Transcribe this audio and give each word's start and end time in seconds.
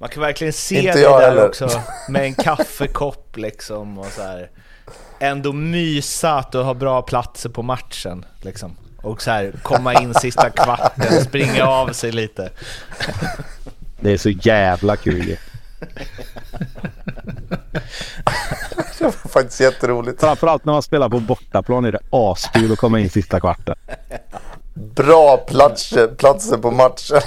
Man 0.00 0.08
kan 0.08 0.22
verkligen 0.22 0.52
se 0.52 0.78
Inte 0.78 0.92
det 0.92 1.00
jag 1.00 1.20
där 1.20 1.28
heller. 1.28 1.48
också 1.48 1.82
med 2.08 2.22
en 2.22 2.34
kaffekopp 2.34 3.36
liksom 3.36 3.98
och 3.98 4.06
så 4.06 4.22
här. 4.22 4.50
Ändå 5.18 5.52
mysa 5.52 6.34
att 6.38 6.52
du 6.52 6.58
har 6.58 6.74
bra 6.74 7.02
platser 7.02 7.48
på 7.48 7.62
matchen 7.62 8.24
liksom. 8.40 8.76
Och 9.02 9.22
så 9.22 9.30
här 9.30 9.52
komma 9.62 9.94
in 9.94 10.14
sista 10.14 10.50
kvarten, 10.56 11.24
springa 11.24 11.64
av 11.64 11.92
sig 11.92 12.12
lite. 12.12 12.50
Det 14.00 14.12
är 14.12 14.16
så 14.18 14.30
jävla 14.30 14.96
kul 14.96 15.28
ju. 15.28 15.36
Det 18.98 19.04
var 19.04 19.10
faktiskt 19.12 19.60
jätteroligt. 19.60 20.20
Framförallt 20.20 20.64
när 20.64 20.72
man 20.72 20.82
spelar 20.82 21.08
på 21.08 21.20
bortaplan 21.20 21.84
är 21.84 21.92
det 21.92 22.00
askul 22.10 22.72
att 22.72 22.78
komma 22.78 23.00
in 23.00 23.10
sista 23.10 23.40
kvarten. 23.40 23.74
Bra 24.74 25.36
platser, 25.36 26.06
platser 26.08 26.56
på 26.56 26.70
matchen. 26.70 27.20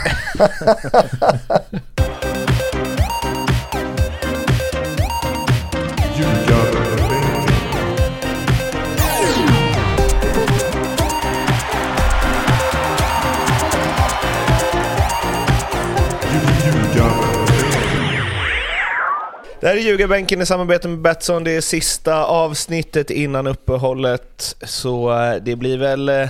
Det 19.63 19.69
här 19.69 19.75
är 19.75 19.79
Ljugarbänken 19.81 20.41
i 20.41 20.45
samarbete 20.45 20.87
med 20.87 20.99
Betsson. 20.99 21.43
Det 21.43 21.51
är 21.51 21.61
sista 21.61 22.25
avsnittet 22.25 23.09
innan 23.09 23.47
uppehållet. 23.47 24.55
Så 24.63 25.11
eh, 25.23 25.35
det 25.41 25.55
blir 25.55 25.77
väl... 25.77 26.09
eh, 26.09 26.27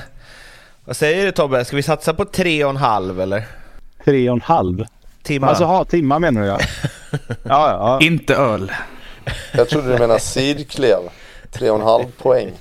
Vad 0.86 0.96
säger 0.96 1.26
du 1.26 1.32
Tobbe? 1.32 1.66
Ska 1.66 1.76
vi 1.76 1.84
satsa 1.84 2.14
på 2.14 2.26
tre 2.26 2.64
och 2.64 2.70
en 2.70 2.78
halv 2.78 3.22
eller? 3.22 3.44
Tre 4.06 4.30
och 4.30 4.36
en 4.36 4.42
halv. 4.42 4.86
Timmar? 5.24 5.48
Alltså 5.48 5.64
ha 5.64 5.86
timmar 5.86 6.20
menar 6.20 6.42
du 6.42 6.48
ja. 6.48 6.60
Ja, 7.28 7.70
ja. 7.70 8.00
Inte 8.06 8.36
öl. 8.36 8.72
Jag 9.54 9.70
trodde 9.70 9.88
du 9.94 10.00
menade 10.00 10.20
sidklev. 10.20 11.00
Tre 11.52 11.70
och 11.70 11.76
en 11.80 11.86
halv 11.86 12.06
poäng. 12.22 12.52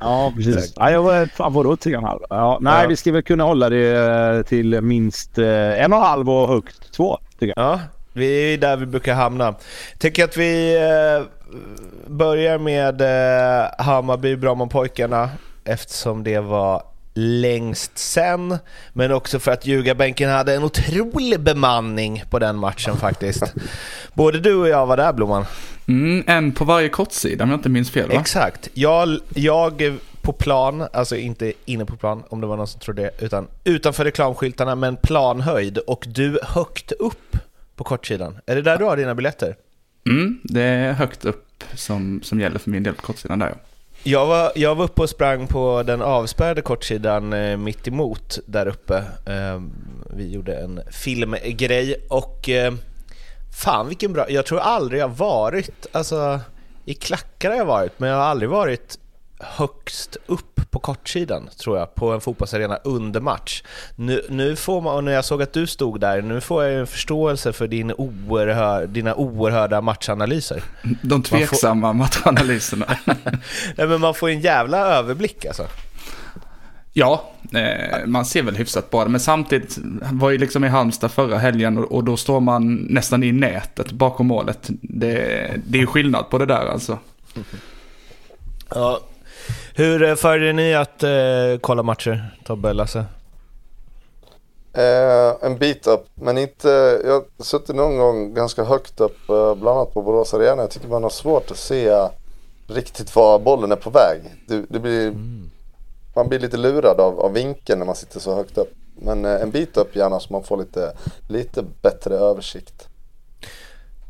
Ja, 0.00 0.32
precis. 0.36 0.72
Ja, 0.76 0.90
jag 0.90 1.02
var, 1.02 1.26
fan 1.26 1.52
vadå 1.52 1.76
tre 1.76 1.96
och 1.96 2.02
en 2.02 2.08
halv? 2.08 2.20
Ja, 2.30 2.58
nej, 2.60 2.82
Ja. 2.82 2.88
vi 2.88 2.96
ska 2.96 3.12
väl 3.12 3.22
kunna 3.22 3.44
hålla 3.44 3.68
det 3.68 3.96
eh, 4.36 4.42
till 4.42 4.80
minst 4.80 5.38
en 5.38 5.92
och 5.92 5.98
en 5.98 6.04
halv 6.04 6.30
och 6.30 6.48
högt 6.48 6.92
två, 6.92 7.18
tycker 7.38 7.54
jag. 7.60 7.64
Ja, 7.72 7.80
vi 8.12 8.54
är 8.54 8.58
där 8.58 8.76
vi 8.76 8.86
brukar 8.86 9.14
hamna. 9.14 9.54
Tycker 9.98 10.24
att 10.24 10.36
vi 10.36 10.76
eh, 10.76 11.26
börjar 12.06 12.58
med 12.58 13.00
eh, 13.00 13.70
Hammarby 13.78 14.36
Brommapojkarna 14.36 15.30
eftersom 15.64 16.24
det 16.24 16.40
var 16.40 16.82
längst 17.14 17.98
sen. 17.98 18.58
Men 18.92 19.12
också 19.12 19.38
för 19.38 19.50
att 19.50 19.66
Ljugarbänken 19.66 20.30
hade 20.30 20.54
en 20.54 20.62
otrolig 20.62 21.40
bemanning 21.40 22.24
på 22.30 22.38
den 22.38 22.56
matchen 22.56 22.96
faktiskt. 22.96 23.42
Både 24.14 24.40
du 24.40 24.54
och 24.54 24.68
jag 24.68 24.86
var 24.86 24.96
där 24.96 25.12
Blomman. 25.12 25.44
Mm, 25.88 26.24
en 26.26 26.52
på 26.52 26.64
varje 26.64 26.88
kortsida 26.88 27.44
om 27.44 27.50
jag 27.50 27.58
inte 27.58 27.68
minns 27.68 27.90
fel 27.90 28.08
va? 28.08 28.14
Exakt. 28.20 28.68
Jag, 28.74 29.18
jag 29.34 29.98
på 30.22 30.32
plan, 30.32 30.88
alltså 30.92 31.16
inte 31.16 31.52
inne 31.64 31.84
på 31.84 31.96
plan 31.96 32.22
om 32.28 32.40
det 32.40 32.46
var 32.46 32.56
någon 32.56 32.66
som 32.66 32.80
trodde 32.80 33.02
det, 33.02 33.24
utan 33.24 33.48
utanför 33.64 34.04
reklamskyltarna 34.04 34.74
men 34.74 34.96
planhöjd 34.96 35.78
och 35.78 36.04
du 36.08 36.38
högt 36.42 36.92
upp 36.92 37.36
på 37.80 37.84
kortsidan. 37.84 38.38
Är 38.46 38.56
det 38.56 38.62
där 38.62 38.78
du 38.78 38.84
har 38.84 38.96
dina 38.96 39.14
biljetter? 39.14 39.56
Mm, 40.06 40.40
det 40.44 40.62
är 40.62 40.92
högt 40.92 41.24
upp 41.24 41.64
som, 41.74 42.20
som 42.22 42.40
gäller 42.40 42.58
för 42.58 42.70
min 42.70 42.82
del 42.82 42.94
på 42.94 43.02
kortsidan 43.02 43.38
där 43.38 43.48
ja. 43.48 43.54
Jag 44.02 44.26
var, 44.26 44.52
jag 44.54 44.74
var 44.74 44.84
uppe 44.84 45.02
och 45.02 45.10
sprang 45.10 45.46
på 45.46 45.82
den 45.82 46.02
avspärrade 46.02 46.62
kortsidan 46.62 47.32
eh, 47.32 47.56
mitt 47.56 47.88
emot 47.88 48.38
där 48.46 48.66
uppe. 48.66 48.96
Eh, 49.26 49.62
vi 50.16 50.32
gjorde 50.32 50.56
en 50.56 50.80
filmgrej 50.90 52.06
och 52.08 52.48
eh, 52.48 52.74
fan 53.62 53.88
vilken 53.88 54.12
bra... 54.12 54.30
Jag 54.30 54.46
tror 54.46 54.58
aldrig 54.58 55.00
jag 55.00 55.08
varit, 55.08 55.86
alltså 55.92 56.40
i 56.84 56.94
klackar 56.94 57.50
har 57.50 57.56
jag 57.56 57.64
varit, 57.64 57.98
men 57.98 58.08
jag 58.08 58.16
har 58.16 58.24
aldrig 58.24 58.50
varit 58.50 58.98
högst 59.40 60.16
upp 60.26 60.60
på 60.70 60.78
kortsidan 60.78 61.48
tror 61.62 61.78
jag 61.78 61.94
på 61.94 62.12
en 62.12 62.20
fotbollsarena 62.20 62.76
under 62.76 63.20
match. 63.20 63.62
Nu, 63.96 64.22
nu 64.28 64.56
får 64.56 64.80
man, 64.80 64.96
och 64.96 65.04
när 65.04 65.12
jag 65.12 65.24
såg 65.24 65.42
att 65.42 65.52
du 65.52 65.66
stod 65.66 66.00
där, 66.00 66.22
nu 66.22 66.40
får 66.40 66.64
jag 66.64 66.72
ju 66.72 66.80
en 66.80 66.86
förståelse 66.86 67.52
för 67.52 67.66
din 67.66 67.92
oerhör, 67.92 68.86
dina 68.86 69.14
oerhörda 69.14 69.80
matchanalyser. 69.80 70.62
De 71.02 71.22
tveksamma 71.22 71.92
matchanalyserna. 71.92 72.86
Nej, 73.76 73.86
men 73.86 74.00
man 74.00 74.14
får 74.14 74.28
en 74.28 74.40
jävla 74.40 74.78
överblick 74.78 75.44
alltså. 75.44 75.66
ja, 76.92 77.30
eh, 77.54 78.06
man 78.06 78.24
ser 78.24 78.42
väl 78.42 78.56
hyfsat 78.56 78.90
bra 78.90 79.04
det. 79.04 79.10
Men 79.10 79.20
samtidigt 79.20 79.78
var 80.12 80.30
ju 80.30 80.38
liksom 80.38 80.64
i 80.64 80.68
Halmstad 80.68 81.10
förra 81.10 81.38
helgen 81.38 81.78
och, 81.78 81.92
och 81.92 82.04
då 82.04 82.16
står 82.16 82.40
man 82.40 82.74
nästan 82.74 83.22
i 83.22 83.32
nätet 83.32 83.92
bakom 83.92 84.26
målet. 84.26 84.70
Det, 84.82 85.50
det 85.66 85.78
är 85.78 85.80
ju 85.80 85.86
skillnad 85.86 86.30
på 86.30 86.38
det 86.38 86.46
där 86.46 86.66
alltså. 86.66 86.98
Ja. 88.68 89.00
Hur 89.74 90.02
eh, 90.02 90.14
föredrar 90.14 90.52
ni 90.52 90.74
att 90.74 91.02
eh, 91.02 91.60
kolla 91.60 91.82
matcher, 91.82 92.36
Tobbe, 92.44 92.72
Lasse? 92.72 93.04
Eh, 94.72 95.34
en 95.46 95.58
bit 95.58 95.86
upp, 95.86 96.06
men 96.14 96.38
inte... 96.38 96.68
Jag 97.04 97.12
har 97.12 97.44
suttit 97.44 97.76
någon 97.76 97.98
gång 97.98 98.34
ganska 98.34 98.64
högt 98.64 99.00
upp, 99.00 99.30
eh, 99.30 99.54
bland 99.54 99.78
annat 99.78 99.94
på 99.94 100.02
Borås 100.02 100.34
Arena. 100.34 100.62
Jag 100.62 100.70
tycker 100.70 100.88
man 100.88 101.02
har 101.02 101.10
svårt 101.10 101.50
att 101.50 101.56
se 101.56 102.08
riktigt 102.66 103.16
var 103.16 103.38
bollen 103.38 103.72
är 103.72 103.76
på 103.76 103.90
väg. 103.90 104.20
Det, 104.46 104.64
det 104.68 104.78
blir, 104.78 105.14
Man 106.14 106.28
blir 106.28 106.38
lite 106.38 106.56
lurad 106.56 107.00
av, 107.00 107.20
av 107.20 107.32
vinkeln 107.32 107.78
när 107.78 107.86
man 107.86 107.96
sitter 107.96 108.20
så 108.20 108.34
högt 108.34 108.58
upp. 108.58 108.72
Men 108.94 109.24
eh, 109.24 109.42
en 109.42 109.50
bit 109.50 109.76
upp 109.76 109.96
gärna 109.96 110.20
så 110.20 110.32
man 110.32 110.42
får 110.42 110.56
lite, 110.56 110.92
lite 111.28 111.64
bättre 111.82 112.14
översikt. 112.14 112.88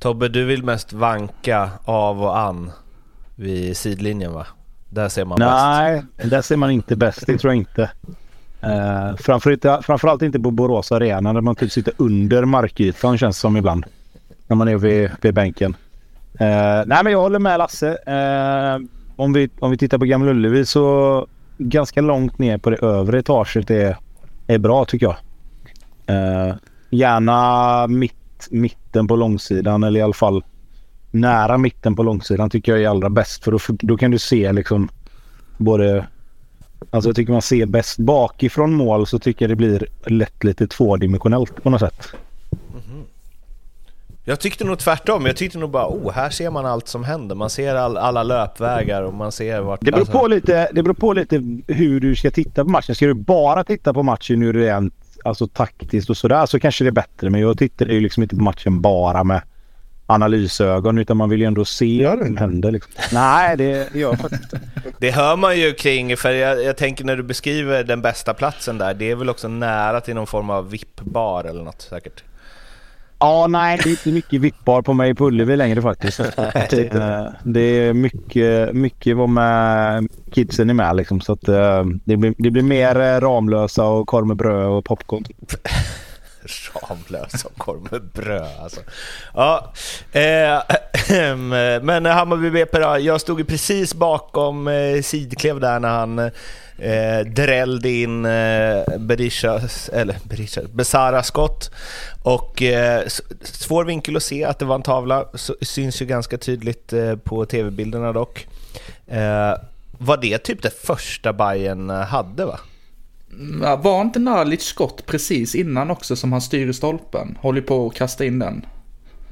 Tobbe, 0.00 0.28
du 0.28 0.44
vill 0.44 0.64
mest 0.64 0.92
vanka 0.92 1.70
av 1.84 2.22
och 2.22 2.38
an 2.38 2.72
vid 3.36 3.76
sidlinjen 3.76 4.32
va? 4.32 4.46
Där 4.90 5.08
ser 5.08 5.24
man 5.24 5.38
bäst. 5.38 5.50
Nej, 5.50 6.02
där 6.16 6.42
ser 6.42 6.56
man 6.56 6.70
inte 6.70 6.96
bäst. 6.96 7.26
Det 7.26 7.38
tror 7.38 7.52
jag 7.52 7.56
inte. 7.56 7.90
Eh, 8.60 8.70
uh, 8.70 9.16
framförallt, 9.16 9.84
framförallt 9.84 10.22
inte 10.22 10.40
på 10.40 10.50
Borås 10.50 10.92
Arena 10.92 11.32
där 11.32 11.40
man 11.40 11.56
typ 11.56 11.72
sitter 11.72 11.92
under 11.96 12.44
markytan 12.44 13.18
känns 13.18 13.36
det 13.36 13.40
som 13.40 13.56
ibland. 13.56 13.84
När 14.46 14.56
man 14.56 14.68
är 14.68 14.76
vid, 14.76 15.10
vid 15.20 15.34
bänken. 15.34 15.76
Uh, 16.40 16.82
nej 16.86 17.04
men 17.04 17.12
jag 17.12 17.20
håller 17.20 17.38
med 17.38 17.58
Lasse. 17.58 17.90
Uh, 17.90 18.86
om, 19.16 19.32
vi, 19.32 19.50
om 19.58 19.70
vi 19.70 19.76
tittar 19.78 19.98
på 19.98 20.04
Gamla 20.04 20.30
Ullevi 20.30 20.66
så 20.66 21.26
ganska 21.58 22.00
långt 22.00 22.38
ner 22.38 22.58
på 22.58 22.70
det 22.70 22.76
övre 22.76 23.18
etaget 23.18 23.70
är, 23.70 23.96
är 24.46 24.58
bra 24.58 24.84
tycker 24.84 25.06
jag. 25.06 25.16
Uh, 26.16 26.54
gärna 26.90 27.86
mitt, 27.86 28.48
mitten 28.50 29.08
på 29.08 29.16
långsidan 29.16 29.82
eller 29.82 30.00
i 30.00 30.02
alla 30.02 30.12
fall 30.12 30.44
nära 31.10 31.58
mitten 31.58 31.96
på 31.96 32.02
långsidan 32.02 32.50
tycker 32.50 32.72
jag 32.72 32.82
är 32.82 32.88
allra 32.88 33.10
bäst. 33.10 33.44
För 33.44 33.52
då, 33.52 33.58
då 33.68 33.96
kan 33.96 34.10
du 34.10 34.18
se 34.18 34.52
liksom 34.52 34.88
både... 35.56 36.06
Alltså 36.90 37.08
jag 37.08 37.16
tycker 37.16 37.32
man 37.32 37.42
ser 37.42 37.66
bäst 37.66 37.98
bakifrån 37.98 38.74
mål 38.74 39.06
så 39.06 39.18
tycker 39.18 39.44
jag 39.44 39.50
det 39.50 39.56
blir 39.56 39.86
lätt 40.06 40.44
lite 40.44 40.66
tvådimensionellt 40.66 41.62
på 41.62 41.70
något 41.70 41.80
sätt. 41.80 42.14
Jag 44.24 44.40
tyckte 44.40 44.64
nog 44.64 44.78
tvärtom. 44.78 45.26
Jag 45.26 45.36
tyckte 45.36 45.58
nog 45.58 45.70
bara, 45.70 45.86
oh, 45.86 46.12
här 46.12 46.30
ser 46.30 46.50
man 46.50 46.66
allt 46.66 46.88
som 46.88 47.04
händer. 47.04 47.34
Man 47.34 47.50
ser 47.50 47.74
all, 47.74 47.96
alla 47.96 48.22
löpvägar 48.22 49.02
och 49.02 49.14
man 49.14 49.32
ser 49.32 49.60
vart... 49.60 49.80
Det 49.80 49.90
beror, 49.90 50.00
alltså- 50.00 50.18
på 50.18 50.26
lite, 50.26 50.70
det 50.72 50.82
beror 50.82 50.94
på 50.94 51.12
lite 51.12 51.42
hur 51.66 52.00
du 52.00 52.16
ska 52.16 52.30
titta 52.30 52.64
på 52.64 52.70
matchen. 52.70 52.94
Ska 52.94 53.06
du 53.06 53.14
bara 53.14 53.64
titta 53.64 53.94
på 53.94 54.02
matchen 54.02 54.42
ur 54.42 54.52
rent 54.52 54.94
alltså, 55.24 55.46
taktiskt 55.46 56.10
och 56.10 56.16
sådär 56.16 56.46
så 56.46 56.60
kanske 56.60 56.84
det 56.84 56.88
är 56.88 56.92
bättre. 56.92 57.30
Men 57.30 57.40
jag 57.40 57.58
tittar 57.58 57.86
ju 57.86 58.00
liksom 58.00 58.22
inte 58.22 58.36
på 58.36 58.42
matchen 58.42 58.80
bara 58.80 59.24
med 59.24 59.42
analysögon 60.10 60.98
utan 60.98 61.16
man 61.16 61.30
vill 61.30 61.40
ju 61.40 61.46
ändå 61.46 61.64
se 61.64 62.06
vad 62.06 62.18
som 62.18 62.36
händer. 62.36 62.70
Liksom. 62.70 62.92
Nej, 63.12 63.56
det 63.56 63.94
gör 63.94 64.10
jag 64.10 64.18
faktiskt 64.18 64.52
inte. 64.52 64.60
Det 64.98 65.10
hör 65.10 65.36
man 65.36 65.58
ju 65.58 65.72
kring, 65.72 66.16
för 66.16 66.30
jag, 66.30 66.64
jag 66.64 66.76
tänker 66.76 67.04
när 67.04 67.16
du 67.16 67.22
beskriver 67.22 67.84
den 67.84 68.02
bästa 68.02 68.34
platsen 68.34 68.78
där, 68.78 68.94
det 68.94 69.10
är 69.10 69.14
väl 69.14 69.30
också 69.30 69.48
nära 69.48 70.00
till 70.00 70.14
någon 70.14 70.26
form 70.26 70.50
av 70.50 70.70
VIP-bar 70.70 71.44
eller 71.44 71.62
något 71.62 71.82
säkert? 71.82 72.22
Ja, 73.22 73.46
nej, 73.46 73.80
det 73.82 73.88
är 73.88 73.90
inte 73.90 74.08
mycket 74.12 74.40
vippar 74.40 74.82
på 74.82 74.92
mig 74.92 75.14
på 75.14 75.26
Ullevi 75.26 75.56
längre 75.56 75.82
faktiskt. 75.82 76.20
Eh, 76.72 77.26
det 77.44 77.60
är 77.60 77.92
mycket, 77.92 78.74
mycket 78.74 79.16
vad 79.16 79.28
med 79.28 80.08
kidsen 80.32 80.70
är 80.70 80.74
med 80.74 80.96
liksom. 80.96 81.20
Så 81.20 81.32
att 81.32 81.48
eh, 81.48 81.84
det 82.04 82.16
blir, 82.16 82.34
det 82.38 82.50
blir 82.50 82.62
mer 82.62 83.00
eh, 83.00 83.20
Ramlösa 83.20 83.84
och 83.84 84.06
korv 84.06 84.26
med 84.26 84.36
bröd 84.36 84.66
och 84.66 84.84
popcorn. 84.84 85.24
Ramlös 86.88 87.44
och 87.44 87.58
korv 87.58 87.88
med 87.90 88.02
bröd 88.02 88.48
alltså. 88.62 88.80
Ja, 89.34 89.72
eh, 90.12 90.62
men 91.82 92.06
Hammarby 92.06 92.50
BP 92.50 92.78
då, 92.78 92.98
jag 93.00 93.20
stod 93.20 93.38
ju 93.38 93.44
precis 93.44 93.94
bakom 93.94 94.68
eh, 94.68 95.02
Sidklev 95.02 95.60
där 95.60 95.80
när 95.80 95.88
han 95.88 96.18
eh, 96.78 97.26
drällde 97.26 97.90
in 97.90 98.24
eh, 98.24 98.98
Berishas, 98.98 99.88
eller 99.88 100.16
Berisha, 100.24 100.60
Besara 100.72 101.22
skott. 101.22 101.70
Och 102.22 102.62
eh, 102.62 103.02
svår 103.42 103.84
vinkel 103.84 104.16
att 104.16 104.22
se 104.22 104.44
att 104.44 104.58
det 104.58 104.64
var 104.64 104.74
en 104.74 104.82
tavla, 104.82 105.24
så, 105.34 105.54
syns 105.60 106.02
ju 106.02 106.06
ganska 106.06 106.38
tydligt 106.38 106.92
eh, 106.92 107.16
på 107.16 107.46
tv-bilderna 107.46 108.12
dock. 108.12 108.46
Eh, 109.06 109.54
var 109.98 110.16
det 110.16 110.38
typ 110.38 110.62
det 110.62 110.82
första 110.82 111.32
Bayern 111.32 111.90
hade 111.90 112.44
va? 112.44 112.58
Ja, 113.62 113.76
Var 113.76 114.00
inte 114.00 114.18
Nalic 114.18 114.62
skott 114.62 115.06
precis 115.06 115.54
innan 115.54 115.90
också 115.90 116.16
som 116.16 116.32
han 116.32 116.40
styr 116.40 116.68
i 116.68 116.72
stolpen? 116.72 117.38
Håller 117.40 117.60
på 117.60 117.86
att 117.86 117.94
kasta 117.94 118.24
in 118.24 118.38
den. 118.38 118.66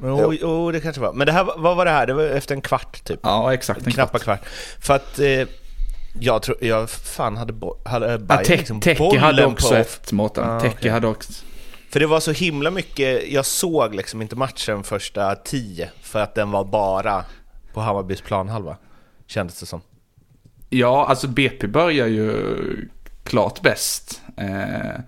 Jo, 0.02 0.34
jo, 0.40 0.70
det 0.72 0.80
kanske 0.80 1.00
var. 1.02 1.12
Men 1.12 1.26
det 1.26 1.32
här, 1.32 1.44
vad 1.56 1.76
var 1.76 1.84
det 1.84 1.90
här? 1.90 2.06
Det 2.06 2.14
var 2.14 2.22
efter 2.22 2.54
en 2.54 2.60
kvart 2.60 3.04
typ? 3.04 3.20
Ja, 3.22 3.54
exakt. 3.54 3.86
En 3.86 3.92
Knappa 3.92 4.18
kvart. 4.18 4.40
För 4.80 4.94
att 4.94 5.18
eh, 5.18 5.48
jag 6.20 6.42
tror, 6.42 6.56
jag 6.60 6.90
fan 6.90 7.36
hade, 7.36 7.52
bo, 7.52 7.76
hade 7.84 8.10
Ja, 8.10 8.18
Bayern 8.18 8.44
Te- 8.44 8.56
liksom 8.56 8.80
bollen 8.98 9.22
hade 9.22 9.46
också 9.46 9.68
på... 9.68 9.74
ett, 9.74 10.12
Mårten. 10.12 10.44
Ah, 10.50 10.60
Teke 10.60 10.74
okej. 10.78 10.90
hade 10.90 11.06
också... 11.06 11.32
För 11.90 12.00
det 12.00 12.06
var 12.06 12.20
så 12.20 12.32
himla 12.32 12.70
mycket, 12.70 13.28
jag 13.32 13.46
såg 13.46 13.94
liksom 13.94 14.22
inte 14.22 14.36
matchen 14.36 14.82
första 14.84 15.34
tio 15.34 15.90
för 16.02 16.20
att 16.20 16.34
den 16.34 16.50
var 16.50 16.64
bara 16.64 17.24
på 17.72 17.80
Hammarbys 17.80 18.20
planhalva. 18.20 18.76
Kändes 19.26 19.60
det 19.60 19.66
som. 19.66 19.80
Ja, 20.70 21.06
alltså 21.06 21.28
BP 21.28 21.66
börjar 21.66 22.06
ju 22.06 22.32
klart 23.24 23.62
bäst. 23.62 24.22
Eh, 24.36 25.00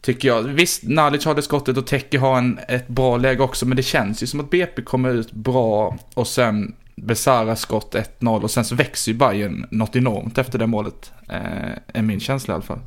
tycker 0.00 0.28
jag. 0.28 0.42
Visst, 0.42 0.82
Nalic 0.82 1.24
har 1.24 1.34
det 1.34 1.42
skottet 1.42 1.76
och 1.76 1.86
Teki 1.86 2.16
har 2.16 2.38
en, 2.38 2.60
ett 2.68 2.88
bra 2.88 3.16
läge 3.16 3.42
också, 3.42 3.66
men 3.66 3.76
det 3.76 3.82
känns 3.82 4.22
ju 4.22 4.26
som 4.26 4.40
att 4.40 4.50
BP 4.50 4.82
kommer 4.82 5.10
ut 5.10 5.32
bra 5.32 5.98
och 6.14 6.26
sen 6.28 6.74
Besara 6.96 7.56
skott 7.56 7.94
1-0 8.20 8.42
och 8.42 8.50
sen 8.50 8.64
så 8.64 8.74
växer 8.74 9.12
ju 9.12 9.18
Bayern 9.18 9.66
något 9.70 9.96
enormt 9.96 10.38
efter 10.38 10.58
det 10.58 10.66
målet. 10.66 11.12
Eh, 11.28 11.70
är 11.94 12.02
min 12.02 12.20
känsla 12.20 12.52
i 12.52 12.54
alla 12.54 12.64
fall. 12.64 12.80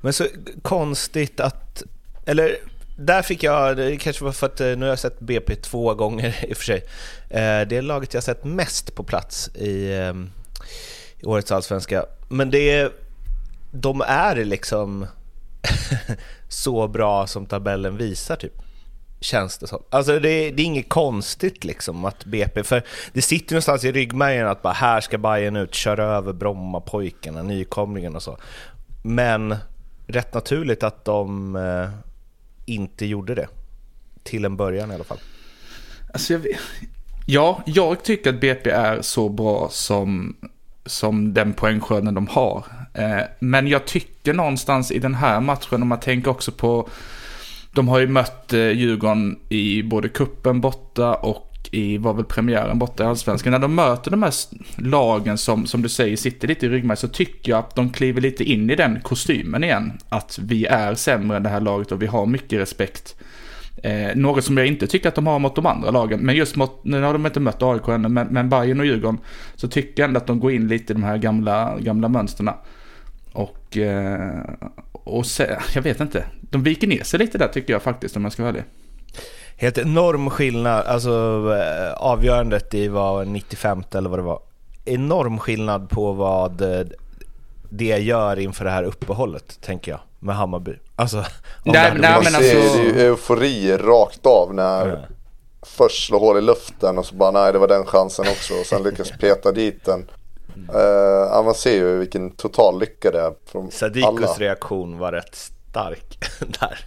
Men 0.00 0.12
så 0.12 0.26
konstigt 0.62 1.40
att, 1.40 1.82
eller 2.26 2.56
där 2.98 3.22
fick 3.22 3.42
jag, 3.42 3.76
det 3.76 3.96
kanske 3.96 4.24
var 4.24 4.32
för 4.32 4.46
att 4.46 4.60
eh, 4.60 4.66
nu 4.66 4.80
har 4.80 4.86
jag 4.86 4.98
sett 4.98 5.20
BP 5.20 5.54
två 5.54 5.94
gånger 5.94 6.44
i 6.48 6.52
och 6.52 6.56
för 6.56 6.64
sig. 6.64 6.84
Eh, 7.30 7.68
Det 7.68 7.72
är 7.76 7.82
laget 7.82 8.14
jag 8.14 8.22
sett 8.22 8.44
mest 8.44 8.94
på 8.94 9.04
plats 9.04 9.48
i, 9.54 9.92
eh, 9.92 10.14
i 11.20 11.24
årets 11.24 11.52
allsvenska. 11.52 12.04
Men 12.28 12.50
det 12.50 12.70
är, 12.70 12.90
de 13.70 14.00
är 14.00 14.44
liksom 14.44 15.06
så 16.48 16.88
bra 16.88 17.26
som 17.26 17.46
tabellen 17.46 17.96
visar 17.96 18.36
typ. 18.36 18.52
Känns 19.20 19.58
det 19.58 19.66
som. 19.66 19.82
Alltså 19.90 20.12
det, 20.12 20.50
det 20.50 20.62
är 20.62 20.66
inget 20.66 20.88
konstigt 20.88 21.64
liksom 21.64 22.04
att 22.04 22.24
BP, 22.24 22.62
för 22.62 22.82
det 23.12 23.22
sitter 23.22 23.54
någonstans 23.54 23.84
i 23.84 23.92
ryggmärgen 23.92 24.48
att 24.48 24.62
bara 24.62 24.72
här 24.72 25.00
ska 25.00 25.18
Bayern 25.18 25.56
ut, 25.56 25.74
köra 25.74 26.04
över 26.04 26.32
Brommapojkarna, 26.32 27.42
nykomlingen 27.42 28.16
och 28.16 28.22
så. 28.22 28.38
Men 29.02 29.56
rätt 30.06 30.34
naturligt 30.34 30.82
att 30.82 31.04
de 31.04 31.56
eh, 31.56 31.90
inte 32.66 33.06
gjorde 33.06 33.34
det. 33.34 33.48
Till 34.22 34.44
en 34.44 34.56
början 34.56 34.90
i 34.90 34.94
alla 34.94 35.04
fall. 35.04 35.18
Alltså 36.12 36.32
jag 36.32 36.46
ja, 37.26 37.62
jag 37.66 38.04
tycker 38.04 38.30
att 38.30 38.40
BP 38.40 38.70
är 38.70 39.02
så 39.02 39.28
bra 39.28 39.68
som, 39.70 40.36
som 40.86 41.34
den 41.34 41.52
poängskörden 41.52 42.14
de 42.14 42.26
har. 42.26 42.64
Eh, 42.94 43.20
men 43.38 43.68
jag 43.68 43.86
tycker 43.86 44.34
någonstans 44.34 44.90
i 44.90 44.98
den 44.98 45.14
här 45.14 45.40
matchen, 45.40 45.82
om 45.82 45.88
man 45.88 46.00
tänker 46.00 46.30
också 46.30 46.52
på, 46.52 46.88
de 47.72 47.88
har 47.88 47.98
ju 47.98 48.06
mött 48.06 48.52
eh, 48.52 48.70
Djurgården 48.70 49.38
i 49.48 49.82
både 49.82 50.08
kuppen 50.08 50.60
borta 50.60 51.14
och 51.14 51.46
i, 51.70 51.98
var 51.98 52.14
väl 52.14 52.24
premiären 52.24 52.78
borta 52.78 53.04
i 53.04 53.06
Allsvenskan. 53.06 53.50
När 53.50 53.58
de 53.58 53.74
möter 53.74 54.10
de 54.10 54.22
här 54.22 54.32
lagen 54.76 55.38
som, 55.38 55.66
som 55.66 55.82
du 55.82 55.88
säger 55.88 56.16
sitter 56.16 56.48
lite 56.48 56.66
i 56.66 56.68
ryggmärgen 56.68 56.96
så 56.96 57.08
tycker 57.08 57.52
jag 57.52 57.58
att 57.58 57.74
de 57.74 57.90
kliver 57.90 58.20
lite 58.20 58.44
in 58.44 58.70
i 58.70 58.76
den 58.76 59.00
kostymen 59.00 59.64
igen. 59.64 59.92
Att 60.08 60.38
vi 60.42 60.66
är 60.66 60.94
sämre 60.94 61.36
än 61.36 61.42
det 61.42 61.48
här 61.48 61.60
laget 61.60 61.92
och 61.92 62.02
vi 62.02 62.06
har 62.06 62.26
mycket 62.26 62.60
respekt. 62.60 63.16
Eh, 63.82 64.16
något 64.16 64.44
som 64.44 64.56
jag 64.56 64.66
inte 64.66 64.86
tycker 64.86 65.08
att 65.08 65.14
de 65.14 65.26
har 65.26 65.38
mot 65.38 65.54
de 65.54 65.66
andra 65.66 65.90
lagen. 65.90 66.20
Men 66.20 66.34
just 66.34 66.56
mot, 66.56 66.84
nu 66.84 67.02
har 67.02 67.12
de 67.12 67.26
inte 67.26 67.40
mött 67.40 67.62
AIK 67.62 67.88
ännu, 67.88 68.08
men, 68.08 68.26
men 68.26 68.48
Bayern 68.48 68.80
och 68.80 68.86
Djurgården. 68.86 69.18
Så 69.54 69.68
tycker 69.68 70.02
jag 70.02 70.08
ändå 70.08 70.18
att 70.18 70.26
de 70.26 70.40
går 70.40 70.52
in 70.52 70.68
lite 70.68 70.92
i 70.92 70.94
de 70.94 71.02
här 71.02 71.16
gamla, 71.16 71.78
gamla 71.80 72.08
mönsterna. 72.08 72.54
Och, 73.32 73.76
eh, 73.76 74.40
och 74.92 75.26
se, 75.26 75.56
jag 75.74 75.82
vet 75.82 76.00
inte. 76.00 76.24
De 76.40 76.62
viker 76.62 76.86
ner 76.86 77.02
sig 77.04 77.18
lite 77.18 77.38
där 77.38 77.48
tycker 77.48 77.72
jag 77.72 77.82
faktiskt 77.82 78.16
om 78.16 78.22
jag 78.24 78.32
ska 78.32 78.42
vara 78.42 78.50
ärlig. 78.52 78.64
Helt 79.56 79.78
enorm 79.78 80.30
skillnad, 80.30 80.86
alltså 80.86 81.10
eh, 81.56 81.92
avgörandet 81.92 82.74
i 82.74 82.88
var 82.88 83.24
95 83.24 83.82
eller 83.94 84.10
vad 84.10 84.18
det 84.18 84.22
var. 84.22 84.40
Enorm 84.84 85.38
skillnad 85.38 85.90
på 85.90 86.12
vad 86.12 86.60
eh, 86.80 86.86
det 87.70 87.98
gör 87.98 88.38
inför 88.38 88.64
det 88.64 88.70
här 88.70 88.82
uppehållet, 88.84 89.60
tänker 89.60 89.90
jag, 89.90 90.00
med 90.18 90.34
Hammarby. 90.36 90.72
Alltså, 90.96 91.16
Nej, 91.64 91.92
nej, 91.96 92.10
Man 92.14 92.22
men 92.24 92.32
ser 92.32 92.60
alltså- 92.62 92.78
ju 92.82 93.00
eufori 93.00 93.76
rakt 93.76 94.26
av 94.26 94.54
när 94.54 94.86
Ja. 94.88 94.96
först 95.62 96.06
slår 96.06 96.20
hål 96.20 96.38
i 96.38 96.40
luften 96.40 96.98
och 96.98 97.06
så 97.06 97.14
bara 97.14 97.30
nej 97.30 97.52
det 97.52 97.58
var 97.58 97.68
den 97.68 97.86
chansen 97.86 98.24
också 98.28 98.54
och 98.54 98.66
sen 98.66 98.82
lyckas 98.82 99.10
peta 99.10 99.52
dit 99.52 99.84
den. 99.84 100.04
Uh, 100.74 100.80
ja, 101.30 101.42
man 101.44 101.54
ser 101.54 101.74
ju 101.74 101.98
vilken 101.98 102.30
total 102.30 102.80
lycka 102.80 103.10
det 103.10 103.20
är 103.20 103.32
från 103.46 103.62
alla. 103.62 103.70
Sadikus 103.70 104.38
reaktion 104.38 104.98
var 104.98 105.12
rätt 105.12 105.34
stark 105.70 106.18
där. 106.60 106.78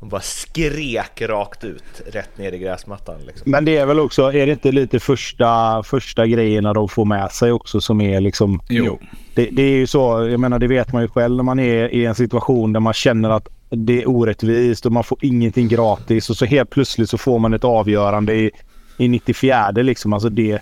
Han 0.00 0.08
bara 0.08 0.20
skrek 0.20 1.22
rakt 1.22 1.64
ut, 1.64 2.02
rätt 2.06 2.38
ner 2.38 2.52
i 2.52 2.58
gräsmattan. 2.58 3.20
Liksom. 3.26 3.50
Men 3.50 3.64
det 3.64 3.76
är 3.76 3.86
väl 3.86 4.00
också, 4.00 4.22
är 4.22 4.46
det 4.46 4.52
inte 4.52 4.72
lite 4.72 5.00
första, 5.00 5.82
första 5.82 6.26
grejerna 6.26 6.72
de 6.72 6.88
får 6.88 7.04
med 7.04 7.32
sig 7.32 7.52
också 7.52 7.80
som 7.80 8.00
är 8.00 8.20
liksom... 8.20 8.60
Jo. 8.68 8.98
Det, 9.34 9.48
det 9.52 9.62
är 9.62 9.76
ju 9.76 9.86
så, 9.86 10.28
jag 10.30 10.40
menar 10.40 10.58
det 10.58 10.66
vet 10.66 10.92
man 10.92 11.02
ju 11.02 11.08
själv 11.08 11.36
när 11.36 11.42
man 11.42 11.58
är 11.58 11.94
i 11.94 12.04
en 12.04 12.14
situation 12.14 12.72
där 12.72 12.80
man 12.80 12.92
känner 12.92 13.30
att 13.30 13.48
det 13.70 14.02
är 14.02 14.08
orättvist 14.08 14.86
och 14.86 14.92
man 14.92 15.04
får 15.04 15.18
ingenting 15.20 15.68
gratis 15.68 16.30
och 16.30 16.36
så 16.36 16.44
helt 16.44 16.70
plötsligt 16.70 17.10
så 17.10 17.18
får 17.18 17.38
man 17.38 17.54
ett 17.54 17.64
avgörande 17.64 18.34
i, 18.34 18.50
i 18.96 19.08
94 19.08 19.70
liksom. 19.70 20.12
Alltså 20.12 20.28
det, 20.28 20.60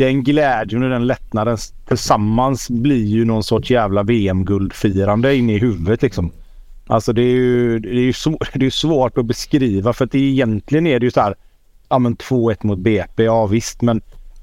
den 0.00 0.22
glädjen 0.22 0.82
och 0.82 0.90
den 0.90 1.06
lättnaden 1.06 1.58
tillsammans 1.88 2.70
blir 2.70 3.04
ju 3.04 3.24
någon 3.24 3.44
sorts 3.44 3.70
jävla 3.70 4.02
VM-guldfirande 4.02 5.36
inne 5.36 5.54
i 5.54 5.58
huvudet 5.58 6.02
liksom. 6.02 6.30
Alltså 6.86 7.12
det 7.12 7.22
är 7.22 7.34
ju, 7.34 7.78
det 7.78 7.88
är 7.88 7.94
ju 7.94 8.12
svår, 8.12 8.48
det 8.58 8.66
är 8.66 8.70
svårt 8.70 9.18
att 9.18 9.26
beskriva 9.26 9.92
för 9.92 10.04
att 10.04 10.12
det 10.12 10.18
egentligen 10.18 10.86
är 10.86 11.00
det 11.00 11.04
ju 11.04 11.10
så 11.10 11.20
här. 11.20 11.34
Ja 11.88 11.98
men 11.98 12.16
2-1 12.16 12.66
mot 12.66 12.78
BP, 12.78 13.24
ja 13.24 13.46
visst 13.46 13.82
men 13.82 14.00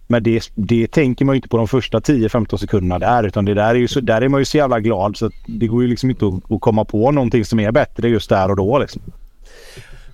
men 0.09 0.23
det, 0.23 0.51
det 0.55 0.87
tänker 0.87 1.25
man 1.25 1.35
ju 1.35 1.37
inte 1.37 1.49
på 1.49 1.57
de 1.57 1.67
första 1.67 1.99
10-15 1.99 2.57
sekunderna 2.57 2.99
där. 2.99 3.23
Utan 3.23 3.45
det 3.45 3.53
där 3.53 3.69
är, 3.69 3.75
ju 3.75 3.87
så, 3.87 3.99
där 3.99 4.21
är 4.21 4.29
man 4.29 4.41
ju 4.41 4.45
så 4.45 4.57
jävla 4.57 4.79
glad 4.79 5.17
så 5.17 5.25
att 5.25 5.33
det 5.47 5.67
går 5.67 5.83
ju 5.83 5.87
liksom 5.87 6.09
inte 6.09 6.25
att, 6.25 6.51
att 6.51 6.61
komma 6.61 6.85
på 6.85 7.11
någonting 7.11 7.45
som 7.45 7.59
är 7.59 7.71
bättre 7.71 8.09
just 8.09 8.29
där 8.29 8.49
och 8.49 8.55
då. 8.55 8.79
Liksom. 8.79 9.01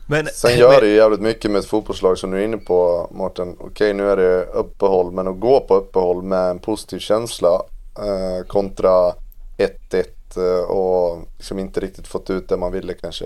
Men, 0.07 0.27
Sen 0.33 0.57
gör 0.57 0.81
det 0.81 0.87
ju 0.87 0.95
jävligt 0.95 1.19
mycket 1.21 1.51
med 1.51 1.59
ett 1.59 1.65
fotbollslag 1.65 2.17
som 2.17 2.31
du 2.31 2.39
är 2.39 2.43
inne 2.43 2.57
på 2.57 3.07
Mårten. 3.11 3.55
Okej 3.59 3.93
nu 3.93 4.09
är 4.09 4.17
det 4.17 4.45
uppehåll 4.45 5.11
men 5.11 5.27
att 5.27 5.39
gå 5.39 5.59
på 5.59 5.75
uppehåll 5.75 6.23
med 6.23 6.49
en 6.49 6.59
positiv 6.59 6.99
känsla 6.99 7.61
eh, 7.97 8.47
kontra 8.47 9.11
1-1 9.57 10.03
eh, 10.37 10.63
och 10.71 11.19
liksom 11.37 11.59
inte 11.59 11.79
riktigt 11.79 12.07
fått 12.07 12.29
ut 12.29 12.49
det 12.49 12.57
man 12.57 12.71
ville 12.71 12.93
kanske. 12.93 13.25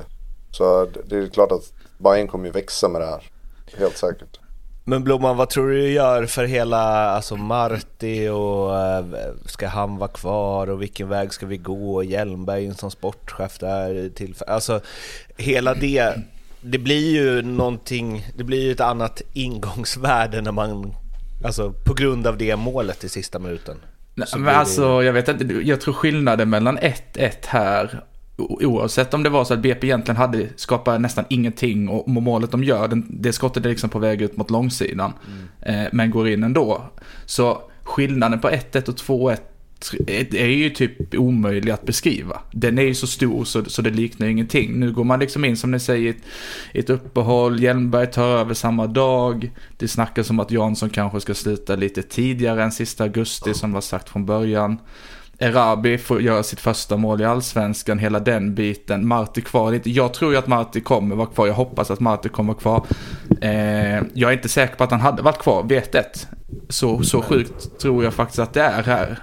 Så 0.51 0.85
det- 0.85 1.01
det 1.06 1.18
är 1.25 1.27
klart 1.29 1.51
att 1.51 1.74
Bayern 1.97 2.27
kommer 2.27 2.45
ju 2.45 2.51
växa 2.51 2.88
med 2.89 3.01
det 3.01 3.06
här. 3.07 3.24
Helt 3.77 3.97
säkert. 3.97 4.39
Men 4.83 5.03
Blomman, 5.03 5.38
vad 5.38 5.50
tror 5.50 5.67
du 5.69 5.81
det 5.81 5.89
gör 5.89 6.25
för 6.25 6.43
hela, 6.46 7.10
alltså 7.10 7.36
Marti 7.36 8.27
och 8.29 8.75
eh, 8.79 9.05
ska 9.46 9.67
han 9.67 9.98
vara 9.98 10.10
kvar 10.10 10.69
och 10.69 10.81
vilken 10.81 11.10
väg 11.10 11.34
ska 11.34 11.46
vi 11.46 11.57
gå? 11.57 12.03
Hjelmberg 12.03 12.74
som 12.75 12.91
sportchef 12.91 13.60
där 13.60 14.10
till, 14.15 14.36
alltså 14.48 14.79
hela 15.38 15.74
det, 15.74 16.13
det 16.71 16.77
blir 16.77 17.12
ju 17.12 17.41
någonting, 17.41 18.25
det 18.38 18.43
blir 18.43 18.62
ju 18.63 18.71
ett 18.71 18.79
annat 18.79 19.21
ingångsvärde 19.33 20.41
när 20.41 20.51
man, 20.51 20.93
alltså 21.45 21.74
på 21.86 21.93
grund 21.93 22.27
av 22.27 22.38
det 22.38 22.55
målet 22.55 23.03
i 23.03 23.09
sista 23.09 23.39
minuten. 23.39 23.77
Nej, 24.15 24.27
men 24.33 24.41
blir 24.43 24.51
det- 24.51 24.57
alltså, 24.57 25.03
jag 25.03 25.13
vet 25.13 25.27
inte, 25.27 25.53
jag 25.63 25.81
tror 25.81 25.93
skillnaden 25.93 26.50
mellan 26.50 26.77
1-1 26.77 27.45
här, 27.45 28.03
oavsett 28.38 29.13
om 29.13 29.24
det 29.24 29.29
var 29.29 29.45
så 29.45 29.53
att 29.53 29.59
BP 29.62 29.88
egentligen 29.88 30.17
hade 30.17 30.47
skapat 30.55 31.01
nästan 31.01 31.25
ingenting 31.29 31.89
och 31.89 32.09
målet 32.09 32.51
de 32.51 32.63
gör, 32.63 32.89
det 33.09 33.33
skottet 33.33 33.65
är 33.65 33.69
liksom 33.69 33.89
på 33.89 34.00
väg 34.00 34.21
ut 34.21 34.38
mot 34.38 34.50
långsidan, 34.51 35.13
eh, 35.62 35.83
men 35.91 36.12
går 36.12 36.29
in 36.29 36.43
ändå. 36.43 36.81
Så 37.25 37.62
skillnaden 37.83 38.39
på 38.39 38.50
1-1 38.50 38.89
och 38.89 38.95
2-1 38.97 39.41
är 40.07 40.36
är 40.36 40.48
ju 40.48 40.69
typ 40.69 41.15
omöjlig 41.15 41.72
att 41.72 41.86
beskriva. 41.86 42.39
Den 42.51 42.77
är 42.77 42.84
ju 42.84 42.96
så 42.96 43.07
stor 43.07 43.46
så, 43.46 43.65
så 43.65 43.81
det 43.81 43.89
liknar 43.89 44.27
ingenting. 44.27 44.79
Nu 44.79 44.91
går 44.91 45.03
man 45.03 45.19
liksom 45.19 45.46
in 45.46 45.57
som 45.57 45.72
ni 45.72 45.79
säger 45.79 46.05
i 46.05 46.10
ett, 46.10 46.24
ett 46.74 46.89
uppehåll, 46.89 47.60
Hjelmberg 47.60 48.12
tar 48.12 48.27
över 48.27 48.53
samma 48.53 48.88
dag. 48.88 49.51
Det 49.77 49.88
snackas 49.88 50.29
om 50.29 50.39
att 50.39 50.51
Jansson 50.51 50.89
kanske 50.89 51.22
ska 51.22 51.34
sluta 51.34 51.75
lite 51.75 52.01
tidigare 52.01 52.63
än 52.63 52.72
sista 52.72 53.03
augusti 53.03 53.53
som 53.53 53.72
var 53.72 53.81
sagt 53.81 54.10
från 54.10 54.25
början. 54.25 54.77
Erabi 55.39 55.98
får 55.98 56.22
göra 56.22 56.43
sitt 56.43 56.60
första 56.60 56.98
mål 56.98 57.22
i 57.22 57.25
allsvenskan, 57.25 58.00
hela 58.00 58.19
den 58.19 58.55
biten. 58.55 59.07
Marti 59.07 59.41
kvar 59.41 59.72
lite. 59.72 59.89
Jag 59.91 60.13
tror 60.13 60.31
ju 60.31 60.38
att 60.38 60.48
Marti 60.48 60.84
kommer 60.84 61.15
vara 61.15 61.27
kvar. 61.27 61.48
Jag 61.48 61.53
hoppas 61.53 61.91
att 61.91 62.00
Marti 62.00 62.29
kommer 62.29 62.53
vara 62.53 62.60
kvar. 62.62 62.86
Eh, 63.41 64.03
jag 64.13 64.31
är 64.31 64.31
inte 64.31 64.50
säker 64.50 64.75
på 64.75 64.84
att 64.84 64.91
han 64.91 65.01
hade 65.01 65.22
varit 65.22 65.39
kvar 65.39 65.63
Vet 65.63 65.96
ett. 65.96 66.27
Så, 66.69 67.03
så 67.03 67.22
sjukt 67.22 67.79
tror 67.79 68.03
jag 68.03 68.13
faktiskt 68.13 68.39
att 68.39 68.53
det 68.53 68.62
är 68.62 68.84
här. 68.84 69.19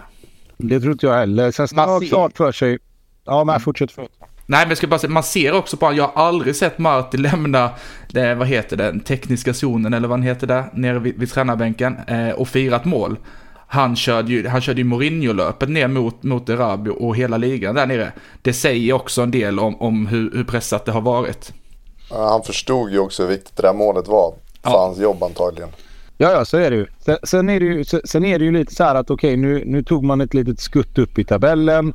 Det 0.68 0.80
tror 0.80 0.92
inte 0.92 1.06
jag 1.06 1.14
heller. 1.14 1.50
Sen 1.50 1.68
ska 1.68 1.76
man 1.76 1.88
ha 1.88 2.00
klart 2.00 2.36
för 2.36 2.52
sig... 2.52 2.78
Ja 3.24 3.44
men 3.44 3.60
fortsätt. 3.60 3.92
Förlåt. 3.92 4.10
Nej, 4.46 4.60
men 4.60 4.68
jag 4.68 4.78
ska 4.78 4.86
bara 4.86 4.98
säga, 4.98 5.10
man 5.10 5.22
ser 5.22 5.52
också 5.52 5.76
på 5.76 5.92
jag 5.92 6.08
har 6.08 6.22
aldrig 6.26 6.56
sett 6.56 6.78
Marti 6.78 7.16
lämna, 7.16 7.70
det, 8.10 8.34
vad 8.34 8.48
heter 8.48 8.76
det, 8.76 8.84
den 8.84 9.00
tekniska 9.00 9.54
zonen 9.54 9.94
eller 9.94 10.08
vad 10.08 10.18
den 10.18 10.22
heter 10.26 10.46
där, 10.46 10.64
nere 10.72 10.98
vid, 10.98 11.18
vid 11.18 11.30
tränarbänken 11.30 11.96
eh, 12.06 12.30
och 12.30 12.48
firat 12.48 12.84
mål. 12.84 13.16
Han 13.66 13.96
körde 13.96 14.32
ju, 14.32 14.48
han 14.48 14.60
körde 14.60 14.80
ju 14.80 14.84
Mourinho-löpet 14.84 15.68
ner 15.68 15.88
mot, 15.88 16.22
mot 16.22 16.48
Erabi 16.48 16.90
och 16.98 17.16
hela 17.16 17.36
ligan 17.36 17.74
där 17.74 17.86
nere. 17.86 18.12
Det 18.42 18.52
säger 18.52 18.92
också 18.92 19.22
en 19.22 19.30
del 19.30 19.58
om, 19.60 19.80
om 19.80 20.06
hur, 20.06 20.30
hur 20.34 20.44
pressat 20.44 20.84
det 20.84 20.92
har 20.92 21.00
varit. 21.00 21.52
Han 22.10 22.42
förstod 22.42 22.90
ju 22.92 22.98
också 22.98 23.22
hur 23.22 23.30
viktigt 23.30 23.56
det 23.56 23.62
där 23.62 23.72
målet 23.74 24.08
var 24.08 24.34
för 24.62 24.70
Ja. 24.70 24.86
hans 24.86 24.98
jobb 24.98 25.22
antagligen. 25.22 25.68
Ja, 26.18 26.32
ja, 26.32 26.44
så 26.44 26.56
är 26.56 26.70
det 26.70 26.76
ju. 26.76 26.86
Sen, 26.98 27.16
sen, 27.22 27.48
är, 27.48 27.60
det 27.60 27.66
ju 27.66 27.84
sen- 27.84 28.24
är 28.24 28.38
det 28.38 28.44
ju 28.44 28.52
lite 28.52 28.74
så 28.74 28.84
här 28.84 28.94
att 28.94 29.10
okej, 29.10 29.36
nu, 29.36 29.62
nu 29.66 29.82
tog 29.82 30.04
man 30.04 30.20
ett 30.20 30.34
litet 30.34 30.60
skutt 30.60 30.98
upp 30.98 31.18
i 31.18 31.24
tabellen. 31.24 31.92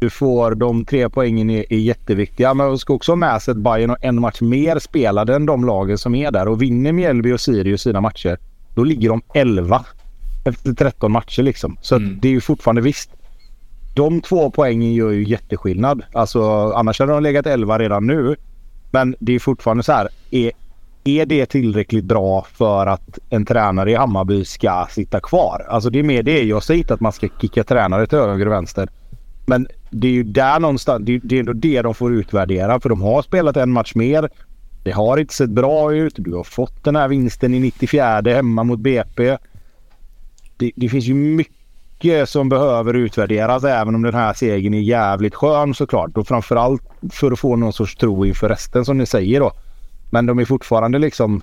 Du 0.00 0.10
får 0.10 0.54
de 0.54 0.84
tre 0.84 1.08
poängen 1.08 1.50
är, 1.50 1.72
är 1.72 1.78
jätteviktiga. 1.78 2.54
Men 2.54 2.66
man 2.66 2.78
ska 2.78 2.94
också 2.94 3.12
ha 3.12 3.16
med 3.16 3.42
sig 3.42 3.52
att 3.52 3.58
Bayern 3.58 3.90
har 3.90 3.98
en 4.02 4.20
match 4.20 4.40
mer 4.40 4.78
spelade 4.78 5.34
än 5.34 5.46
de 5.46 5.64
lagen 5.64 5.98
som 5.98 6.14
är 6.14 6.30
där. 6.30 6.48
Och 6.48 6.62
vinner 6.62 6.92
Mjällby 6.92 7.32
och 7.32 7.40
Sirius 7.40 7.82
sina 7.82 8.00
matcher, 8.00 8.38
då 8.74 8.84
ligger 8.84 9.08
de 9.08 9.22
11 9.34 9.84
efter 10.44 10.72
13 10.72 11.12
matcher 11.12 11.42
liksom. 11.42 11.76
Så 11.82 11.96
Mm. 11.96 12.18
det 12.22 12.28
är 12.28 12.32
ju 12.32 12.40
fortfarande 12.40 12.80
visst. 12.82 13.10
De 13.94 14.20
två 14.20 14.50
poängen 14.50 14.94
gör 14.94 15.10
ju 15.10 15.24
jätteskillnad. 15.28 16.02
Alltså 16.12 16.70
annars 16.72 17.00
hade 17.00 17.12
de 17.12 17.22
legat 17.22 17.46
11 17.46 17.78
redan 17.78 18.06
nu. 18.06 18.36
Men 18.90 19.14
det 19.20 19.34
är 19.34 19.38
fortfarande 19.38 19.82
så 19.82 19.92
här. 19.92 20.08
Är, 20.30 20.50
är 21.04 21.26
det 21.26 21.46
tillräckligt 21.46 22.04
bra 22.04 22.46
för 22.52 22.86
att 22.86 23.18
en 23.30 23.44
tränare 23.44 23.90
i 23.90 23.94
Hammarby 23.94 24.44
ska 24.44 24.86
sitta 24.90 25.20
kvar? 25.20 25.66
Alltså 25.68 25.90
det 25.90 25.98
är 25.98 26.02
mer 26.02 26.22
det. 26.22 26.42
Jag 26.42 26.62
säger 26.62 26.78
inte 26.78 26.94
att 26.94 27.00
man 27.00 27.12
ska 27.12 27.28
kicka 27.40 27.64
tränare 27.64 28.06
till 28.06 28.18
höger 28.18 28.46
och 28.46 28.52
vänster. 28.52 28.88
Men 29.46 29.66
det 29.90 30.06
är 30.06 30.12
ju 30.12 30.22
där 30.22 30.60
någonstans. 30.60 31.06
Det 31.06 31.14
är, 31.14 31.20
det 31.24 31.36
är 31.36 31.40
ändå 31.40 31.52
det 31.52 31.82
de 31.82 31.94
får 31.94 32.14
utvärdera. 32.14 32.80
För 32.80 32.88
de 32.88 33.02
har 33.02 33.22
spelat 33.22 33.56
en 33.56 33.72
match 33.72 33.94
mer. 33.94 34.30
Det 34.82 34.90
har 34.90 35.18
inte 35.18 35.34
sett 35.34 35.50
bra 35.50 35.94
ut. 35.94 36.14
Du 36.16 36.34
har 36.34 36.44
fått 36.44 36.84
den 36.84 36.96
här 36.96 37.08
vinsten 37.08 37.54
i 37.54 37.60
94 37.60 38.20
hemma 38.20 38.64
mot 38.64 38.78
BP. 38.78 39.36
Det, 40.56 40.72
det 40.76 40.88
finns 40.88 41.04
ju 41.04 41.14
mycket 41.14 42.28
som 42.28 42.48
behöver 42.48 42.94
utvärderas 42.94 43.64
även 43.64 43.94
om 43.94 44.02
den 44.02 44.14
här 44.14 44.32
segern 44.32 44.74
är 44.74 44.80
jävligt 44.80 45.34
skön 45.34 45.74
såklart. 45.74 46.16
Och 46.16 46.28
framförallt 46.28 46.82
för 47.12 47.32
att 47.32 47.38
få 47.38 47.56
någon 47.56 47.72
sorts 47.72 47.96
tro 47.96 48.26
inför 48.26 48.48
resten 48.48 48.84
som 48.84 48.98
ni 48.98 49.06
säger 49.06 49.40
då. 49.40 49.52
Men 50.12 50.26
de 50.26 50.38
är 50.38 50.44
fortfarande 50.44 50.98
liksom... 50.98 51.42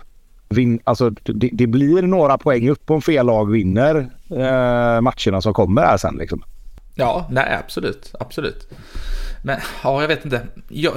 Vin, 0.49 0.79
alltså 0.83 1.09
det, 1.09 1.49
det 1.53 1.67
blir 1.67 2.01
några 2.01 2.37
poäng 2.37 2.69
upp 2.69 2.91
om 2.91 3.01
fel 3.01 3.25
lag 3.25 3.51
vinner 3.51 3.95
eh, 4.29 5.01
matcherna 5.01 5.41
som 5.41 5.53
kommer 5.53 5.81
här 5.81 5.97
sen 5.97 6.15
liksom. 6.15 6.43
Ja, 6.95 7.27
nej 7.31 7.57
absolut, 7.63 8.13
absolut. 8.19 8.69
Men 9.43 9.59
ja, 9.83 10.01
jag 10.01 10.07
vet 10.07 10.25
inte. 10.25 10.41
Jag, 10.67 10.93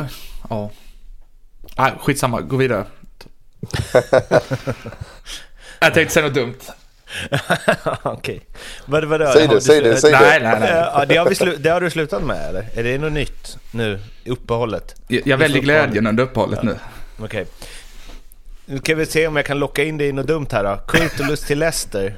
ja. 0.50 0.70
Nej, 1.78 1.92
skitsamma, 2.00 2.40
gå 2.40 2.56
vidare. 2.56 2.84
jag 5.80 5.94
tänkte 5.94 6.14
säga 6.14 6.26
något 6.26 6.34
dumt. 6.34 6.58
Okej. 8.02 8.40
Vad, 8.86 9.04
vad, 9.04 9.28
Säg 9.28 9.48
det, 9.48 9.60
säg 9.60 9.80
det, 9.82 9.96
säg 9.96 10.12
det. 10.12 10.18
Nej, 10.20 10.40
nej, 10.42 10.56
nej. 10.60 10.70
Ja, 10.94 11.04
det, 11.08 11.16
har 11.16 11.28
vi 11.28 11.34
slu- 11.34 11.56
det 11.58 11.70
har 11.70 11.80
du 11.80 11.90
slutat 11.90 12.22
med 12.22 12.48
eller? 12.48 12.68
Är 12.74 12.82
det 12.82 12.98
något 12.98 13.12
nytt 13.12 13.58
nu 13.70 14.00
uppehållet? 14.26 14.94
Jag, 15.08 15.26
jag 15.26 15.38
väljer 15.38 15.62
glädjen 15.62 16.06
under 16.06 16.24
uppehållet 16.24 16.62
nu. 16.62 16.76
Okej. 17.18 17.46
Nu 18.66 18.78
ska 18.78 18.94
vi 18.94 19.06
se 19.06 19.26
om 19.26 19.36
jag 19.36 19.46
kan 19.46 19.58
locka 19.58 19.84
in 19.84 19.98
dig 19.98 20.08
i 20.08 20.12
något 20.12 20.26
dumt 20.26 20.46
här 20.52 20.64
då. 20.64 20.76
Kurtulus 20.88 21.40
till 21.40 21.58
Leicester. 21.58 22.16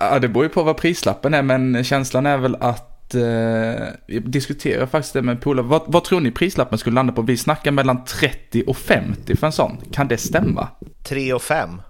Ja, 0.00 0.18
det 0.18 0.28
beror 0.28 0.44
ju 0.44 0.48
på 0.48 0.62
vad 0.62 0.76
prislappen 0.76 1.34
är, 1.34 1.42
men 1.42 1.84
känslan 1.84 2.26
är 2.26 2.38
väl 2.38 2.56
att... 2.60 3.14
Eh, 3.14 3.22
jag 4.06 4.30
diskuterar 4.30 4.86
faktiskt 4.86 5.14
det 5.14 5.22
med 5.22 5.40
polare. 5.40 5.66
Vad, 5.66 5.82
vad 5.86 6.04
tror 6.04 6.20
ni 6.20 6.30
prislappen 6.30 6.78
skulle 6.78 6.94
landa 6.94 7.12
på? 7.12 7.22
Vi 7.22 7.36
snackar 7.36 7.70
mellan 7.70 8.04
30 8.04 8.64
och 8.66 8.76
50 8.76 9.36
för 9.36 9.46
en 9.46 9.52
sån. 9.52 9.78
Kan 9.92 10.08
det 10.08 10.18
stämma? 10.18 10.68
3 11.02 11.32
och 11.32 11.42
5. 11.42 11.80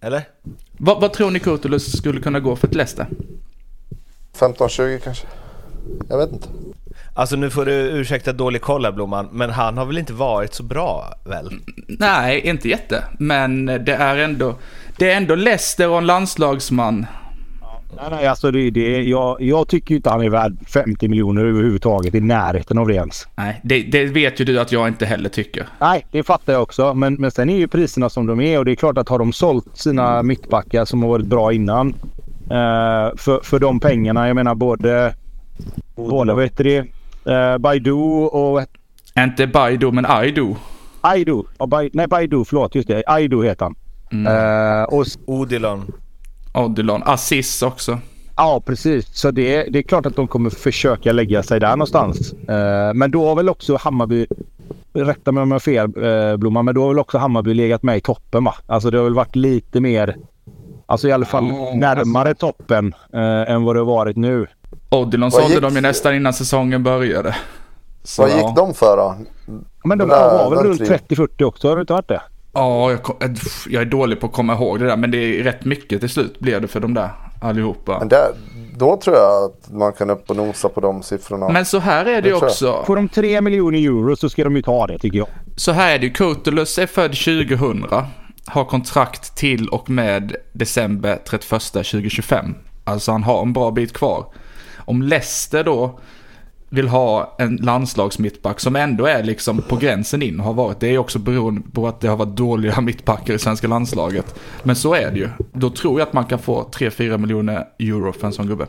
Eller? 0.00 0.22
Vad, 0.72 1.00
vad 1.00 1.12
tror 1.12 1.30
ni 1.30 1.40
Kurtulus 1.40 1.92
skulle 1.98 2.20
kunna 2.20 2.40
gå 2.40 2.56
för 2.56 2.68
ett 2.68 2.74
Leicester? 2.74 3.06
15-20 4.38 4.98
kanske? 4.98 5.26
Jag 6.08 6.18
vet 6.18 6.32
inte. 6.32 6.48
Alltså 7.14 7.36
nu 7.36 7.50
får 7.50 7.64
du 7.64 7.72
ursäkta 7.72 8.32
dålig 8.32 8.62
koll 8.62 8.84
här 8.84 8.92
Blomman, 8.92 9.28
men 9.32 9.50
han 9.50 9.78
har 9.78 9.86
väl 9.86 9.98
inte 9.98 10.12
varit 10.12 10.54
så 10.54 10.62
bra 10.62 11.14
väl? 11.24 11.50
Nej, 11.88 12.40
inte 12.40 12.68
jätte. 12.68 13.04
Men 13.18 13.66
det 13.66 13.94
är 13.94 14.16
ändå... 14.16 14.54
Det 14.96 15.12
är 15.12 15.16
ändå 15.16 15.34
Leicester 15.34 15.88
och 15.88 15.98
en 15.98 16.06
landslagsman. 16.06 17.06
Nej, 17.96 18.04
nej, 18.10 18.26
alltså 18.26 18.50
det, 18.50 18.70
det, 18.70 19.02
jag, 19.02 19.42
jag 19.42 19.68
tycker 19.68 19.94
inte 19.94 20.10
han 20.10 20.22
är 20.22 20.30
värd 20.30 20.56
50 20.66 21.08
miljoner 21.08 21.44
överhuvudtaget 21.44 22.14
i 22.14 22.20
närheten 22.20 22.78
av 22.78 22.88
det 22.88 22.94
ens. 22.94 23.28
Nej, 23.34 23.60
det, 23.64 23.82
det 23.82 24.04
vet 24.04 24.40
ju 24.40 24.44
du 24.44 24.60
att 24.60 24.72
jag 24.72 24.88
inte 24.88 25.06
heller 25.06 25.28
tycker. 25.28 25.66
Nej, 25.78 26.06
det 26.10 26.22
fattar 26.22 26.52
jag 26.52 26.62
också. 26.62 26.94
Men, 26.94 27.14
men 27.14 27.30
sen 27.30 27.50
är 27.50 27.56
ju 27.56 27.68
priserna 27.68 28.08
som 28.08 28.26
de 28.26 28.40
är 28.40 28.58
och 28.58 28.64
det 28.64 28.70
är 28.70 28.76
klart 28.76 28.98
att 28.98 29.08
har 29.08 29.18
de 29.18 29.32
sålt 29.32 29.66
sina 29.74 30.22
mittbackar 30.22 30.84
som 30.84 31.02
har 31.02 31.10
varit 31.10 31.26
bra 31.26 31.52
innan 31.52 31.88
eh, 32.50 33.16
för, 33.16 33.40
för 33.42 33.58
de 33.58 33.80
pengarna. 33.80 34.26
Jag 34.26 34.34
menar 34.34 34.54
både, 34.54 35.14
både 35.94 36.34
vad 36.34 36.44
heter 36.44 36.64
det, 36.64 36.78
eh, 37.32 37.58
Baidu 37.58 37.92
och 37.92 38.62
Inte 39.18 39.46
Baidu, 39.46 39.90
men 39.92 40.06
Aidu. 40.06 40.54
Aidu. 41.00 41.42
Ja, 41.58 41.66
Bai, 41.66 41.90
nej, 41.92 42.06
Baidu, 42.06 42.44
förlåt. 42.44 42.74
Just 42.74 42.88
det. 42.88 43.02
Aidu 43.06 43.44
heter 43.44 43.64
han. 43.64 43.76
Eh, 44.26 44.82
och, 44.84 45.06
Odilon. 45.26 45.92
Odilon. 46.54 47.02
Assis 47.04 47.62
också. 47.62 47.98
ja, 48.36 48.62
precis. 48.66 49.06
Så 49.16 49.30
det, 49.30 49.64
det 49.64 49.78
är 49.78 49.82
klart 49.82 50.06
att 50.06 50.16
de 50.16 50.28
kommer 50.28 50.50
försöka 50.50 51.12
lägga 51.12 51.42
sig 51.42 51.60
där 51.60 51.70
någonstans. 51.70 52.32
Eh, 52.32 52.94
men 52.94 53.10
då 53.10 53.28
har 53.28 53.36
väl 53.36 53.48
också 53.48 53.76
Hammarby, 53.76 54.26
rätta 54.94 55.32
mig 55.32 55.42
om 55.42 55.50
jag 55.50 55.54
har 55.54 55.60
fel 55.60 56.38
Blomman, 56.38 56.64
men 56.64 56.74
då 56.74 56.82
har 56.82 56.88
väl 56.88 56.98
också 56.98 57.18
Hammarby 57.18 57.54
legat 57.54 57.82
med 57.82 57.96
i 57.96 58.00
toppen 58.00 58.44
va? 58.44 58.54
Alltså 58.66 58.90
det 58.90 58.98
har 58.98 59.04
väl 59.04 59.14
varit 59.14 59.36
lite 59.36 59.80
mer, 59.80 60.16
alltså 60.86 61.08
i 61.08 61.12
alla 61.12 61.24
fall 61.26 61.46
Ja, 61.48 61.72
närmare 61.74 62.34
toppen 62.34 62.94
eh, 63.12 63.50
än 63.50 63.62
vad 63.64 63.76
det 63.76 63.80
har 63.80 63.86
varit 63.86 64.16
nu. 64.16 64.46
Odilon 64.92 65.30
Vad 65.30 65.32
sålde 65.42 65.54
gick- 65.54 65.62
de 65.62 65.74
ju 65.74 65.80
nästan 65.80 66.14
innan 66.14 66.32
säsongen 66.32 66.82
började. 66.82 67.36
Så, 68.04 68.22
Vad 68.22 68.30
ja. 68.30 68.36
gick 68.36 68.56
de 68.56 68.74
för 68.74 68.96
då? 68.96 69.14
Men 69.84 69.98
de 69.98 70.08
var 70.08 70.50
väl 70.50 70.58
runt 70.64 70.80
tri- 70.80 70.98
30-40 71.08 71.44
också, 71.44 71.68
har 71.68 71.76
det 71.76 71.80
inte 71.80 71.92
varit 71.92 72.08
det? 72.08 72.22
Ja, 72.52 72.90
jag, 72.90 73.02
kom- 73.02 73.16
pff, 73.18 73.66
jag 73.70 73.82
är 73.82 73.86
dålig 73.86 74.20
på 74.20 74.26
att 74.26 74.32
komma 74.32 74.52
ihåg 74.54 74.78
det 74.80 74.86
där, 74.86 74.96
men 74.96 75.10
det 75.10 75.18
är 75.40 75.42
rätt 75.42 75.64
mycket 75.64 76.00
till 76.00 76.08
slut 76.08 76.38
blev 76.40 76.60
det 76.62 76.68
för 76.68 76.80
de 76.80 76.94
där 76.94 77.10
allihopa. 77.40 77.98
Men 77.98 78.08
där, 78.08 78.26
då 78.76 78.96
tror 78.96 79.16
jag 79.16 79.44
att 79.44 79.72
man 79.72 79.92
kan 79.92 80.10
upp 80.10 80.30
och 80.30 80.36
nosa 80.36 80.68
på 80.68 80.80
de 80.80 81.02
siffrorna. 81.02 81.48
Men 81.48 81.64
så 81.64 81.78
här 81.78 82.04
är 82.04 82.22
det 82.22 82.28
Det 82.28 82.34
också. 82.34 82.82
Får 82.86 82.96
de 82.96 83.08
3 83.08 83.40
miljoner 83.40 83.78
euro 83.78 84.16
så 84.16 84.28
ska 84.28 84.44
de 84.44 84.56
ju 84.56 84.62
ta 84.62 84.86
det 84.86 84.98
tycker 84.98 85.18
jag. 85.18 85.28
Så 85.56 85.72
här 85.72 85.94
är 85.94 85.98
det 85.98 86.06
ju. 86.06 86.12
Kurtulus 86.12 86.78
är 86.78 86.86
född 86.86 87.10
2000. 87.12 87.86
Har 88.46 88.64
kontrakt 88.64 89.36
till 89.36 89.68
och 89.68 89.90
med 89.90 90.36
december 90.52 91.18
31 91.30 91.62
2025. 91.72 92.54
Alltså 92.84 93.12
han 93.12 93.22
har 93.22 93.42
en 93.42 93.52
bra 93.52 93.70
bit 93.70 93.92
kvar. 93.92 94.24
Om 94.84 95.02
Leicester 95.02 95.64
då 95.64 95.98
vill 96.68 96.88
ha 96.88 97.36
en 97.38 97.56
landslagsmittback 97.56 98.60
som 98.60 98.76
ändå 98.76 99.06
är 99.06 99.22
liksom 99.22 99.62
på 99.62 99.76
gränsen 99.76 100.22
in 100.22 100.40
och 100.40 100.46
har 100.46 100.52
varit. 100.54 100.80
Det 100.80 100.88
är 100.88 100.98
också 100.98 101.18
beroende 101.18 101.62
på 101.72 101.88
att 101.88 102.00
det 102.00 102.08
har 102.08 102.16
varit 102.16 102.36
dåliga 102.36 102.80
mittbackar 102.80 103.34
i 103.34 103.38
svenska 103.38 103.68
landslaget. 103.68 104.34
Men 104.62 104.76
så 104.76 104.94
är 104.94 105.10
det 105.10 105.18
ju. 105.18 105.28
Då 105.52 105.70
tror 105.70 106.00
jag 106.00 106.06
att 106.08 106.12
man 106.12 106.24
kan 106.24 106.38
få 106.38 106.62
3-4 106.74 107.18
miljoner 107.18 107.64
euro 107.78 108.12
för 108.12 108.26
en 108.26 108.32
sån 108.32 108.46
gubbe. 108.46 108.66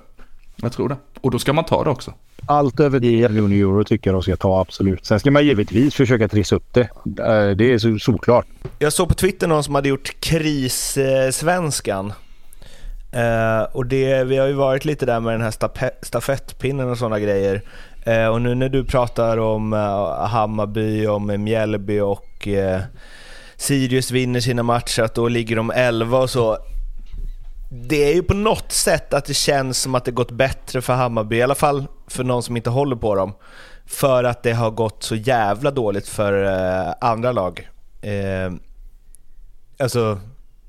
Jag 0.56 0.72
tror 0.74 0.90
det. 0.90 0.98
Och 1.22 1.32
då 1.32 1.40
ska 1.40 1.54
man 1.54 1.64
ta 1.66 1.84
det 1.84 1.90
också. 1.90 2.14
Allt 2.46 2.80
över 2.80 3.00
10 3.00 3.30
miljoner 3.30 3.56
euro 3.56 3.84
tycker 3.84 4.10
jag 4.10 4.16
de 4.16 4.22
ska 4.24 4.36
ta 4.36 4.62
absolut. 4.62 5.06
Sen 5.06 5.20
ska 5.20 5.32
man 5.32 5.46
givetvis 5.46 5.96
försöka 5.96 6.28
trissa 6.28 6.56
upp 6.56 6.74
det. 6.74 6.82
Eh, 6.82 7.56
Det 7.58 7.74
är 7.74 7.78
så 7.78 8.00
solklart. 8.00 8.46
Jag 8.80 8.94
såg 8.94 9.08
på 9.08 9.14
Twitter 9.14 9.48
någon 9.48 9.64
som 9.64 9.76
hade 9.76 9.90
gjort 9.90 10.16
kris-svenskan. 10.20 12.14
Eh, 13.14 13.64
och 13.72 13.86
det, 13.86 14.24
vi 14.24 14.38
har 14.38 14.48
ju 14.48 14.54
varit 14.54 14.86
lite 14.86 15.06
där 15.06 15.20
med 15.20 15.34
den 15.34 15.42
här 15.42 15.92
stafettpinnen 16.02 16.90
och 16.90 16.98
sådana 16.98 17.20
grejer. 17.20 17.62
Eh, 18.04 18.28
och 18.28 18.42
nu 18.42 18.56
när 18.56 18.70
du 18.70 18.86
pratar 18.86 19.38
om 19.38 19.74
eh, 19.74 20.26
Hammarby, 20.26 21.08
om 21.08 21.44
Mjällby 21.44 22.00
och 22.00 22.48
eh, 22.48 22.82
Sirius 23.56 24.12
vinner 24.12 24.40
sina 24.40 24.64
matcher, 24.64 25.02
att 25.02 25.16
då 25.16 25.28
ligger 25.28 25.56
de 25.56 25.72
11 25.72 26.18
och 26.18 26.30
så. 26.30 26.58
Det 27.70 28.10
är 28.10 28.14
ju 28.14 28.24
på 28.24 28.34
något 28.34 28.72
sätt 28.72 29.14
att 29.14 29.26
det 29.26 29.34
känns 29.34 29.82
som 29.82 29.96
att 29.96 30.06
det 30.06 30.12
gått 30.12 30.32
bättre 30.32 30.82
för 30.82 30.94
Hammarby, 30.94 31.38
i 31.38 31.42
alla 31.42 31.56
fall 31.56 31.86
för 32.08 32.24
någon 32.24 32.44
som 32.44 32.58
inte 32.58 32.70
håller 32.70 32.96
på 32.96 33.16
dem. 33.16 33.34
För 33.86 34.24
att 34.24 34.44
det 34.44 34.52
har 34.52 34.72
gått 34.72 35.04
så 35.04 35.16
jävla 35.16 35.72
dåligt 35.72 36.08
för 36.08 36.44
eh, 36.44 36.94
andra 37.02 37.32
lag. 37.32 37.70
Eh, 38.02 38.54
alltså, 39.80 40.20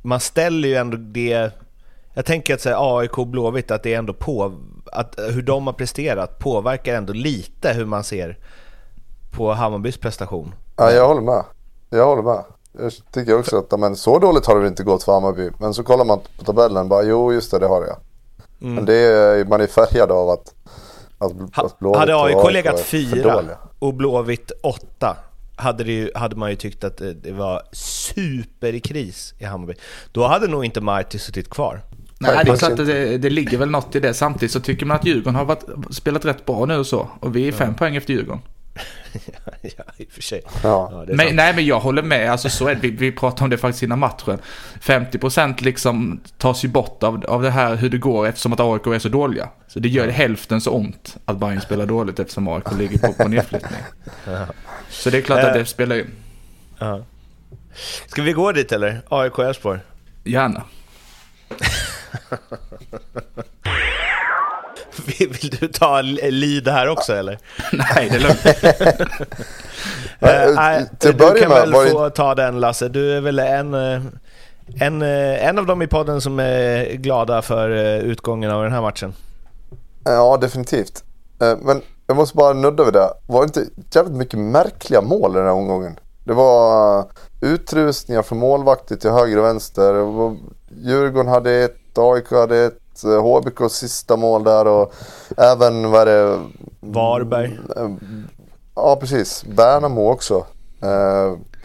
man 0.02 0.20
ställer 0.20 0.68
ju 0.68 0.74
ändå 0.74 0.96
det... 0.96 1.52
Jag 2.14 2.24
tänker 2.24 2.54
att 2.54 2.60
säga 2.60 2.76
AIK 2.78 3.18
och 3.18 3.26
Blåvitt, 3.26 3.70
att 3.70 3.82
det 3.82 3.94
är 3.94 3.98
ändå 3.98 4.12
på... 4.12 4.52
Att 4.92 5.14
hur 5.18 5.42
de 5.42 5.66
har 5.66 5.74
presterat 5.74 6.38
påverkar 6.38 6.94
ändå 6.94 7.12
lite 7.12 7.72
hur 7.72 7.84
man 7.84 8.04
ser 8.04 8.38
på 9.30 9.52
Hammarbys 9.52 9.96
prestation. 9.96 10.54
Ja, 10.76 10.90
jag 10.90 11.08
håller 11.08 11.20
med. 11.20 11.44
Jag 11.90 12.06
håller 12.06 12.22
med. 12.22 12.44
Jag 12.78 12.92
tycker 13.12 13.38
också 13.38 13.58
att 13.58 13.80
men, 13.80 13.96
så 13.96 14.18
dåligt 14.18 14.46
har 14.46 14.60
det 14.60 14.68
inte 14.68 14.84
gått 14.84 15.02
för 15.02 15.12
Hammarby. 15.12 15.50
Men 15.58 15.74
så 15.74 15.82
kollar 15.82 16.04
man 16.04 16.20
på 16.38 16.44
tabellen 16.44 16.88
bara 16.88 17.02
jo 17.02 17.32
just 17.32 17.50
det, 17.50 17.58
det 17.58 17.66
har 17.66 17.86
jag. 17.86 17.96
Mm. 18.60 18.74
Men 18.74 18.84
det 18.84 18.94
är, 18.94 19.44
man 19.44 19.60
är 19.60 19.66
färgad 19.66 20.10
av 20.10 20.30
att, 20.30 20.54
att, 21.18 21.32
att 21.64 21.78
Blåvitt 21.78 21.98
hade 21.98 22.16
AIK 22.16 22.52
legat 22.52 22.80
fyra 22.80 23.44
och 23.78 23.94
Blåvitt 23.94 24.52
åtta 24.62 25.16
hade, 25.56 25.84
ju, 25.84 26.10
hade 26.14 26.36
man 26.36 26.50
ju 26.50 26.56
tyckt 26.56 26.84
att 26.84 26.96
det, 26.96 27.12
det 27.12 27.32
var 27.32 27.62
super 27.72 28.72
i 28.72 28.80
kris 28.80 29.34
i 29.38 29.44
Hammarby. 29.44 29.74
Då 30.12 30.26
hade 30.26 30.48
nog 30.48 30.64
inte 30.64 30.80
Marti 30.80 31.20
suttit 31.20 31.50
kvar. 31.50 31.80
Nej, 32.24 32.44
det 32.44 32.52
är 32.52 32.56
klart 32.56 32.72
att 32.72 32.86
det, 32.86 33.18
det 33.18 33.30
ligger 33.30 33.58
väl 33.58 33.70
något 33.70 33.94
i 33.94 34.00
det. 34.00 34.14
Samtidigt 34.14 34.52
så 34.52 34.60
tycker 34.60 34.86
man 34.86 34.96
att 34.96 35.06
Djurgården 35.06 35.34
har 35.34 35.44
varit, 35.44 35.64
spelat 35.90 36.24
rätt 36.24 36.46
bra 36.46 36.66
nu 36.66 36.76
och 36.76 36.86
så. 36.86 37.08
Och 37.20 37.36
vi 37.36 37.48
är 37.48 37.52
fem 37.52 37.74
poäng 37.74 37.96
efter 37.96 38.14
Djurgården. 38.14 38.42
ja, 39.62 39.84
i 39.96 40.04
och 40.04 40.12
för 40.12 40.22
sig. 40.22 40.42
Ja. 40.62 40.88
Ja, 40.92 41.14
Men, 41.14 41.36
nej 41.36 41.54
men 41.54 41.66
jag 41.66 41.80
håller 41.80 42.02
med, 42.02 42.30
alltså 42.30 42.48
så 42.48 42.68
är 42.68 42.74
det. 42.74 42.80
Vi, 42.80 42.90
vi 42.90 43.12
pratade 43.12 43.44
om 43.44 43.50
det 43.50 43.58
faktiskt 43.58 43.82
innan 43.82 43.98
matchen. 43.98 44.38
50% 44.80 45.64
liksom 45.64 46.20
tas 46.38 46.64
ju 46.64 46.68
bort 46.68 47.02
av, 47.02 47.24
av 47.28 47.42
det 47.42 47.50
här 47.50 47.74
hur 47.74 47.90
det 47.90 47.98
går 47.98 48.26
eftersom 48.26 48.52
att 48.52 48.60
AIK 48.60 48.86
är 48.86 48.98
så 48.98 49.08
dåliga. 49.08 49.48
Så 49.68 49.78
det 49.78 49.88
gör 49.88 50.08
hälften 50.08 50.60
så 50.60 50.70
ont 50.70 51.16
att 51.24 51.38
Bayern 51.38 51.60
spelar 51.60 51.86
dåligt 51.86 52.18
eftersom 52.18 52.48
AIK 52.48 52.78
ligger 52.78 52.98
på, 52.98 53.12
på 53.12 53.28
nedflyttning. 53.28 53.80
Så 54.88 55.10
det 55.10 55.18
är 55.18 55.22
klart 55.22 55.44
att 55.44 55.54
det 55.54 55.66
spelar 55.66 55.96
in. 55.96 56.10
Ja. 56.78 57.04
Ska 58.06 58.22
vi 58.22 58.32
gå 58.32 58.52
dit 58.52 58.72
eller? 58.72 59.00
AIK 59.08 59.38
Elfsborg? 59.38 59.80
Gärna. 60.24 60.62
Vill 65.18 65.50
du 65.60 65.68
ta 65.68 66.00
lead 66.02 66.68
här 66.68 66.88
också 66.88 67.12
eller? 67.14 67.38
Nej, 67.72 68.08
det 68.10 68.16
är 68.16 68.20
lugnt. 68.20 68.46
Att 71.00 71.00
du 71.00 71.12
kan 71.12 71.48
med 71.48 71.48
väl 71.48 71.72
var 71.72 71.84
det- 71.84 71.90
få 71.90 72.10
ta 72.10 72.34
den 72.34 72.60
Lasse. 72.60 72.88
Du 72.88 73.16
är 73.16 73.20
väl 73.20 73.38
en, 73.38 73.74
eh, 73.74 74.00
en, 74.80 75.02
en 75.02 75.58
av 75.58 75.66
dem 75.66 75.82
i 75.82 75.86
podden 75.86 76.20
som 76.20 76.38
är 76.40 76.84
glada 76.94 77.42
för 77.42 77.68
utgången 78.00 78.50
av 78.50 78.62
den 78.62 78.72
här 78.72 78.80
matchen. 78.82 79.14
Ja, 80.04 80.36
definitivt. 80.40 81.04
Men 81.38 81.82
jag 82.06 82.16
måste 82.16 82.36
bara 82.36 82.52
nudda 82.52 82.84
vid 82.84 82.92
det. 82.92 83.08
Var 83.26 83.40
det 83.40 83.44
inte 83.44 83.66
jävligt 83.98 84.16
mycket 84.16 84.38
märkliga 84.38 85.00
mål 85.00 85.30
i 85.32 85.34
den 85.34 85.44
här 85.46 85.52
omgången? 85.52 85.98
Det 86.24 86.32
var 86.32 87.04
utrustningar 87.40 88.22
från 88.22 88.38
målvakter 88.38 88.96
till 88.96 89.10
höger 89.10 89.38
och 89.38 89.44
vänster. 89.44 89.94
Djurgården 90.84 91.28
hade 91.32 91.52
ett, 91.52 91.76
AIK 91.98 92.30
hade 92.30 92.58
ett, 92.64 93.04
eh, 93.04 93.22
HBKs 93.22 93.72
sista 93.74 94.16
mål 94.16 94.44
där 94.44 94.66
och 94.66 94.92
även 95.36 95.90
vad 95.90 96.06
det? 96.06 96.38
Varberg. 96.80 97.58
Eh, 97.76 97.88
Ja, 98.76 98.96
precis. 99.00 99.44
Värnamo 99.48 100.10
också. 100.10 100.46
eh, 100.82 100.88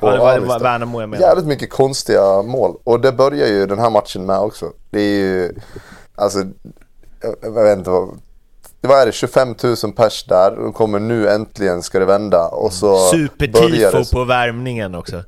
Ja, 0.02 0.12
det 0.12 0.18
var, 0.18 0.40
det 0.40 0.46
var 0.46 0.60
Värnamo 0.60 1.02
jag 1.02 1.10
menade. 1.10 1.28
Jävligt 1.28 1.46
mycket 1.46 1.70
konstiga 1.70 2.42
mål. 2.42 2.76
Och 2.84 3.00
det 3.02 3.12
börjar 3.12 3.48
ju 3.48 3.66
den 3.66 3.80
här 3.80 3.90
matchen 3.90 4.26
med 4.26 4.40
också. 4.40 4.66
Det 4.90 5.00
är 5.00 5.20
ju, 5.20 5.54
alltså, 6.16 6.40
jag, 7.42 7.52
vet 7.52 7.78
inte 7.78 7.90
vad. 7.90 8.10
Det 8.82 8.88
var 8.88 9.06
det, 9.06 9.12
25 9.12 9.56
000 9.84 9.94
pers 9.96 10.26
där. 10.26 10.60
Och 10.60 10.76
kommer 10.76 11.00
nu 11.00 11.30
äntligen 11.30 11.84
ska 11.84 12.00
det 12.00 12.06
vända. 12.06 12.48
Och 12.48 12.74
så 12.74 12.86
börjar 12.86 13.12
Supertifo 13.12 14.16
på 14.16 14.24
värmningen 14.24 14.96
också. 14.96 15.24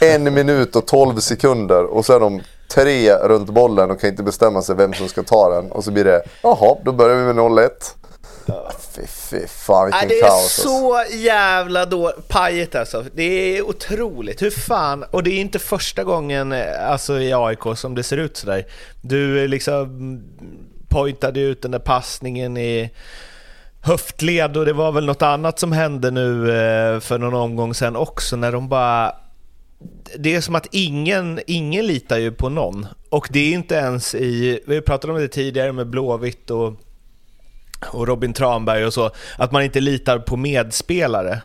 en 0.00 0.34
minut 0.34 0.76
och 0.76 0.86
12 0.86 1.16
sekunder. 1.20 1.84
Och 1.84 2.04
så 2.06 2.12
är 2.12 2.20
de 2.20 2.40
tre 2.74 3.14
runt 3.14 3.50
bollen 3.50 3.90
och 3.90 4.00
kan 4.00 4.10
inte 4.10 4.22
bestämma 4.22 4.62
sig 4.62 4.76
vem 4.76 4.92
som 4.94 5.08
ska 5.08 5.22
ta 5.22 5.50
den. 5.50 5.72
Och 5.72 5.84
så 5.84 5.90
blir 5.90 6.04
det, 6.04 6.22
jaha, 6.42 6.76
då 6.84 6.92
börjar 6.92 7.16
vi 7.16 7.22
med 7.22 7.36
0-1. 7.36 7.68
Fy, 8.94 9.06
fy 9.06 9.46
fan 9.46 9.84
vilken 9.86 10.08
Nej, 10.08 10.08
det 10.08 10.18
är 10.18 10.28
kaos. 10.28 10.42
alltså. 10.42 10.62
så 10.62 11.04
jävla 11.16 11.86
då 11.86 12.12
pajigt 12.28 12.74
alltså. 12.74 13.04
Det 13.14 13.22
är 13.22 13.62
otroligt. 13.62 14.42
Hur 14.42 14.50
fan? 14.50 15.04
Och 15.10 15.22
det 15.22 15.30
är 15.30 15.40
inte 15.40 15.58
första 15.58 16.04
gången 16.04 16.52
eh, 16.52 16.90
alltså, 16.90 17.20
i 17.20 17.32
AIK 17.34 17.76
som 17.76 17.94
det 17.94 18.02
ser 18.02 18.16
ut 18.16 18.36
sådär. 18.36 18.66
Du 19.00 19.42
eh, 19.42 19.48
liksom 19.48 20.22
pointade 20.88 21.40
ut 21.40 21.62
den 21.62 21.70
där 21.70 21.78
passningen 21.78 22.56
i 22.56 22.90
höftled 23.80 24.56
och 24.56 24.66
det 24.66 24.72
var 24.72 24.92
väl 24.92 25.06
något 25.06 25.22
annat 25.22 25.58
som 25.58 25.72
hände 25.72 26.10
nu 26.10 26.50
eh, 26.50 27.00
för 27.00 27.18
någon 27.18 27.34
omgång 27.34 27.74
sen 27.74 27.96
också 27.96 28.36
när 28.36 28.52
de 28.52 28.68
bara 28.68 29.14
det 30.18 30.34
är 30.34 30.40
som 30.40 30.54
att 30.54 30.66
ingen, 30.70 31.40
ingen 31.46 31.86
litar 31.86 32.18
ju 32.18 32.32
på 32.32 32.48
någon. 32.48 32.86
Och 33.10 33.28
det 33.30 33.40
är 33.40 33.54
inte 33.54 33.74
ens 33.74 34.14
i, 34.14 34.60
vi 34.66 34.80
pratade 34.80 35.12
om 35.12 35.18
det 35.18 35.28
tidigare 35.28 35.72
med 35.72 35.90
Blåvitt 35.90 36.50
och 36.50 36.72
och 37.90 38.08
Robin 38.08 38.32
Tranberg 38.32 38.86
och 38.86 38.94
så, 38.94 39.10
att 39.38 39.52
man 39.52 39.62
inte 39.62 39.80
litar 39.80 40.18
på 40.18 40.36
medspelare. 40.36 41.42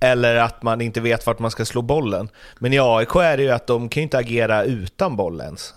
Eller 0.00 0.36
att 0.36 0.62
man 0.62 0.80
inte 0.80 1.00
vet 1.00 1.26
vart 1.26 1.38
man 1.38 1.50
ska 1.50 1.64
slå 1.64 1.82
bollen. 1.82 2.28
Men 2.58 2.72
i 2.72 2.78
AIK 2.78 3.16
är 3.16 3.36
det 3.36 3.42
ju 3.42 3.50
att 3.50 3.66
de 3.66 3.88
kan 3.88 4.00
ju 4.00 4.02
inte 4.02 4.18
agera 4.18 4.64
utan 4.64 5.16
boll 5.16 5.40
ens. 5.40 5.74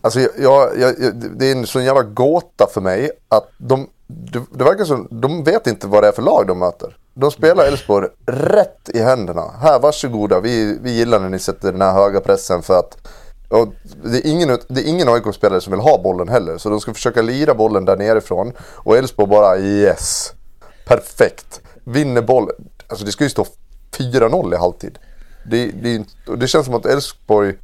Alltså 0.00 0.20
jag, 0.20 0.30
jag, 0.38 0.94
jag, 0.98 1.14
det 1.38 1.46
är 1.46 1.52
en 1.52 1.66
sån 1.66 1.84
jävla 1.84 2.02
gåta 2.02 2.66
för 2.74 2.80
mig 2.80 3.10
att 3.28 3.50
de, 3.58 3.88
det, 4.06 4.42
det 4.52 4.64
verkar 4.64 4.84
som, 4.84 5.08
de 5.10 5.44
vet 5.44 5.66
inte 5.66 5.86
vad 5.86 6.02
det 6.02 6.08
är 6.08 6.12
för 6.12 6.22
lag 6.22 6.44
de 6.46 6.58
möter. 6.58 6.96
De 7.14 7.30
spelar 7.30 7.64
Elfsborg 7.64 8.08
rätt 8.26 8.88
i 8.94 8.98
händerna. 8.98 9.50
Här, 9.60 9.80
varsågoda, 9.80 10.40
vi, 10.40 10.78
vi 10.82 10.90
gillar 10.90 11.20
när 11.20 11.28
ni 11.28 11.38
sätter 11.38 11.72
den 11.72 11.80
här 11.80 11.92
höga 11.92 12.20
pressen 12.20 12.62
för 12.62 12.78
att 12.78 13.08
och 13.50 13.68
det 14.04 14.16
är 14.16 14.26
ingen, 14.26 14.58
det 14.68 14.80
är 14.80 14.88
ingen 14.88 15.08
AIK-spelare 15.08 15.60
som 15.60 15.70
vill 15.70 15.80
ha 15.80 16.02
bollen 16.02 16.28
heller. 16.28 16.58
Så 16.58 16.70
de 16.70 16.80
ska 16.80 16.94
försöka 16.94 17.22
lira 17.22 17.54
bollen 17.54 17.84
där 17.84 17.96
nerifrån. 17.96 18.52
Och 18.76 18.96
Elfsborg 18.96 19.28
bara 19.28 19.58
yes. 19.58 20.32
Perfekt. 20.86 21.60
Vinner 21.84 22.22
bollen. 22.22 22.56
Alltså 22.86 23.04
det 23.04 23.12
ska 23.12 23.24
ju 23.24 23.30
stå 23.30 23.46
4-0 23.98 24.54
i 24.54 24.56
halvtid. 24.56 24.98
Det, 25.50 25.66
det, 25.66 26.04
det 26.36 26.46
känns 26.46 26.66
som 26.66 26.74
att 26.74 26.86
Elfsborg 26.86 27.54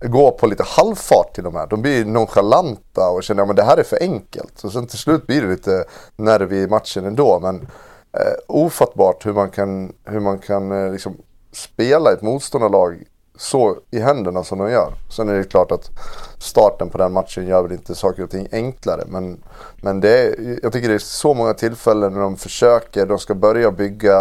går 0.00 0.30
på 0.30 0.46
lite 0.46 0.62
halvfart 0.62 1.34
till 1.34 1.46
och 1.46 1.52
med. 1.52 1.68
De 1.68 1.82
blir 1.82 2.04
nonchalanta 2.04 3.08
och 3.08 3.22
känner 3.22 3.42
att 3.42 3.56
det 3.56 3.62
här 3.62 3.76
är 3.76 3.82
för 3.82 3.98
enkelt. 4.00 4.64
Och 4.64 4.72
sen 4.72 4.86
till 4.86 4.98
slut 4.98 5.26
blir 5.26 5.42
det 5.42 5.48
lite 5.48 5.84
nerv 6.16 6.52
i 6.52 6.66
matchen 6.66 7.04
ändå. 7.04 7.40
Men 7.40 7.68
eh, 8.12 8.36
ofattbart 8.46 9.26
hur 9.26 9.32
man 9.32 9.50
kan, 9.50 9.92
hur 10.04 10.20
man 10.20 10.38
kan 10.38 10.72
eh, 10.72 10.92
liksom 10.92 11.16
spela 11.52 12.12
ett 12.12 12.22
motståndarlag 12.22 13.04
så 13.36 13.78
i 13.90 13.98
händerna 13.98 14.44
som 14.44 14.58
de 14.58 14.70
gör. 14.70 14.92
Sen 15.10 15.28
är 15.28 15.34
det 15.34 15.44
klart 15.44 15.72
att 15.72 15.90
starten 16.38 16.88
på 16.88 16.98
den 16.98 17.12
matchen 17.12 17.46
gör 17.46 17.62
väl 17.62 17.72
inte 17.72 17.94
saker 17.94 18.22
och 18.22 18.30
ting 18.30 18.48
enklare. 18.52 19.04
Men, 19.06 19.42
men 19.76 20.00
det 20.00 20.18
är, 20.18 20.58
jag 20.62 20.72
tycker 20.72 20.88
det 20.88 20.94
är 20.94 20.98
så 20.98 21.34
många 21.34 21.54
tillfällen 21.54 22.12
när 22.12 22.20
de 22.20 22.36
försöker, 22.36 23.06
de 23.06 23.18
ska 23.18 23.34
börja 23.34 23.70
bygga. 23.70 24.18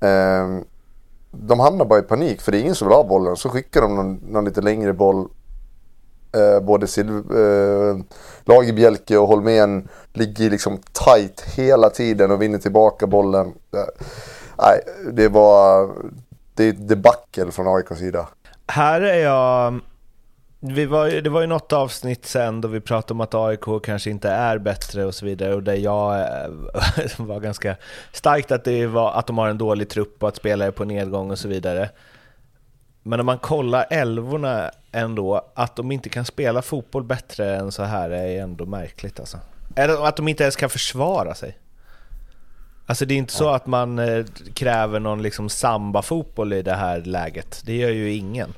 Eh, 0.00 0.58
de 1.30 1.60
hamnar 1.60 1.84
bara 1.84 1.98
i 1.98 2.02
panik 2.02 2.40
för 2.40 2.52
det 2.52 2.58
är 2.58 2.62
ingen 2.62 2.74
som 2.74 2.88
vill 2.88 2.96
ha 2.96 3.04
bollen. 3.04 3.36
Så 3.36 3.48
skickar 3.48 3.82
de 3.82 3.96
någon, 3.96 4.14
någon 4.14 4.44
lite 4.44 4.60
längre 4.60 4.92
boll. 4.92 5.28
Eh, 6.34 6.60
både 6.60 6.86
Sil- 6.94 7.30
eh, 7.30 7.98
Lagerbjälke 8.44 9.16
och 9.16 9.28
Holmén 9.28 9.88
ligger 10.12 10.50
liksom 10.50 10.78
tight 10.92 11.40
hela 11.56 11.90
tiden 11.90 12.30
och 12.30 12.42
vinner 12.42 12.58
tillbaka 12.58 13.06
bollen. 13.06 13.46
Eh, 13.46 14.04
nej, 14.58 14.80
det 15.12 15.28
var 15.28 15.90
det 16.54 16.64
är 16.64 16.68
ett 16.68 16.88
debacle 16.88 17.50
från 17.50 17.76
AIKs 17.76 17.98
sida. 17.98 18.28
Här 18.66 19.00
är 19.00 19.24
jag... 19.24 19.80
Vi 20.60 20.86
var, 20.86 21.08
det 21.08 21.30
var 21.30 21.40
ju 21.40 21.46
något 21.46 21.72
avsnitt 21.72 22.26
sen 22.26 22.60
då 22.60 22.68
vi 22.68 22.80
pratade 22.80 23.14
om 23.14 23.20
att 23.20 23.34
AIK 23.34 23.82
kanske 23.82 24.10
inte 24.10 24.28
är 24.28 24.58
bättre 24.58 25.04
och 25.04 25.14
så 25.14 25.26
vidare 25.26 25.54
och 25.54 25.62
där 25.62 25.74
jag 25.74 26.20
eh, 26.20 27.16
var 27.26 27.40
ganska 27.40 27.76
starkt 28.12 28.52
att, 28.52 28.64
det 28.64 28.86
var, 28.86 29.12
att 29.12 29.26
de 29.26 29.38
har 29.38 29.48
en 29.48 29.58
dålig 29.58 29.88
trupp 29.88 30.22
och 30.22 30.28
att 30.28 30.36
spelare 30.36 30.68
är 30.68 30.72
på 30.72 30.84
nedgång 30.84 31.30
och 31.30 31.38
så 31.38 31.48
vidare. 31.48 31.90
Men 33.06 33.20
om 33.20 33.26
man 33.26 33.38
kollar 33.38 33.86
älvorna 33.90 34.70
ändå, 34.92 35.50
att 35.54 35.76
de 35.76 35.92
inte 35.92 36.08
kan 36.08 36.24
spela 36.24 36.62
fotboll 36.62 37.04
bättre 37.04 37.56
än 37.56 37.72
så 37.72 37.82
här 37.82 38.10
är 38.10 38.42
ändå 38.42 38.66
märkligt 38.66 39.20
alltså. 39.20 39.38
Eller 39.76 40.06
att 40.06 40.16
de 40.16 40.28
inte 40.28 40.42
ens 40.42 40.56
kan 40.56 40.70
försvara 40.70 41.34
sig. 41.34 41.58
Alltså 42.86 43.04
det 43.06 43.14
är 43.14 43.18
inte 43.18 43.32
så 43.32 43.48
att 43.48 43.66
man 43.66 43.98
eh, 43.98 44.24
kräver 44.54 45.00
någon 45.00 45.22
liksom 45.22 45.48
samba-fotboll 45.48 46.52
i 46.52 46.62
det 46.62 46.74
här 46.74 47.00
läget. 47.00 47.62
Det 47.64 47.76
gör 47.76 47.90
ju 47.90 48.12
ingen. 48.14 48.54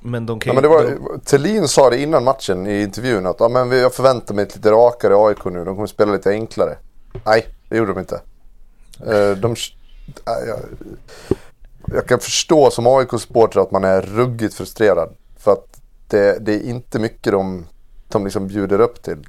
Men 0.00 0.26
de 0.26 0.40
kan 0.40 0.54
Ja, 0.54 0.62
ju... 0.62 0.68
var, 0.68 1.18
Thelin 1.24 1.68
sa 1.68 1.90
det 1.90 1.98
innan 2.02 2.24
matchen 2.24 2.66
i 2.66 2.82
intervjun 2.82 3.26
att 3.26 3.36
ja, 3.38 3.48
men 3.48 3.70
jag 3.72 3.94
förväntar 3.94 4.34
mig 4.34 4.42
ett 4.42 4.56
lite 4.56 4.70
rakare 4.70 5.14
AIK 5.16 5.44
nu. 5.44 5.64
De 5.64 5.74
kommer 5.74 5.86
spela 5.86 6.12
lite 6.12 6.30
enklare. 6.30 6.76
Nej, 7.24 7.46
det 7.68 7.76
gjorde 7.76 7.92
de 7.92 7.98
inte. 8.00 8.20
Eh, 9.06 9.30
De, 9.36 9.54
jag, 11.86 12.06
kan 12.06 12.20
förstå 12.20 12.70
som 12.70 12.86
AIK-supporter 12.86 13.60
att 13.60 13.70
man 13.70 13.84
är 13.84 14.02
ruggigt 14.02 14.54
frustrerad. 14.54 15.14
För 15.36 15.52
att 15.52 15.80
det, 16.08 16.38
det 16.40 16.54
är 16.54 16.60
inte 16.60 16.98
mycket 16.98 17.32
de, 17.32 17.66
de 18.08 18.24
liksom 18.24 18.46
bjuder 18.46 18.80
upp 18.80 19.02
till. 19.02 19.28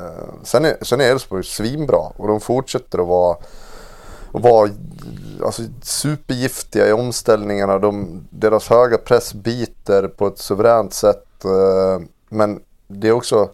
Eh, 0.00 0.34
sen 0.42 0.64
är, 0.64 0.76
sen 0.82 1.00
är 1.00 1.04
Elfsborg 1.04 1.44
svinbra 1.44 1.98
och 1.98 2.28
de 2.28 2.40
fortsätter 2.40 2.98
att 2.98 3.06
vara, 3.06 3.36
att 4.32 4.42
vara 4.42 4.70
alltså, 5.44 5.62
supergiftiga 5.82 6.88
i 6.88 6.92
omställningarna. 6.92 7.78
De, 7.78 8.24
deras 8.30 8.68
höga 8.68 8.98
press 8.98 9.34
biter 9.34 10.08
på 10.08 10.26
ett 10.26 10.38
suveränt 10.38 10.94
sätt. 10.94 11.44
Eh, 11.44 12.06
men 12.28 12.60
det 12.88 13.08
är 13.08 13.12
också, 13.12 13.50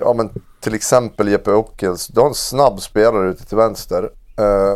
ja 0.00 0.12
men 0.12 0.30
till 0.60 0.74
exempel 0.74 1.28
Jeppe 1.28 1.52
Ockels, 1.52 2.06
du 2.06 2.20
har 2.20 2.28
en 2.28 2.34
snabb 2.34 2.82
spelare 2.82 3.30
ute 3.30 3.46
till 3.46 3.56
vänster. 3.56 4.10
Eh, 4.36 4.74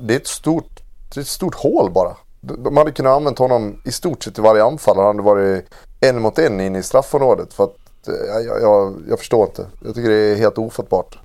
det 0.00 0.14
är 0.14 0.20
ett 0.20 0.26
stort, 0.26 0.73
det 1.14 1.20
är 1.20 1.22
ett 1.22 1.28
stort 1.28 1.54
hål 1.54 1.90
bara. 1.90 2.16
De 2.40 2.62
de 2.62 2.76
hade 2.76 2.92
kunnat 2.92 3.16
använda 3.16 3.42
honom 3.44 3.82
i 3.84 3.92
stort 3.92 4.22
sett 4.22 4.38
i 4.38 4.42
varje 4.42 4.64
anfall. 4.64 4.96
Han 4.96 5.06
hade 5.06 5.22
varit 5.22 5.64
en 6.00 6.22
mot 6.22 6.38
en 6.38 6.60
in 6.60 6.76
i 6.76 6.82
straffområdet. 6.82 7.54
För 7.54 7.64
att, 7.64 8.08
eh, 8.08 8.44
jag, 8.44 8.62
jag, 8.62 9.02
jag 9.08 9.18
förstår 9.18 9.46
inte. 9.46 9.66
Jag 9.84 9.94
tycker 9.94 10.08
det 10.08 10.32
är 10.32 10.36
helt 10.36 10.58
ofattbart. 10.58 11.18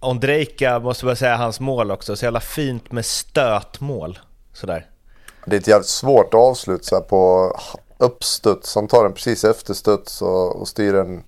Ondrejka, 0.00 0.78
måste 0.78 1.04
bara 1.04 1.16
säga 1.16 1.36
hans 1.36 1.60
mål 1.60 1.90
också, 1.90 2.16
så 2.16 2.24
jävla 2.24 2.40
fint 2.40 2.92
med 2.92 3.06
stötmål. 3.06 4.18
Sådär. 4.52 4.90
Det 5.46 5.56
är 5.56 5.60
ett 5.60 5.68
jävligt 5.68 5.88
svårt 5.88 6.34
avslut 6.34 6.84
så 6.84 6.94
här 6.94 7.02
på 7.02 7.52
uppstuds. 7.98 8.74
Han 8.74 8.88
tar 8.88 9.04
den 9.04 9.12
precis 9.12 9.44
efter 9.44 9.74
studs 9.74 10.22
och, 10.22 10.60
och 10.60 10.68
styr 10.68 10.92
den 10.92 11.22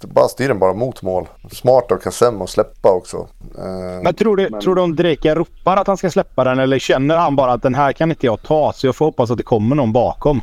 bara 0.00 0.28
styr 0.28 0.48
den 0.48 0.58
bara 0.58 0.72
mot 0.72 1.02
mål. 1.02 1.28
Smart 1.52 1.92
av 1.92 1.96
Kassem 1.96 2.42
att 2.42 2.50
släppa 2.50 2.92
också. 2.92 3.28
Eh, 3.58 4.02
men 4.02 4.14
tror 4.14 4.36
du, 4.36 4.48
men... 4.50 4.60
tror 4.60 4.74
du 4.74 4.94
Dreka 4.94 5.34
ropar 5.34 5.76
att 5.76 5.86
han 5.86 5.96
ska 5.96 6.10
släppa 6.10 6.44
den 6.44 6.58
eller 6.58 6.78
känner 6.78 7.16
han 7.16 7.36
bara 7.36 7.52
att 7.52 7.62
den 7.62 7.74
här 7.74 7.92
kan 7.92 8.10
inte 8.10 8.26
jag 8.26 8.42
ta 8.42 8.72
så 8.72 8.86
jag 8.86 8.96
får 8.96 9.04
hoppas 9.04 9.30
att 9.30 9.36
det 9.36 9.42
kommer 9.42 9.76
någon 9.76 9.92
bakom? 9.92 10.40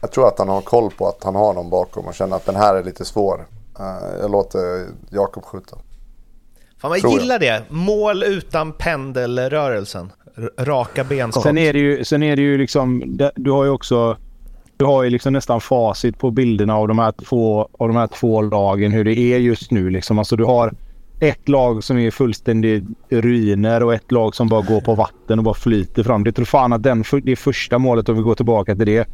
Jag 0.00 0.12
tror 0.12 0.28
att 0.28 0.38
han 0.38 0.48
har 0.48 0.60
koll 0.60 0.90
på 0.90 1.08
att 1.08 1.24
han 1.24 1.34
har 1.34 1.54
någon 1.54 1.70
bakom 1.70 2.06
och 2.06 2.14
känner 2.14 2.36
att 2.36 2.46
den 2.46 2.56
här 2.56 2.74
är 2.74 2.84
lite 2.84 3.04
svår. 3.04 3.46
Uh, 3.80 4.20
jag 4.20 4.30
låter 4.30 4.86
Jakob 5.10 5.44
skjuta. 5.44 5.76
Fan 6.80 6.90
man 6.90 7.10
gillar 7.10 7.38
det. 7.38 7.62
Mål 7.68 8.22
utan 8.22 8.72
pendelrörelsen. 8.72 10.12
Raka 10.58 11.04
benskott. 11.04 11.42
Sen 11.42 11.58
är 11.58 11.72
det 11.72 11.78
ju, 11.78 12.04
sen 12.04 12.22
är 12.22 12.36
det 12.36 12.42
ju 12.42 12.58
liksom, 12.58 13.18
du 13.34 13.50
har 13.50 13.64
ju 13.64 13.70
också 13.70 14.16
du 14.78 14.84
har 14.84 15.02
ju 15.02 15.10
liksom 15.10 15.32
nästan 15.32 15.60
facit 15.60 16.18
på 16.18 16.30
bilderna 16.30 16.76
av 16.76 16.88
de 16.88 16.98
här 16.98 17.12
två, 17.12 17.68
av 17.78 17.88
de 17.88 17.96
här 17.96 18.06
två 18.06 18.42
lagen 18.42 18.92
hur 18.92 19.04
det 19.04 19.18
är 19.18 19.38
just 19.38 19.70
nu. 19.70 19.90
Liksom. 19.90 20.18
Alltså 20.18 20.36
du 20.36 20.44
har 20.44 20.74
ett 21.20 21.48
lag 21.48 21.84
som 21.84 21.98
är 21.98 22.10
fullständigt 22.10 22.84
ruiner 23.08 23.82
och 23.82 23.94
ett 23.94 24.12
lag 24.12 24.34
som 24.34 24.48
bara 24.48 24.62
går 24.62 24.80
på 24.80 24.94
vatten 24.94 25.38
och 25.38 25.44
bara 25.44 25.54
flyter 25.54 26.02
fram. 26.02 26.24
Det 26.24 26.32
tror 26.32 26.44
fan 26.44 26.72
att 26.72 26.82
den, 26.82 27.04
det 27.22 27.36
första 27.36 27.78
målet, 27.78 28.08
om 28.08 28.16
vi 28.16 28.22
går 28.22 28.34
tillbaka 28.34 28.76
till 28.76 28.86
det. 28.86 29.08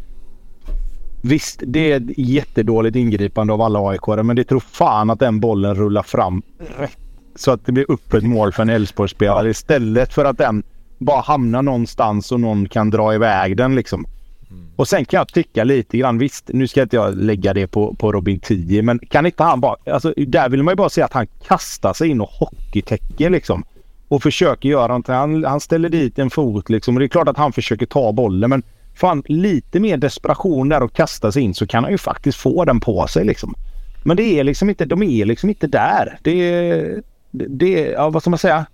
Visst, 1.22 1.62
det 1.66 1.92
är 1.92 1.96
ett 1.96 2.18
jättedåligt 2.18 2.96
ingripande 2.96 3.52
av 3.52 3.62
alla 3.62 3.88
aik 3.88 4.06
men 4.06 4.36
det 4.36 4.44
tror 4.44 4.60
fan 4.60 5.10
att 5.10 5.18
den 5.18 5.40
bollen 5.40 5.74
rullar 5.74 6.02
fram 6.02 6.42
så 7.36 7.50
att 7.50 7.66
det 7.66 7.72
blir 7.72 7.86
öppet 7.88 8.24
mål 8.24 8.52
för 8.52 8.62
en 8.62 8.68
Elfsborgsspelare 8.68 9.50
istället 9.50 10.12
för 10.12 10.24
att 10.24 10.38
den 10.38 10.62
bara 10.98 11.20
hamnar 11.20 11.62
någonstans 11.62 12.32
och 12.32 12.40
någon 12.40 12.68
kan 12.68 12.90
dra 12.90 13.14
iväg 13.14 13.56
den 13.56 13.74
liksom. 13.74 14.06
Mm. 14.54 14.68
Och 14.76 14.88
sen 14.88 15.04
kan 15.04 15.18
jag 15.18 15.28
tycka 15.28 15.64
lite 15.64 15.98
grann, 15.98 16.18
visst 16.18 16.50
nu 16.52 16.66
ska 16.66 16.82
inte 16.82 16.96
jag 16.96 17.16
lägga 17.16 17.54
det 17.54 17.66
på, 17.66 17.94
på 17.94 18.12
Robin 18.12 18.40
10 18.40 18.82
men 18.82 18.98
kan 18.98 19.26
inte 19.26 19.42
han 19.42 19.60
bara, 19.60 19.76
alltså 19.86 20.14
där 20.16 20.48
vill 20.48 20.62
man 20.62 20.72
ju 20.72 20.76
bara 20.76 20.88
se 20.88 21.02
att 21.02 21.12
han 21.12 21.26
kastar 21.46 21.92
sig 21.92 22.08
in 22.08 22.20
och 22.20 22.28
hockeytäcker 22.28 23.30
liksom. 23.30 23.64
Och 24.08 24.22
försöker 24.22 24.68
göra 24.68 24.88
någonting. 24.88 25.14
Han, 25.14 25.44
han 25.44 25.60
ställer 25.60 25.88
dit 25.88 26.18
en 26.18 26.30
fot 26.30 26.70
liksom 26.70 26.96
och 26.96 27.00
det 27.00 27.06
är 27.06 27.08
klart 27.08 27.28
att 27.28 27.36
han 27.36 27.52
försöker 27.52 27.86
ta 27.86 28.12
bollen 28.12 28.50
men 28.50 28.62
fan 28.94 29.22
lite 29.26 29.80
mer 29.80 29.96
desperation 29.96 30.68
där 30.68 30.82
och 30.82 30.92
kasta 30.92 31.32
sig 31.32 31.42
in 31.42 31.54
så 31.54 31.66
kan 31.66 31.84
han 31.84 31.92
ju 31.92 31.98
faktiskt 31.98 32.38
få 32.38 32.64
den 32.64 32.80
på 32.80 33.06
sig 33.06 33.24
liksom. 33.24 33.54
Men 34.04 34.16
det 34.16 34.22
är 34.22 34.44
liksom 34.44 34.70
inte, 34.70 34.84
de 34.84 35.02
är 35.02 35.24
liksom 35.24 35.48
inte 35.48 35.66
där. 35.66 36.18
Det 36.22 36.30
är, 36.30 37.02
det, 37.30 37.90
ja, 37.90 38.10
vad 38.10 38.22
ska 38.22 38.30
man 38.30 38.38
säga? 38.38 38.66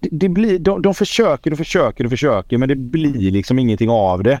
Det, 0.00 0.08
det 0.12 0.28
blir, 0.28 0.58
de, 0.58 0.82
de 0.82 0.94
försöker 0.94 1.52
och 1.52 1.58
försöker 1.58 2.04
och 2.04 2.10
försöker 2.10 2.58
men 2.58 2.68
det 2.68 2.76
blir 2.76 3.30
liksom 3.30 3.58
ingenting 3.58 3.90
av 3.90 4.22
det. 4.22 4.40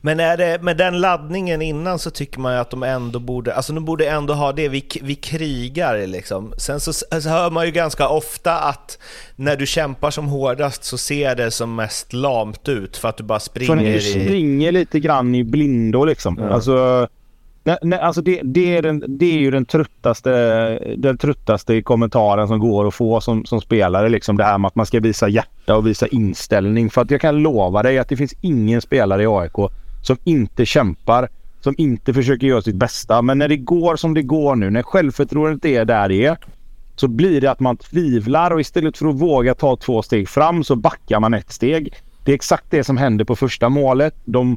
Men 0.00 0.20
är 0.20 0.36
det, 0.36 0.62
med 0.62 0.76
den 0.76 1.00
laddningen 1.00 1.62
innan 1.62 1.98
så 1.98 2.10
tycker 2.10 2.40
man 2.40 2.52
ju 2.52 2.58
att 2.58 2.70
de 2.70 2.82
ändå 2.82 3.18
borde, 3.18 3.54
alltså 3.54 3.72
de 3.72 3.84
borde 3.84 4.08
ändå 4.08 4.34
ha 4.34 4.52
det, 4.52 4.68
vi, 4.68 4.84
vi 5.02 5.14
krigar 5.14 6.06
liksom. 6.06 6.54
Sen 6.58 6.80
så, 6.80 6.92
så 6.92 7.28
hör 7.28 7.50
man 7.50 7.66
ju 7.66 7.72
ganska 7.72 8.08
ofta 8.08 8.58
att 8.58 8.98
när 9.36 9.56
du 9.56 9.66
kämpar 9.66 10.10
som 10.10 10.28
hårdast 10.28 10.84
så 10.84 10.98
ser 10.98 11.34
det 11.34 11.50
som 11.50 11.74
mest 11.74 12.12
lamt 12.12 12.68
ut 12.68 12.96
för 12.96 13.08
att 13.08 13.16
du 13.16 13.24
bara 13.24 13.40
springer. 13.40 13.76
För 13.76 13.82
du 13.82 14.00
springer 14.00 14.72
lite 14.72 15.00
grann 15.00 15.34
i 15.34 15.44
blindo 15.44 16.04
liksom. 16.04 16.38
Mm. 16.38 16.52
Alltså, 16.52 17.08
Nej, 17.66 17.78
nej, 17.82 17.98
alltså 17.98 18.22
det, 18.22 18.40
det, 18.44 18.76
är 18.76 18.82
den, 18.82 19.04
det 19.08 19.24
är 19.34 19.38
ju 19.38 19.50
den 19.50 19.64
tröttaste, 19.64 20.30
den 20.96 21.18
tröttaste 21.18 21.82
kommentaren 21.82 22.48
som 22.48 22.58
går 22.58 22.88
att 22.88 22.94
få 22.94 23.20
som, 23.20 23.44
som 23.44 23.60
spelare. 23.60 24.08
Liksom 24.08 24.36
det 24.36 24.44
här 24.44 24.58
med 24.58 24.68
att 24.68 24.74
man 24.74 24.86
ska 24.86 25.00
visa 25.00 25.28
hjärta 25.28 25.76
och 25.76 25.86
visa 25.86 26.06
inställning. 26.06 26.90
För 26.90 27.02
att 27.02 27.10
jag 27.10 27.20
kan 27.20 27.36
lova 27.36 27.82
dig 27.82 27.98
att 27.98 28.08
det 28.08 28.16
finns 28.16 28.34
ingen 28.40 28.80
spelare 28.80 29.22
i 29.22 29.26
AIK 29.26 29.70
som 30.02 30.16
inte 30.24 30.66
kämpar. 30.66 31.28
Som 31.60 31.74
inte 31.78 32.14
försöker 32.14 32.46
göra 32.46 32.62
sitt 32.62 32.74
bästa. 32.76 33.22
Men 33.22 33.38
när 33.38 33.48
det 33.48 33.56
går 33.56 33.96
som 33.96 34.14
det 34.14 34.22
går 34.22 34.56
nu, 34.56 34.70
när 34.70 34.82
självförtroendet 34.82 35.64
är 35.64 35.84
där 35.84 36.08
det 36.08 36.24
är. 36.24 36.38
Så 36.96 37.08
blir 37.08 37.40
det 37.40 37.50
att 37.50 37.60
man 37.60 37.76
tvivlar 37.76 38.50
och 38.50 38.60
istället 38.60 38.96
för 38.96 39.06
att 39.06 39.14
våga 39.14 39.54
ta 39.54 39.76
två 39.76 40.02
steg 40.02 40.28
fram 40.28 40.64
så 40.64 40.76
backar 40.76 41.20
man 41.20 41.34
ett 41.34 41.52
steg. 41.52 41.94
Det 42.24 42.32
är 42.32 42.34
exakt 42.34 42.66
det 42.70 42.84
som 42.84 42.96
händer 42.96 43.24
på 43.24 43.36
första 43.36 43.68
målet. 43.68 44.14
De 44.24 44.56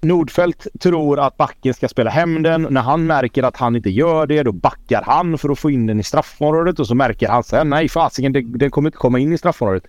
Nordfeldt 0.00 0.66
tror 0.80 1.20
att 1.20 1.36
backen 1.36 1.74
ska 1.74 1.88
spela 1.88 2.10
hem 2.10 2.42
den. 2.42 2.62
När 2.70 2.80
han 2.80 3.06
märker 3.06 3.42
att 3.42 3.56
han 3.56 3.76
inte 3.76 3.90
gör 3.90 4.26
det, 4.26 4.42
då 4.42 4.52
backar 4.52 5.02
han 5.02 5.38
för 5.38 5.48
att 5.48 5.58
få 5.58 5.70
in 5.70 5.86
den 5.86 6.00
i 6.00 6.02
straffområdet. 6.02 6.78
Och 6.80 6.86
så 6.86 6.94
märker 6.94 7.28
han 7.28 7.44
sen, 7.44 7.70
nej 7.70 7.88
fasiken, 7.88 8.32
den 8.58 8.70
kommer 8.70 8.88
inte 8.88 8.98
komma 8.98 9.18
in 9.18 9.32
i 9.32 9.38
straffområdet. 9.38 9.84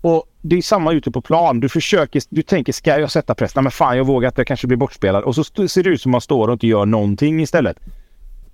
Och 0.00 0.24
det 0.40 0.56
är 0.56 0.62
samma 0.62 0.92
ute 0.92 1.10
på 1.10 1.20
plan. 1.20 1.60
Du 1.60 1.68
försöker, 1.68 2.22
du 2.28 2.42
tänker, 2.42 2.72
ska 2.72 2.98
jag 2.98 3.10
sätta 3.10 3.34
press? 3.34 3.54
Nej 3.54 3.62
men 3.62 3.72
fan, 3.72 3.96
jag 3.96 4.04
vågar 4.04 4.28
att 4.28 4.38
jag 4.38 4.46
kanske 4.46 4.66
blir 4.66 4.78
bortspelad. 4.78 5.24
Och 5.24 5.34
så 5.34 5.44
ser 5.44 5.82
det 5.82 5.90
ut 5.90 6.00
som 6.00 6.10
att 6.10 6.12
man 6.12 6.20
står 6.20 6.48
och 6.48 6.52
inte 6.52 6.66
gör 6.66 6.86
någonting 6.86 7.42
istället. 7.42 7.76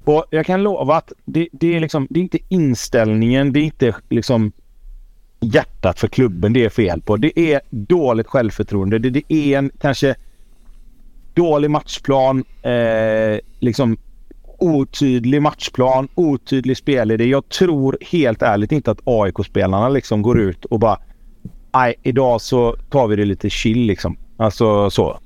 Och 0.04 0.24
jag 0.30 0.46
kan 0.46 0.62
lova 0.62 0.96
att 0.96 1.12
det, 1.24 1.48
det, 1.52 1.76
är 1.76 1.80
liksom, 1.80 2.06
det 2.10 2.20
är 2.20 2.22
inte 2.22 2.38
inställningen, 2.48 3.52
det 3.52 3.60
är 3.60 3.64
inte 3.64 3.94
liksom 4.08 4.52
hjärtat 5.40 6.00
för 6.00 6.08
klubben 6.08 6.52
det 6.52 6.64
är 6.64 6.68
fel 6.68 7.02
på. 7.02 7.16
Det 7.16 7.38
är 7.38 7.60
dåligt 7.70 8.26
självförtroende. 8.26 8.98
Det, 8.98 9.10
det 9.10 9.32
är 9.32 9.58
en 9.58 9.70
kanske 9.80 10.14
dålig 11.36 11.70
matchplan, 11.70 12.44
eh, 12.62 13.38
liksom 13.60 13.96
otydlig 14.58 15.42
matchplan, 15.42 16.08
otydlig 16.14 16.76
spelidé. 16.76 17.24
Jag 17.24 17.48
tror 17.48 17.98
helt 18.00 18.42
ärligt 18.42 18.72
inte 18.72 18.90
att 18.90 19.00
AIK-spelarna 19.04 19.88
liksom 19.88 20.22
går 20.22 20.40
ut 20.40 20.64
och 20.64 20.80
bara 20.80 20.98
nej, 21.74 21.94
idag 22.02 22.40
så 22.40 22.76
tar 22.90 23.06
vi 23.08 23.16
det 23.16 23.24
lite 23.24 23.50
chill 23.50 23.78
liksom. 23.78 24.16
Alltså 24.36 24.90
så. 24.90 25.18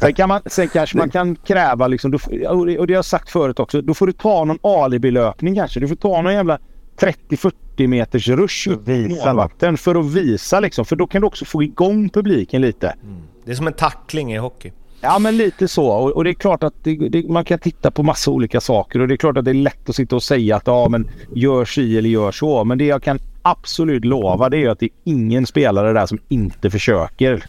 Sen, 0.00 0.14
kan 0.14 0.28
man, 0.28 0.40
sen 0.46 0.68
kanske 0.68 0.98
man 0.98 1.10
kan 1.10 1.36
kräva 1.36 1.88
liksom, 1.88 2.18
och 2.48 2.66
det 2.66 2.76
har 2.76 2.88
jag 2.88 3.04
sagt 3.04 3.30
förut 3.30 3.60
också, 3.60 3.82
då 3.82 3.94
får 3.94 4.06
du 4.06 4.12
ta 4.12 4.44
någon 4.44 4.58
alibi-löpning 4.62 5.54
kanske. 5.54 5.80
Du 5.80 5.88
får 5.88 5.96
ta 5.96 6.22
någon 6.22 6.32
jävla 6.32 6.58
30-40 6.98 7.86
meters 7.86 8.28
rush 8.28 8.68
upp 8.68 8.86
målvakten 8.86 9.76
för 9.76 9.94
att 9.94 10.06
visa 10.14 10.60
liksom. 10.60 10.84
För 10.84 10.96
då 10.96 11.06
kan 11.06 11.20
du 11.20 11.26
också 11.26 11.44
få 11.44 11.62
igång 11.62 12.08
publiken 12.08 12.62
lite. 12.62 12.88
Mm. 12.88 13.22
Det 13.44 13.50
är 13.50 13.54
som 13.54 13.66
en 13.66 13.72
tackling 13.72 14.32
i 14.32 14.36
hockey. 14.36 14.72
Ja 15.06 15.18
men 15.18 15.36
lite 15.36 15.68
så 15.68 15.86
och, 15.86 16.10
och 16.10 16.24
det 16.24 16.30
är 16.30 16.34
klart 16.34 16.62
att 16.62 16.74
det, 16.82 16.96
det, 16.96 17.28
man 17.28 17.44
kan 17.44 17.58
titta 17.58 17.90
på 17.90 18.02
massa 18.02 18.30
olika 18.30 18.60
saker 18.60 19.00
och 19.00 19.08
det 19.08 19.14
är 19.14 19.16
klart 19.16 19.36
att 19.36 19.44
det 19.44 19.50
är 19.50 19.54
lätt 19.54 19.88
att 19.88 19.96
sitta 19.96 20.16
och 20.16 20.22
säga 20.22 20.56
att 20.56 20.66
ja 20.66 20.88
men 20.88 21.10
gör 21.34 21.64
si 21.64 21.98
eller 21.98 22.08
gör 22.08 22.32
så. 22.32 22.64
Men 22.64 22.78
det 22.78 22.84
jag 22.84 23.02
kan 23.02 23.18
absolut 23.42 24.04
lova 24.04 24.48
det 24.48 24.58
är 24.58 24.68
att 24.70 24.78
det 24.78 24.86
är 24.86 24.90
ingen 25.04 25.46
spelare 25.46 25.92
där 25.92 26.06
som 26.06 26.18
inte 26.28 26.70
försöker. 26.70 27.44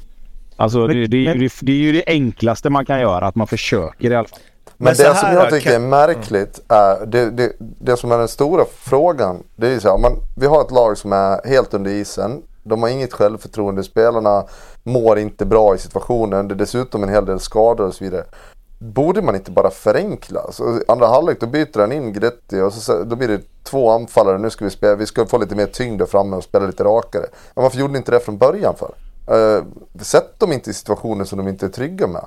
Alltså 0.55 0.87
det, 0.87 1.07
det, 1.07 1.27
är 1.27 1.35
ju, 1.35 1.49
det, 1.61 1.71
är 1.71 1.75
ju 1.75 1.91
det 1.91 2.03
enklaste 2.07 2.69
man 2.69 2.85
kan 2.85 2.99
göra 2.99 3.27
att 3.27 3.35
man 3.35 3.47
försöker 3.47 4.11
i 4.11 4.15
alla 4.15 4.27
fall. 4.27 4.39
Men, 4.77 4.85
men 4.85 4.95
det 4.95 5.15
som 5.15 5.33
jag 5.33 5.49
tycker 5.49 5.71
kan... 5.71 5.83
är 5.83 5.87
märkligt 5.87 6.59
är 6.67 7.05
det, 7.05 7.31
det, 7.31 7.51
det 7.59 7.97
som 7.97 8.11
är 8.11 8.17
den 8.17 8.27
stora 8.27 8.65
frågan. 8.79 9.43
Det 9.55 9.67
är 9.67 9.79
så 9.79 9.89
här, 9.89 9.97
man, 9.97 10.11
vi 10.35 10.45
har 10.45 10.61
ett 10.61 10.71
lag 10.71 10.97
som 10.97 11.13
är 11.13 11.47
helt 11.47 11.73
under 11.73 11.91
isen. 11.91 12.41
De 12.67 12.81
har 12.81 12.89
inget 12.89 13.13
självförtroende. 13.13 13.83
Spelarna 13.83 14.43
mår 14.83 15.19
inte 15.19 15.45
bra 15.45 15.75
i 15.75 15.77
situationen. 15.77 16.47
Det 16.47 16.53
är 16.53 16.55
dessutom 16.55 17.03
en 17.03 17.09
hel 17.09 17.25
del 17.25 17.39
skador 17.39 17.87
och 17.87 17.93
så 17.93 18.03
vidare. 18.03 18.25
Borde 18.79 19.21
man 19.21 19.35
inte 19.35 19.51
bara 19.51 19.69
förenkla? 19.69 20.51
Så 20.51 20.81
andra 20.87 21.07
halvlek 21.07 21.39
då 21.39 21.47
byter 21.47 21.79
han 21.79 21.91
in 21.91 22.13
Gretti 22.13 22.61
och 22.61 22.73
så, 22.73 23.03
då 23.03 23.15
blir 23.15 23.27
det 23.27 23.41
två 23.63 23.91
anfallare. 23.91 24.37
Nu 24.37 24.49
ska 24.49 24.65
vi 24.65 24.71
spela, 24.71 24.95
vi 24.95 25.05
ska 25.05 25.25
få 25.25 25.37
lite 25.37 25.55
mer 25.55 25.65
tyngd 25.65 25.99
där 25.99 26.05
framme 26.05 26.35
och 26.35 26.43
spela 26.43 26.65
lite 26.65 26.83
rakare. 26.83 27.25
Men 27.55 27.63
varför 27.63 27.77
gjorde 27.77 27.93
ni 27.93 27.97
inte 27.97 28.11
det 28.11 28.19
från 28.19 28.37
början 28.37 28.75
för? 28.75 28.93
Uh, 29.31 29.63
sätt 30.01 30.39
dem 30.39 30.51
inte 30.51 30.69
i 30.69 30.73
situationer 30.73 31.25
som 31.25 31.37
de 31.37 31.47
inte 31.47 31.65
är 31.65 31.69
trygga 31.69 32.07
med. 32.07 32.25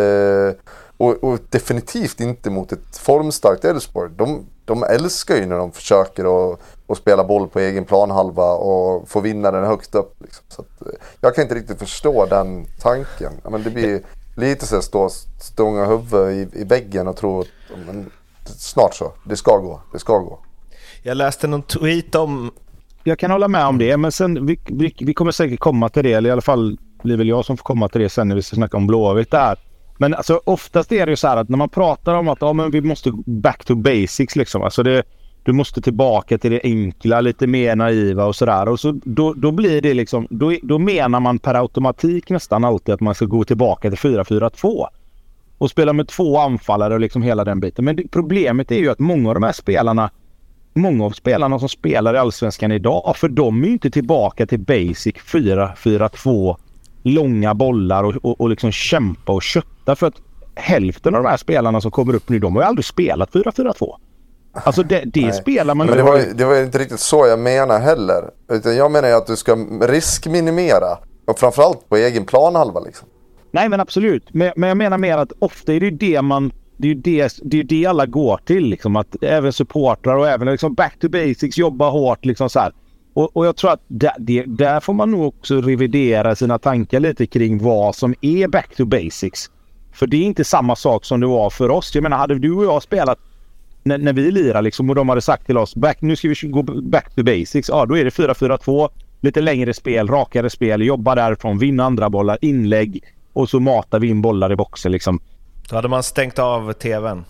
Uh, 0.00 0.52
och, 0.96 1.24
och, 1.24 1.38
definitivt 1.50 2.20
inte 2.20 2.50
mot 2.50 2.72
ett 2.72 2.96
formstarkt 2.96 3.64
Elfsborg. 3.64 4.10
De, 4.16 4.46
de 4.64 4.82
älskar 4.82 5.36
ju 5.36 5.46
när 5.46 5.56
de 5.56 5.72
försöker 5.72 6.52
att, 6.52 6.60
att 6.86 6.98
spela 6.98 7.24
boll 7.24 7.48
på 7.48 7.58
egen 7.58 7.84
planhalva 7.84 8.52
och 8.52 9.08
få 9.08 9.20
vinna 9.20 9.50
den 9.50 9.64
högt 9.64 9.94
upp. 9.94 10.14
Liksom. 10.20 10.44
Så 10.48 10.62
att, 10.62 10.86
eh, 10.86 10.92
jag 11.20 11.34
kan 11.34 11.42
inte 11.42 11.54
riktigt 11.54 11.78
förstå 11.78 12.26
den 12.26 12.66
tanken. 12.80 13.32
Men 13.50 13.62
det 13.62 13.70
blir 13.70 14.02
lite 14.36 14.66
så 14.66 14.76
att 14.76 14.84
stå 14.84 15.08
stånga 15.40 15.86
huvudet 15.86 16.54
i, 16.54 16.60
i 16.60 16.64
väggen 16.64 17.08
och 17.08 17.16
tro 17.16 17.40
att 17.40 17.46
men, 17.86 18.10
snart 18.44 18.94
så, 18.94 19.12
det 19.24 19.36
ska 19.36 19.56
gå, 19.56 19.80
det 19.92 19.98
ska 19.98 20.18
gå. 20.18 20.38
Jag 21.02 21.16
läste 21.16 21.46
någon 21.46 21.62
tweet 21.62 22.14
om... 22.14 22.50
Jag 23.04 23.18
kan 23.18 23.30
hålla 23.30 23.48
med 23.48 23.66
om 23.66 23.78
det, 23.78 23.96
men 23.96 24.12
sen 24.12 24.46
vi, 24.46 24.60
vi, 24.64 24.94
vi 25.00 25.14
kommer 25.14 25.32
säkert 25.32 25.60
komma 25.60 25.88
till 25.88 26.04
det, 26.04 26.12
eller 26.12 26.28
i 26.28 26.32
alla 26.32 26.42
fall 26.42 26.78
blir 27.02 27.16
väl 27.16 27.28
jag 27.28 27.44
som 27.44 27.56
får 27.56 27.64
komma 27.64 27.88
till 27.88 28.00
det 28.00 28.08
sen 28.08 28.28
när 28.28 28.36
vi 28.36 28.42
ska 28.42 28.56
snacka 28.56 28.76
om 28.76 28.86
Blåvitt 28.86 29.30
där. 29.30 29.58
Men 30.02 30.14
alltså 30.14 30.40
oftast 30.44 30.92
är 30.92 31.06
det 31.06 31.12
ju 31.12 31.16
så 31.16 31.28
här 31.28 31.36
att 31.36 31.48
när 31.48 31.58
man 31.58 31.68
pratar 31.68 32.14
om 32.14 32.28
att 32.28 32.38
ja, 32.40 32.52
men 32.52 32.70
vi 32.70 32.80
måste 32.80 33.12
back 33.26 33.64
to 33.64 33.74
basics 33.74 34.36
liksom. 34.36 34.62
Alltså 34.62 34.82
det, 34.82 35.02
du 35.42 35.52
måste 35.52 35.82
tillbaka 35.82 36.38
till 36.38 36.50
det 36.50 36.60
enkla, 36.64 37.20
lite 37.20 37.46
mer 37.46 37.76
naiva 37.76 38.24
och 38.24 38.36
sådär. 38.36 38.68
Och 38.68 38.80
så, 38.80 39.00
då, 39.04 39.32
då 39.32 39.50
blir 39.50 39.80
det 39.80 39.94
liksom, 39.94 40.26
då, 40.30 40.56
då 40.62 40.78
menar 40.78 41.20
man 41.20 41.38
per 41.38 41.54
automatik 41.54 42.30
nästan 42.30 42.64
alltid 42.64 42.94
att 42.94 43.00
man 43.00 43.14
ska 43.14 43.24
gå 43.24 43.44
tillbaka 43.44 43.90
till 43.90 43.98
4-4-2. 43.98 44.86
Och 45.58 45.70
spela 45.70 45.92
med 45.92 46.08
två 46.08 46.38
anfallare 46.38 46.94
och 46.94 47.00
liksom 47.00 47.22
hela 47.22 47.44
den 47.44 47.60
biten. 47.60 47.84
Men 47.84 47.96
det, 47.96 48.08
problemet 48.10 48.70
är 48.70 48.78
ju 48.78 48.90
att 48.90 48.98
många 48.98 49.28
av 49.28 49.34
de 49.34 49.42
här 49.42 49.52
spelarna, 49.52 50.10
många 50.74 51.04
av 51.04 51.10
spelarna 51.10 51.58
som 51.58 51.68
spelar 51.68 52.14
i 52.14 52.18
Allsvenskan 52.18 52.72
idag, 52.72 53.16
för 53.16 53.28
de 53.28 53.62
är 53.62 53.66
ju 53.66 53.72
inte 53.72 53.90
tillbaka 53.90 54.46
till 54.46 54.60
basic 54.60 55.14
4-4-2 55.14 56.56
långa 57.02 57.54
bollar 57.54 58.04
och, 58.04 58.14
och, 58.22 58.40
och 58.40 58.50
liksom 58.50 58.72
kämpa 58.72 59.32
och 59.32 59.42
kötta. 59.42 59.96
För 59.96 60.06
att 60.06 60.14
hälften 60.54 61.14
av 61.14 61.22
de 61.22 61.28
här 61.28 61.36
spelarna 61.36 61.80
som 61.80 61.90
kommer 61.90 62.14
upp 62.14 62.28
nu, 62.28 62.38
de 62.38 62.56
har 62.56 62.62
ju 62.62 62.68
aldrig 62.68 62.84
spelat 62.84 63.30
4-4-2. 63.32 63.94
Alltså 64.54 64.82
det, 64.82 65.02
det 65.04 65.20
Nej. 65.20 65.32
spelar 65.32 65.74
man 65.74 65.86
Men 65.86 65.96
det 65.96 66.02
var, 66.02 66.18
ju- 66.18 66.32
det 66.32 66.44
var 66.44 66.54
ju 66.56 66.62
inte 66.64 66.78
riktigt 66.78 67.00
så 67.00 67.26
jag 67.26 67.38
menar 67.38 67.80
heller. 67.80 68.30
Utan 68.52 68.76
jag 68.76 68.90
menar 68.90 69.08
ju 69.08 69.14
att 69.14 69.26
du 69.26 69.36
ska 69.36 69.56
riskminimera. 69.80 70.98
Och 71.26 71.38
framförallt 71.38 71.88
på 71.88 71.96
egen 71.96 72.24
planhalva 72.24 72.80
liksom. 72.80 73.08
Nej 73.50 73.68
men 73.68 73.80
absolut. 73.80 74.34
Men, 74.34 74.52
men 74.56 74.68
jag 74.68 74.76
menar 74.76 74.98
mer 74.98 75.18
att 75.18 75.32
ofta 75.38 75.72
är 75.72 75.80
det 75.80 75.86
ju 75.86 75.90
det 75.90 76.22
man... 76.22 76.52
Det 76.76 76.86
är 76.86 76.88
ju 76.88 76.94
det, 76.94 77.32
det, 77.42 77.56
är 77.56 77.58
ju 77.58 77.62
det 77.62 77.86
alla 77.86 78.06
går 78.06 78.40
till. 78.44 78.64
Liksom, 78.64 78.96
att 78.96 79.16
även 79.22 79.52
supportrar 79.52 80.16
och 80.16 80.28
även 80.28 80.48
liksom 80.50 80.74
back 80.74 80.98
to 81.00 81.08
basics, 81.08 81.58
jobba 81.58 81.90
hårt. 81.90 82.24
Liksom 82.24 82.50
så 82.50 82.60
här. 82.60 82.72
Och, 83.14 83.36
och 83.36 83.46
jag 83.46 83.56
tror 83.56 83.72
att 83.72 83.82
där, 83.88 84.12
det, 84.18 84.42
där 84.42 84.80
får 84.80 84.92
man 84.92 85.10
nog 85.10 85.26
också 85.26 85.60
revidera 85.60 86.36
sina 86.36 86.58
tankar 86.58 87.00
lite 87.00 87.26
kring 87.26 87.58
vad 87.58 87.94
som 87.94 88.14
är 88.20 88.48
back 88.48 88.76
to 88.76 88.84
basics. 88.84 89.50
För 89.92 90.06
det 90.06 90.16
är 90.16 90.22
inte 90.22 90.44
samma 90.44 90.76
sak 90.76 91.04
som 91.04 91.20
det 91.20 91.26
var 91.26 91.50
för 91.50 91.68
oss. 91.68 91.94
Jag 91.94 92.02
menar 92.02 92.16
hade 92.16 92.38
du 92.38 92.52
och 92.52 92.64
jag 92.64 92.82
spelat 92.82 93.18
när, 93.82 93.98
när 93.98 94.12
vi 94.12 94.30
lirar 94.30 94.62
liksom 94.62 94.90
och 94.90 94.96
de 94.96 95.08
hade 95.08 95.20
sagt 95.20 95.46
till 95.46 95.58
oss 95.58 95.74
back, 95.74 96.00
nu 96.00 96.16
ska 96.16 96.28
vi 96.28 96.34
gå 96.48 96.62
back 96.62 97.14
to 97.14 97.22
basics. 97.22 97.68
Ja 97.68 97.86
då 97.86 97.96
är 97.96 98.04
det 98.04 98.10
4-4-2. 98.10 98.88
Lite 99.20 99.40
längre 99.40 99.74
spel, 99.74 100.08
rakare 100.08 100.50
spel, 100.50 100.82
jobba 100.82 101.14
därifrån, 101.14 101.58
vinna 101.58 101.84
andra 101.84 102.10
bollar, 102.10 102.38
inlägg 102.40 103.04
och 103.32 103.48
så 103.48 103.60
matar 103.60 104.00
vi 104.00 104.08
in 104.08 104.22
bollar 104.22 104.52
i 104.52 104.56
boxen 104.56 104.92
liksom. 104.92 105.20
Då 105.68 105.76
hade 105.76 105.88
man 105.88 106.02
stängt 106.02 106.38
av 106.38 106.72
tvn. 106.72 107.24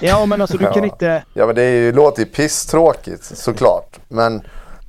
Ja 0.00 0.26
men 0.26 0.40
alltså 0.40 0.56
du 0.58 0.64
kan 0.64 0.74
Ja. 0.76 0.84
inte... 0.84 1.24
Ja 1.34 1.46
men 1.46 1.54
det 1.54 1.62
är 1.62 1.70
ju, 1.70 1.92
låter 1.92 2.22
ju 2.22 2.26
pisstråkigt 2.26 3.24
såklart. 3.24 3.98
Men 4.08 4.42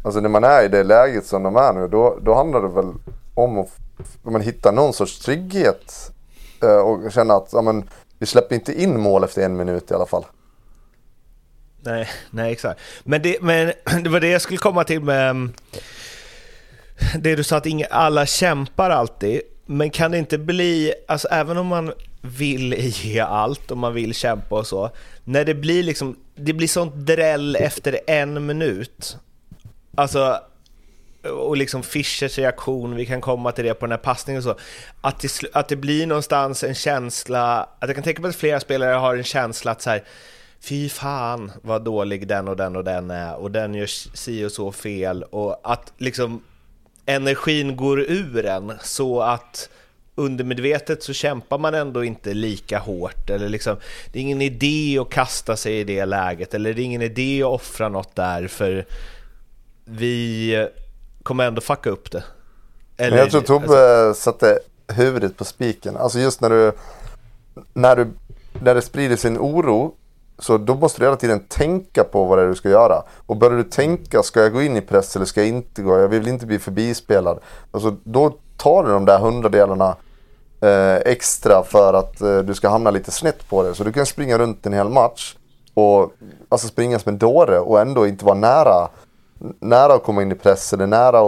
alltså 0.03 0.19
när 0.21 0.29
man 0.29 0.43
är 0.43 0.63
i 0.63 0.67
det 0.67 0.83
läget 0.83 1.25
som 1.25 1.43
de 1.43 1.55
är 1.55 1.73
nu 1.73 1.87
då, 1.87 2.17
då 2.21 2.33
handlar 2.35 2.61
det 2.61 2.67
väl 2.67 2.93
om 3.33 3.57
att 3.59 3.67
man 4.21 4.41
hittar 4.41 4.71
någon 4.71 4.93
sorts 4.93 5.19
trygghet. 5.19 6.11
eh, 6.63 6.77
Och 6.77 7.11
känna 7.11 7.33
att 7.33 7.49
ja, 7.51 7.61
men, 7.61 7.89
vi 8.19 8.25
släpper 8.25 8.55
inte 8.55 8.81
in 8.81 8.99
mål 8.99 9.23
efter 9.23 9.41
en 9.41 9.57
minut 9.57 9.91
i 9.91 9.93
alla 9.93 10.05
fall. 10.05 10.25
Nej, 11.81 12.09
nej 12.31 12.51
exakt. 12.51 12.79
Men 13.03 13.21
det, 13.21 13.37
men 13.41 13.73
det 14.03 14.09
var 14.09 14.19
det 14.19 14.27
jag 14.29 14.41
skulle 14.41 14.57
komma 14.57 14.83
till 14.83 15.01
med 15.01 15.29
mm, 15.29 15.53
det 17.19 17.35
du 17.35 17.43
sa 17.43 17.57
att 17.57 17.65
inga, 17.65 17.85
alla 17.85 18.25
kämpar 18.25 18.89
alltid. 18.89 19.41
Men 19.65 19.89
kan 19.89 20.11
det 20.11 20.17
inte 20.17 20.37
bli, 20.37 20.93
alltså 21.07 21.27
även 21.27 21.57
om 21.57 21.67
man 21.67 21.93
vill 22.21 22.73
ge 22.77 23.19
allt 23.19 23.71
och 23.71 23.77
man 23.77 23.93
vill 23.93 24.13
kämpa 24.13 24.56
och 24.56 24.67
så, 24.67 24.89
när 25.23 25.45
det 25.45 25.53
blir 25.53 25.84
liksom, 25.84 26.15
det 26.36 26.53
blir 26.53 26.67
sånt 26.67 26.95
dräll 26.95 27.56
efter 27.56 27.99
en 28.08 28.45
minut. 28.45 29.17
Alltså, 29.95 30.39
och 31.23 31.58
liksom 31.58 31.84
Fischers 31.84 32.38
reaktion, 32.38 32.95
vi 32.95 33.06
kan 33.06 33.21
komma 33.21 33.51
till 33.51 33.65
det 33.65 33.73
på 33.73 33.86
den 33.86 33.91
här 33.91 33.97
passningen 33.97 34.38
och 34.38 34.43
så. 34.43 34.56
Att 35.01 35.19
det, 35.19 35.30
att 35.53 35.67
det 35.67 35.75
blir 35.75 36.08
någonstans 36.08 36.63
en 36.63 36.75
känsla, 36.75 37.69
att 37.80 37.89
jag 37.89 37.95
kan 37.95 38.03
tänka 38.03 38.21
mig 38.21 38.30
att 38.30 38.36
flera 38.36 38.60
spelare 38.60 38.93
har 38.93 39.15
en 39.15 39.23
känsla 39.23 39.71
att 39.71 39.82
så 39.82 39.89
här, 39.89 40.03
fy 40.60 40.89
fan 40.89 41.51
vad 41.62 41.84
dålig 41.84 42.27
den 42.27 42.47
och 42.47 42.58
den 42.58 42.75
och 42.75 42.84
den 42.84 43.12
är 43.12 43.36
och 43.36 43.51
den 43.51 43.73
gör 43.73 43.86
si 44.17 44.45
och 44.45 44.51
så 44.51 44.71
fel 44.71 45.23
och 45.23 45.60
att 45.63 45.93
liksom 45.97 46.43
energin 47.06 47.75
går 47.75 47.99
ur 47.99 48.45
en 48.45 48.73
så 48.82 49.21
att 49.21 49.69
undermedvetet 50.17 51.03
så 51.03 51.13
kämpar 51.13 51.58
man 51.58 51.73
ändå 51.73 52.03
inte 52.03 52.34
lika 52.34 52.80
hårt 52.80 53.30
eller 53.30 53.49
liksom 53.49 53.77
det 54.12 54.19
är 54.19 54.23
ingen 54.23 54.41
idé 54.41 54.99
att 55.01 55.10
kasta 55.10 55.56
sig 55.56 55.80
i 55.80 55.84
det 55.84 56.06
läget 56.06 56.53
eller 56.53 56.73
det 56.73 56.82
är 56.82 56.86
ingen 56.86 57.01
idé 57.01 57.43
att 57.43 57.49
offra 57.49 57.89
något 57.89 58.15
där 58.15 58.47
för 58.47 58.86
vi 59.86 60.67
kommer 61.23 61.47
ändå 61.47 61.62
fucka 61.62 61.89
upp 61.89 62.12
det. 62.12 62.23
Eller, 62.97 63.17
jag 63.17 63.32
tror 63.32 63.41
Tobbe 63.41 64.13
satte 64.15 64.60
huvudet 64.88 65.38
på 65.38 65.45
spiken. 65.45 65.97
Alltså 65.97 66.19
just 66.19 66.41
när 66.41 66.49
du, 66.49 66.71
när 67.73 67.95
du, 67.95 68.08
när 68.62 68.75
det 68.75 68.82
sprider 68.82 69.15
sin 69.15 69.38
oro. 69.38 69.93
Så 70.39 70.58
då 70.58 70.75
måste 70.75 70.99
du 70.99 71.06
hela 71.06 71.17
tiden 71.17 71.39
tänka 71.39 72.03
på 72.03 72.25
vad 72.25 72.38
det 72.38 72.43
är 72.43 72.47
du 72.47 72.56
ska 72.56 72.69
göra. 72.69 73.03
Och 73.25 73.38
börjar 73.38 73.58
du 73.58 73.63
tänka, 73.63 74.23
ska 74.23 74.41
jag 74.41 74.53
gå 74.53 74.62
in 74.62 74.77
i 74.77 74.82
press 74.82 75.15
eller 75.15 75.25
ska 75.25 75.41
jag 75.41 75.47
inte 75.47 75.82
gå? 75.82 75.99
Jag 75.99 76.08
vill 76.08 76.27
inte 76.27 76.45
bli 76.45 76.60
förbispelad. 76.60 77.39
Alltså 77.71 77.95
då 78.03 78.38
tar 78.58 78.84
du 78.84 78.89
de 78.89 79.06
där 79.06 79.19
hundradelarna 79.19 79.95
eh, 80.61 80.95
extra 80.95 81.63
för 81.63 81.93
att 81.93 82.21
eh, 82.21 82.37
du 82.37 82.53
ska 82.53 82.69
hamna 82.69 82.91
lite 82.91 83.11
snett 83.11 83.49
på 83.49 83.63
det. 83.63 83.73
Så 83.73 83.83
du 83.83 83.91
kan 83.91 84.05
springa 84.05 84.37
runt 84.37 84.65
en 84.65 84.73
hel 84.73 84.89
match. 84.89 85.35
Och 85.73 86.11
alltså 86.49 86.67
springa 86.67 86.99
som 86.99 87.09
en 87.09 87.17
dåre 87.17 87.59
och 87.59 87.79
ändå 87.81 88.07
inte 88.07 88.25
vara 88.25 88.35
nära 88.35 88.89
nära 89.59 89.93
att 89.93 90.03
komma 90.03 90.21
in 90.21 90.31
i 90.31 90.35
press 90.35 90.73
eller 90.73 90.87
nära 90.87 91.19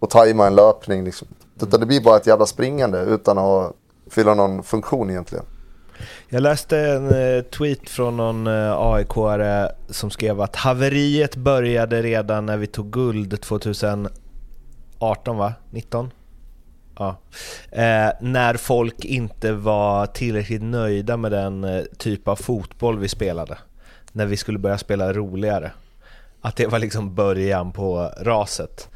att, 0.00 0.10
tajma 0.10 0.46
en 0.46 0.54
löpning. 0.54 1.04
Liksom. 1.04 1.28
Utan 1.62 1.80
det 1.80 1.86
blir 1.86 2.00
bara 2.00 2.16
ett 2.16 2.26
jävla 2.26 2.46
springande 2.46 2.98
utan 3.00 3.38
att 3.38 3.72
fylla 4.10 4.34
någon 4.34 4.62
funktion 4.62 5.10
egentligen. 5.10 5.44
Jag 6.28 6.42
läste 6.42 6.78
en 6.78 7.36
eh, 7.36 7.42
tweet 7.42 7.88
från 7.88 8.16
någon 8.16 8.46
eh, 8.46 8.72
AIK-are 8.72 9.68
som 9.90 10.10
skrev 10.10 10.40
att 10.40 10.56
haveriet 10.56 11.36
började 11.36 12.02
redan 12.02 12.46
när 12.46 12.56
vi 12.56 12.66
tog 12.66 12.90
guld 12.90 13.40
2018 13.40 15.36
va? 15.36 15.52
19? 15.70 16.10
Ja. 16.98 17.16
Eh, 17.70 18.10
när 18.20 18.54
folk 18.54 19.04
inte 19.04 19.52
var 19.52 20.06
tillräckligt 20.06 20.62
nöjda 20.62 21.16
med 21.16 21.32
den 21.32 21.64
eh, 21.64 21.82
typ 21.98 22.28
av 22.28 22.36
fotboll 22.36 22.98
vi 22.98 23.08
spelade. 23.08 23.58
När 24.12 24.26
vi 24.26 24.36
skulle 24.36 24.58
börja 24.58 24.78
spela 24.78 25.12
roligare. 25.12 25.70
Att 26.40 26.56
det 26.56 26.66
var 26.66 26.78
liksom 26.78 27.14
början 27.14 27.72
på 27.72 28.10
raset. 28.20 28.88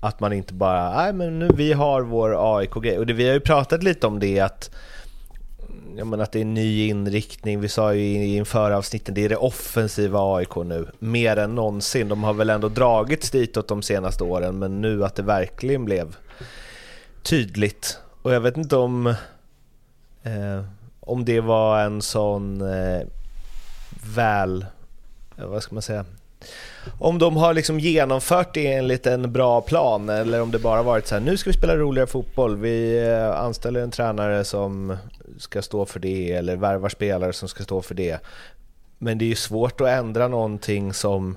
Att 0.00 0.20
man 0.20 0.32
inte 0.32 0.54
bara, 0.54 0.94
nej 1.02 1.12
men 1.12 1.38
nu 1.38 1.48
vi 1.54 1.72
har 1.72 2.02
vår 2.02 2.58
AIK-grej. 2.58 2.98
Och 2.98 3.06
det, 3.06 3.12
vi 3.12 3.26
har 3.26 3.34
ju 3.34 3.40
pratat 3.40 3.82
lite 3.82 4.06
om 4.06 4.18
det 4.18 4.40
att 4.40 4.70
jag 5.96 6.06
menar 6.06 6.24
att 6.24 6.32
det 6.32 6.38
är 6.38 6.42
en 6.42 6.54
ny 6.54 6.88
inriktning. 6.88 7.60
Vi 7.60 7.68
sa 7.68 7.94
ju 7.94 8.00
i- 8.00 8.36
inför 8.36 8.70
avsnitten, 8.70 9.14
det 9.14 9.24
är 9.24 9.28
det 9.28 9.36
offensiva 9.36 10.36
AIK 10.36 10.56
nu. 10.56 10.86
Mer 10.98 11.36
än 11.36 11.54
någonsin. 11.54 12.08
De 12.08 12.24
har 12.24 12.32
väl 12.34 12.50
ändå 12.50 12.68
dragits 12.68 13.30
ditåt 13.30 13.68
de 13.68 13.82
senaste 13.82 14.24
åren, 14.24 14.58
men 14.58 14.80
nu 14.80 15.04
att 15.04 15.14
det 15.14 15.22
verkligen 15.22 15.84
blev 15.84 16.16
tydligt. 17.22 17.98
Och 18.22 18.34
jag 18.34 18.40
vet 18.40 18.56
inte 18.56 18.76
om, 18.76 19.06
eh, 20.22 20.64
om 21.00 21.24
det 21.24 21.40
var 21.40 21.80
en 21.80 22.02
sån 22.02 22.60
eh, 22.60 23.02
väl, 24.14 24.66
eh, 25.38 25.46
vad 25.46 25.62
ska 25.62 25.74
man 25.74 25.82
säga, 25.82 26.04
om 26.98 27.18
de 27.18 27.36
har 27.36 27.54
liksom 27.54 27.80
genomfört 27.80 28.54
det 28.54 28.72
enligt 28.72 29.06
en 29.06 29.32
bra 29.32 29.60
plan 29.60 30.08
eller 30.08 30.42
om 30.42 30.50
det 30.50 30.58
bara 30.58 30.82
varit 30.82 31.06
så 31.06 31.14
här, 31.14 31.22
nu 31.22 31.36
ska 31.36 31.50
vi 31.50 31.56
spela 31.56 31.76
roligare 31.76 32.06
fotboll, 32.06 32.56
vi 32.56 33.08
eh, 33.08 33.40
anställer 33.40 33.80
en 33.80 33.90
tränare 33.90 34.44
som 34.44 34.96
ska 35.38 35.62
stå 35.62 35.86
för 35.86 36.00
det 36.00 36.32
eller 36.32 36.56
värvar 36.56 36.88
spelare 36.88 37.32
som 37.32 37.48
ska 37.48 37.64
stå 37.64 37.82
för 37.82 37.94
det. 37.94 38.18
Men 38.98 39.18
det 39.18 39.24
är 39.24 39.28
ju 39.28 39.34
svårt 39.34 39.80
att 39.80 39.88
ändra 39.88 40.28
någonting 40.28 40.92
som 40.92 41.36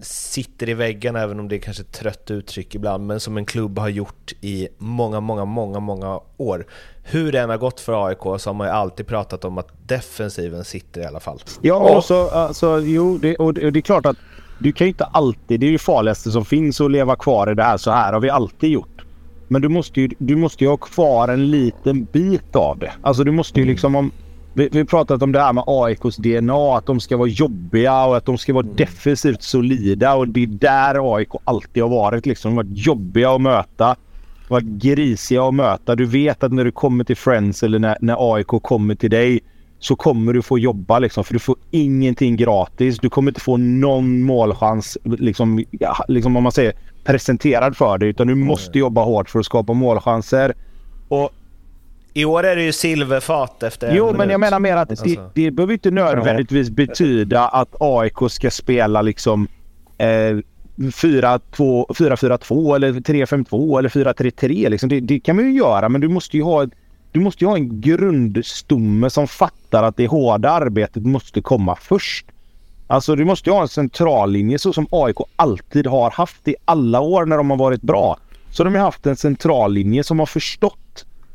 sitter 0.00 0.68
i 0.68 0.74
väggen, 0.74 1.16
även 1.16 1.40
om 1.40 1.48
det 1.48 1.56
är 1.56 1.60
kanske 1.60 1.82
ett 1.82 1.92
trött 1.92 2.30
uttryck 2.30 2.74
ibland, 2.74 3.06
men 3.06 3.20
som 3.20 3.36
en 3.36 3.46
klubb 3.46 3.78
har 3.78 3.88
gjort 3.88 4.32
i 4.40 4.68
många, 4.78 5.20
många, 5.20 5.44
många, 5.44 5.80
många 5.80 6.20
år. 6.36 6.66
Hur 7.02 7.32
det 7.32 7.40
än 7.40 7.50
har 7.50 7.58
gått 7.58 7.80
för 7.80 8.06
AIK 8.06 8.18
så 8.18 8.50
har 8.50 8.54
man 8.54 8.66
ju 8.66 8.72
alltid 8.72 9.06
pratat 9.06 9.44
om 9.44 9.58
att 9.58 9.68
defensiven 9.86 10.64
sitter 10.64 11.00
i 11.00 11.04
alla 11.04 11.20
fall. 11.20 11.40
Ja, 11.60 11.82
men 11.84 11.96
också, 11.96 12.28
alltså, 12.28 12.80
jo, 12.80 13.18
det, 13.18 13.36
och, 13.36 13.54
det, 13.54 13.66
och 13.66 13.72
det 13.72 13.78
är 13.78 13.82
klart 13.82 14.06
att 14.06 14.16
du 14.58 14.72
kan 14.72 14.86
ju 14.86 14.88
inte 14.88 15.04
alltid... 15.04 15.60
Det 15.60 15.66
är 15.66 15.68
ju 15.68 15.72
det 15.72 15.82
farligaste 15.82 16.30
som 16.30 16.44
finns 16.44 16.80
att 16.80 16.90
leva 16.90 17.16
kvar 17.16 17.52
i 17.52 17.54
det 17.54 17.62
här. 17.62 17.76
Så 17.76 17.90
här 17.90 18.12
har 18.12 18.20
vi 18.20 18.30
alltid 18.30 18.70
gjort. 18.70 19.04
Men 19.48 19.62
du 19.62 19.68
måste 19.68 20.00
ju, 20.00 20.10
du 20.18 20.36
måste 20.36 20.64
ju 20.64 20.70
ha 20.70 20.76
kvar 20.76 21.28
en 21.28 21.50
liten 21.50 22.04
bit 22.04 22.56
av 22.56 22.78
det. 22.78 22.92
Alltså 23.02 23.24
du 23.24 23.30
måste 23.30 23.60
ju 23.60 23.66
liksom 23.66 23.94
om... 23.94 24.12
Vi, 24.54 24.68
vi 24.72 24.78
har 24.78 24.84
pratat 24.84 25.22
om 25.22 25.32
det 25.32 25.40
här 25.40 25.52
med 25.52 25.64
AIKs 25.66 26.16
DNA, 26.16 26.76
att 26.76 26.86
de 26.86 27.00
ska 27.00 27.16
vara 27.16 27.28
jobbiga 27.28 28.04
och 28.04 28.16
att 28.16 28.26
de 28.26 28.38
ska 28.38 28.54
vara 28.54 28.66
defensivt 28.76 29.42
solida. 29.42 30.14
Och 30.14 30.28
det 30.28 30.42
är 30.42 30.46
där 30.46 31.16
AIK 31.16 31.28
alltid 31.44 31.82
har 31.82 31.90
varit. 31.90 32.26
Liksom. 32.26 32.50
De 32.50 32.56
har 32.56 32.64
varit 32.64 32.86
jobbiga 32.86 33.30
att 33.30 33.40
möta. 33.40 33.96
varit 34.48 34.64
grisiga 34.64 35.42
att 35.42 35.54
möta. 35.54 35.96
Du 35.96 36.06
vet 36.06 36.44
att 36.44 36.52
när 36.52 36.64
du 36.64 36.72
kommer 36.72 37.04
till 37.04 37.16
Friends 37.16 37.62
eller 37.62 37.78
när, 37.78 37.96
när 38.00 38.34
AIK 38.34 38.46
kommer 38.46 38.94
till 38.94 39.10
dig 39.10 39.40
så 39.78 39.96
kommer 39.96 40.32
du 40.32 40.42
få 40.42 40.58
jobba 40.58 40.98
liksom. 40.98 41.24
För 41.24 41.32
du 41.32 41.38
får 41.38 41.56
ingenting 41.70 42.36
gratis. 42.36 42.98
Du 42.98 43.10
kommer 43.10 43.30
inte 43.30 43.40
få 43.40 43.56
någon 43.56 44.22
målchans 44.22 44.98
liksom, 45.04 45.64
liksom 46.08 46.36
om 46.36 46.42
man 46.42 46.52
säger 46.52 46.72
presenterad 47.04 47.76
för 47.76 47.98
dig. 47.98 48.08
Utan 48.08 48.26
du 48.26 48.34
måste 48.34 48.78
jobba 48.78 49.04
hårt 49.04 49.30
för 49.30 49.38
att 49.38 49.44
skapa 49.44 49.72
målchanser. 49.72 50.54
Och 51.08 51.30
I 52.12 52.24
år 52.24 52.44
är 52.44 52.56
det 52.56 52.62
ju 52.62 52.72
silverfat 52.72 53.62
efter 53.62 53.94
Jo, 53.94 54.04
minut. 54.06 54.18
men 54.18 54.30
jag 54.30 54.40
menar 54.40 54.58
mer 54.58 54.76
att 54.76 54.88
det, 54.88 55.00
Alltså. 55.00 55.30
det 55.34 55.50
behöver 55.50 55.72
inte 55.72 55.90
nödvändigtvis 55.90 56.70
betyda 56.70 57.48
att 57.48 57.76
AIK 57.80 58.16
ska 58.30 58.50
spela 58.50 59.02
liksom 59.02 59.48
eh, 59.98 60.06
4-2 60.76 61.86
4-4-2 61.88 62.74
eller 62.76 62.92
3-5-2 62.92 63.78
eller 63.78 63.88
4-3-3. 63.88 64.68
Liksom. 64.68 64.88
Det, 64.88 65.00
det 65.00 65.20
kan 65.20 65.36
man 65.36 65.44
ju 65.44 65.52
göra, 65.52 65.88
men 65.88 66.00
du 66.00 66.08
måste 66.08 66.36
ju 66.36 66.42
ha, 66.42 66.66
du 67.12 67.20
måste 67.20 67.44
ju 67.44 67.48
ha 67.48 67.56
en 67.56 67.80
grundstomme 67.80 69.10
som 69.10 69.28
fattar 69.28 69.82
att 69.82 69.96
det 69.96 70.06
hårda 70.06 70.50
arbetet 70.50 71.02
måste 71.06 71.40
komma 71.40 71.76
först. 71.80 72.26
Alltså 72.86 73.16
du 73.16 73.24
måste 73.24 73.50
ju 73.50 73.54
ha 73.54 73.62
en 73.62 73.68
centrallinje 73.68 74.58
så 74.58 74.72
som 74.72 74.86
AIK 74.90 75.16
alltid 75.36 75.86
har 75.86 76.10
haft 76.10 76.48
i 76.48 76.54
alla 76.64 77.00
år 77.00 77.26
när 77.26 77.36
de 77.36 77.50
har 77.50 77.56
varit 77.56 77.82
bra. 77.82 78.16
Så 78.52 78.64
de 78.64 78.74
har 78.74 78.82
haft 78.82 79.06
en 79.06 79.16
centrallinje 79.16 80.04
som 80.04 80.18
har 80.18 80.26
förstått 80.26 80.89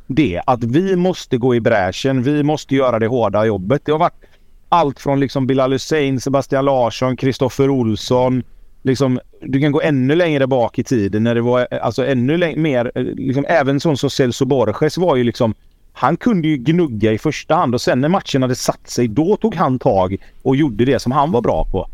det. 0.08 0.42
Att 0.46 0.64
vi 0.64 0.96
måste 0.96 1.38
gå 1.38 1.56
i 1.56 1.60
bräschen. 1.60 2.24
Vi 2.24 2.44
måste 2.44 2.76
göra 2.76 3.00
det 3.00 3.08
hårda 3.08 3.46
jobbet. 3.46 3.82
Det 3.86 3.92
har 3.92 4.00
varit 4.00 4.24
allt 4.70 5.00
från 5.00 5.20
liksom 5.20 5.48
Bilal 5.48 5.72
Hussein, 5.72 6.20
Sebastian 6.20 6.66
Larsson, 6.66 7.18
Kristoffer 7.18 7.70
Olsson. 7.70 8.44
Liksom, 8.82 9.20
du 9.42 9.62
kan 9.62 9.72
gå 9.72 9.82
ännu 9.82 10.16
längre 10.16 10.48
bak 10.48 10.80
i 10.80 10.84
tiden 10.84 11.24
när 11.24 11.36
det 11.36 11.42
var 11.42 11.68
alltså 11.82 12.06
ännu 12.06 12.56
mer... 12.56 12.92
Liksom, 13.16 13.46
även 13.48 13.80
sån 13.80 13.98
som 13.98 14.10
Celso 14.10 14.46
Borges 14.46 14.98
var 14.98 15.16
ju 15.16 15.24
liksom... 15.24 15.54
Han 15.94 16.18
kunde 16.18 16.48
ju 16.48 16.58
gnugga 16.58 17.12
i 17.12 17.18
första 17.18 17.56
hand 17.56 17.74
och 17.74 17.82
sen 17.82 18.02
när 18.02 18.10
matchen 18.10 18.42
hade 18.42 18.56
satt 18.56 18.90
sig 18.90 19.08
då 19.08 19.38
tog 19.38 19.56
han 19.56 19.80
tag 19.80 20.18
och 20.42 20.56
gjorde 20.56 20.86
det 20.86 21.00
som 21.00 21.12
han 21.12 21.32
var 21.32 21.42
bra 21.42 21.66
på. 21.72 21.88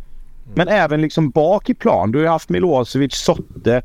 Men 0.56 0.68
även 0.68 1.02
liksom 1.02 1.30
bak 1.30 1.70
i 1.70 1.74
plan. 1.74 2.12
Du 2.12 2.20
har 2.20 2.28
haft 2.28 2.50
Milosevic, 2.50 3.16
Sotte. 3.16 3.82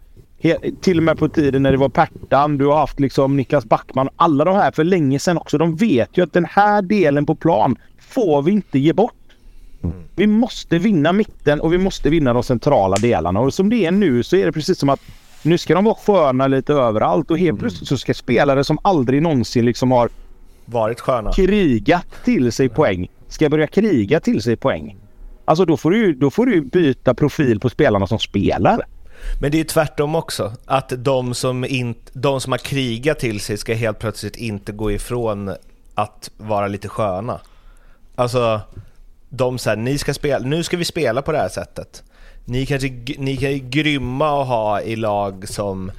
Till 0.80 0.98
och 0.98 1.02
med 1.02 1.18
på 1.18 1.28
tiden 1.28 1.62
när 1.62 1.72
det 1.72 1.78
var 1.78 1.88
Pertan. 1.88 2.58
Du 2.58 2.66
har 2.66 2.76
haft 2.76 3.00
liksom 3.00 3.36
Niklas 3.36 3.64
Backman. 3.64 4.08
Alla 4.16 4.44
de 4.44 4.54
här 4.54 4.70
för 4.70 4.84
länge 4.84 5.18
sedan 5.18 5.36
också. 5.36 5.58
De 5.58 5.76
vet 5.76 6.18
ju 6.18 6.22
att 6.22 6.32
den 6.32 6.44
här 6.44 6.82
delen 6.82 7.26
på 7.26 7.34
plan 7.34 7.76
får 7.98 8.42
vi 8.42 8.52
inte 8.52 8.78
ge 8.78 8.92
bort. 8.92 9.12
Mm. 9.82 9.96
Vi 10.16 10.26
måste 10.26 10.78
vinna 10.78 11.12
mitten 11.12 11.60
och 11.60 11.72
vi 11.72 11.78
måste 11.78 12.10
vinna 12.10 12.32
de 12.32 12.42
centrala 12.42 12.96
delarna. 12.96 13.40
Och 13.40 13.54
som 13.54 13.68
det 13.68 13.86
är 13.86 13.90
nu 13.90 14.22
så 14.22 14.36
är 14.36 14.46
det 14.46 14.52
precis 14.52 14.78
som 14.78 14.88
att 14.88 15.00
nu 15.42 15.58
ska 15.58 15.74
de 15.74 15.84
vara 15.84 15.94
sköna 15.94 16.46
lite 16.46 16.72
överallt 16.72 17.30
och 17.30 17.38
helt 17.38 17.50
mm. 17.50 17.60
plötsligt 17.60 17.88
så 17.88 17.98
ska 17.98 18.14
spelare 18.14 18.64
som 18.64 18.78
aldrig 18.82 19.22
någonsin 19.22 19.64
liksom 19.64 19.90
har 19.90 20.08
varit 20.64 21.00
sköna 21.00 21.32
krigat 21.32 22.06
till 22.24 22.52
sig 22.52 22.68
poäng 22.68 23.08
ska 23.28 23.48
börja 23.48 23.66
kriga 23.66 24.20
till 24.20 24.42
sig 24.42 24.56
poäng. 24.56 24.96
Alltså 25.44 25.64
då 25.64 25.76
får 25.76 25.90
du, 25.90 26.12
då 26.12 26.30
får 26.30 26.46
du 26.46 26.60
byta 26.60 27.14
profil 27.14 27.60
på 27.60 27.70
spelarna 27.70 28.06
som 28.06 28.18
spelar. 28.18 28.86
Men 29.40 29.50
det 29.50 29.56
är 29.56 29.58
ju 29.58 29.64
tvärtom 29.64 30.14
också. 30.14 30.52
Att 30.64 30.92
de 30.96 31.34
som, 31.34 31.64
in, 31.64 31.94
de 32.12 32.40
som 32.40 32.52
har 32.52 32.58
krigat 32.58 33.18
till 33.18 33.40
sig 33.40 33.58
ska 33.58 33.74
helt 33.74 33.98
plötsligt 33.98 34.36
inte 34.36 34.72
gå 34.72 34.92
ifrån 34.92 35.54
att 35.94 36.30
vara 36.36 36.68
lite 36.68 36.88
sköna. 36.88 37.40
Alltså, 38.14 38.60
de 39.28 39.58
säger 39.58 39.76
ni 39.76 39.98
ska 39.98 40.14
spela, 40.14 40.46
nu 40.46 40.62
ska 40.62 40.76
vi 40.76 40.84
spela 40.84 41.22
på 41.22 41.32
det 41.32 41.38
här 41.38 41.48
sättet. 41.48 42.02
Ni, 42.44 42.66
kanske, 42.66 42.88
ni 43.18 43.36
kan 43.36 43.52
ju 43.52 43.58
grymma 43.58 44.42
att 44.42 44.48
ha 44.48 44.80
i 44.80 44.96
lag 44.96 45.48
som 45.48 45.92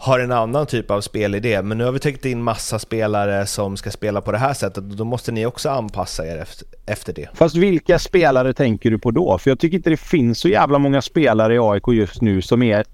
har 0.00 0.20
en 0.20 0.32
annan 0.32 0.66
typ 0.66 0.90
av 0.90 1.00
spelidé, 1.00 1.62
men 1.62 1.78
nu 1.78 1.84
har 1.84 1.92
vi 1.92 1.98
täckt 1.98 2.24
in 2.24 2.42
massa 2.42 2.78
spelare 2.78 3.46
som 3.46 3.76
ska 3.76 3.90
spela 3.90 4.20
på 4.20 4.32
det 4.32 4.38
här 4.38 4.54
sättet 4.54 4.76
och 4.76 4.96
då 4.96 5.04
måste 5.04 5.32
ni 5.32 5.46
också 5.46 5.68
anpassa 5.68 6.26
er 6.26 6.46
efter, 6.86 7.12
det. 7.12 7.28
Fast 7.34 7.56
vilka 7.56 7.98
spelare 7.98 8.54
tänker 8.54 8.90
du 8.90 8.98
på 8.98 9.10
då? 9.10 9.38
För 9.38 9.50
jag 9.50 9.58
tycker 9.58 9.76
inte 9.76 9.90
det 9.90 9.96
finns 9.96 10.38
så 10.38 10.48
jävla 10.48 10.78
många 10.78 11.02
spelare 11.02 11.54
i 11.54 11.58
AIK 11.58 11.88
just 11.88 12.22
nu 12.22 12.42
som 12.42 12.62
är, 12.62 12.84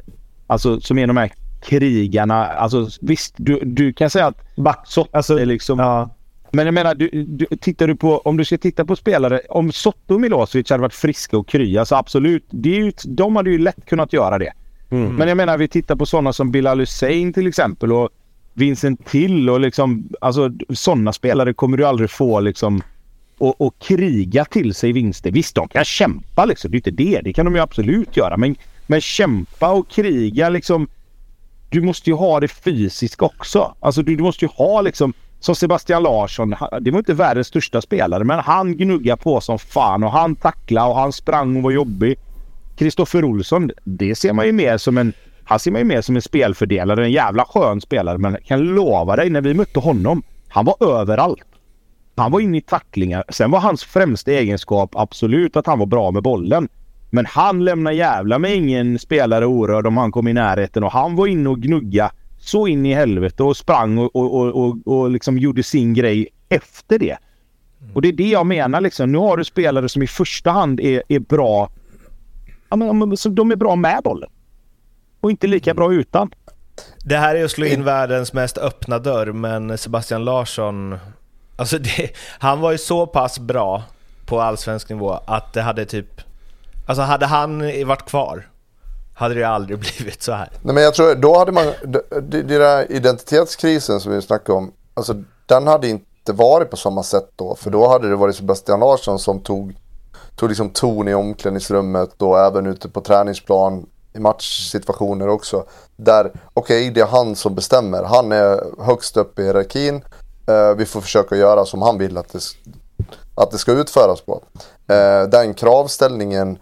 alltså, 0.47 0.81
som 0.81 0.99
är 0.99 1.07
de 1.07 1.17
här 1.17 1.33
krigarna. 1.63 2.47
Alltså 2.47 2.89
visst, 3.01 3.35
du, 3.37 3.61
du 3.65 3.93
kan 3.93 4.11
säga 4.11 4.27
att 4.27 4.57
Backsopp 4.57 5.17
alltså, 5.17 5.39
är 5.39 5.47
liksom... 5.47 5.79
Ja. 5.79 6.11
Men 6.51 6.67
jag 6.67 6.75
menar, 6.75 6.95
du, 6.95 7.25
du, 7.25 7.47
tittar 7.61 7.87
du 7.87 7.97
på, 7.97 8.19
om 8.19 8.37
du 8.37 8.45
ska 8.45 8.59
titta 8.59 8.85
på 8.85 8.97
spelare, 8.97 9.41
om 9.49 9.73
Sotto 9.73 10.15
och 10.15 10.21
Milosevic 10.21 10.71
hade 10.71 10.83
varit 10.83 10.95
friska 10.95 11.39
och 11.39 11.49
krya 11.49 11.85
så 11.85 11.97
absolut, 11.97 12.47
det 12.51 12.77
är 12.77 12.85
ju, 12.85 12.93
de 13.05 13.37
hade 13.37 13.51
ju 13.51 13.59
lätt 13.59 13.87
kunnat 13.87 14.13
göra 14.13 14.39
det. 14.39 14.53
Mm. 14.95 15.17
Men 15.17 15.29
jag 15.29 15.37
menar, 15.37 15.59
vi 15.59 15.69
tittar 15.69 15.97
på 15.97 16.07
sådana 16.07 16.33
som 16.33 16.51
Bilal 16.51 16.81
Hussein 16.81 17.33
till 17.33 17.47
exempel 17.47 17.93
och 17.93 18.09
Vincent 18.55 19.07
Till 19.07 19.51
och 19.51 19.61
liksom, 19.61 20.09
alltså 20.21 20.51
sådana 20.71 21.13
spelare 21.13 21.55
kommer 21.55 21.77
du 21.77 21.87
aldrig 21.87 22.11
få 22.11 22.41
liksom 22.41 22.83
och, 23.39 23.61
och 23.61 23.79
kriga 23.79 24.45
till 24.45 24.75
sig 24.75 24.93
vinster. 24.93 25.31
Visst, 25.31 25.55
de 25.55 25.69
kan 25.69 25.85
kämpa 25.85 26.45
liksom. 26.45 26.71
Det 26.71 26.75
är 26.75 26.79
inte 26.79 26.91
det. 26.91 27.21
Det 27.25 27.33
kan 27.33 27.45
de 27.45 27.55
ju 27.55 27.61
absolut 27.61 28.17
göra. 28.17 28.37
Men, 28.37 28.57
men 28.87 29.01
kämpa 29.01 29.71
och 29.71 29.89
kriga 29.89 30.49
liksom. 30.49 30.89
Du 31.69 31.81
måste 31.81 32.11
ju 32.11 32.17
ha 32.17 32.41
det 32.41 32.49
fysiskt 32.49 33.23
också. 33.23 33.75
Alltså 33.81 34.03
du, 34.03 34.17
du 34.17 34.23
måste 34.23 34.45
ju 34.45 34.49
ha 34.55 34.81
liksom 34.81 35.13
som 35.41 35.55
Sebastian 35.55 36.03
Larsson. 36.03 36.55
Det 36.81 36.91
var 36.91 36.99
inte 36.99 37.15
världens 37.15 37.47
största 37.47 37.81
spelare 37.81 38.25
men 38.25 38.39
han 38.39 38.77
gnuggade 38.77 39.23
på 39.23 39.41
som 39.41 39.59
fan 39.59 40.05
och 40.05 40.13
han 40.13 40.37
tacklade 40.37 40.89
och 40.89 40.97
han 40.97 41.13
sprang 41.13 41.57
och 41.57 41.63
var 41.63 41.71
jobbig. 41.71 42.19
Kristoffer 42.77 43.25
Olsson, 43.25 43.71
det 43.85 44.15
ser 44.15 44.33
man 44.33 44.47
ju 44.47 44.53
mer 44.53 44.77
som 44.79 44.99
en... 44.99 45.13
Han 45.45 45.59
ser 45.59 45.71
man 45.71 45.81
ju 45.81 45.85
mer 45.85 46.01
som 46.01 46.17
en 46.17 46.23
spelfördelare, 46.23 47.05
en 47.05 47.13
jävla 47.13 47.45
skön 47.45 47.81
spelare. 47.81 48.19
Men 48.19 48.33
jag 48.33 48.45
kan 48.45 48.61
lova 48.61 49.17
dig, 49.17 49.31
när 49.31 49.41
vi 49.41 49.55
mötte 49.55 49.81
honom, 49.81 50.23
han 50.49 50.65
var 50.65 51.01
överallt. 51.01 51.45
Han 52.17 52.33
var 52.33 52.41
inne 52.41 52.59
i 52.59 52.61
tacklingar. 52.61 53.25
Sen 53.29 53.51
var 53.51 53.61
hans 53.61 53.85
främsta 53.85 54.33
egenskap 54.33 54.91
absolut 54.97 55.57
att 55.57 55.67
han 55.67 55.79
var 55.79 55.87
bra 55.87 56.11
med 56.11 56.23
bollen. 56.23 56.69
Men 57.11 57.27
han 57.27 57.65
lämnar 57.65 57.93
jävla 57.93 58.39
med 58.39 58.55
ingen 58.55 58.99
spelare 58.99 59.47
orörd 59.47 59.87
om 59.87 59.97
han 59.97 60.13
kom 60.13 60.29
i 60.29 60.33
närheten 60.33 60.85
och 60.85 60.93
han 60.93 61.17
var 61.17 61.27
inne 61.27 61.49
och 61.49 61.61
gnugga 61.61 62.11
så 62.41 62.67
in 62.67 62.87
i 62.87 62.95
helvete 62.95 63.43
och 63.43 63.57
sprang 63.57 63.99
och, 63.99 64.17
och, 64.17 64.35
och, 64.35 64.65
och, 64.65 64.77
och 64.87 65.11
liksom 65.11 65.39
gjorde 65.39 65.63
sin 65.63 65.95
grej 65.95 66.29
efter 66.49 66.99
det. 66.99 67.17
Och 67.95 68.03
det 68.03 68.09
är 68.09 68.13
det 68.13 68.29
jag 68.29 68.47
menar 68.47 68.81
liksom. 68.81 69.13
Nu 69.13 69.19
har 69.19 69.37
du 69.37 69.45
spelare 69.45 69.89
som 69.89 70.03
i 70.03 70.07
första 70.07 70.51
hand 70.51 70.81
är, 70.81 71.03
är 71.09 71.19
bra 71.19 71.71
ja, 72.81 72.93
men, 72.93 73.17
så 73.17 73.29
de 73.29 73.51
är 73.51 73.57
bra 73.57 73.77
med 73.77 74.01
bollen. 74.05 74.31
Och 75.21 75.31
inte 75.31 75.47
lika 75.47 75.75
bra 75.75 75.93
utan. 75.93 76.31
Det 77.05 77.17
här 77.17 77.35
är 77.35 77.45
att 77.45 77.51
slå 77.51 77.67
in 77.67 77.85
världens 77.85 78.33
mest 78.33 78.59
öppna 78.59 78.99
dörr, 78.99 79.33
men 79.33 79.79
Sebastian 79.79 80.25
Larsson... 80.25 80.99
Alltså 81.57 81.79
det, 81.79 82.11
han 82.39 82.61
var 82.61 82.73
ju 82.73 82.79
så 82.79 83.07
pass 83.07 83.39
bra 83.39 83.83
på 84.27 84.41
allsvensk 84.41 84.89
nivå 84.89 85.21
att 85.27 85.53
det 85.53 85.63
hade 85.63 85.85
typ... 85.85 86.21
Alltså 86.87 87.03
hade 87.03 87.27
han 87.27 87.59
varit 87.87 88.05
kvar 88.09 88.45
hade 89.15 89.35
det 89.35 89.45
aldrig 89.45 89.79
blivit 89.97 90.23
så 90.23 90.33
här. 90.33 90.49
Nej 90.63 90.75
men 90.75 90.83
jag 90.83 90.95
tror, 90.95 91.15
då 91.15 91.39
hade 91.39 91.53
man... 91.53 91.65
Den 92.09 92.47
där 92.47 92.93
identitetskrisen 92.93 94.01
som 94.01 94.13
vi 94.13 94.23
snackade 94.23 94.59
om, 94.59 94.73
alltså 94.95 95.23
den 95.47 95.67
hade 95.67 95.89
inte 95.89 96.33
varit 96.33 96.71
på 96.71 96.77
samma 96.77 97.03
sätt 97.03 97.31
då. 97.37 97.55
För 97.55 97.71
då 97.71 97.89
hade 97.89 98.09
det 98.09 98.17
varit 98.17 98.37
Sebastian 98.37 98.81
Larsson 98.81 99.19
som 99.19 99.41
tog 99.41 99.77
tog 100.37 100.49
liksom 100.49 100.71
ton 100.71 101.09
i 101.09 101.15
omklädningsrummet 101.15 102.23
och 102.23 102.41
även 102.41 102.67
ute 102.67 102.89
på 102.89 103.01
träningsplan 103.01 103.87
i 104.13 104.19
matchsituationer 104.19 105.29
också. 105.29 105.65
Där, 105.97 106.33
okej, 106.55 106.83
okay, 106.83 106.91
det 106.91 107.01
är 107.01 107.07
han 107.07 107.37
som 107.37 107.55
bestämmer. 107.55 108.03
Han 108.03 108.33
är 108.33 108.83
högst 108.85 109.17
upp 109.17 109.39
i 109.39 109.43
hierarkin. 109.43 110.05
Eh, 110.47 110.75
vi 110.77 110.87
får 110.87 111.01
försöka 111.01 111.37
göra 111.37 111.65
som 111.65 111.83
han 111.83 111.99
vill 111.99 112.19
att 112.19 112.33
det, 112.33 112.41
att 113.35 113.51
det 113.51 113.59
ska 113.59 113.73
utföras 113.73 114.21
på. 114.21 114.43
Eh, 114.89 115.23
den 115.23 115.55
kravställningen 115.55 116.59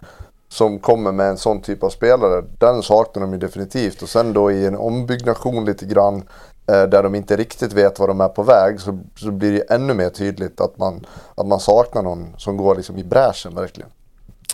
som 0.49 0.79
kommer 0.79 1.11
med 1.11 1.29
en 1.29 1.37
sån 1.37 1.61
typ 1.61 1.83
av 1.83 1.89
spelare, 1.89 2.43
den 2.59 2.83
saknar 2.83 3.21
de 3.21 3.33
ju 3.33 3.39
definitivt. 3.39 4.01
Och 4.01 4.09
sen 4.09 4.33
då 4.33 4.51
i 4.51 4.65
en 4.65 4.77
ombyggnation 4.77 5.65
lite 5.65 5.85
grann 5.85 6.23
där 6.65 7.03
de 7.03 7.15
inte 7.15 7.35
riktigt 7.35 7.73
vet 7.73 7.99
var 7.99 8.07
de 8.07 8.21
är 8.21 8.27
på 8.27 8.43
väg 8.43 8.79
så, 8.79 8.99
så 9.15 9.31
blir 9.31 9.51
det 9.51 9.73
ännu 9.75 9.93
mer 9.93 10.09
tydligt 10.09 10.61
att 10.61 10.77
man, 10.77 11.05
att 11.35 11.47
man 11.47 11.59
saknar 11.59 12.01
någon 12.01 12.27
som 12.37 12.57
går 12.57 12.75
liksom 12.75 12.97
i 12.97 13.03
bräschen 13.03 13.55
verkligen. 13.55 13.89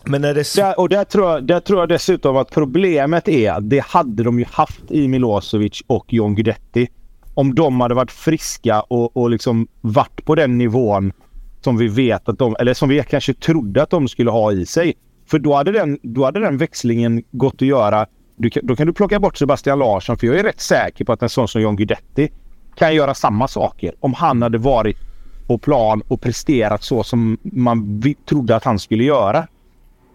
Men 0.06 0.24
är 0.24 0.34
det 0.34 0.56
där, 0.56 0.80
och 0.80 0.90
där 0.90 1.04
tror, 1.04 1.32
jag, 1.32 1.48
där 1.48 1.60
tror 1.60 1.80
jag 1.80 1.90
dessutom 1.90 2.38
att 2.38 2.52
problemet 2.52 3.28
är 3.28 3.52
att 3.52 3.70
det 3.70 3.80
hade 3.80 4.24
de 4.24 4.40
ju 4.40 4.46
haft 4.46 4.92
i 4.92 5.08
Milosevic 5.08 5.82
och 5.88 6.14
John 6.14 6.36
Guidetti. 6.36 6.90
Om 7.34 7.56
de 7.56 7.82
hade 7.82 7.96
varit 7.96 8.12
friska 8.12 8.82
och, 8.82 9.18
och 9.18 9.30
liksom 9.30 9.68
varit 9.82 10.26
på 10.26 10.36
den 10.36 10.58
nivån 10.58 11.14
som 11.62 11.78
vi 11.78 11.88
vet 11.88 12.30
att 12.30 12.40
de, 12.40 12.56
eller 12.60 12.74
som 12.74 12.90
vi 12.90 13.04
kanske 13.04 13.34
trodde 13.34 13.84
att 13.84 13.90
de 13.90 14.08
skulle 14.08 14.32
ha 14.32 14.52
i 14.52 14.66
sig. 14.66 14.94
För 15.26 15.40
då 15.40 15.56
hade 15.56 15.72
den, 15.72 16.00
då 16.04 16.26
hade 16.26 16.40
den 16.40 16.58
växlingen 16.58 17.24
gått 17.32 17.56
att 17.56 17.62
göra 17.62 18.06
du, 18.40 18.50
då 18.64 18.76
kan 18.76 18.88
du 18.88 18.94
plocka 18.94 19.20
bort 19.20 19.38
Sebastian 19.38 19.80
Larsson 19.80 20.18
för 20.18 20.28
jag 20.28 20.40
är 20.40 20.44
rätt 20.44 20.62
säker 20.62 21.06
på 21.06 21.14
att 21.14 21.24
en 21.24 21.30
sån 21.30 21.48
som 21.48 21.62
John 21.62 21.76
Guidetti 21.76 22.30
kan 22.76 22.96
göra 22.96 23.14
samma 23.14 23.48
saker 23.48 23.94
om 24.00 24.14
han 24.14 24.42
hade 24.42 24.58
varit 24.58 24.98
på 25.48 25.58
plan 25.58 26.02
och 26.08 26.22
presterat 26.22 26.84
så 26.84 27.04
som 27.04 27.38
man 27.44 28.04
trodde 28.30 28.56
att 28.56 28.64
han 28.64 28.80
skulle 28.80 29.04
göra. 29.04 29.48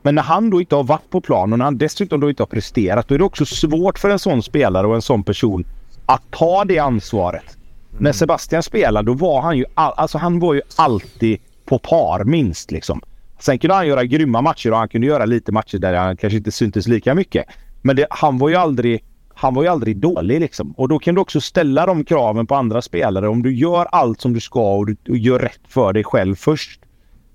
Men 0.02 0.14
när 0.14 0.22
han 0.22 0.50
då 0.50 0.60
inte 0.60 0.74
har 0.74 0.84
varit 0.84 1.10
på 1.10 1.20
plan 1.20 1.52
och 1.52 1.58
när 1.58 1.64
han 1.64 1.78
dessutom 1.78 2.20
då 2.20 2.30
inte 2.30 2.42
har 2.42 2.46
presterat 2.48 3.08
då 3.08 3.14
är 3.14 3.18
det 3.18 3.24
också 3.24 3.46
svårt 3.46 3.98
för 3.98 4.10
en 4.10 4.18
sån 4.18 4.42
spelare 4.42 4.86
och 4.86 4.94
en 4.94 5.02
sån 5.02 5.22
person 5.22 5.64
att 6.06 6.22
ta 6.30 6.64
det 6.64 6.78
ansvaret. 6.78 7.56
Mm. 7.90 8.02
När 8.02 8.12
Sebastian 8.12 8.62
spelade 8.62 9.06
då 9.06 9.14
var 9.14 9.42
han 9.42 9.58
ju, 9.58 9.64
all, 9.74 9.92
alltså 9.96 10.18
han 10.18 10.40
var 10.40 10.54
ju 10.54 10.62
alltid 10.76 11.38
på 11.64 11.78
par 11.78 12.24
minst 12.24 12.70
liksom. 12.70 13.00
Sen 13.38 13.58
kunde 13.58 13.74
han 13.74 13.86
göra 13.86 14.04
grymma 14.04 14.42
matcher 14.42 14.70
och 14.70 14.78
han 14.78 14.88
kunde 14.88 15.06
göra 15.06 15.24
lite 15.24 15.52
matcher 15.52 15.78
där 15.78 15.94
han 15.94 16.16
kanske 16.16 16.36
inte 16.36 16.52
syntes 16.52 16.86
lika 16.86 17.14
mycket. 17.14 17.44
Men 17.86 17.96
det, 17.96 18.06
han 18.10 18.38
var 18.38 18.48
ju 18.48 18.54
aldrig 18.54 19.04
han 19.34 19.54
var 19.54 19.62
ju 19.62 19.68
aldrig 19.68 19.96
dålig 19.96 20.40
liksom. 20.40 20.72
Och 20.72 20.88
då 20.88 20.98
kan 20.98 21.14
du 21.14 21.20
också 21.20 21.40
ställa 21.40 21.86
de 21.86 22.04
kraven 22.04 22.46
på 22.46 22.54
andra 22.54 22.82
spelare. 22.82 23.28
Om 23.28 23.42
du 23.42 23.54
gör 23.54 23.84
allt 23.84 24.20
som 24.20 24.32
du 24.32 24.40
ska 24.40 24.74
och 24.74 24.86
du 24.86 24.96
och 25.08 25.16
gör 25.16 25.38
rätt 25.38 25.60
för 25.68 25.92
dig 25.92 26.04
själv 26.04 26.34
först. 26.34 26.80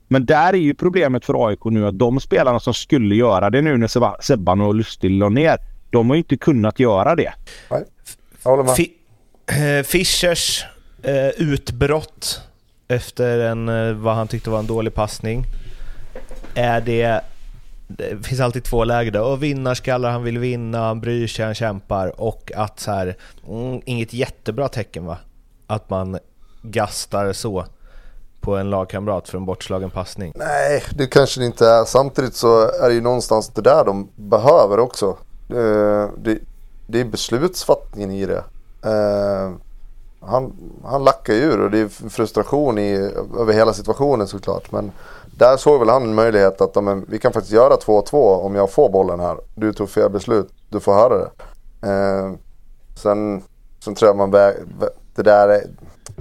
Men 0.07 0.25
där 0.25 0.53
är 0.53 0.57
ju 0.57 0.73
problemet 0.73 1.25
för 1.25 1.47
AIK 1.47 1.65
nu 1.65 1.87
att 1.87 1.99
de 1.99 2.19
spelarna 2.19 2.59
som 2.59 2.73
skulle 2.73 3.15
göra 3.15 3.49
det 3.49 3.61
nu 3.61 3.77
när 3.77 4.21
Sebban 4.21 4.61
och 4.61 4.75
Lustig 4.75 5.11
la 5.11 5.29
ner. 5.29 5.57
De 5.89 6.09
har 6.09 6.15
ju 6.15 6.19
inte 6.19 6.37
kunnat 6.37 6.79
göra 6.79 7.15
det. 7.15 7.33
Nej, 7.71 7.83
jag 8.43 8.51
håller 8.51 8.63
med. 8.63 8.75
F 9.81 9.87
Fischers 9.87 10.65
eh, 11.03 11.27
utbrott 11.27 12.41
efter 12.87 13.39
en, 13.39 13.69
eh, 13.69 13.93
vad 13.93 14.15
han 14.15 14.27
tyckte 14.27 14.49
var 14.49 14.59
en 14.59 14.67
dålig 14.67 14.93
passning. 14.93 15.43
Är 16.55 16.81
det 16.81 17.21
det 17.89 18.25
finns 18.25 18.39
alltid 18.39 18.63
två 18.63 18.83
läger 18.83 19.11
där. 19.11 19.21
Och 19.21 19.43
vinnarskallar, 19.43 20.11
han 20.11 20.23
vill 20.23 20.37
vinna, 20.37 20.79
han 20.79 21.01
bryr 21.01 21.27
sig, 21.27 21.45
han 21.45 21.55
kämpar. 21.55 22.21
Och 22.21 22.51
att 22.55 22.79
så 22.79 22.91
här, 22.91 23.17
mm, 23.47 23.81
inget 23.85 24.13
jättebra 24.13 24.67
tecken 24.67 25.05
va? 25.05 25.17
att 25.69 25.89
man 25.89 26.19
gastar 26.61 27.33
så 27.33 27.65
på 28.41 28.57
en 28.57 28.69
lagkamrat 28.69 29.29
för 29.29 29.37
en 29.37 29.45
bortslagen 29.45 29.89
passning? 29.89 30.33
Nej, 30.35 30.83
det 30.95 31.07
kanske 31.07 31.39
det 31.39 31.45
inte 31.45 31.67
är. 31.67 31.85
Samtidigt 31.85 32.35
så 32.35 32.61
är 32.61 32.87
det 32.87 32.93
ju 32.93 33.01
någonstans 33.01 33.49
det 33.49 33.61
där 33.61 33.85
de 33.85 34.09
behöver 34.15 34.79
också. 34.79 35.17
Eh, 35.49 36.09
det, 36.17 36.39
det 36.87 36.99
är 36.99 37.05
beslutsfattningen 37.05 38.11
i 38.11 38.25
det. 38.25 38.43
Eh, 38.83 39.51
han, 40.22 40.53
han 40.84 41.03
lackar 41.03 41.34
ju 41.34 41.39
ur 41.39 41.59
och 41.59 41.72
det 41.72 41.80
är 41.80 42.09
frustration 42.09 42.78
i, 42.78 43.11
över 43.39 43.53
hela 43.53 43.74
situationen 43.74 44.28
såklart. 44.28 44.72
Men 44.72 44.91
där 45.38 45.57
såg 45.57 45.80
väl 45.80 45.89
han 45.89 46.03
en 46.03 46.15
möjlighet 46.15 46.61
att 46.61 46.84
men, 46.84 47.05
vi 47.09 47.20
kan 47.20 47.34
faktiskt 47.34 47.53
göra 47.53 47.76
2-2 47.76 48.15
om 48.15 48.55
jag 48.55 48.72
får 48.72 48.89
bollen 48.89 49.20
här. 49.20 49.38
Du 49.55 49.74
tog 49.74 49.89
fel 49.89 50.09
beslut, 50.09 50.49
du 50.70 50.80
får 50.80 50.93
höra 50.93 51.17
det. 51.17 51.30
Eh, 51.88 52.32
sen, 52.95 53.43
sen 53.84 53.95
tror 53.95 54.09
jag 54.09 54.17
man 54.17 54.32
väg, 54.32 54.55
det 55.15 55.24
där 55.24 55.49
är, 55.49 55.63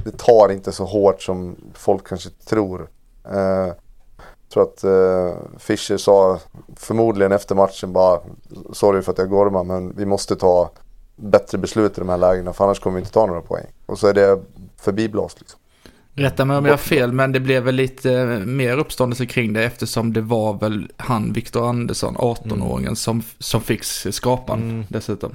det 0.04 0.18
tar 0.18 0.48
inte 0.52 0.72
så 0.72 0.84
hårt 0.84 1.22
som 1.22 1.56
folk 1.74 2.06
kanske 2.08 2.30
tror. 2.30 2.88
Eh, 3.30 3.72
jag 4.48 4.52
tror 4.52 4.62
att 4.62 4.84
eh, 4.84 5.58
Fischer 5.58 5.96
sa 5.96 6.38
förmodligen 6.76 7.32
efter 7.32 7.54
matchen 7.54 7.92
bara 7.92 8.20
sorry 8.72 9.02
för 9.02 9.12
att 9.12 9.18
jag 9.18 9.30
gormar 9.30 9.64
men 9.64 9.96
vi 9.96 10.06
måste 10.06 10.36
ta 10.36 10.70
bättre 11.18 11.58
beslut 11.58 11.98
i 11.98 12.00
de 12.00 12.08
här 12.08 12.18
lägena 12.18 12.52
för 12.52 12.64
annars 12.64 12.80
kommer 12.80 12.94
vi 12.94 13.00
inte 13.00 13.12
ta 13.12 13.26
några 13.26 13.40
poäng. 13.40 13.66
Och 13.86 13.98
så 13.98 14.06
är 14.06 14.14
det 14.14 14.40
förbiblåst 14.76 15.40
liksom. 15.40 15.60
Rätta 16.14 16.44
mig 16.44 16.56
om 16.56 16.64
jag 16.64 16.72
har 16.72 16.78
fel, 16.78 17.12
men 17.12 17.32
det 17.32 17.40
blev 17.40 17.62
väl 17.62 17.74
lite 17.74 18.26
mer 18.46 18.78
uppståndelse 18.78 19.26
kring 19.26 19.52
det 19.52 19.64
eftersom 19.64 20.12
det 20.12 20.20
var 20.20 20.54
väl 20.54 20.90
han, 20.96 21.32
Viktor 21.32 21.68
Andersson, 21.68 22.16
18-åringen, 22.16 22.78
mm. 22.78 22.96
som, 22.96 23.22
som 23.38 23.60
fick 23.60 23.84
skapan 23.84 24.62
mm. 24.62 24.84
dessutom. 24.88 25.32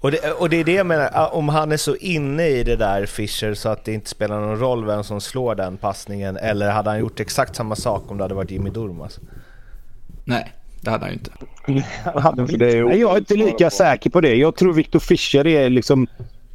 Och 0.00 0.10
det, 0.10 0.32
och 0.32 0.48
det 0.48 0.56
är 0.56 0.64
det 0.64 0.72
jag 0.72 0.86
menar, 0.86 1.34
om 1.34 1.48
han 1.48 1.72
är 1.72 1.76
så 1.76 1.96
inne 1.96 2.48
i 2.48 2.64
det 2.64 2.76
där 2.76 3.06
Fischer 3.06 3.54
så 3.54 3.68
att 3.68 3.84
det 3.84 3.92
inte 3.92 4.10
spelar 4.10 4.40
någon 4.40 4.58
roll 4.58 4.84
vem 4.84 5.04
som 5.04 5.20
slår 5.20 5.54
den 5.54 5.76
passningen, 5.76 6.36
eller 6.36 6.70
hade 6.70 6.90
han 6.90 6.98
gjort 6.98 7.20
exakt 7.20 7.56
samma 7.56 7.76
sak 7.76 8.10
om 8.10 8.16
det 8.16 8.24
hade 8.24 8.34
varit 8.34 8.50
Jimmy 8.50 8.70
Durmaz? 8.70 9.18
Nej, 10.24 10.52
det 10.82 10.90
hade 10.90 11.04
han 11.04 11.12
ju 11.12 11.18
inte. 11.18 11.30
Nej, 12.58 13.00
jag 13.00 13.12
är 13.12 13.18
inte 13.18 13.34
lika 13.34 13.70
säker 13.70 14.10
på 14.10 14.20
det. 14.20 14.34
Jag 14.34 14.56
tror 14.56 14.72
Victor 14.72 14.98
Fischer 14.98 15.46
är 15.46 15.70
liksom 15.70 16.06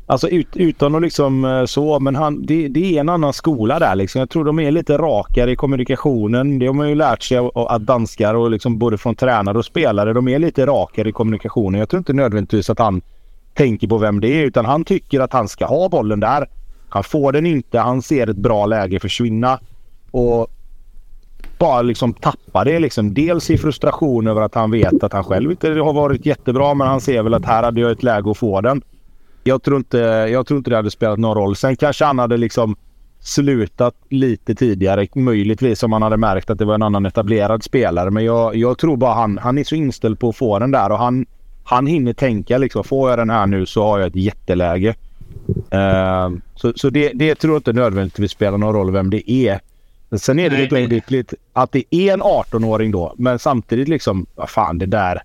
Alltså 0.09 0.29
ut, 0.29 0.47
utan 0.53 0.95
att 0.95 1.01
liksom 1.01 1.45
eh, 1.45 1.65
så, 1.65 1.99
men 1.99 2.15
han, 2.15 2.45
det, 2.45 2.67
det, 2.67 2.95
är 2.95 2.99
en 2.99 3.09
annan 3.09 3.33
skola 3.33 3.79
där 3.79 3.95
liksom. 3.95 4.19
Jag 4.19 4.29
tror 4.29 4.45
de 4.45 4.59
är 4.59 4.71
lite 4.71 4.97
rakare 4.97 5.51
i 5.51 5.55
kommunikationen. 5.55 6.59
Det 6.59 6.65
har 6.65 6.73
man 6.73 6.89
ju 6.89 6.95
lärt 6.95 7.23
sig 7.23 7.37
att 7.55 7.81
danskar 7.81 8.33
och 8.33 8.51
liksom 8.51 8.77
både 8.77 8.97
från 8.97 9.15
tränare 9.15 9.57
och 9.57 9.65
spelare, 9.65 10.13
de 10.13 10.27
är 10.27 10.39
lite 10.39 10.65
rakare 10.65 11.09
i 11.09 11.11
kommunikationen. 11.11 11.79
Jag 11.79 11.89
tror 11.89 11.97
inte 11.97 12.13
nödvändigtvis 12.13 12.69
att 12.69 12.79
han 12.79 13.01
tänker 13.53 13.87
på 13.87 13.97
vem 13.97 14.19
det 14.19 14.27
är 14.27 14.45
utan 14.45 14.65
han 14.65 14.85
tycker 14.85 15.19
att 15.19 15.33
han 15.33 15.47
ska 15.47 15.65
ha 15.65 15.89
bollen 15.89 16.19
där. 16.19 16.49
Han 16.89 17.03
får 17.03 17.31
den 17.31 17.45
inte, 17.45 17.79
han 17.79 18.01
ser 18.01 18.29
ett 18.29 18.37
bra 18.37 18.65
läge 18.65 18.99
försvinna. 18.99 19.59
Och 20.11 20.47
bara 21.57 21.81
liksom 21.81 22.13
tappar 22.13 22.65
det 22.65 22.79
liksom. 22.79 23.13
Dels 23.13 23.49
i 23.49 23.57
frustration 23.57 24.27
över 24.27 24.41
att 24.41 24.55
han 24.55 24.71
vet 24.71 25.03
att 25.03 25.13
han 25.13 25.23
själv 25.23 25.51
inte 25.51 25.69
har 25.69 25.93
varit 25.93 26.25
jättebra 26.25 26.73
men 26.73 26.87
han 26.87 27.01
ser 27.01 27.23
väl 27.23 27.33
att 27.33 27.45
här 27.45 27.63
hade 27.63 27.81
jag 27.81 27.91
ett 27.91 28.03
läge 28.03 28.31
att 28.31 28.37
få 28.37 28.61
den. 28.61 28.81
Jag 29.43 29.63
tror 29.63 29.77
inte, 29.77 29.97
jag 30.31 30.47
tror 30.47 30.57
inte 30.57 30.69
det 30.69 30.75
hade 30.75 30.91
spelat 30.91 31.19
någon 31.19 31.37
roll. 31.37 31.55
Sen 31.55 31.75
kanske 31.75 32.05
han 32.05 32.19
hade 32.19 32.37
liksom 32.37 32.75
slutat 33.19 33.95
lite 34.09 34.55
tidigare. 34.55 35.07
Möjligtvis 35.15 35.83
om 35.83 35.91
han 35.91 36.01
hade 36.01 36.17
märkt 36.17 36.49
att 36.49 36.57
det 36.57 36.65
var 36.65 36.75
en 36.75 36.83
annan 36.83 37.05
etablerad 37.05 37.63
spelare. 37.63 38.11
Men 38.11 38.25
jag, 38.25 38.55
jag 38.55 38.77
tror 38.77 38.97
bara 38.97 39.13
han, 39.13 39.37
han 39.37 39.57
är 39.57 39.63
så 39.63 39.75
inställd 39.75 40.19
på 40.19 40.29
att 40.29 40.35
få 40.35 40.59
den 40.59 40.71
där 40.71 40.91
och 40.91 40.97
han, 40.97 41.25
han 41.63 41.87
hinner 41.87 42.13
tänka 42.13 42.57
liksom. 42.57 42.83
Får 42.83 43.09
jag 43.09 43.19
den 43.19 43.29
här 43.29 43.47
nu 43.47 43.65
så 43.65 43.83
har 43.83 43.99
jag 43.99 44.07
ett 44.07 44.15
jätteläge. 44.15 44.95
Uh, 45.73 46.37
så 46.55 46.73
så 46.75 46.89
det, 46.89 47.11
det 47.13 47.35
tror 47.35 47.53
jag 47.53 47.59
inte 47.59 47.73
nödvändigtvis 47.73 48.31
spelar 48.31 48.57
någon 48.57 48.73
roll 48.75 48.91
vem 48.91 49.09
det 49.09 49.31
är. 49.31 49.59
Sen 50.15 50.39
är 50.39 50.49
det 50.49 50.57
lite 50.57 50.83
olyckligt 50.83 51.33
att 51.53 51.71
det 51.71 51.83
är 51.89 52.13
en 52.13 52.21
18-åring 52.21 52.91
då. 52.91 53.13
Men 53.17 53.39
samtidigt 53.39 53.87
liksom, 53.87 54.25
vad 54.35 54.49
fan 54.49 54.77
det 54.77 54.85
där. 54.85 55.21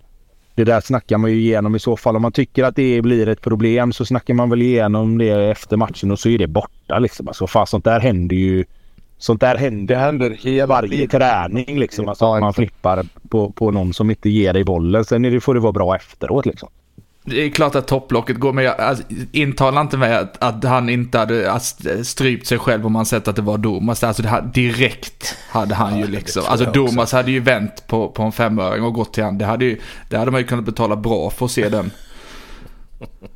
Det 0.55 0.65
där 0.65 0.81
snackar 0.81 1.19
man 1.19 1.31
ju 1.31 1.37
igenom 1.37 1.75
i 1.75 1.79
så 1.79 1.97
fall. 1.97 2.17
Om 2.17 2.23
man 2.23 2.33
tycker 2.33 2.65
att 2.65 2.77
det 2.77 3.03
blir 3.03 3.29
ett 3.29 3.41
problem 3.41 3.93
så 3.93 4.05
snackar 4.05 4.35
man 4.35 4.51
väl 4.51 4.63
igenom 4.63 5.19
det 5.19 5.31
efter 5.31 5.77
matchen 5.77 6.11
och 6.11 6.19
så 6.19 6.29
är 6.29 6.39
det 6.39 6.47
borta 6.47 6.99
liksom. 6.99 7.29
Alltså 7.29 7.47
fan 7.47 7.67
sånt 7.67 7.85
där 7.85 8.01
händer 8.01 8.37
ju. 8.37 8.65
Sånt 9.19 9.41
där 9.41 9.57
händer, 9.57 9.95
det 9.95 10.01
händer 10.01 10.31
hela 10.31 10.67
varje 10.67 11.09
träning 11.09 11.79
liksom. 11.79 12.09
Alltså, 12.09 12.41
man 12.41 12.55
flippar 12.55 13.07
på, 13.29 13.51
på 13.51 13.71
någon 13.71 13.95
som 13.95 14.11
inte 14.11 14.31
ger 14.31 14.53
dig 14.53 14.65
bollen. 14.65 15.05
Sen 15.05 15.25
är 15.25 15.31
det, 15.31 15.41
får 15.41 15.55
det 15.55 15.61
vara 15.61 15.73
bra 15.73 15.97
efteråt 15.97 16.47
liksom. 16.47 16.69
Det 17.25 17.37
är 17.37 17.51
klart 17.51 17.75
att 17.75 17.87
topplocket 17.87 18.37
går, 18.37 18.53
men 18.53 18.65
jag 18.65 18.81
alltså, 18.81 19.05
intalar 19.33 19.81
inte 19.81 19.97
mig 19.97 20.15
att, 20.15 20.43
att, 20.43 20.65
han 20.65 20.89
inte 20.89 21.19
hade 21.19 21.61
strypt 22.05 22.47
sig 22.47 22.59
själv 22.59 22.87
om 22.87 22.93
man 22.93 23.07
sett 23.07 23.29
att 23.29 23.37
det 23.37 23.43
var 23.43 23.59
Domas. 23.59 24.05
Alltså 24.05 24.23
här, 24.23 24.43
direkt 24.43 25.37
hade 25.49 25.75
han 25.75 25.99
ju 25.99 26.07
liksom. 26.07 26.43
Alltså 26.47 26.71
Domas 26.71 27.13
hade 27.13 27.31
ju 27.31 27.41
vänt 27.41 27.87
på, 27.87 28.09
på 28.09 28.23
en 28.23 28.33
femöring 28.33 28.85
och 28.85 28.95
gått 28.95 29.13
till 29.13 29.25
han. 29.25 29.39
Det 29.39 29.45
hade, 29.45 29.65
ju, 29.65 29.81
det 30.11 30.17
hade 30.17 30.31
man 30.31 30.41
ju 30.41 30.47
kunnat 30.47 30.65
betala 30.65 30.97
bra 30.97 31.31
för 31.31 31.45
att 31.45 31.51
se 31.51 31.69
den 31.69 31.91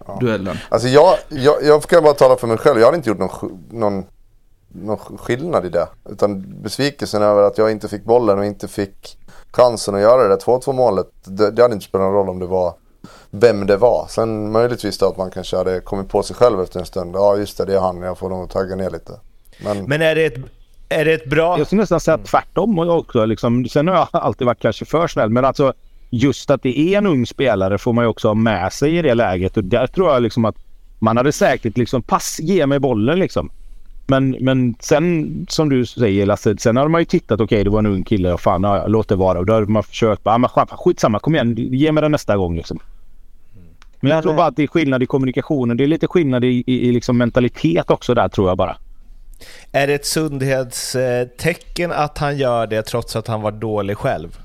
ja. 0.06 0.18
duellen. 0.20 0.58
Alltså 0.68 0.88
jag, 0.88 1.14
jag, 1.28 1.54
jag 1.62 1.82
kan 1.82 2.02
bara 2.02 2.14
tala 2.14 2.36
för 2.36 2.46
mig 2.46 2.58
själv. 2.58 2.78
Jag 2.78 2.86
hade 2.86 2.96
inte 2.96 3.10
gjort 3.10 3.18
någon, 3.18 3.60
någon, 3.70 4.04
någon 4.68 4.98
skillnad 5.18 5.66
i 5.66 5.68
det. 5.68 5.88
Utan 6.10 6.62
besvikelsen 6.62 7.22
över 7.22 7.42
att 7.42 7.58
jag 7.58 7.70
inte 7.70 7.88
fick 7.88 8.04
bollen 8.04 8.38
och 8.38 8.44
inte 8.44 8.68
fick 8.68 9.18
chansen 9.52 9.94
att 9.94 10.00
göra 10.00 10.28
det 10.28 10.36
2-2 10.36 10.72
målet. 10.72 11.06
Det, 11.24 11.50
det 11.50 11.62
hade 11.62 11.74
inte 11.74 11.86
spelat 11.86 12.04
någon 12.04 12.14
roll 12.14 12.28
om 12.28 12.38
det 12.38 12.46
var 12.46 12.74
vem 13.30 13.66
det 13.66 13.76
var. 13.76 14.06
Sen 14.08 14.52
möjligtvis 14.52 14.98
då 14.98 15.06
att 15.06 15.16
man 15.16 15.30
kanske 15.30 15.56
hade 15.56 15.80
kommit 15.80 16.08
på 16.08 16.22
sig 16.22 16.36
själv 16.36 16.60
efter 16.60 16.80
en 16.80 16.86
stund. 16.86 17.14
Ja 17.14 17.36
just 17.36 17.58
det, 17.58 17.64
det 17.64 17.74
är 17.74 17.80
han. 17.80 18.02
Jag 18.02 18.18
får 18.18 18.28
nog 18.28 18.50
tagga 18.50 18.76
ner 18.76 18.90
lite. 18.90 19.12
Men, 19.64 19.84
Men 19.84 20.02
är, 20.02 20.14
det 20.14 20.24
ett, 20.24 20.38
är 20.88 21.04
det 21.04 21.12
ett 21.12 21.30
bra... 21.30 21.58
Jag 21.58 21.66
skulle 21.66 21.80
nästan 21.80 22.00
säga 22.00 22.18
tvärtom 22.18 22.78
också. 22.78 23.24
Liksom. 23.24 23.68
Sen 23.68 23.88
har 23.88 23.94
jag 23.94 24.08
alltid 24.12 24.46
varit 24.46 24.60
kanske 24.60 24.84
för 24.84 25.08
snäll. 25.08 25.30
Men 25.30 25.44
alltså 25.44 25.72
just 26.10 26.50
att 26.50 26.62
det 26.62 26.78
är 26.78 26.98
en 26.98 27.06
ung 27.06 27.26
spelare 27.26 27.78
får 27.78 27.92
man 27.92 28.04
ju 28.04 28.08
också 28.08 28.28
ha 28.28 28.34
med 28.34 28.72
sig 28.72 28.98
i 28.98 29.02
det 29.02 29.14
läget. 29.14 29.56
Och 29.56 29.64
där 29.64 29.86
tror 29.86 30.12
jag 30.12 30.22
liksom 30.22 30.44
att 30.44 30.56
man 30.98 31.16
hade 31.16 31.32
säkert 31.32 31.76
liksom 31.76 32.02
pass, 32.02 32.38
ge 32.40 32.66
mig 32.66 32.78
bollen 32.78 33.18
liksom. 33.18 33.50
Men, 34.06 34.36
men 34.40 34.74
sen 34.80 35.46
som 35.48 35.68
du 35.68 35.86
säger 35.86 36.26
Lasse, 36.26 36.56
sen 36.58 36.76
hade 36.76 36.88
man 36.88 37.00
ju 37.00 37.04
tittat 37.04 37.40
okej 37.40 37.44
okay, 37.44 37.64
det 37.64 37.70
var 37.70 37.78
en 37.78 37.86
ung 37.86 38.04
kille 38.04 38.32
och 38.32 38.40
fan 38.40 38.62
ja, 38.62 38.86
låt 38.86 39.08
det 39.08 39.16
vara. 39.16 39.38
Och 39.38 39.46
då 39.46 39.52
hade 39.52 39.66
man 39.66 39.82
försökt 39.82 40.24
bara, 40.24 40.38
men 40.38 40.50
skitsamma 40.50 41.18
kom 41.18 41.34
igen 41.34 41.54
ge 41.56 41.92
mig 41.92 42.00
den 42.00 42.12
nästa 42.12 42.36
gång 42.36 42.56
liksom. 42.56 42.78
Men 44.00 44.12
jag 44.12 44.22
tror 44.22 44.34
bara 44.34 44.46
att 44.46 44.56
det 44.56 44.62
är 44.62 44.66
skillnad 44.66 45.02
i 45.02 45.06
kommunikationen. 45.06 45.76
Det 45.76 45.84
är 45.84 45.88
lite 45.88 46.06
skillnad 46.06 46.44
i, 46.44 46.64
i, 46.66 46.88
i 46.88 46.92
liksom 46.92 47.18
mentalitet 47.18 47.90
också 47.90 48.14
där 48.14 48.28
tror 48.28 48.48
jag 48.48 48.58
bara. 48.58 48.76
Är 49.72 49.86
det 49.86 49.94
ett 49.94 50.06
sundhetstecken 50.06 51.92
att 51.92 52.18
han 52.18 52.36
gör 52.38 52.66
det 52.66 52.82
trots 52.82 53.16
att 53.16 53.26
han 53.26 53.42
var 53.42 53.52
dålig 53.52 53.96
själv? 53.96 54.38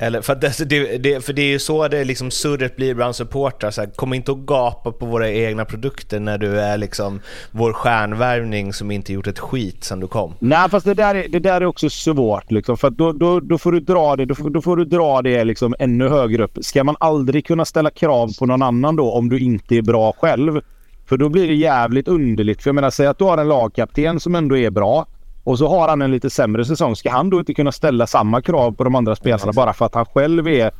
Eller, 0.00 0.20
för, 0.20 0.34
det, 0.64 0.98
det, 0.98 1.24
för 1.24 1.32
det 1.32 1.42
är 1.42 1.48
ju 1.48 1.58
så 1.58 1.88
det 1.88 2.04
liksom 2.04 2.30
surret 2.30 2.76
blir 2.76 2.94
bland 2.94 3.16
supportrar. 3.16 3.70
Så 3.70 3.80
här, 3.80 3.90
kom 3.96 4.14
inte 4.14 4.32
och 4.32 4.46
gapa 4.46 4.92
på 4.92 5.06
våra 5.06 5.30
egna 5.30 5.64
produkter 5.64 6.20
när 6.20 6.38
du 6.38 6.60
är 6.60 6.78
liksom 6.78 7.20
vår 7.50 7.72
stjärnvärvning 7.72 8.72
som 8.72 8.90
inte 8.90 9.12
gjort 9.12 9.26
ett 9.26 9.38
skit 9.38 9.84
sen 9.84 10.00
du 10.00 10.06
kom. 10.06 10.34
Nej, 10.38 10.68
fast 10.70 10.86
det 10.86 10.94
där 10.94 11.14
är, 11.14 11.28
det 11.28 11.38
där 11.38 11.60
är 11.60 11.64
också 11.64 11.90
svårt. 11.90 12.50
Liksom, 12.50 12.76
för 12.76 12.90
då, 12.90 13.12
då, 13.12 13.40
då 13.40 13.58
får 13.58 13.72
du 13.72 13.80
dra 13.80 14.16
det, 14.16 14.24
då 14.24 14.34
får, 14.34 14.50
då 14.50 14.62
får 14.62 14.76
du 14.76 14.84
dra 14.84 15.22
det 15.22 15.44
liksom 15.44 15.74
ännu 15.78 16.08
högre 16.08 16.44
upp. 16.44 16.58
Ska 16.60 16.84
man 16.84 16.96
aldrig 17.00 17.46
kunna 17.46 17.64
ställa 17.64 17.90
krav 17.90 18.30
på 18.38 18.46
någon 18.46 18.62
annan 18.62 18.96
då 18.96 19.12
om 19.12 19.28
du 19.28 19.38
inte 19.38 19.76
är 19.76 19.82
bra 19.82 20.12
själv? 20.12 20.60
För 21.08 21.16
då 21.16 21.28
blir 21.28 21.48
det 21.48 21.54
jävligt 21.54 22.08
underligt. 22.08 22.62
För 22.62 22.68
jag 22.70 22.74
menar, 22.74 22.90
säg 22.90 23.06
att 23.06 23.18
du 23.18 23.24
har 23.24 23.38
en 23.38 23.48
lagkapten 23.48 24.20
som 24.20 24.34
ändå 24.34 24.56
är 24.56 24.70
bra. 24.70 25.06
Och 25.48 25.58
så 25.58 25.68
har 25.68 25.88
han 25.88 26.02
en 26.02 26.10
lite 26.10 26.30
sämre 26.30 26.64
säsong. 26.64 26.96
Ska 26.96 27.10
han 27.10 27.30
då 27.30 27.38
inte 27.38 27.54
kunna 27.54 27.72
ställa 27.72 28.06
samma 28.06 28.42
krav 28.42 28.72
på 28.72 28.84
de 28.84 28.94
andra 28.94 29.16
spelarna 29.16 29.52
bara 29.52 29.72
för 29.72 29.86
att 29.86 29.94
han 29.94 30.06
själv 30.06 30.48
är, 30.48 30.70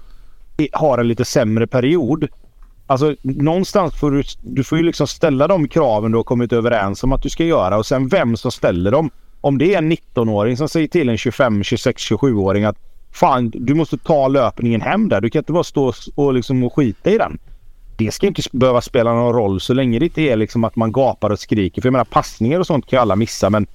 har 0.73 0.99
en 0.99 1.09
lite 1.09 1.25
sämre 1.25 1.67
period? 1.67 2.29
Alltså 2.87 3.15
någonstans 3.23 3.95
får 3.95 4.11
du, 4.11 4.23
du 4.43 4.65
får 4.65 4.79
ju 4.79 4.85
liksom 4.85 5.07
ställa 5.07 5.49
de 5.49 5.69
kraven 5.69 6.13
du 6.13 6.17
har 6.19 6.25
kommit 6.25 6.53
överens 6.53 7.05
om 7.05 7.13
att 7.13 7.23
du 7.23 7.31
ska 7.31 7.45
göra 7.45 7.77
och 7.77 7.87
sen 7.87 8.09
vem 8.09 8.37
som 8.37 8.51
ställer 8.51 8.91
dem. 8.91 9.11
Om 9.41 9.59
det 9.59 9.75
är 9.75 9.79
en 9.79 9.93
19-åring 9.93 10.57
som 10.57 10.69
säger 10.69 10.89
till 10.89 11.09
en 11.09 11.19
25, 11.19 11.63
26, 11.63 12.11
27-åring 12.11 12.65
att 12.65 12.77
fan 13.13 13.51
du 13.55 13.75
måste 13.75 13.99
ta 13.99 14.29
löpningen 14.29 14.81
hem 14.81 15.09
där. 15.09 15.21
Du 15.21 15.31
kan 15.31 15.41
inte 15.41 15.53
bara 15.53 15.65
stå 15.65 15.93
och, 16.15 16.35
liksom 16.35 16.65
och 16.65 16.75
skita 16.75 17.11
i 17.11 17.19
den. 17.19 17.39
Det 17.97 18.11
ska 18.11 18.27
inte 18.27 18.43
behöva 18.53 18.81
spela 18.81 19.13
någon 19.13 19.35
roll 19.35 19.61
så 19.61 19.75
länge 19.75 19.99
det 19.99 20.07
inte 20.07 20.23
är 20.23 20.37
liksom 20.37 20.65
att 20.65 20.77
man 20.77 20.93
gapar 20.93 21.31
och 21.31 21.39
skriker. 21.39 21.83
För 21.83 21.87
jag 21.87 21.93
menar 21.93 22.05
passningar 22.05 22.61
och 22.61 22.67
sånt 22.67 22.87
kan 22.87 22.97
ju 22.97 23.01
alla 23.01 23.17
missa 23.17 23.51
men 23.51 23.67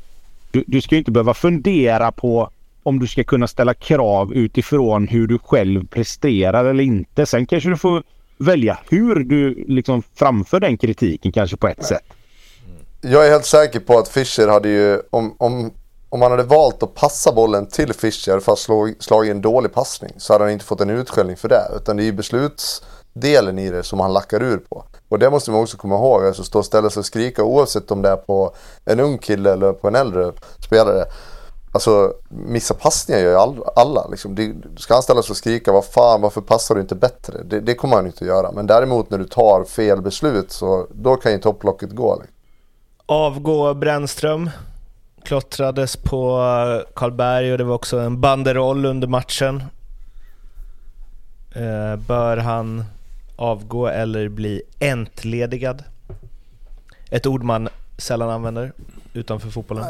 du, 0.53 0.63
du 0.67 0.81
ska 0.81 0.95
inte 0.95 1.11
behöva 1.11 1.33
fundera 1.33 2.11
på 2.11 2.49
om 2.83 2.99
du 2.99 3.07
ska 3.07 3.23
kunna 3.23 3.47
ställa 3.47 3.73
krav 3.73 4.33
utifrån 4.33 5.07
hur 5.07 5.27
du 5.27 5.39
själv 5.39 5.87
presterar 5.87 6.65
eller 6.65 6.83
inte. 6.83 7.25
Sen 7.25 7.45
kanske 7.45 7.69
du 7.69 7.77
får 7.77 8.03
välja 8.37 8.79
hur 8.89 9.15
du 9.15 9.65
liksom 9.67 10.03
framför 10.15 10.59
den 10.59 10.77
kritiken 10.77 11.31
kanske 11.31 11.57
på 11.57 11.67
ett 11.67 11.77
Nej. 11.77 11.87
sätt. 11.87 12.03
Jag 13.01 13.27
är 13.27 13.31
helt 13.31 13.45
säker 13.45 13.79
på 13.79 13.97
att 13.97 14.07
Fischer 14.07 14.47
hade 14.47 14.69
ju, 14.69 15.01
om, 15.09 15.35
om, 15.37 15.71
om 16.09 16.21
han 16.21 16.31
hade 16.31 16.43
valt 16.43 16.83
att 16.83 16.95
passa 16.95 17.31
bollen 17.31 17.67
till 17.67 17.93
Fischer 17.93 18.39
för 18.39 18.51
att 18.51 18.59
slå, 18.59 18.93
slå 18.99 19.23
en 19.23 19.41
dålig 19.41 19.73
passning 19.73 20.11
så 20.17 20.33
hade 20.33 20.45
han 20.45 20.53
inte 20.53 20.65
fått 20.65 20.81
en 20.81 20.89
utskällning 20.89 21.37
för 21.37 21.49
det. 21.49 21.63
Utan 21.75 21.97
det 21.97 22.03
är 22.03 22.05
ju 22.05 22.11
besluts 22.11 22.83
delen 23.13 23.59
i 23.59 23.69
det 23.69 23.83
som 23.83 23.99
han 23.99 24.13
lackar 24.13 24.43
ur 24.43 24.57
på. 24.57 24.85
Och 25.13 25.19
det 25.19 25.29
måste 25.29 25.51
man 25.51 25.61
också 25.61 25.77
komma 25.77 25.95
ihåg, 25.95 26.25
alltså 26.25 26.43
stå 26.43 26.59
och 26.59 26.65
ställa 26.65 26.89
sig 26.89 26.99
och 26.99 27.05
skrika 27.05 27.43
oavsett 27.43 27.91
om 27.91 28.01
det 28.01 28.09
är 28.09 28.15
på 28.15 28.55
en 28.85 28.99
ung 28.99 29.17
kille 29.17 29.53
eller 29.53 29.73
på 29.73 29.87
en 29.87 29.95
äldre 29.95 30.31
spelare. 30.59 31.05
Alltså 31.71 32.13
missa 32.29 32.73
passningar 32.73 33.21
gör 33.21 33.29
ju 33.29 33.37
all, 33.37 33.63
alla. 33.75 34.07
Liksom. 34.07 34.35
Det, 34.35 34.53
ska 34.77 34.93
han 34.93 35.03
ställa 35.03 35.21
sig 35.23 35.31
och 35.31 35.37
skrika 35.37 35.71
vad 35.71 35.85
fan 35.85 36.21
varför 36.21 36.41
passar 36.41 36.75
du 36.75 36.81
inte 36.81 36.95
bättre? 36.95 37.43
Det, 37.43 37.59
det 37.59 37.75
kommer 37.75 37.95
han 37.95 38.05
inte 38.05 38.23
att 38.23 38.27
göra. 38.27 38.51
Men 38.51 38.67
däremot 38.67 39.09
när 39.09 39.17
du 39.17 39.25
tar 39.25 39.63
fel 39.63 40.01
beslut 40.01 40.51
så 40.51 40.87
då 40.91 41.15
kan 41.15 41.31
ju 41.31 41.37
topplocket 41.37 41.91
gå. 41.91 42.15
Liksom. 42.15 42.35
Avgå 43.05 43.73
Brännström. 43.73 44.49
Klottrades 45.23 45.97
på 45.97 46.39
eh, 46.39 46.93
Karlberg 46.93 47.51
och 47.51 47.57
det 47.57 47.63
var 47.63 47.75
också 47.75 47.99
en 47.99 48.21
banderoll 48.21 48.85
under 48.85 49.07
matchen. 49.07 49.63
Eh, 51.55 51.95
bör 51.95 52.37
han 52.37 52.83
avgå 53.35 53.87
eller 53.87 54.29
bli 54.29 54.61
entledigad? 54.79 55.83
Ett 57.09 57.25
ord 57.25 57.43
man 57.43 57.69
sällan 57.97 58.29
använder 58.29 58.73
utanför 59.13 59.49
fotbollen. 59.49 59.85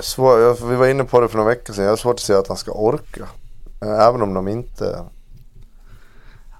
Svår, 0.00 0.68
vi 0.68 0.76
var 0.76 0.86
inne 0.86 1.04
på 1.04 1.20
det 1.20 1.28
för 1.28 1.36
några 1.36 1.50
veckor 1.50 1.74
sedan. 1.74 1.84
Jag 1.84 1.92
har 1.92 1.96
svårt 1.96 2.14
att 2.14 2.20
se 2.20 2.34
att 2.34 2.48
han 2.48 2.56
ska 2.56 2.72
orka. 2.72 3.28
Eh, 3.82 4.06
även 4.06 4.22
om 4.22 4.34
de 4.34 4.48
inte... 4.48 5.04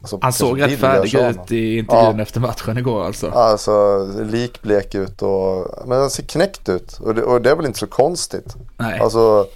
Alltså, 0.00 0.18
han 0.22 0.32
såg 0.32 0.60
rätt 0.60 0.78
färdig 0.78 1.14
ut 1.14 1.52
i 1.52 1.78
intervjun 1.78 2.16
ja. 2.16 2.22
efter 2.22 2.40
matchen 2.40 2.78
igår 2.78 3.04
alltså. 3.04 3.30
Alltså 3.30 4.06
likblek 4.22 4.94
ut 4.94 5.22
och... 5.22 5.66
Men 5.86 6.00
han 6.00 6.10
ser 6.10 6.22
knäckt 6.22 6.68
ut. 6.68 6.98
Och 7.00 7.14
det, 7.14 7.22
och 7.22 7.42
det 7.42 7.50
är 7.50 7.56
väl 7.56 7.66
inte 7.66 7.78
så 7.78 7.86
konstigt. 7.86 8.56
Nej. 8.76 9.00
Alltså... 9.00 9.46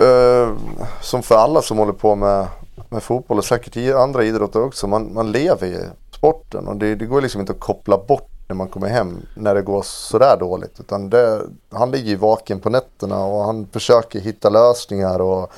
Eh, 0.00 0.52
som 1.00 1.22
för 1.22 1.34
alla 1.34 1.62
som 1.62 1.78
håller 1.78 1.92
på 1.92 2.14
med, 2.14 2.46
med 2.90 3.02
fotboll 3.02 3.38
och 3.38 3.44
säkert 3.44 3.76
i 3.76 3.92
andra 3.92 4.24
idrotter 4.24 4.62
också. 4.62 4.86
Man, 4.86 5.14
man 5.14 5.32
lever 5.32 5.66
i 5.66 5.78
sporten 6.10 6.68
och 6.68 6.76
det, 6.76 6.94
det 6.94 7.06
går 7.06 7.20
liksom 7.20 7.40
inte 7.40 7.52
att 7.52 7.60
koppla 7.60 7.98
bort 7.98 8.30
när 8.48 8.56
man 8.56 8.68
kommer 8.68 8.88
hem 8.88 9.26
när 9.34 9.54
det 9.54 9.62
går 9.62 9.82
sådär 9.82 10.36
dåligt. 10.36 10.80
Utan 10.80 11.10
det, 11.10 11.42
han 11.70 11.90
ligger 11.90 12.10
ju 12.10 12.16
vaken 12.16 12.60
på 12.60 12.70
nätterna 12.70 13.24
och 13.24 13.44
han 13.44 13.66
försöker 13.72 14.20
hitta 14.20 14.50
lösningar 14.50 15.20
och 15.20 15.52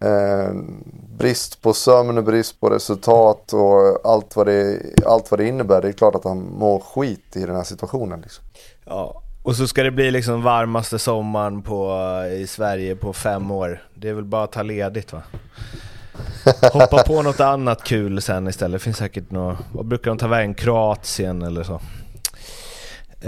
eh, 0.00 0.52
brist 1.18 1.62
på 1.62 1.72
sömn, 1.72 2.24
brist 2.24 2.60
på 2.60 2.70
resultat 2.70 3.52
och 3.52 4.10
allt 4.10 4.36
vad, 4.36 4.46
det, 4.46 4.80
allt 5.06 5.30
vad 5.30 5.40
det 5.40 5.48
innebär. 5.48 5.82
Det 5.82 5.88
är 5.88 5.92
klart 5.92 6.14
att 6.14 6.24
han 6.24 6.38
mår 6.38 6.80
skit 6.80 7.36
i 7.36 7.40
den 7.40 7.56
här 7.56 7.64
situationen. 7.64 8.20
Liksom. 8.20 8.44
Ja, 8.84 9.22
och 9.42 9.56
så 9.56 9.66
ska 9.66 9.82
det 9.82 9.90
bli 9.90 10.10
liksom 10.10 10.42
varmaste 10.42 10.98
sommaren 10.98 11.62
på, 11.62 11.90
eh, 12.26 12.40
i 12.40 12.46
Sverige 12.46 12.96
på 12.96 13.12
fem 13.12 13.50
år. 13.50 13.82
Det 13.94 14.08
är 14.08 14.14
väl 14.14 14.24
bara 14.24 14.44
att 14.44 14.52
ta 14.52 14.62
ledigt 14.62 15.12
va? 15.12 15.22
Hoppa 16.72 17.02
på 17.02 17.22
något 17.22 17.40
annat 17.40 17.84
kul 17.84 18.22
sen 18.22 18.48
istället. 18.48 18.80
Det 18.80 18.84
finns 18.84 18.96
säkert 18.96 19.30
något, 19.30 19.58
vad 19.72 19.86
brukar 19.86 20.10
de 20.10 20.18
ta 20.18 20.28
vägen? 20.28 20.54
Kroatien 20.54 21.42
eller 21.42 21.62
så? 21.62 21.80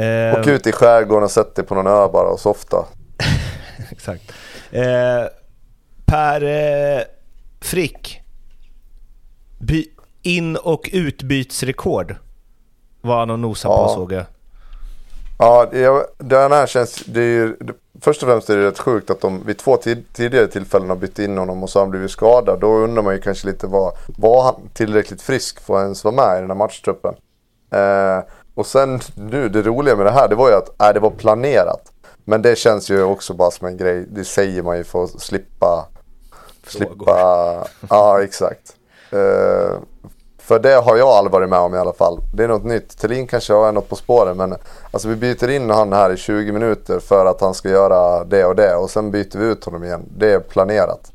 Eh, 0.02 0.40
Åk 0.40 0.46
ut 0.46 0.66
i 0.66 0.72
skärgården 0.72 1.24
och 1.24 1.30
sätt 1.30 1.54
dig 1.54 1.64
på 1.64 1.74
någon 1.74 1.86
ö 1.86 2.08
bara 2.08 2.28
och 2.28 2.40
softa. 2.40 2.84
Exakt. 3.90 4.32
Eh, 4.70 5.24
per 6.06 6.42
eh, 6.42 7.02
Frick. 7.60 8.20
By, 9.58 9.86
in 10.22 10.56
och 10.56 10.90
utbytsrekord 10.92 12.16
var 13.00 13.18
han 13.18 13.30
och 13.30 13.38
nosade 13.38 13.74
ja. 13.74 13.86
på 13.86 13.94
såg 13.94 14.12
jag. 14.12 14.24
Ja, 15.38 15.68
det, 15.72 16.06
den 16.18 16.52
här 16.52 16.66
känns... 16.66 17.02
Det 17.06 17.20
är, 17.20 17.56
det, 17.60 17.72
först 18.00 18.22
och 18.22 18.28
främst 18.28 18.50
är 18.50 18.56
det 18.56 18.66
rätt 18.66 18.78
sjukt 18.78 19.10
att 19.10 19.20
de 19.20 19.46
vid 19.46 19.58
två 19.58 19.76
tid, 19.76 20.04
tidigare 20.12 20.46
tillfällen 20.46 20.88
har 20.88 20.96
bytt 20.96 21.18
in 21.18 21.38
honom 21.38 21.62
och 21.62 21.70
så 21.70 21.78
har 21.78 21.84
han 21.84 21.90
blivit 21.90 22.10
skadad. 22.10 22.60
Då 22.60 22.66
undrar 22.66 23.02
man 23.02 23.14
ju 23.14 23.20
kanske 23.20 23.46
lite 23.46 23.66
vad, 23.66 23.96
var 24.18 24.42
han 24.42 24.54
tillräckligt 24.74 25.22
frisk 25.22 25.60
för 25.60 25.76
att 25.76 25.82
ens 25.82 26.04
vara 26.04 26.14
med 26.14 26.38
i 26.38 26.40
den 26.40 26.50
här 26.50 26.56
matchtruppen? 26.56 27.14
Eh, 27.70 28.18
och 28.54 28.66
sen 28.66 29.00
nu, 29.14 29.48
det 29.48 29.62
roliga 29.62 29.96
med 29.96 30.06
det 30.06 30.10
här, 30.10 30.28
det 30.28 30.34
var 30.34 30.48
ju 30.48 30.54
att 30.54 30.82
äh, 30.82 30.94
det 30.94 31.00
var 31.00 31.10
planerat. 31.10 31.92
Men 32.24 32.42
det 32.42 32.58
känns 32.58 32.90
ju 32.90 33.02
också 33.02 33.34
bara 33.34 33.50
som 33.50 33.66
en 33.66 33.76
grej, 33.76 34.06
det 34.10 34.24
säger 34.24 34.62
man 34.62 34.76
ju 34.76 34.84
för 34.84 35.04
att 35.04 35.20
slippa... 35.20 35.88
Slippa... 36.66 37.66
Ja, 37.90 38.22
exakt. 38.22 38.76
Uh, 39.12 39.78
för 40.46 40.58
det 40.58 40.74
har 40.74 40.96
jag 40.96 41.08
aldrig 41.08 41.32
varit 41.32 41.48
med 41.48 41.58
om 41.58 41.74
i 41.74 41.78
alla 41.78 41.92
fall. 41.92 42.20
Det 42.34 42.44
är 42.44 42.48
något 42.48 42.64
nytt. 42.64 42.98
Thelin 42.98 43.26
kanske 43.26 43.52
har 43.52 43.72
något 43.72 43.88
på 43.88 43.96
spåren 43.96 44.36
men 44.36 44.54
alltså 44.90 45.08
vi 45.08 45.16
byter 45.16 45.48
in 45.50 45.70
han 45.70 45.92
här 45.92 46.12
i 46.12 46.16
20 46.16 46.52
minuter 46.52 47.00
för 47.00 47.26
att 47.26 47.40
han 47.40 47.54
ska 47.54 47.68
göra 47.68 48.24
det 48.24 48.44
och 48.44 48.56
det 48.56 48.74
och 48.74 48.90
sen 48.90 49.10
byter 49.10 49.38
vi 49.38 49.44
ut 49.44 49.64
honom 49.64 49.84
igen. 49.84 50.02
Det 50.16 50.32
är 50.32 50.40
planerat. 50.40 51.12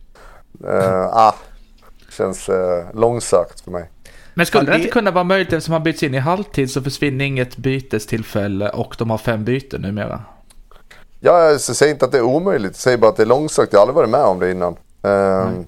Uh, 0.63 1.07
ah, 1.11 1.35
känns 2.17 2.49
uh, 2.49 2.55
långsökt 2.93 3.61
för 3.61 3.71
mig. 3.71 3.89
Men 4.33 4.45
skulle 4.45 4.71
det 4.71 4.77
inte 4.77 4.89
kunna 4.89 5.11
vara 5.11 5.23
möjligt 5.23 5.53
eftersom 5.53 5.73
han 5.73 5.83
byts 5.83 6.03
in 6.03 6.15
i 6.15 6.17
halvtid 6.17 6.71
så 6.71 6.81
försvinner 6.81 7.25
inget 7.25 7.57
bytestillfälle 7.57 8.69
och 8.69 8.95
de 8.97 9.09
har 9.09 9.17
fem 9.17 9.43
byten 9.43 9.81
numera? 9.81 10.21
Ja, 11.19 11.43
jag 11.43 11.61
säger 11.61 11.93
inte 11.93 12.05
att 12.05 12.11
det 12.11 12.17
är 12.17 12.21
omöjligt. 12.21 12.71
Jag 12.71 12.75
säger 12.75 12.97
bara 12.97 13.11
att 13.11 13.17
det 13.17 13.23
är 13.23 13.27
långsökt. 13.27 13.73
Jag 13.73 13.79
har 13.79 13.81
aldrig 13.81 13.95
varit 13.95 14.09
med 14.09 14.23
om 14.23 14.39
det 14.39 14.51
innan. 14.51 14.75
Um, 15.01 15.65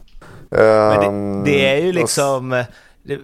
um, 0.50 1.44
det, 1.44 1.52
det, 1.52 1.66
är 1.66 1.82
ju 1.82 1.92
liksom... 1.92 2.64
Det, 3.04 3.20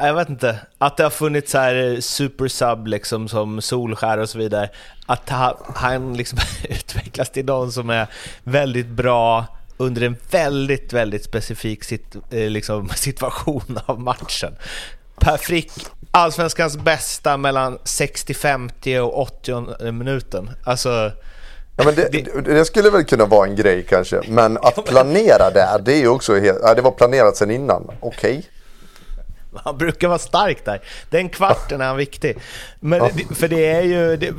jag 0.00 0.14
vet 0.14 0.28
inte, 0.28 0.58
att 0.78 0.96
det 0.96 1.02
har 1.02 1.10
funnits 1.10 1.52
så 1.52 1.58
här 1.58 2.00
super 2.00 2.48
sub 2.48 2.86
liksom 2.86 3.28
som 3.28 3.60
Solskär 3.60 4.18
och 4.18 4.28
så 4.28 4.38
vidare. 4.38 4.70
Att 5.06 5.28
han, 5.28 5.54
han 5.74 6.16
liksom 6.16 6.38
utvecklas 6.68 7.30
till 7.30 7.44
någon 7.44 7.72
som 7.72 7.90
är 7.90 8.06
väldigt 8.44 8.86
bra 8.86 9.46
under 9.76 10.02
en 10.02 10.16
väldigt, 10.30 10.92
väldigt 10.92 11.24
specifik 11.24 11.84
sit, 11.84 12.16
eh, 12.30 12.50
liksom, 12.50 12.88
situation 12.94 13.78
av 13.86 14.00
matchen. 14.00 14.54
Per 15.18 15.36
Frick, 15.36 15.72
allsvenskans 16.10 16.76
bästa 16.76 17.36
mellan 17.36 17.78
60-50 17.78 18.98
och 18.98 19.18
80 19.18 19.92
minuten. 19.92 20.50
Alltså... 20.64 21.12
Ja, 21.76 21.84
men 21.84 21.94
det, 21.94 22.44
det, 22.44 22.64
skulle 22.64 22.90
väl 22.90 23.04
kunna 23.04 23.26
vara 23.26 23.46
en 23.48 23.56
grej 23.56 23.86
kanske, 23.88 24.20
men 24.28 24.58
att 24.58 24.84
planera 24.86 25.50
det, 25.50 25.82
det 25.84 25.94
är 25.94 25.98
ju 25.98 26.08
också 26.08 26.38
helt, 26.38 26.58
ja, 26.62 26.74
det 26.74 26.82
var 26.82 26.90
planerat 26.90 27.36
sedan 27.36 27.50
innan, 27.50 27.90
okej. 28.00 28.38
Okay. 28.38 28.42
Han 29.64 29.78
brukar 29.78 30.08
vara 30.08 30.18
stark 30.18 30.64
där. 30.64 30.80
Den 31.10 31.28
kvarten 31.28 31.80
är 31.80 31.86
han 31.86 31.96
viktig. 31.96 32.36
Men, 32.80 33.00
för 33.34 33.48
det 33.48 33.66
är 33.66 33.82
ju... 33.82 34.16
Det, 34.16 34.34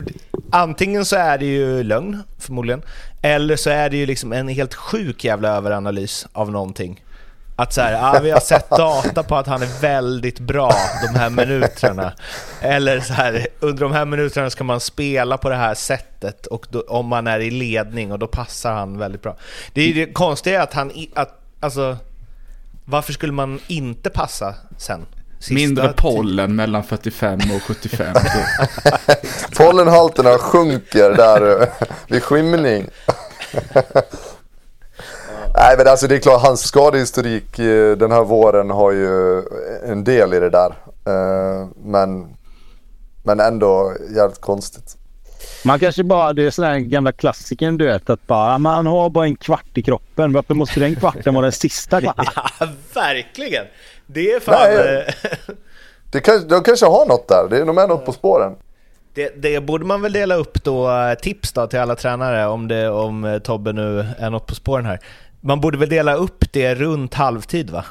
antingen 0.52 1.06
så 1.06 1.16
är 1.16 1.38
det 1.38 1.46
ju 1.46 1.84
lögn, 1.84 2.24
förmodligen. 2.40 2.82
Eller 3.22 3.56
så 3.56 3.70
är 3.70 3.90
det 3.90 3.98
ju 3.98 4.06
liksom 4.06 4.34
en 4.34 4.48
helt 4.48 4.74
sjuk 4.74 5.24
jävla 5.24 5.50
överanalys 5.50 6.28
av 6.34 6.52
någonting. 6.52 7.04
Att 7.56 7.74
så 7.74 7.82
här, 7.82 8.16
ah, 8.16 8.20
vi 8.20 8.32
har 8.32 8.40
sett 8.40 8.70
data 8.70 9.24
på 9.24 9.36
att 9.36 9.48
han 9.48 9.62
är 9.62 9.82
väldigt 9.82 10.40
bra 10.40 10.74
de 11.14 11.20
här 11.20 11.30
minuterna. 11.30 12.14
Eller 12.62 13.00
så 13.00 13.14
här, 13.14 13.48
under 13.60 13.82
de 13.82 13.92
här 13.92 14.06
minuterna 14.06 14.50
ska 14.50 14.64
man 14.64 14.80
spela 14.80 15.38
på 15.38 15.50
det 15.50 15.56
här 15.56 15.74
sättet 15.74 16.46
och 16.46 16.68
då, 16.70 16.82
om 16.82 17.06
man 17.06 17.28
är 17.28 17.40
i 17.40 17.52
ledning 17.52 18.12
och 18.12 18.20
då 18.20 18.28
passar 18.28 18.74
han 18.74 18.98
väldigt 18.98 19.22
bra. 19.22 19.36
Det 19.74 19.82
är 19.82 19.94
det 19.94 20.14
konstiga 20.14 20.64
att 20.64 20.74
han, 20.74 20.92
att, 21.16 21.42
alltså, 21.60 21.98
varför 22.92 23.14
skulle 23.14 23.34
man 23.34 23.60
inte 23.68 24.10
passa 24.10 24.56
sen? 24.78 25.06
Sista 25.40 25.54
Mindre 25.54 25.94
pollen 25.98 26.56
mellan 26.56 26.84
45 26.84 27.40
och 27.56 27.62
75. 27.62 28.16
Pollenhalterna 29.58 30.38
sjunker 30.38 31.10
där 31.10 31.70
vid 32.08 32.24
skymning. 32.24 32.90
Nej 35.56 35.78
men 35.78 35.88
alltså 35.88 36.08
det 36.08 36.16
är 36.16 36.20
klart, 36.20 36.42
hans 36.42 36.62
skadehistorik 36.62 37.60
eh, 37.60 37.98
den 37.98 38.12
här 38.12 38.24
våren 38.24 38.70
har 38.70 38.92
ju 38.92 39.44
en 39.86 40.04
del 40.04 40.34
i 40.34 40.40
det 40.40 40.50
där. 40.50 40.76
Eh, 41.06 41.68
men, 41.84 42.36
men 43.24 43.40
ändå 43.40 43.94
jävligt 44.16 44.42
konstigt. 44.42 44.98
Man 45.66 45.80
kanske 45.80 46.04
bara, 46.04 46.34
det 46.34 46.44
är 46.44 46.52
sån 46.52 46.66
där 46.66 46.78
gamla 46.78 47.12
klassikern 47.12 47.78
du 47.78 47.86
vet 47.86 48.10
att 48.10 48.28
bara, 48.28 48.58
man 48.58 48.86
har 48.86 49.10
bara 49.10 49.26
en 49.26 49.36
kvart 49.36 49.78
i 49.78 49.82
kroppen. 49.82 50.34
Varför 50.34 50.54
måste 50.54 50.80
den 50.80 50.96
kvarten 50.96 51.34
vara 51.34 51.44
den 51.44 51.52
sista? 51.52 52.02
ja, 52.04 52.14
verkligen! 52.94 53.66
Det 54.06 54.32
är 54.32 54.40
fan... 54.40 54.56
Nej, 54.60 55.06
eh, 55.08 55.56
det 56.12 56.20
kan, 56.20 56.48
de 56.48 56.64
kanske 56.64 56.86
har 56.86 57.06
något 57.06 57.28
där, 57.28 57.48
det 57.50 57.58
är 57.58 57.66
nog 57.66 57.76
med 57.76 57.90
något 57.90 58.06
på 58.06 58.12
spåren. 58.12 58.56
Det, 59.14 59.42
det, 59.42 59.60
borde 59.60 59.86
man 59.86 60.02
väl 60.02 60.14
dela 60.14 60.36
upp 60.36 60.64
då, 60.64 60.92
eh, 60.92 61.14
tips 61.14 61.52
då 61.52 61.68
till 61.68 61.80
alla 61.80 61.96
tränare 61.96 62.48
om, 62.48 62.68
det, 62.68 62.90
om 62.90 63.24
eh, 63.24 63.40
Tobbe 63.40 63.74
nu 63.74 64.06
är 64.20 64.30
något 64.30 64.48
på 64.48 64.56
spåren 64.56 64.86
här. 64.86 65.00
Man 65.42 65.62
borde 65.62 65.78
väl 65.78 65.90
dela 65.90 66.14
upp 66.14 66.52
det 66.52 66.76
runt 66.76 67.14
halvtid 67.14 67.70
va? 67.70 67.86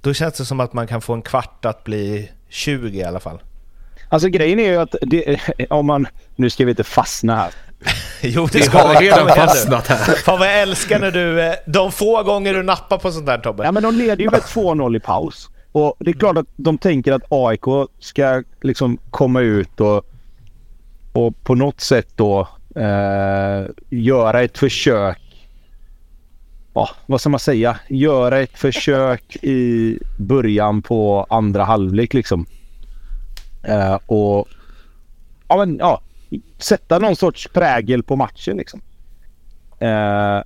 Då 0.00 0.14
känns 0.14 0.34
det 0.34 0.44
som 0.44 0.60
att 0.60 0.72
man 0.72 0.86
kan 0.86 1.00
få 1.00 1.14
en 1.14 1.22
kvart 1.22 1.64
att 1.64 1.84
bli 1.84 2.30
20 2.48 2.98
i 2.98 3.04
alla 3.04 3.20
fall. 3.20 3.38
Alltså 4.08 4.28
grejen 4.28 4.58
är 4.58 4.70
ju 4.70 4.76
att 4.76 4.94
det, 5.00 5.40
om 5.70 5.86
man... 5.86 6.06
Nu 6.36 6.50
ska 6.50 6.64
vi 6.64 6.70
inte 6.70 6.84
fastna 6.84 7.36
här. 7.36 7.50
jo, 8.22 8.48
det 8.52 8.62
ska 8.62 8.88
vi 8.88 9.06
redan 9.06 9.28
fastnat 9.28 9.86
här. 9.86 10.14
Fan 10.24 10.38
vad 10.38 10.48
jag 10.48 10.60
älskar 10.60 10.98
när 10.98 11.10
du... 11.10 11.42
Eh, 11.42 11.54
de 11.66 11.92
få 11.92 12.22
gånger 12.22 12.54
du 12.54 12.62
nappar 12.62 12.98
på 12.98 13.12
sånt 13.12 13.26
där 13.26 13.38
Tobbe. 13.38 13.64
Ja 13.64 13.72
men 13.72 13.82
de 13.82 13.94
leder 13.94 14.22
ju 14.22 14.30
med 14.30 14.40
2-0 14.40 14.96
i 14.96 15.00
paus. 15.00 15.48
Och 15.72 15.96
det 15.98 16.10
är 16.10 16.14
klart 16.14 16.36
att 16.36 16.46
de 16.56 16.78
tänker 16.78 17.12
att 17.12 17.22
AIK 17.28 17.88
ska 18.00 18.42
liksom 18.62 18.98
komma 19.10 19.40
ut 19.40 19.80
och, 19.80 20.04
och 21.12 21.44
på 21.44 21.54
något 21.54 21.80
sätt 21.80 22.08
då 22.16 22.48
eh, 22.76 23.66
göra 23.90 24.42
ett 24.42 24.58
försök 24.58 25.18
ja, 26.74 26.90
vad 27.06 27.20
ska 27.20 27.30
man 27.30 27.40
säga, 27.40 27.78
göra 27.88 28.38
ett 28.38 28.58
försök 28.58 29.36
i 29.42 29.98
början 30.18 30.82
på 30.82 31.26
andra 31.30 31.64
halvlek 31.64 32.14
liksom. 32.14 32.46
Eh, 33.62 33.98
och 34.06 34.48
ja, 35.48 35.56
men, 35.56 35.76
ja, 35.76 36.02
sätta 36.58 36.98
någon 36.98 37.16
sorts 37.16 37.48
prägel 37.48 38.02
på 38.02 38.16
matchen 38.16 38.56
liksom. 38.56 38.80
Eh, 39.78 40.42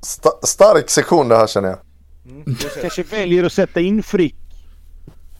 Sta 0.00 0.30
stark 0.42 0.90
sektion 0.90 1.28
det 1.28 1.36
här 1.36 1.46
känner 1.46 1.68
jag. 1.68 1.78
Mm. 2.28 2.56
Kanske 2.80 3.02
väljer 3.02 3.44
att 3.44 3.52
sätta 3.52 3.80
in 3.80 4.02
Frick 4.02 4.34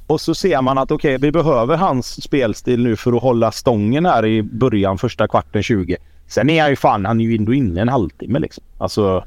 och 0.06 0.20
så 0.20 0.34
ser 0.34 0.62
man 0.62 0.78
att 0.78 0.90
okej, 0.90 1.16
okay, 1.16 1.26
vi 1.26 1.32
behöver 1.32 1.76
hans 1.76 2.22
spelstil 2.22 2.82
nu 2.82 2.96
för 2.96 3.12
att 3.12 3.22
hålla 3.22 3.52
stången 3.52 4.06
här 4.06 4.26
i 4.26 4.42
början, 4.42 4.98
första 4.98 5.28
kvarten 5.28 5.62
20. 5.62 5.96
Sen 6.28 6.50
är 6.50 6.60
han 6.60 6.70
ju 6.70 6.76
fan, 6.76 7.04
han 7.04 7.20
är 7.20 7.24
ju 7.24 7.36
ändå 7.36 7.54
inne 7.54 7.80
en 7.80 7.88
halvtimme 7.88 8.38
liksom. 8.38 8.64
Alltså... 8.78 9.24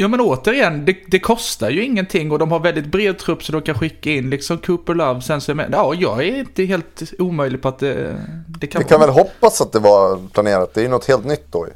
Ja 0.00 0.08
men 0.08 0.20
återigen, 0.20 0.84
det, 0.84 0.96
det, 1.06 1.18
kostar 1.18 1.70
ju 1.70 1.84
ingenting 1.84 2.32
och 2.32 2.38
de 2.38 2.52
har 2.52 2.60
väldigt 2.60 2.86
bred 2.86 3.18
trupp 3.18 3.44
så 3.44 3.52
de 3.52 3.62
kan 3.62 3.78
skicka 3.78 4.10
in 4.10 4.30
liksom 4.30 4.58
Cooper 4.58 4.94
Love 4.94 5.20
sen 5.20 5.40
så 5.40 5.54
med. 5.54 5.68
Ja, 5.72 5.94
jag 5.94 6.24
är 6.24 6.38
inte 6.38 6.64
helt 6.64 7.12
omöjlig 7.18 7.62
på 7.62 7.68
att 7.68 7.78
det, 7.78 8.16
det 8.46 8.66
kan 8.66 8.82
Vi 8.82 8.88
kan 8.88 9.00
väl 9.00 9.10
hoppas 9.10 9.60
att 9.60 9.72
det 9.72 9.78
var 9.78 10.28
planerat. 10.32 10.74
Det 10.74 10.80
är 10.80 10.82
ju 10.82 10.88
något 10.90 11.08
helt 11.08 11.24
nytt 11.24 11.52
då 11.52 11.66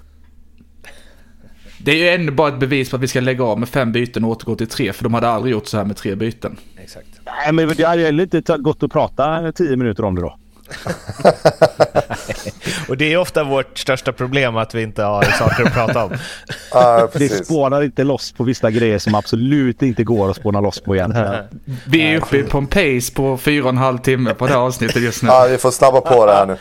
Det 1.79 1.91
är 1.91 1.97
ju 1.97 2.09
ännu 2.09 2.33
bara 2.33 2.49
ett 2.49 2.61
bevis 2.61 2.91
på 2.91 2.97
att 2.97 3.03
vi 3.03 3.09
ska 3.09 3.21
lägga 3.21 3.45
av 3.45 3.59
med 3.59 3.69
fem 3.69 3.93
byten 3.93 4.25
och 4.25 4.31
återgå 4.31 4.57
till 4.57 4.69
tre. 4.69 4.93
För 4.93 5.05
de 5.05 5.15
hade 5.15 5.29
aldrig 5.29 5.53
gjort 5.53 5.67
så 5.67 5.77
här 5.77 5.85
med 5.85 5.97
tre 5.97 6.15
byten. 6.15 6.57
Exakt. 6.83 7.09
Nej, 7.25 7.53
men 7.53 7.69
det 7.77 7.85
hade 7.85 8.03
heller 8.03 8.37
inte 8.37 8.57
gått 8.59 8.83
att 8.83 8.93
prata 8.93 9.53
tio 9.53 9.77
minuter 9.77 10.05
om 10.05 10.15
det 10.15 10.21
då. 10.21 10.39
och 12.89 12.97
det 12.97 13.13
är 13.13 13.17
ofta 13.17 13.45
vårt 13.45 13.79
största 13.79 14.13
problem 14.13 14.57
att 14.57 14.75
vi 14.75 14.83
inte 14.83 15.03
har 15.03 15.23
saker 15.23 15.65
att 15.65 15.75
prata 15.75 16.05
om. 16.05 16.13
ah, 16.73 17.09
det 17.13 17.29
spånar 17.29 17.83
inte 17.83 18.05
loss 18.05 18.33
på 18.33 18.45
vissa 18.45 18.71
grejer 18.71 18.99
som 18.99 19.15
absolut 19.15 19.83
inte 19.83 20.05
går 20.05 20.31
att 20.31 20.37
spåna 20.37 20.61
loss 20.61 20.81
på 20.81 20.97
igen. 20.97 21.37
Vi 21.85 22.03
är 22.03 22.17
uppe 22.17 22.43
på 22.43 22.59
en 22.59 22.67
pace 22.67 23.13
på 23.15 23.39
fyra 23.39 23.65
och 23.65 23.69
en 23.69 23.77
halv 23.77 23.99
timme 23.99 24.35
på 24.35 24.47
det 24.47 24.53
här 24.53 24.61
avsnittet 24.61 25.03
just 25.03 25.23
nu. 25.23 25.29
Ja, 25.29 25.47
vi 25.51 25.59
får 25.59 25.71
snabba 25.71 26.01
på 26.01 26.27
det 26.27 26.33
här 26.33 26.47
nu. 26.47 26.57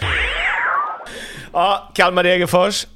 Ja, 1.53 1.91
Kalmar-Degerfors. 1.93 2.87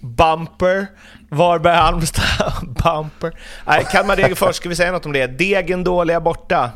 Bumper. 0.00 0.86
Varberg-Halmstad. 1.30 2.52
Bumper. 2.62 3.32
Nej, 3.66 3.86
Kalmar-Degerfors, 3.92 4.52
ska 4.52 4.68
vi 4.68 4.76
säga 4.76 4.92
något 4.92 5.06
om 5.06 5.12
det? 5.12 5.26
Degen 5.26 5.84
dåliga 5.84 6.20
borta 6.20 6.70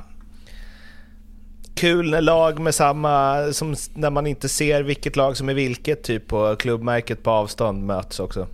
kul 1.77 2.11
när 2.11 2.21
lag 2.21 2.59
med 2.59 2.75
samma, 2.75 3.43
som 3.53 3.75
när 3.95 4.11
man 4.11 4.27
inte 4.27 4.49
ser 4.49 4.83
vilket 4.83 5.17
lag 5.17 5.37
som 5.37 5.49
är 5.49 5.55
vilket, 5.55 6.03
typ 6.03 6.29
på 6.29 6.57
klubbmärket 6.57 7.23
på 7.23 7.31
avstånd 7.31 7.85
möts 7.87 8.21
också. 8.21 8.47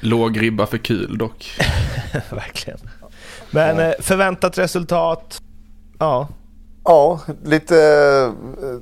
Låg 0.00 0.42
ribba 0.42 0.66
för 0.66 0.78
kul 0.78 1.18
dock. 1.18 1.58
Verkligen. 2.30 2.78
Men 3.50 3.78
ja. 3.78 3.82
Eh, 3.82 3.94
förväntat 4.00 4.58
resultat? 4.58 5.42
Ja. 5.98 6.28
Ja, 6.84 7.20
lite... 7.44 7.76
Eh, 8.62 8.80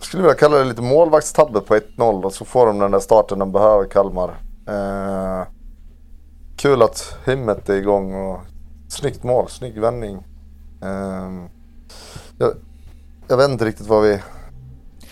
skulle 0.00 0.22
vilja 0.22 0.36
kalla 0.36 0.56
det 0.56 0.64
lite 0.64 0.82
målvaktstabbe 0.82 1.60
på 1.60 1.76
1-0 1.76 2.22
och 2.22 2.32
så 2.32 2.44
får 2.44 2.66
de 2.66 2.78
den 2.78 2.90
där 2.90 3.00
starten 3.00 3.38
de 3.38 3.52
behöver, 3.52 3.88
Kalmar. 3.90 4.28
Eh, 4.68 5.46
kul 6.56 6.82
att 6.82 7.16
himmet 7.26 7.68
är 7.68 7.74
igång 7.74 8.14
och 8.14 8.40
snyggt 8.88 9.22
mål, 9.22 9.48
snygg 9.48 9.80
vändning. 9.80 10.16
Eh, 10.82 11.48
jag, 12.38 12.54
jag 13.28 13.36
vet 13.36 13.50
inte 13.50 13.64
riktigt 13.64 13.86
vad 13.86 14.02
vi 14.02 14.20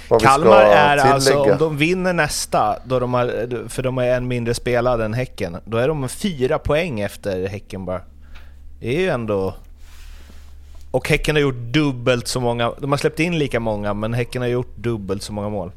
vad 0.08 0.22
Kalmar 0.22 0.62
är 0.62 0.96
tillägga. 0.96 1.14
alltså, 1.14 1.38
om 1.38 1.58
de 1.58 1.76
vinner 1.76 2.12
nästa, 2.12 2.76
då 2.84 2.98
de 2.98 3.14
har, 3.14 3.68
för 3.68 3.82
de 3.82 3.96
har 3.96 4.04
en 4.04 4.28
mindre 4.28 4.54
spelad 4.54 5.00
än 5.00 5.14
Häcken, 5.14 5.56
då 5.64 5.76
är 5.76 5.88
de 5.88 6.08
fyra 6.08 6.58
poäng 6.58 7.00
efter 7.00 7.48
Häcken 7.48 7.84
bara. 7.84 8.00
Det 8.80 8.96
är 8.96 9.00
ju 9.00 9.08
ändå... 9.08 9.54
Och 10.90 11.08
Häcken 11.08 11.36
har 11.36 11.40
gjort 11.42 11.72
dubbelt 11.72 12.28
så 12.28 12.40
många, 12.40 12.72
de 12.78 12.90
har 12.90 12.98
släppt 12.98 13.20
in 13.20 13.38
lika 13.38 13.60
många, 13.60 13.94
men 13.94 14.14
Häcken 14.14 14.42
har 14.42 14.48
gjort 14.48 14.76
dubbelt 14.76 15.22
så 15.22 15.32
många 15.32 15.48
mål. 15.48 15.72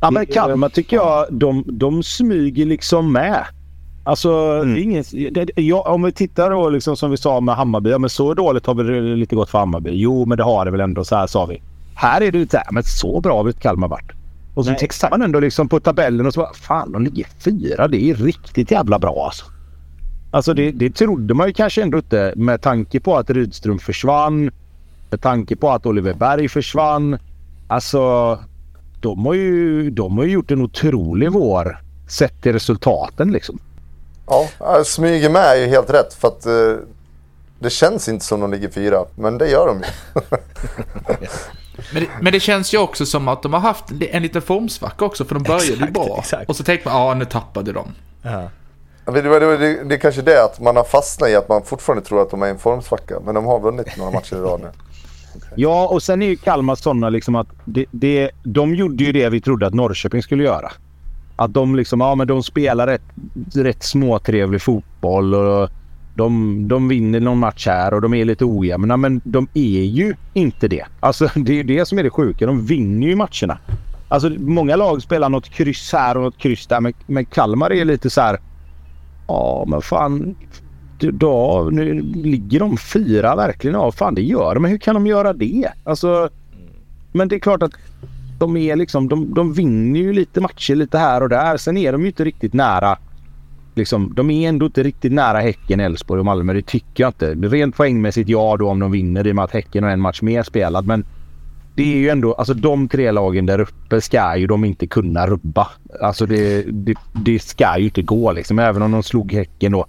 Ja 0.00 0.10
men 0.10 0.26
Kalmar 0.26 0.68
tycker 0.68 0.96
jag, 0.96 1.26
de, 1.30 1.64
de 1.66 2.02
smyger 2.02 2.66
liksom 2.66 3.12
med. 3.12 3.44
Alltså, 4.04 4.30
mm. 4.32 4.82
ingen, 4.82 5.04
det, 5.32 5.50
ja, 5.56 5.82
om 5.82 6.02
vi 6.02 6.12
tittar 6.12 6.50
då 6.50 6.68
liksom 6.68 6.96
som 6.96 7.10
vi 7.10 7.16
sa 7.16 7.40
med 7.40 7.54
Hammarby. 7.54 7.90
Ja, 7.90 7.98
men 7.98 8.10
så 8.10 8.34
dåligt 8.34 8.66
har 8.66 8.74
det 8.74 9.16
lite 9.16 9.34
gått 9.36 9.50
för 9.50 9.58
Hammarby. 9.58 9.90
Jo, 9.92 10.24
men 10.24 10.38
det 10.38 10.44
har 10.44 10.64
det 10.64 10.70
väl 10.70 10.80
ändå. 10.80 11.04
Så 11.04 11.16
här 11.16 11.26
sa 11.26 11.46
vi. 11.46 11.62
Här 11.94 12.20
är 12.20 12.32
det 12.32 12.50
så 12.50 12.58
men 12.70 12.82
så 12.82 13.20
bra 13.20 13.36
har 13.36 13.48
inte 13.48 13.60
Kalmar 13.60 13.88
varit. 13.88 14.10
Och 14.54 14.64
så 14.64 14.74
tittar 14.74 15.10
man 15.10 15.22
ändå 15.22 15.40
liksom 15.40 15.68
på 15.68 15.80
tabellen 15.80 16.26
och 16.26 16.34
så 16.34 16.40
bara, 16.40 16.54
fan 16.54 16.92
de 16.92 17.04
ligger 17.04 17.26
fyra. 17.38 17.88
Det 17.88 18.10
är 18.10 18.14
riktigt 18.14 18.70
jävla 18.70 18.98
bra 18.98 19.24
alltså. 19.24 19.44
Alltså 20.30 20.54
det, 20.54 20.70
det 20.70 20.90
trodde 20.90 21.34
man 21.34 21.46
ju 21.46 21.52
kanske 21.52 21.82
ändå 21.82 21.98
inte 21.98 22.32
med 22.36 22.62
tanke 22.62 23.00
på 23.00 23.16
att 23.16 23.30
Rydström 23.30 23.78
försvann. 23.78 24.50
Med 25.10 25.20
tanke 25.20 25.56
på 25.56 25.70
att 25.70 25.86
Oliver 25.86 26.14
Berg 26.14 26.48
försvann. 26.48 27.18
Alltså 27.68 28.38
de 29.00 29.26
har 29.26 29.34
ju, 29.34 29.90
de 29.90 30.18
har 30.18 30.24
ju 30.24 30.30
gjort 30.30 30.50
en 30.50 30.62
otrolig 30.62 31.32
vår 31.32 31.78
sett 32.08 32.42
till 32.42 32.52
resultaten 32.52 33.32
liksom. 33.32 33.58
Ja, 34.58 34.84
smyger 34.84 35.30
med 35.30 35.42
är 35.42 35.56
ju 35.56 35.66
helt 35.66 35.90
rätt 35.90 36.14
för 36.14 36.28
att 36.28 36.46
eh, 36.46 36.76
det 37.58 37.70
känns 37.70 38.08
inte 38.08 38.24
som 38.24 38.40
de 38.40 38.50
ligger 38.50 38.68
fyra, 38.68 39.04
men 39.14 39.38
det 39.38 39.48
gör 39.48 39.66
de 39.66 39.78
ju. 39.78 39.84
men, 41.92 42.02
det, 42.02 42.08
men, 42.20 42.32
det, 42.32 42.40
känns 42.40 42.74
ju 42.74 42.78
också 42.78 43.06
som 43.06 43.28
att 43.28 43.42
de 43.42 43.52
har 43.52 43.60
haft 43.60 43.84
en 44.10 44.22
liten 44.22 44.42
formsvacka 44.42 45.04
också, 45.04 45.24
för 45.24 45.34
de 45.34 45.42
började 45.42 45.64
exakt, 45.64 45.88
ju 45.88 45.92
bra. 45.92 46.16
Exakt. 46.18 46.50
Och 46.50 46.56
så 46.56 46.64
tänkte 46.64 46.88
man, 46.88 47.02
ja 47.02 47.14
nu 47.14 47.24
tappade 47.24 47.72
de. 47.72 47.92
Ja. 48.22 48.50
Det, 49.04 49.22
det, 49.22 49.56
det, 49.56 49.84
det 49.84 49.94
är 49.94 49.98
kanske 49.98 50.22
det 50.22 50.44
att 50.44 50.60
man 50.60 50.76
har 50.76 50.84
fastnat 50.84 51.30
i 51.30 51.36
att 51.36 51.48
man 51.48 51.62
fortfarande 51.62 52.04
tror 52.04 52.22
att 52.22 52.30
de 52.30 52.42
är 52.42 52.46
i 52.46 52.50
en 52.50 52.58
formsvacka, 52.58 53.20
men 53.24 53.34
de 53.34 53.44
har 53.44 53.60
vunnit 53.60 53.96
några 53.96 54.10
matcher 54.10 54.36
i 54.36 54.40
rad 54.40 54.60
nu. 54.60 54.68
Ja, 55.56 55.88
och 55.88 56.02
sen 56.02 56.22
är 56.22 56.26
ju 56.26 56.36
Kalmar 56.36 56.74
sådana 56.74 57.08
liksom 57.08 57.34
att 57.34 57.48
det, 57.64 57.86
det, 57.90 58.30
de 58.42 58.74
gjorde 58.74 59.04
ju 59.04 59.12
det 59.12 59.28
vi 59.28 59.40
trodde 59.40 59.66
att 59.66 59.74
Norrköping 59.74 60.22
skulle 60.22 60.44
göra. 60.44 60.72
Att 61.40 61.54
de 61.54 61.74
liksom, 61.74 62.00
ja 62.00 62.14
men 62.14 62.26
de 62.26 62.42
spelar 62.42 62.86
rätt, 62.86 63.02
rätt 63.54 63.82
småtrevlig 63.82 64.62
fotboll 64.62 65.34
och 65.34 65.70
de, 66.14 66.68
de 66.68 66.88
vinner 66.88 67.20
någon 67.20 67.38
match 67.38 67.66
här 67.66 67.94
och 67.94 68.00
de 68.00 68.14
är 68.14 68.24
lite 68.24 68.44
ojämna. 68.44 68.96
Men 68.96 69.20
de 69.24 69.48
är 69.54 69.82
ju 69.82 70.14
inte 70.32 70.68
det. 70.68 70.84
Alltså 71.00 71.30
det 71.34 71.52
är 71.52 71.56
ju 71.56 71.62
det 71.62 71.86
som 71.86 71.98
är 71.98 72.02
det 72.02 72.10
sjuka. 72.10 72.46
De 72.46 72.66
vinner 72.66 73.06
ju 73.06 73.16
matcherna. 73.16 73.58
Alltså 74.08 74.30
många 74.38 74.76
lag 74.76 75.02
spelar 75.02 75.28
något 75.28 75.48
kryss 75.48 75.92
här 75.92 76.16
och 76.16 76.22
något 76.22 76.38
kryss 76.38 76.66
där. 76.66 76.80
Men, 76.80 76.92
men 77.06 77.24
Kalmar 77.24 77.72
är 77.72 77.84
lite 77.84 78.10
så 78.10 78.20
här. 78.20 78.38
Ja 79.28 79.64
men 79.68 79.82
fan. 79.82 80.36
Då, 80.98 81.68
nu 81.72 82.00
ligger 82.02 82.60
de 82.60 82.76
fyra 82.76 83.36
verkligen. 83.36 83.74
Ja 83.74 83.92
fan 83.92 84.14
det 84.14 84.22
gör 84.22 84.54
de. 84.54 84.60
Men 84.60 84.70
hur 84.70 84.78
kan 84.78 84.94
de 84.94 85.06
göra 85.06 85.32
det? 85.32 85.72
Alltså. 85.84 86.28
Men 87.12 87.28
det 87.28 87.36
är 87.36 87.40
klart 87.40 87.62
att 87.62 87.72
de 88.40 88.56
är 88.56 88.76
liksom, 88.76 89.08
de, 89.08 89.34
de 89.34 89.52
vinner 89.52 90.00
ju 90.00 90.12
lite 90.12 90.40
matcher 90.40 90.74
lite 90.74 90.98
här 90.98 91.22
och 91.22 91.28
där. 91.28 91.56
Sen 91.56 91.76
är 91.76 91.92
de 91.92 92.00
ju 92.00 92.06
inte 92.06 92.24
riktigt 92.24 92.52
nära. 92.52 92.98
Liksom, 93.74 94.12
de 94.16 94.30
är 94.30 94.48
ändå 94.48 94.66
inte 94.66 94.82
riktigt 94.82 95.12
nära 95.12 95.40
Häcken, 95.40 95.80
Elfsborg 95.80 96.18
och 96.18 96.24
Malmö. 96.24 96.52
Det 96.52 96.66
tycker 96.66 97.04
jag 97.04 97.08
inte. 97.08 97.34
Rent 97.34 97.76
poängmässigt 97.76 98.28
ja 98.28 98.56
då 98.56 98.68
om 98.68 98.78
de 98.78 98.90
vinner 98.90 99.26
i 99.26 99.30
och 99.30 99.36
med 99.36 99.44
att 99.44 99.50
Häcken 99.50 99.84
har 99.84 99.90
en 99.90 100.00
match 100.00 100.22
mer 100.22 100.42
spelad. 100.42 100.86
Men 100.86 101.04
det 101.74 101.82
är 101.82 101.96
ju 101.96 102.08
ändå, 102.08 102.34
alltså 102.34 102.54
de 102.54 102.88
tre 102.88 103.10
lagen 103.10 103.46
där 103.46 103.60
uppe 103.60 104.00
ska 104.00 104.36
ju 104.36 104.46
de 104.46 104.64
inte 104.64 104.86
kunna 104.86 105.26
rubba. 105.26 105.68
Alltså 106.00 106.26
det, 106.26 106.62
det, 106.62 106.94
det 107.24 107.38
ska 107.38 107.78
ju 107.78 107.84
inte 107.84 108.02
gå 108.02 108.32
liksom. 108.32 108.58
Även 108.58 108.82
om 108.82 108.90
de 108.92 109.02
slog 109.02 109.32
Häcken 109.32 109.72
då. 109.72 109.86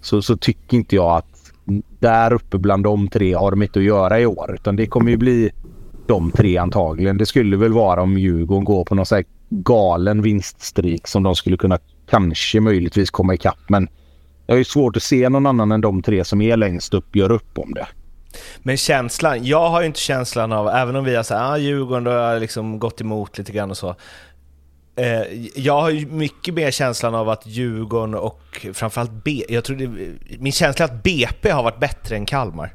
Så, 0.00 0.22
så 0.22 0.36
tycker 0.36 0.76
inte 0.76 0.96
jag 0.96 1.16
att 1.16 1.52
där 1.98 2.32
uppe 2.32 2.58
bland 2.58 2.84
de 2.84 3.08
tre 3.08 3.34
har 3.34 3.50
de 3.50 3.62
inte 3.62 3.78
att 3.78 3.84
göra 3.84 4.20
i 4.20 4.26
år. 4.26 4.54
Utan 4.54 4.76
det 4.76 4.86
kommer 4.86 5.10
ju 5.10 5.16
bli 5.16 5.50
de 6.10 6.30
tre 6.30 6.56
antagligen. 6.56 7.18
Det 7.18 7.26
skulle 7.26 7.56
väl 7.56 7.72
vara 7.72 8.02
om 8.02 8.18
Djurgården 8.18 8.64
går 8.64 8.84
på 8.84 8.94
någon 8.94 9.06
så 9.06 9.14
här 9.14 9.24
galen 9.50 10.22
vinststrik 10.22 11.06
som 11.06 11.22
de 11.22 11.34
skulle 11.34 11.56
kunna 11.56 11.78
kanske 12.10 12.60
möjligtvis 12.60 13.10
komma 13.10 13.34
ikapp. 13.34 13.68
Men 13.68 13.88
jag 14.46 14.54
har 14.54 14.58
ju 14.58 14.64
svårt 14.64 14.96
att 14.96 15.02
se 15.02 15.28
någon 15.28 15.46
annan 15.46 15.72
än 15.72 15.80
de 15.80 16.02
tre 16.02 16.24
som 16.24 16.40
är 16.40 16.56
längst 16.56 16.94
upp 16.94 17.16
gör 17.16 17.32
upp 17.32 17.58
om 17.58 17.74
det. 17.74 17.86
Men 18.62 18.76
känslan, 18.76 19.44
jag 19.44 19.70
har 19.70 19.80
ju 19.80 19.86
inte 19.86 20.00
känslan 20.00 20.52
av, 20.52 20.68
även 20.68 20.96
om 20.96 21.04
vi 21.04 21.16
har 21.16 21.22
sagt 21.22 21.40
ah, 21.40 21.58
Djurgården 21.58 22.06
har 22.06 22.40
liksom 22.40 22.78
gått 22.78 23.00
emot 23.00 23.38
lite 23.38 23.52
grann 23.52 23.70
och 23.70 23.76
så. 23.76 23.96
Eh, 24.96 25.48
jag 25.54 25.80
har 25.80 25.90
ju 25.90 26.06
mycket 26.06 26.54
mer 26.54 26.70
känslan 26.70 27.14
av 27.14 27.28
att 27.28 27.46
Djurgården 27.46 28.14
och 28.14 28.66
framförallt 28.72 29.24
B, 29.24 29.44
jag 29.48 29.64
tror 29.64 29.76
det, 29.76 29.88
min 30.38 30.52
känsla 30.52 30.84
är 30.84 30.88
att 30.88 31.02
BP 31.02 31.50
har 31.50 31.62
varit 31.62 31.80
bättre 31.80 32.16
än 32.16 32.26
Kalmar. 32.26 32.74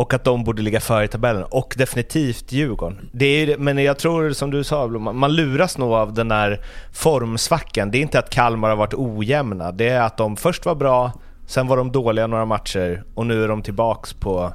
Och 0.00 0.14
att 0.14 0.24
de 0.24 0.44
borde 0.44 0.62
ligga 0.62 0.80
före 0.80 1.04
i 1.04 1.08
tabellen. 1.08 1.44
Och 1.50 1.74
definitivt 1.78 2.52
Djurgården. 2.52 3.08
Det 3.12 3.26
är, 3.26 3.58
men 3.58 3.78
jag 3.78 3.98
tror, 3.98 4.30
som 4.32 4.50
du 4.50 4.64
sa, 4.64 4.86
man 4.88 5.32
luras 5.36 5.78
nog 5.78 5.92
av 5.92 6.14
den 6.14 6.28
där 6.28 6.60
formsvackan. 6.92 7.90
Det 7.90 7.98
är 7.98 8.02
inte 8.02 8.18
att 8.18 8.30
Kalmar 8.30 8.68
har 8.68 8.76
varit 8.76 8.94
ojämna. 8.94 9.72
Det 9.72 9.88
är 9.88 10.00
att 10.00 10.16
de 10.16 10.36
först 10.36 10.66
var 10.66 10.74
bra, 10.74 11.12
sen 11.46 11.66
var 11.66 11.76
de 11.76 11.92
dåliga 11.92 12.26
några 12.26 12.44
matcher 12.44 13.02
och 13.14 13.26
nu 13.26 13.44
är 13.44 13.48
de 13.48 13.62
tillbaks 13.62 14.12
på 14.12 14.52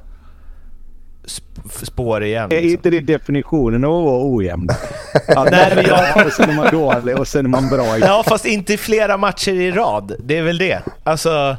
sp- 1.26 1.84
spår 1.84 2.24
igen. 2.24 2.44
Är 2.44 2.48
Liksom. 2.60 2.70
inte 2.70 2.90
det 2.90 3.00
definitionen 3.00 3.84
av 3.84 3.98
att 3.98 4.04
vara 4.04 4.34
ojämn? 4.36 4.68
Ja, 5.28 5.46
Nej, 5.50 5.72
men 5.74 5.84
jag... 5.88 6.26
Och 6.26 6.32
sen 6.32 6.50
är 6.50 6.54
man 6.56 6.68
dålig 6.72 7.18
och 7.18 7.28
sen 7.28 7.44
är 7.44 7.50
man 7.50 7.68
bra 7.68 7.84
igen. 7.84 8.00
Ja, 8.08 8.24
fast 8.28 8.44
inte 8.44 8.76
flera 8.76 9.16
matcher 9.16 9.52
i 9.52 9.70
rad. 9.70 10.12
Det 10.24 10.36
är 10.38 10.42
väl 10.42 10.58
det. 10.58 10.82
Alltså, 11.04 11.56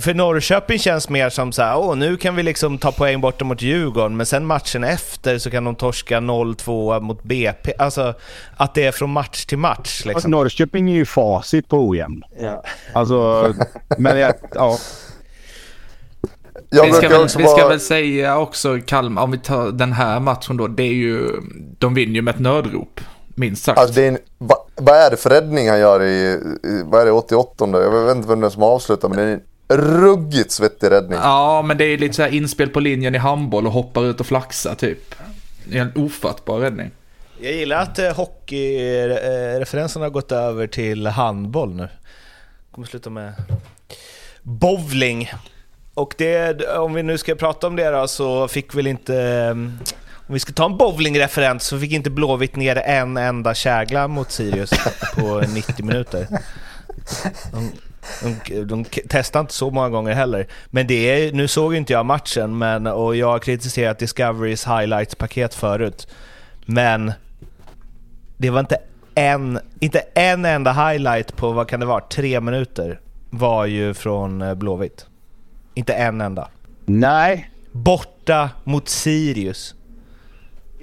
för 0.00 0.14
Norrköping 0.14 0.78
känns 0.78 1.08
mer 1.08 1.30
som 1.30 1.52
så 1.52 1.62
här, 1.62 1.78
åh 1.78 1.96
nu 1.96 2.16
kan 2.16 2.36
vi 2.36 2.42
liksom 2.42 2.78
ta 2.78 2.92
poäng 2.92 3.20
borta 3.20 3.44
mot 3.44 3.62
Djurgården, 3.62 4.16
men 4.16 4.26
sen 4.26 4.46
matchen 4.46 4.84
efter 4.84 5.38
så 5.38 5.50
kan 5.50 5.64
de 5.64 5.74
torska 5.74 6.20
0-2 6.20 7.00
mot 7.00 7.22
BP. 7.22 7.72
Alltså, 7.78 8.14
att 8.56 8.74
det 8.74 8.84
är 8.84 8.92
från 8.92 9.10
match 9.10 9.44
till 9.44 9.58
match 9.58 10.04
liksom. 10.04 10.30
Norrköping 10.30 10.90
är 10.90 10.94
ju 10.94 11.06
facit 11.06 11.68
på 11.68 11.88
ojämn. 11.88 12.22
Ja. 12.40 12.64
Alltså, 12.92 13.48
men 13.98 14.18
jag, 14.18 14.34
ja. 14.54 14.78
Jag 16.70 16.84
vi 16.84 16.92
ska, 16.92 17.08
väl, 17.08 17.22
vi 17.22 17.46
ska 17.46 17.68
väl 17.68 17.80
säga 17.80 18.38
också 18.38 18.78
Kalmar, 18.86 19.22
om 19.22 19.30
vi 19.30 19.38
tar 19.38 19.72
den 19.72 19.92
här 19.92 20.20
matchen 20.20 20.56
då, 20.56 20.66
det 20.66 20.82
är 20.82 20.94
ju, 20.94 21.28
de 21.78 21.94
vinner 21.94 22.14
ju 22.14 22.22
med 22.22 22.34
ett 22.34 22.40
nödrop. 22.40 23.00
Minst 23.34 23.64
sagt. 23.64 23.78
Alltså 23.78 23.94
det 23.94 24.04
är 24.04 24.08
en, 24.08 24.18
va, 24.38 24.56
vad 24.76 24.96
är 24.96 25.10
det 25.10 25.16
för 25.16 25.30
räddning 25.30 25.68
han 25.68 25.78
gör 25.78 26.02
i, 26.02 26.40
i 26.64 26.82
vad 26.84 27.00
är 27.00 27.04
det, 27.04 27.12
88? 27.12 27.66
Jag 27.72 28.06
vet 28.06 28.16
inte 28.16 28.28
vem 28.28 28.40
det 28.40 28.46
är 28.46 28.50
som 28.50 28.62
avslutar 28.62 29.08
men 29.08 29.18
det 29.18 29.24
är 29.24 29.32
en 29.32 29.40
ruggigt 29.68 30.50
svettig 30.50 30.90
räddning. 30.90 31.18
Ja, 31.22 31.62
men 31.62 31.78
det 31.78 31.84
är 31.84 31.98
lite 31.98 32.14
så 32.14 32.22
här 32.22 32.34
inspel 32.34 32.68
på 32.68 32.80
linjen 32.80 33.14
i 33.14 33.18
handboll 33.18 33.66
och 33.66 33.72
hoppar 33.72 34.04
ut 34.04 34.20
och 34.20 34.26
flaxar 34.26 34.74
typ. 34.74 35.14
Det 35.64 35.78
är 35.78 35.82
en 35.82 35.92
ofattbar 36.04 36.58
räddning. 36.58 36.90
Jag 37.40 37.52
gillar 37.52 37.76
att 37.82 37.98
eh, 37.98 38.14
hockeyreferenserna 38.14 40.04
har 40.04 40.10
gått 40.10 40.32
över 40.32 40.66
till 40.66 41.06
handboll 41.06 41.74
nu. 41.74 41.88
Kommer 42.72 42.86
sluta 42.88 43.10
med 43.10 43.32
bowling. 44.42 45.30
Och 45.94 46.14
det, 46.18 46.66
om 46.68 46.94
vi 46.94 47.02
nu 47.02 47.18
ska 47.18 47.34
prata 47.34 47.66
om 47.66 47.76
det 47.76 47.90
då, 47.90 48.08
så 48.08 48.48
fick 48.48 48.74
väl 48.74 48.86
inte... 48.86 49.16
eh, 49.16 49.50
Om 50.26 50.34
vi 50.34 50.38
ska 50.40 50.52
ta 50.52 50.64
en 50.66 50.76
bowlingreferens 50.76 51.64
så 51.64 51.78
fick 51.78 51.92
inte 51.92 52.10
Blåvitt 52.10 52.56
ner 52.56 52.76
en 52.76 53.16
enda 53.16 53.54
kägla 53.54 54.08
mot 54.08 54.30
Sirius 54.30 54.70
på 55.16 55.40
90 55.54 55.84
minuter. 55.84 56.26
De, 57.52 57.72
de, 58.46 58.64
de 58.64 58.84
testade 58.84 59.40
inte 59.40 59.54
så 59.54 59.70
många 59.70 59.88
gånger 59.88 60.12
heller. 60.12 60.46
Men 60.66 60.86
det 60.86 60.94
är, 60.94 61.32
nu 61.32 61.48
såg 61.48 61.74
inte 61.74 61.92
jag 61.92 62.06
matchen 62.06 62.58
men, 62.58 62.86
och 62.86 63.16
jag 63.16 63.26
har 63.26 63.38
kritiserat 63.38 63.98
Discoverys 63.98 64.66
highlights-paket 64.66 65.54
förut. 65.54 66.08
Men 66.66 67.12
det 68.36 68.50
var 68.50 68.60
inte 68.60 68.78
en, 69.14 69.58
inte 69.80 69.98
en 70.14 70.44
enda 70.44 70.72
highlight 70.72 71.36
på, 71.36 71.52
vad 71.52 71.68
kan 71.68 71.80
det 71.80 71.86
vara, 71.86 72.00
tre 72.00 72.40
minuter 72.40 73.00
var 73.30 73.66
ju 73.66 73.94
från 73.94 74.42
eh, 74.42 74.54
Blåvitt. 74.54 75.06
Inte 75.74 75.94
en 75.94 76.20
enda. 76.20 76.48
Nej. 76.84 77.50
Borta 77.72 78.50
mot 78.64 78.88
Sirius. 78.88 79.74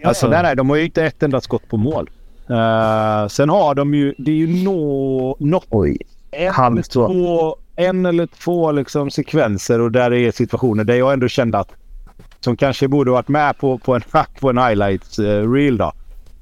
Alltså, 0.04 0.28
nej, 0.28 0.44
nej, 0.44 0.56
de 0.56 0.70
har 0.70 0.78
ju 0.78 0.86
inte 0.86 1.04
ett 1.04 1.24
enda 1.24 1.42
skott 1.42 1.68
på 1.68 1.78
mål. 1.78 2.10
Uh, 2.50 3.28
sen 3.28 3.50
har 3.50 3.76
de 3.76 3.94
ju, 3.94 4.16
det 4.18 4.32
är 4.32 4.36
ju 4.36 4.64
nå, 4.64 5.36
något. 5.40 5.98
En, 6.32 6.54
Halvt 6.54 6.92
två, 6.92 7.56
en 7.76 8.06
eller 8.06 8.26
två 8.26 8.72
liksom 8.72 9.12
sekvenser 9.12 9.82
och 9.82 9.92
där 9.92 10.14
är 10.14 10.32
situationer 10.32 10.84
där 10.84 10.96
jag 10.96 11.14
ändå 11.14 11.28
kände 11.28 11.58
att 11.58 11.72
som 12.40 12.58
kanske 12.58 12.88
borde 12.88 13.12
varit 13.12 13.28
med 13.28 13.58
på, 13.58 13.78
på 13.78 13.96
en, 13.96 14.02
på 14.40 14.50
en 14.50 14.58
highlights 14.58 15.20
uh, 15.20 15.52
reel 15.52 15.78
då. 15.78 15.92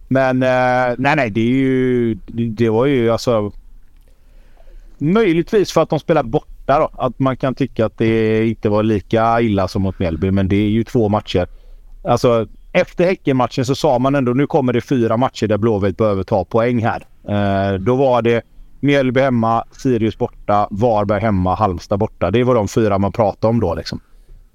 Men 0.08 0.44
eh, 0.44 0.96
nej, 0.98 1.16
nej, 1.16 1.30
det 1.30 1.42
är 1.42 1.54
ju, 1.54 2.14
det, 2.14 2.50
det 2.50 2.70
var 2.70 2.86
ju 2.86 3.10
alltså 3.10 3.52
möjligtvis 4.98 5.72
för 5.72 5.82
att 5.82 5.90
de 5.90 6.00
spelar 6.00 6.24
borta 6.24 6.80
då. 6.80 6.90
Att 6.94 7.20
man 7.20 7.38
kan 7.38 7.56
tycka 7.56 7.86
att 7.86 7.98
det 7.98 8.48
inte 8.48 8.70
var 8.70 8.84
lika 8.84 9.42
illa 9.42 9.68
som 9.68 9.82
mot 9.82 10.00
Mjällby, 10.00 10.32
men 10.32 10.48
det 10.48 10.56
är 10.56 10.70
ju 10.70 10.84
två 10.84 11.10
matcher. 11.10 11.48
Alltså 12.04 12.48
efter 12.72 13.06
Häckenmatchen 13.06 13.66
så 13.66 13.76
sa 13.76 14.00
man 14.00 14.16
ändå 14.16 14.34
nu 14.34 14.48
kommer 14.48 14.74
det 14.74 14.82
fyra 14.82 15.18
matcher 15.18 15.48
där 15.48 15.58
Blåvitt 15.58 15.98
behöver 15.98 16.24
ta 16.24 16.46
poäng 16.46 16.84
här. 16.84 17.06
Eh, 17.30 17.80
då 17.80 17.96
var 17.96 18.22
det 18.22 18.42
Mjällby 18.80 19.22
hemma, 19.22 19.64
Sirius 19.72 20.18
borta, 20.18 20.68
Varberg 20.72 21.22
hemma, 21.22 21.56
Halmstad 21.56 22.00
borta. 22.00 22.32
Det 22.32 22.44
var 22.44 22.56
de 22.56 22.68
fyra 22.68 22.98
man 22.98 23.12
pratade 23.12 23.50
om 23.50 23.60
då 23.60 23.76
liksom. 23.76 24.00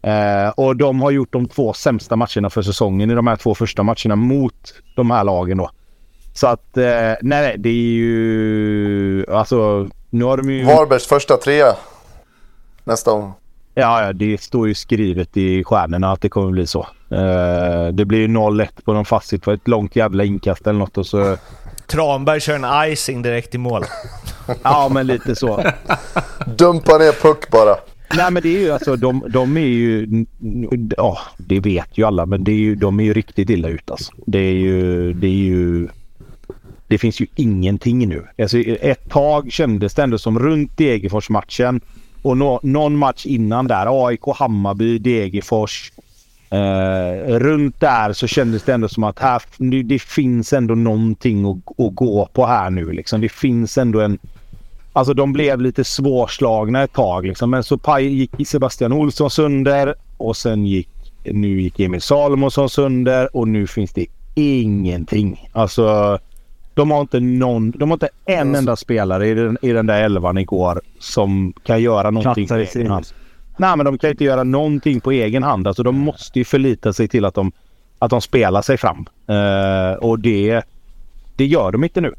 Eh, 0.03 0.49
och 0.49 0.77
de 0.77 1.01
har 1.01 1.11
gjort 1.11 1.33
de 1.33 1.49
två 1.49 1.73
sämsta 1.73 2.16
matcherna 2.16 2.51
för 2.51 2.62
säsongen 2.62 3.11
i 3.11 3.14
de 3.14 3.27
här 3.27 3.37
två 3.37 3.55
första 3.55 3.83
matcherna 3.83 4.16
mot 4.16 4.75
de 4.97 5.11
här 5.11 5.25
lagen 5.25 5.59
då. 5.59 5.70
Så 6.35 6.47
att 6.47 6.77
eh, 6.77 6.85
nej, 6.85 7.16
nej, 7.23 7.55
det 7.59 7.68
är 7.68 7.93
ju 7.93 9.27
alltså 9.31 9.89
nu 10.11 10.25
har 10.25 10.37
de 10.37 10.51
ju... 10.51 10.64
Varbergs 10.64 11.07
första 11.07 11.37
trea 11.37 11.77
nästa 12.85 13.11
gång. 13.11 13.33
Ja, 13.75 14.05
ja, 14.05 14.12
det 14.12 14.41
står 14.41 14.68
ju 14.68 14.75
skrivet 14.75 15.37
i 15.37 15.64
stjärnorna 15.64 16.12
att 16.12 16.20
det 16.20 16.29
kommer 16.29 16.51
bli 16.51 16.66
så. 16.66 16.87
Eh, 17.11 17.89
det 17.93 18.05
blir 18.05 18.18
ju 18.18 18.27
0-1 18.27 18.68
på 18.85 18.93
någon 18.93 19.05
facit 19.05 19.43
på 19.43 19.53
ett 19.53 19.68
långt 19.68 19.97
jävla 19.97 20.25
inkast 20.25 20.66
eller 20.66 20.79
något 20.79 20.99
och 20.99 21.07
så... 21.07 21.37
Tranberg 21.93 22.40
kör 22.40 22.55
en 22.55 22.93
icing 22.93 23.22
direkt 23.22 23.55
i 23.55 23.59
mål. 23.59 23.84
Ja, 24.62 24.88
men 24.93 25.07
lite 25.07 25.36
så. 25.36 25.64
Dumpa 26.47 26.99
ner 26.99 27.12
puck 27.12 27.51
bara. 27.51 27.76
Nej, 28.16 28.30
men 28.30 28.43
det 28.43 28.49
är 28.57 28.61
ju 28.61 28.70
alltså 28.70 28.97
de, 28.97 29.24
de 29.28 29.57
är 29.57 29.61
ju... 29.61 30.26
Ja, 30.97 31.18
det 31.36 31.61
vet 31.61 31.99
ju 31.99 32.05
alla, 32.05 32.26
men 32.26 32.45
det 32.45 32.53
är 32.53 32.57
ju, 32.57 32.74
de 32.74 33.01
är 33.01 33.05
ju 33.05 33.12
riktigt 33.12 33.51
illa 33.51 33.68
ut 33.68 33.90
alltså. 33.90 34.12
Det 34.26 34.38
är 34.38 34.53
ju... 34.53 35.12
Det 35.12 35.26
är 35.26 35.30
ju... 35.30 35.88
Det 36.86 36.99
finns 36.99 37.20
ju 37.20 37.26
ingenting 37.34 38.09
nu. 38.09 38.26
Alltså, 38.38 38.59
ett 38.59 39.11
tag 39.11 39.53
kändes 39.53 39.95
det 39.95 40.03
ändå 40.03 40.18
som 40.18 40.38
runt 40.38 40.78
Degerfors-matchen 40.78 41.80
och 42.22 42.36
nå, 42.36 42.61
någon 42.62 42.97
match 42.97 43.26
innan 43.26 43.66
där. 43.66 44.07
AIK, 44.07 44.20
Hammarby, 44.36 44.99
Degerfors. 44.99 45.93
Eh, 46.53 47.38
runt 47.38 47.80
där 47.80 48.12
så 48.12 48.26
kändes 48.26 48.62
det 48.62 48.72
ändå 48.72 48.88
som 48.88 49.05
att 49.05 49.18
här, 49.18 49.42
nu, 49.57 49.82
det 49.82 50.03
finns 50.03 50.53
ändå 50.53 50.74
någonting 50.74 51.44
att, 51.50 51.80
att 51.80 51.94
gå 51.94 52.28
på 52.32 52.46
här 52.46 52.70
nu. 52.70 52.92
Liksom. 52.92 53.20
Det 53.20 53.28
finns 53.28 53.78
ändå 53.78 54.00
en... 54.00 54.18
Alltså 54.92 55.14
de 55.14 55.32
blev 55.32 55.61
lite 55.61 55.84
svårslagna 55.84 56.82
ett 56.82 56.92
tag 56.92 57.26
liksom. 57.26 57.50
Men 57.50 57.64
så 57.64 57.78
paj, 57.78 58.07
gick 58.07 58.48
Sebastian 58.48 58.92
Olsson 58.92 59.30
sönder 59.30 59.94
och 60.16 60.36
sen 60.36 60.66
gick... 60.66 60.88
Nu 61.24 61.61
gick 61.61 61.80
Emil 61.80 62.00
Salomonsson 62.00 62.70
sönder 62.70 63.36
och 63.36 63.48
nu 63.48 63.66
finns 63.66 63.92
det 63.92 64.07
ingenting. 64.34 65.48
Alltså... 65.53 66.18
De 66.74 66.90
har 66.90 67.00
inte 67.00 67.20
någon... 67.20 67.70
De 67.70 67.90
har 67.90 67.96
inte 67.96 68.09
en 68.24 68.55
enda 68.55 68.76
spelare 68.76 69.28
i 69.28 69.34
den, 69.34 69.59
i 69.62 69.72
den 69.72 69.86
där 69.86 70.03
elvan 70.03 70.38
igår 70.38 70.80
som 70.98 71.53
kan 71.64 71.82
göra 71.82 72.11
någonting 72.11 72.46
Knatsar 72.46 72.59
i. 72.59 72.66
Sirius. 72.66 73.14
Nej, 73.57 73.76
men 73.76 73.86
de 73.86 73.98
kan 73.98 74.11
inte 74.11 74.24
göra 74.24 74.44
någonting 74.44 75.00
på 75.00 75.12
egen 75.12 75.42
hand. 75.42 75.66
Alltså 75.66 75.82
de 75.82 75.98
måste 75.98 76.38
ju 76.38 76.44
förlita 76.44 76.92
sig 76.92 77.09
till 77.09 77.24
att 77.24 77.34
de, 77.34 77.53
att 77.98 78.11
de 78.11 78.20
spelar 78.20 78.62
sig 78.62 78.76
fram. 78.76 79.07
Uh, 79.30 79.98
och 79.98 80.18
det, 80.18 80.62
det 81.36 81.46
gör 81.46 81.72
de 81.72 81.84
inte 81.84 82.00
nu. 82.00 82.14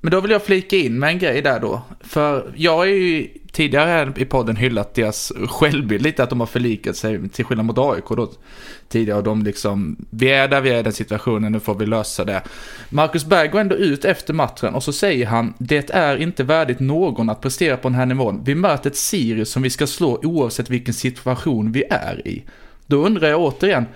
Men 0.00 0.10
då 0.10 0.20
vill 0.20 0.30
jag 0.30 0.42
flika 0.42 0.76
in 0.76 0.98
med 0.98 1.10
en 1.10 1.18
grej 1.18 1.42
där 1.42 1.60
då. 1.60 1.82
För 2.00 2.52
jag 2.56 2.88
är 2.88 2.92
ju 2.92 3.28
tidigare 3.58 4.12
i 4.16 4.24
podden 4.24 4.56
hyllat 4.56 4.94
deras 4.94 5.32
självbild 5.48 6.02
lite, 6.02 6.22
att 6.22 6.30
de 6.30 6.40
har 6.40 6.46
förlikat 6.46 6.96
sig 6.96 7.28
till 7.28 7.44
skillnad 7.44 7.66
mot 7.66 7.78
AIK 7.78 8.08
då. 8.08 8.30
Tidigare 8.88 9.18
och 9.18 9.24
de 9.24 9.42
liksom, 9.42 9.96
vi 10.10 10.30
är 10.30 10.48
där 10.48 10.60
vi 10.60 10.70
är 10.70 10.80
i 10.80 10.82
den 10.82 10.92
situationen, 10.92 11.52
nu 11.52 11.60
får 11.60 11.74
vi 11.74 11.86
lösa 11.86 12.24
det. 12.24 12.42
Marcus 12.90 13.24
Berg 13.24 13.48
går 13.48 13.60
ändå 13.60 13.76
ut 13.76 14.04
efter 14.04 14.34
matchen 14.34 14.74
och 14.74 14.82
så 14.82 14.92
säger 14.92 15.26
han, 15.26 15.54
det 15.58 15.90
är 15.90 16.16
inte 16.16 16.44
värdigt 16.44 16.80
någon 16.80 17.30
att 17.30 17.40
prestera 17.40 17.76
på 17.76 17.88
den 17.88 17.94
här 17.94 18.06
nivån. 18.06 18.40
Vi 18.44 18.54
möter 18.54 18.90
ett 18.90 18.96
Sirius 18.96 19.50
som 19.50 19.62
vi 19.62 19.70
ska 19.70 19.86
slå 19.86 20.20
oavsett 20.22 20.70
vilken 20.70 20.94
situation 20.94 21.72
vi 21.72 21.84
är 21.90 22.28
i. 22.28 22.44
Då 22.86 23.06
undrar 23.06 23.28
jag 23.28 23.40
återigen, 23.40 23.86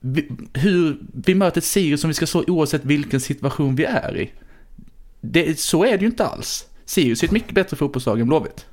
vi, 0.00 0.28
hur, 0.52 0.98
vi 1.24 1.34
möter 1.34 1.58
ett 1.58 1.64
Sirius 1.64 2.00
som 2.00 2.08
vi 2.08 2.14
ska 2.14 2.26
slå 2.26 2.44
oavsett 2.46 2.84
vilken 2.84 3.20
situation 3.20 3.76
vi 3.76 3.84
är 3.84 4.16
i. 4.16 4.32
Det, 5.20 5.58
så 5.58 5.84
är 5.84 5.90
det 5.90 6.00
ju 6.00 6.06
inte 6.06 6.26
alls. 6.26 6.66
Sirius 6.84 7.22
är 7.22 7.26
ett 7.26 7.32
mycket 7.32 7.54
bättre 7.54 7.76
fotbollslag 7.76 8.20
än 8.20 8.26
Blåvitt. 8.26 8.66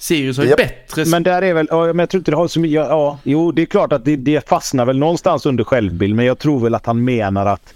Sirius 0.00 0.36
har 0.36 0.44
ju 0.44 0.50
Japp. 0.50 0.58
bättre... 0.58 1.04
Men 1.04 1.22
där 1.22 1.42
är 1.42 1.54
väl... 1.54 1.66
Ja, 1.70 1.86
men 1.86 1.98
jag 1.98 2.10
tror 2.10 2.18
inte 2.18 2.30
det 2.30 2.36
har 2.36 2.48
så 2.48 2.60
mycket... 2.60 2.74
Ja, 2.74 3.18
jo, 3.22 3.52
det 3.52 3.62
är 3.62 3.66
klart 3.66 3.92
att 3.92 4.04
det, 4.04 4.16
det 4.16 4.48
fastnar 4.48 4.86
väl 4.86 4.98
någonstans 4.98 5.46
under 5.46 5.64
självbild. 5.64 6.14
Men 6.14 6.24
jag 6.24 6.38
tror 6.38 6.60
väl 6.60 6.74
att 6.74 6.86
han 6.86 7.04
menar 7.04 7.46
att 7.46 7.74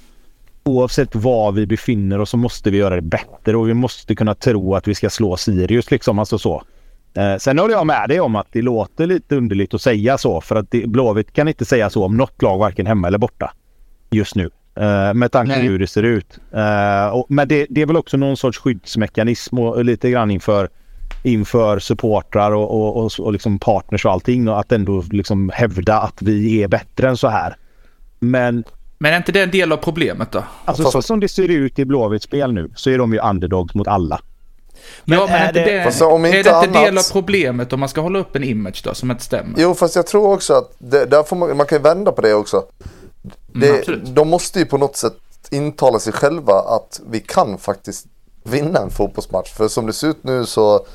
oavsett 0.63 1.15
var 1.15 1.53
vi 1.53 1.67
befinner 1.67 2.19
oss 2.19 2.31
så 2.31 2.37
måste 2.37 2.71
vi 2.71 2.79
göra 2.79 2.95
det 2.95 3.03
bättre 3.03 3.57
och 3.57 3.69
vi 3.69 3.75
måste 3.75 4.15
kunna 4.15 4.35
tro 4.35 4.75
att 4.75 4.89
vi 4.89 4.95
ska 4.95 5.11
slå 5.11 5.37
Sirius 5.37 5.91
liksom. 5.91 6.19
Alltså 6.19 6.39
så. 6.39 6.63
Eh, 7.15 7.37
sen 7.37 7.59
håller 7.59 7.75
jag 7.75 7.87
med 7.87 8.09
dig 8.09 8.21
om 8.21 8.37
att 8.37 8.49
det 8.53 8.63
låter 8.63 9.07
lite 9.07 9.37
underligt 9.37 9.75
att 9.75 9.83
säga 9.83 10.19
så. 10.19 10.41
För 10.41 10.57
att 10.57 10.71
det, 10.71 10.87
Blåvitt 10.87 11.33
kan 11.33 11.49
inte 11.49 11.65
säga 11.65 11.91
så 11.91 12.05
om 12.05 12.17
något 12.17 12.43
lag, 12.43 12.59
varken 12.59 12.87
hemma 12.87 13.07
eller 13.07 13.19
borta. 13.19 13.53
Just 14.11 14.35
nu. 14.35 14.51
Eh, 14.77 15.15
med 15.15 15.33
tanke 15.33 15.55
på 15.55 15.61
hur 15.61 15.79
det 15.79 15.87
ser 15.87 16.03
ut. 16.03 16.39
Eh, 16.53 17.07
och, 17.07 17.27
men 17.29 17.49
det, 17.49 17.67
det 17.71 17.83
är 17.83 17.87
väl 17.87 17.97
också 17.97 18.17
någon 18.17 18.37
sorts 18.37 18.59
skyddsmekanism 18.59 19.59
och, 19.59 19.75
och 19.75 19.85
lite 19.85 20.11
grann 20.11 20.31
inför 20.31 20.69
inför 21.23 21.79
supportrar 21.79 22.53
och, 22.53 22.71
och, 22.71 23.05
och, 23.05 23.13
och 23.19 23.33
liksom 23.33 23.59
partners 23.59 24.05
och 24.05 24.13
allting. 24.13 24.49
Och 24.49 24.61
att 24.61 24.73
ändå 24.73 25.05
liksom 25.11 25.51
hävda 25.55 25.99
att 26.01 26.23
vi 26.23 26.63
är 26.63 26.69
bättre 26.69 27.09
än 27.09 27.17
så 27.17 27.29
här. 27.29 27.57
Men 28.21 28.65
Men 28.99 29.13
är 29.13 29.17
inte 29.17 29.33
det 29.33 29.43
en 29.43 29.51
del 29.51 29.73
av 29.73 29.77
problemet 29.77 30.33
då? 30.33 30.45
alltså, 30.65 30.83
Fast- 30.83 30.93
så 30.93 31.03
som 31.03 31.21
det 31.21 31.29
ser 31.29 31.49
ut 31.49 31.79
i 31.79 31.85
Blåvitts 31.85 32.25
spel 32.25 32.53
nu 32.53 32.71
så 32.77 32.91
är 32.91 32.99
de 32.99 33.13
ju 33.13 33.19
underdogs 33.21 33.75
mot 33.75 33.89
alla. 33.89 34.21
Men 35.05 35.19
ja, 35.19 35.27
men 35.27 35.35
är 35.35 35.41
är 35.45 35.49
inte 35.49 35.65
det- 35.65 35.79
det, 35.79 35.85
Fast 35.85 36.03
om 36.03 36.25
är 36.25 36.37
inte 36.37 36.51
det 36.61 36.67
inte 36.67 36.79
del 36.81 36.89
annat- 36.89 37.09
av 37.11 37.13
problemet 37.13 37.73
om 37.73 37.81
man 37.81 37.89
ska 37.89 38.01
hålla 38.01 38.19
upp 38.19 38.37
en 38.37 38.45
image 38.45 38.83
då 38.85 38.95
som 38.95 39.11
inte 39.11 39.25
stämmer? 39.25 39.55
Jo 39.59 39.75
fast 39.75 39.97
jag 39.97 40.07
tror 40.07 40.33
också 40.35 40.55
att 40.55 40.73
det, 40.79 41.05
där 41.07 41.23
får 41.23 41.37
man, 41.37 41.57
man 41.57 41.67
kan 41.67 41.79
ju 41.79 41.83
vända 41.83 42.13
på 42.13 42.21
det 42.23 42.35
också. 42.35 42.63
Det, 43.53 43.89
Mm, 43.89 44.15
de 44.15 44.29
måste 44.29 44.59
ju 44.59 44.65
på 44.65 44.79
något 44.79 44.97
sätt 44.97 45.15
intala 45.51 45.99
sig 45.99 46.13
själva 46.13 46.53
att 46.53 47.01
vi 47.11 47.21
kan 47.21 47.59
faktiskt 47.59 48.07
vinna 48.45 48.79
en 48.79 48.91
fotbollsmatch. 48.91 49.53
För 49.53 49.69
som 49.69 49.87
det 49.87 49.93
ser 49.93 50.09
ut 50.09 50.25
nu 50.25 50.47
så 50.47 50.87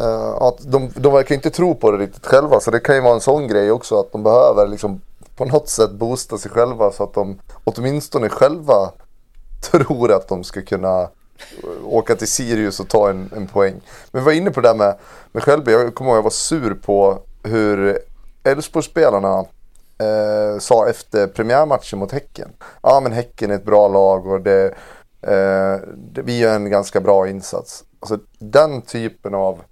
Uh, 0.00 0.42
att 0.42 0.58
de, 0.58 0.90
de 0.96 1.12
verkar 1.12 1.34
inte 1.34 1.50
tro 1.50 1.74
på 1.74 1.90
det 1.90 1.98
riktigt 1.98 2.26
själva. 2.26 2.60
Så 2.60 2.70
det 2.70 2.80
kan 2.80 2.94
ju 2.94 3.00
vara 3.00 3.14
en 3.14 3.20
sån 3.20 3.48
grej 3.48 3.70
också 3.70 4.00
att 4.00 4.12
de 4.12 4.22
behöver 4.22 4.66
liksom 4.66 5.00
på 5.36 5.44
något 5.44 5.68
sätt 5.68 5.90
boosta 5.90 6.38
sig 6.38 6.50
själva 6.50 6.92
så 6.92 7.04
att 7.04 7.14
de 7.14 7.38
åtminstone 7.64 8.28
själva 8.28 8.92
tror 9.70 10.12
att 10.12 10.28
de 10.28 10.44
ska 10.44 10.62
kunna 10.62 11.00
eh, 11.02 11.86
åka 11.86 12.16
till 12.16 12.28
Sirius 12.28 12.80
och 12.80 12.88
ta 12.88 13.10
en, 13.10 13.30
en 13.36 13.46
poäng. 13.46 13.80
Men 14.10 14.22
vi 14.22 14.26
var 14.26 14.32
inne 14.32 14.50
på 14.50 14.60
det 14.60 14.68
där 14.68 14.74
med, 14.74 14.96
med 15.32 15.42
Skälby. 15.42 15.72
Jag 15.72 15.94
kommer 15.94 16.10
ihåg 16.10 16.16
att 16.16 16.18
jag 16.18 16.22
var 16.22 16.30
sur 16.30 16.74
på 16.74 17.18
hur 17.42 17.98
Elfsborgsspelarna 18.44 19.38
eh, 19.98 20.58
sa 20.58 20.88
efter 20.88 21.26
premiärmatchen 21.26 21.98
mot 21.98 22.12
Häcken. 22.12 22.48
Ja 22.82 23.00
men 23.00 23.12
Häcken 23.12 23.50
är 23.50 23.54
ett 23.54 23.64
bra 23.64 23.88
lag 23.88 24.26
och 24.26 24.40
det, 24.40 24.74
Eh, 25.26 25.80
vi 26.24 26.38
gör 26.38 26.56
en 26.56 26.70
ganska 26.70 27.00
bra 27.00 27.28
insats. 27.28 27.84
Alltså 28.00 28.18
den 28.38 28.82
typen 28.82 29.34
av 29.34 29.62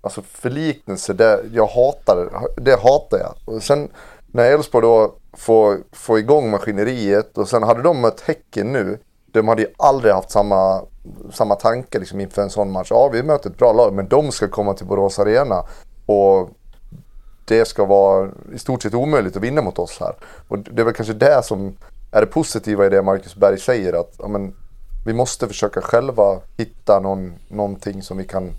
alltså 0.00 0.22
förliknelse, 0.22 1.12
det, 1.12 1.40
jag 1.52 1.66
hatar, 1.66 2.30
det 2.56 2.80
hatar 2.82 3.18
jag. 3.18 3.54
Och 3.54 3.62
sen 3.62 3.88
när 4.26 4.52
Elfsborg 4.52 4.82
då 4.82 5.14
får, 5.32 5.78
får 5.92 6.18
igång 6.18 6.50
maskineriet 6.50 7.38
och 7.38 7.48
sen 7.48 7.62
hade 7.62 7.82
de 7.82 8.00
mött 8.00 8.20
Häcken 8.20 8.72
nu. 8.72 8.98
De 9.32 9.48
hade 9.48 9.62
ju 9.62 9.68
aldrig 9.76 10.14
haft 10.14 10.30
samma, 10.30 10.82
samma 11.32 11.54
tanke 11.54 11.98
liksom 11.98 12.20
inför 12.20 12.42
en 12.42 12.50
sån 12.50 12.72
match. 12.72 12.88
Ja, 12.90 13.08
vi 13.08 13.22
möter 13.22 13.50
ett 13.50 13.58
bra 13.58 13.72
lag, 13.72 13.94
men 13.94 14.08
de 14.08 14.32
ska 14.32 14.48
komma 14.48 14.74
till 14.74 14.86
Borås 14.86 15.18
Arena. 15.18 15.64
Och 16.06 16.50
det 17.44 17.64
ska 17.64 17.84
vara 17.84 18.30
i 18.54 18.58
stort 18.58 18.82
sett 18.82 18.94
omöjligt 18.94 19.36
att 19.36 19.42
vinna 19.42 19.62
mot 19.62 19.78
oss 19.78 20.00
här. 20.00 20.14
Och 20.48 20.58
det 20.58 20.82
är 20.82 20.84
väl 20.84 20.94
kanske 20.94 21.14
det 21.14 21.44
som 21.44 21.76
är 22.12 22.20
det 22.20 22.26
positiva 22.26 22.86
i 22.86 22.88
det 22.88 23.02
Marcus 23.02 23.36
Berg 23.36 23.58
säger. 23.58 23.92
Att 23.92 24.14
ja, 24.18 24.28
men, 24.28 24.54
vi 25.06 25.12
måste 25.12 25.48
försöka 25.48 25.80
själva 25.80 26.40
hitta 26.56 27.00
någon, 27.00 27.32
någonting 27.48 28.02
som 28.02 28.16
vi 28.16 28.24
kan 28.24 28.52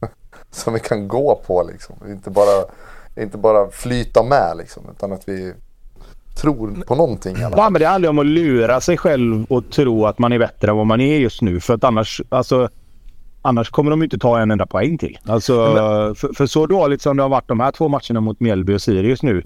som 0.50 0.74
vi 0.74 0.80
kan 0.80 1.08
gå 1.08 1.42
på 1.46 1.62
liksom. 1.72 1.96
Inte 2.08 2.30
bara, 2.30 2.64
inte 3.16 3.38
bara 3.38 3.70
flyta 3.70 4.22
med 4.22 4.56
liksom. 4.58 4.82
Utan 4.90 5.12
att 5.12 5.28
vi 5.28 5.52
tror 6.36 6.84
på 6.86 6.94
någonting. 6.94 7.36
fall. 7.36 7.52
Ja, 7.56 7.70
men 7.70 7.80
det 7.80 7.86
handlar 7.86 8.10
om 8.10 8.18
att 8.18 8.26
lura 8.26 8.80
sig 8.80 8.96
själv 8.96 9.44
och 9.48 9.70
tro 9.70 10.06
att 10.06 10.18
man 10.18 10.32
är 10.32 10.38
bättre 10.38 10.70
än 10.70 10.76
vad 10.76 10.86
man 10.86 11.00
är 11.00 11.18
just 11.18 11.42
nu. 11.42 11.60
För 11.60 11.74
att 11.74 11.84
annars, 11.84 12.22
alltså, 12.28 12.68
annars 13.42 13.70
kommer 13.70 13.90
de 13.90 14.02
inte 14.02 14.18
ta 14.18 14.40
en 14.40 14.50
enda 14.50 14.66
poäng 14.66 14.98
till. 14.98 15.18
Alltså, 15.26 15.54
för, 16.14 16.34
för 16.34 16.46
så 16.46 16.66
dåligt 16.66 17.02
som 17.02 17.16
det 17.16 17.22
har 17.22 17.30
varit 17.30 17.48
de 17.48 17.60
här 17.60 17.72
två 17.72 17.88
matcherna 17.88 18.20
mot 18.20 18.40
Mjällby 18.40 18.74
och 18.74 18.82
Sirius 18.82 19.22
nu. 19.22 19.42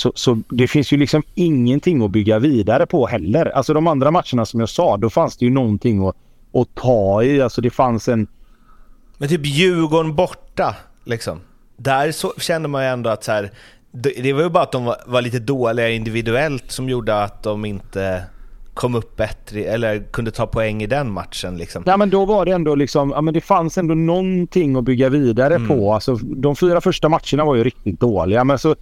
Så, 0.00 0.12
så 0.14 0.42
det 0.48 0.68
finns 0.68 0.92
ju 0.92 0.96
liksom 0.96 1.22
ingenting 1.34 2.04
att 2.04 2.10
bygga 2.10 2.38
vidare 2.38 2.86
på 2.86 3.06
heller. 3.06 3.46
Alltså 3.46 3.74
de 3.74 3.86
andra 3.86 4.10
matcherna 4.10 4.44
som 4.44 4.60
jag 4.60 4.68
sa, 4.68 4.96
då 4.96 5.10
fanns 5.10 5.36
det 5.36 5.44
ju 5.44 5.50
någonting 5.50 6.06
att, 6.06 6.16
att 6.54 6.74
ta 6.74 7.22
i. 7.22 7.42
Alltså 7.42 7.60
det 7.60 7.70
fanns 7.70 8.08
en... 8.08 8.26
Men 9.18 9.28
typ 9.28 9.46
Djurgården 9.46 10.14
borta, 10.14 10.76
liksom. 11.04 11.40
Där 11.76 12.12
så 12.12 12.32
kände 12.38 12.68
man 12.68 12.82
ju 12.82 12.88
ändå 12.88 13.10
att 13.10 13.24
så 13.24 13.32
här, 13.32 13.50
det, 13.92 14.22
det 14.22 14.32
var 14.32 14.42
ju 14.42 14.48
bara 14.48 14.62
att 14.62 14.72
de 14.72 14.84
var, 14.84 14.96
var 15.06 15.22
lite 15.22 15.38
dåliga 15.38 15.88
individuellt 15.88 16.70
som 16.70 16.88
gjorde 16.88 17.22
att 17.22 17.42
de 17.42 17.64
inte 17.64 18.22
kom 18.74 18.94
upp 18.94 19.16
bättre, 19.16 19.64
eller 19.64 20.12
kunde 20.12 20.30
ta 20.30 20.46
poäng 20.46 20.82
i 20.82 20.86
den 20.86 21.12
matchen 21.12 21.56
liksom. 21.56 21.82
Nej 21.86 21.98
men 21.98 22.10
då 22.10 22.24
var 22.24 22.44
det 22.44 22.52
ändå 22.52 22.74
liksom, 22.74 23.10
ja 23.10 23.20
men 23.20 23.34
det 23.34 23.40
fanns 23.40 23.78
ändå 23.78 23.94
någonting 23.94 24.76
att 24.76 24.84
bygga 24.84 25.08
vidare 25.08 25.60
på. 25.68 25.94
Alltså 25.94 26.14
de 26.14 26.56
fyra 26.56 26.80
första 26.80 27.08
matcherna 27.08 27.44
var 27.44 27.54
ju 27.54 27.64
riktigt 27.64 28.00
dåliga 28.00 28.44
men 28.44 28.58
så, 28.58 28.76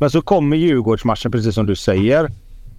men 0.00 0.10
så 0.10 0.22
kommer 0.22 0.56
Djurgårdsmatchen 0.56 1.32
precis 1.32 1.54
som 1.54 1.66
du 1.66 1.76
säger. 1.76 2.24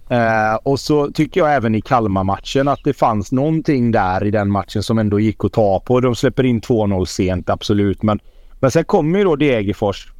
Eh, 0.08 0.54
och 0.62 0.80
så 0.80 1.10
tycker 1.10 1.40
jag 1.40 1.54
även 1.54 1.74
i 1.74 1.80
Kalmar-matchen 1.80 2.68
att 2.68 2.84
det 2.84 2.92
fanns 2.92 3.32
någonting 3.32 3.90
där 3.90 4.24
i 4.24 4.30
den 4.30 4.50
matchen 4.50 4.82
som 4.82 4.98
ändå 4.98 5.20
gick 5.20 5.44
att 5.44 5.52
ta 5.52 5.80
på. 5.80 6.00
De 6.00 6.14
släpper 6.14 6.44
in 6.44 6.60
2-0 6.60 7.04
sent, 7.04 7.50
absolut. 7.50 8.02
Men, 8.02 8.20
men 8.60 8.70
sen 8.70 8.84
kommer 8.84 9.18
ju 9.18 9.24
då 9.24 9.36
Degerfors. 9.36 10.12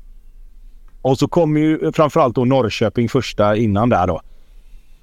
Och 1.02 1.18
så 1.18 1.28
kommer 1.28 1.60
ju 1.60 1.92
framförallt 1.92 2.34
då 2.34 2.44
Norrköping 2.44 3.08
första 3.08 3.56
innan 3.56 3.88
där 3.88 4.06
då. 4.06 4.20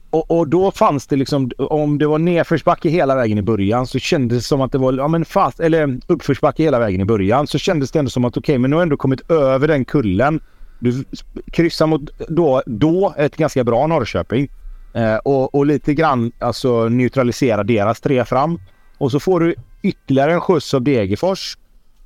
Och, 0.09 0.31
och 0.31 0.47
då 0.47 0.71
fanns 0.71 1.07
det 1.07 1.15
liksom, 1.15 1.51
om 1.57 1.97
det 1.97 2.07
var 2.07 2.19
nedförsbacke 2.19 2.89
hela 2.89 3.15
vägen 3.15 3.37
i 3.37 3.41
början 3.41 3.87
så 3.87 3.99
kändes 3.99 4.37
det 4.37 4.47
som 4.47 4.61
att 4.61 4.71
det 4.71 4.77
var, 4.77 4.93
ja 4.93 5.07
men 5.07 5.25
fast, 5.25 5.59
eller 5.59 5.99
uppförsbacke 6.07 6.63
hela 6.63 6.79
vägen 6.79 7.01
i 7.01 7.05
början 7.05 7.47
så 7.47 7.57
kändes 7.57 7.91
det 7.91 7.99
ändå 7.99 8.11
som 8.11 8.25
att 8.25 8.37
okej 8.37 8.57
men 8.57 8.69
nu 8.69 8.75
har 8.75 8.81
jag 8.81 8.85
ändå 8.85 8.97
kommit 8.97 9.31
över 9.31 9.67
den 9.67 9.85
kullen. 9.85 10.39
Du 10.79 11.03
kryssar 11.51 11.87
mot 11.87 12.01
då, 12.27 12.63
då 12.65 13.13
ett 13.17 13.35
ganska 13.35 13.63
bra 13.63 13.87
Norrköping. 13.87 14.49
Eh, 14.93 15.15
och, 15.15 15.55
och 15.55 15.65
lite 15.65 15.93
grann 15.93 16.31
alltså 16.39 16.89
neutralisera 16.89 17.63
deras 17.63 18.01
tre 18.01 18.25
fram. 18.25 18.59
Och 18.97 19.11
så 19.11 19.19
får 19.19 19.39
du 19.39 19.55
ytterligare 19.81 20.33
en 20.33 20.41
skjuts 20.41 20.73
av 20.73 20.81
Degerfors. 20.81 21.57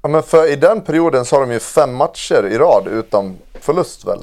Ja, 0.01 0.09
men 0.09 0.24
för 0.24 0.51
i 0.51 0.55
den 0.55 0.82
perioden 0.82 1.26
så 1.26 1.36
har 1.36 1.41
de 1.41 1.53
ju 1.53 1.59
fem 1.59 1.95
matcher 1.95 2.47
i 2.51 2.57
rad 2.57 2.88
utan 2.91 3.36
förlust 3.59 4.07
väl. 4.07 4.19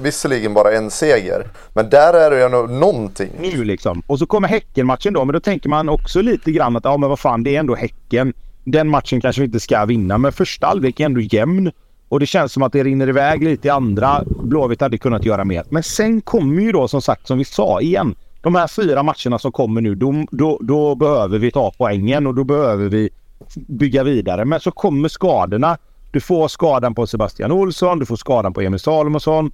Visserligen 0.00 0.54
bara 0.54 0.72
en 0.72 0.90
seger. 0.90 1.46
Men 1.72 1.90
där 1.90 2.14
är 2.14 2.30
det 2.30 2.36
ju 2.36 2.42
ändå 2.42 2.62
någonting. 2.62 3.30
nu 3.40 3.64
liksom. 3.64 4.02
Och 4.06 4.18
så 4.18 4.26
kommer 4.26 4.48
Häcken-matchen 4.48 5.12
då. 5.12 5.24
Men 5.24 5.32
då 5.32 5.40
tänker 5.40 5.68
man 5.68 5.88
också 5.88 6.22
lite 6.22 6.52
grann 6.52 6.76
att 6.76 6.84
ja 6.84 6.96
men 6.96 7.08
vad 7.08 7.18
fan 7.18 7.42
det 7.42 7.56
är 7.56 7.60
ändå 7.60 7.74
Häcken. 7.74 8.32
Den 8.64 8.88
matchen 8.88 9.20
kanske 9.20 9.42
vi 9.42 9.46
inte 9.46 9.60
ska 9.60 9.84
vinna. 9.84 10.18
Men 10.18 10.32
första 10.32 10.66
halvlek 10.66 11.00
är 11.00 11.04
ändå 11.04 11.20
jämn. 11.20 11.70
Och 12.08 12.20
det 12.20 12.26
känns 12.26 12.52
som 12.52 12.62
att 12.62 12.72
det 12.72 12.84
rinner 12.84 13.08
iväg 13.08 13.42
lite 13.42 13.68
i 13.68 13.70
andra. 13.70 14.22
Blåvitt 14.26 14.80
hade 14.80 14.98
kunnat 14.98 15.24
göra 15.24 15.44
mer. 15.44 15.64
Men 15.68 15.82
sen 15.82 16.20
kommer 16.20 16.62
ju 16.62 16.72
då 16.72 16.88
som 16.88 17.02
sagt 17.02 17.26
som 17.26 17.38
vi 17.38 17.44
sa 17.44 17.80
igen. 17.80 18.14
De 18.40 18.54
här 18.54 18.66
fyra 18.68 19.02
matcherna 19.02 19.38
som 19.38 19.52
kommer 19.52 19.80
nu. 19.80 19.94
Då, 19.94 20.26
då, 20.30 20.58
då 20.62 20.94
behöver 20.94 21.38
vi 21.38 21.50
ta 21.50 21.72
poängen 21.78 22.26
och 22.26 22.34
då 22.34 22.44
behöver 22.44 22.88
vi 22.88 23.10
bygga 23.54 24.02
vidare. 24.04 24.44
Men 24.44 24.60
så 24.60 24.70
kommer 24.70 25.08
skadorna. 25.08 25.78
Du 26.10 26.20
får 26.20 26.48
skadan 26.48 26.94
på 26.94 27.06
Sebastian 27.06 27.52
Olsson. 27.52 27.98
Du 27.98 28.06
får 28.06 28.16
skadan 28.16 28.52
på 28.52 28.60
Emil 28.60 28.80
Salomonsson. 28.80 29.52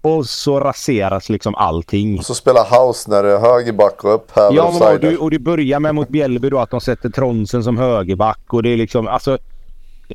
Och 0.00 0.26
så 0.26 0.60
raseras 0.60 1.28
liksom 1.28 1.54
allting. 1.54 2.18
Och 2.18 2.24
så 2.24 2.34
spelar 2.34 2.64
Hausner 2.64 3.38
högerback 3.38 4.04
och 4.04 4.14
upphäver 4.14 4.56
Ja, 4.56 4.74
men 4.80 4.94
och, 4.94 5.00
du, 5.00 5.16
och 5.16 5.30
det 5.30 5.38
börjar 5.38 5.80
med 5.80 5.94
mot 5.94 6.08
Bjällby 6.08 6.50
då 6.50 6.58
att 6.58 6.70
de 6.70 6.80
sätter 6.80 7.08
Tronsen 7.08 7.64
som 7.64 7.78
högerback 7.78 8.40
och 8.48 8.62
det 8.62 8.68
är 8.68 8.76
liksom 8.76 9.08
alltså. 9.08 9.38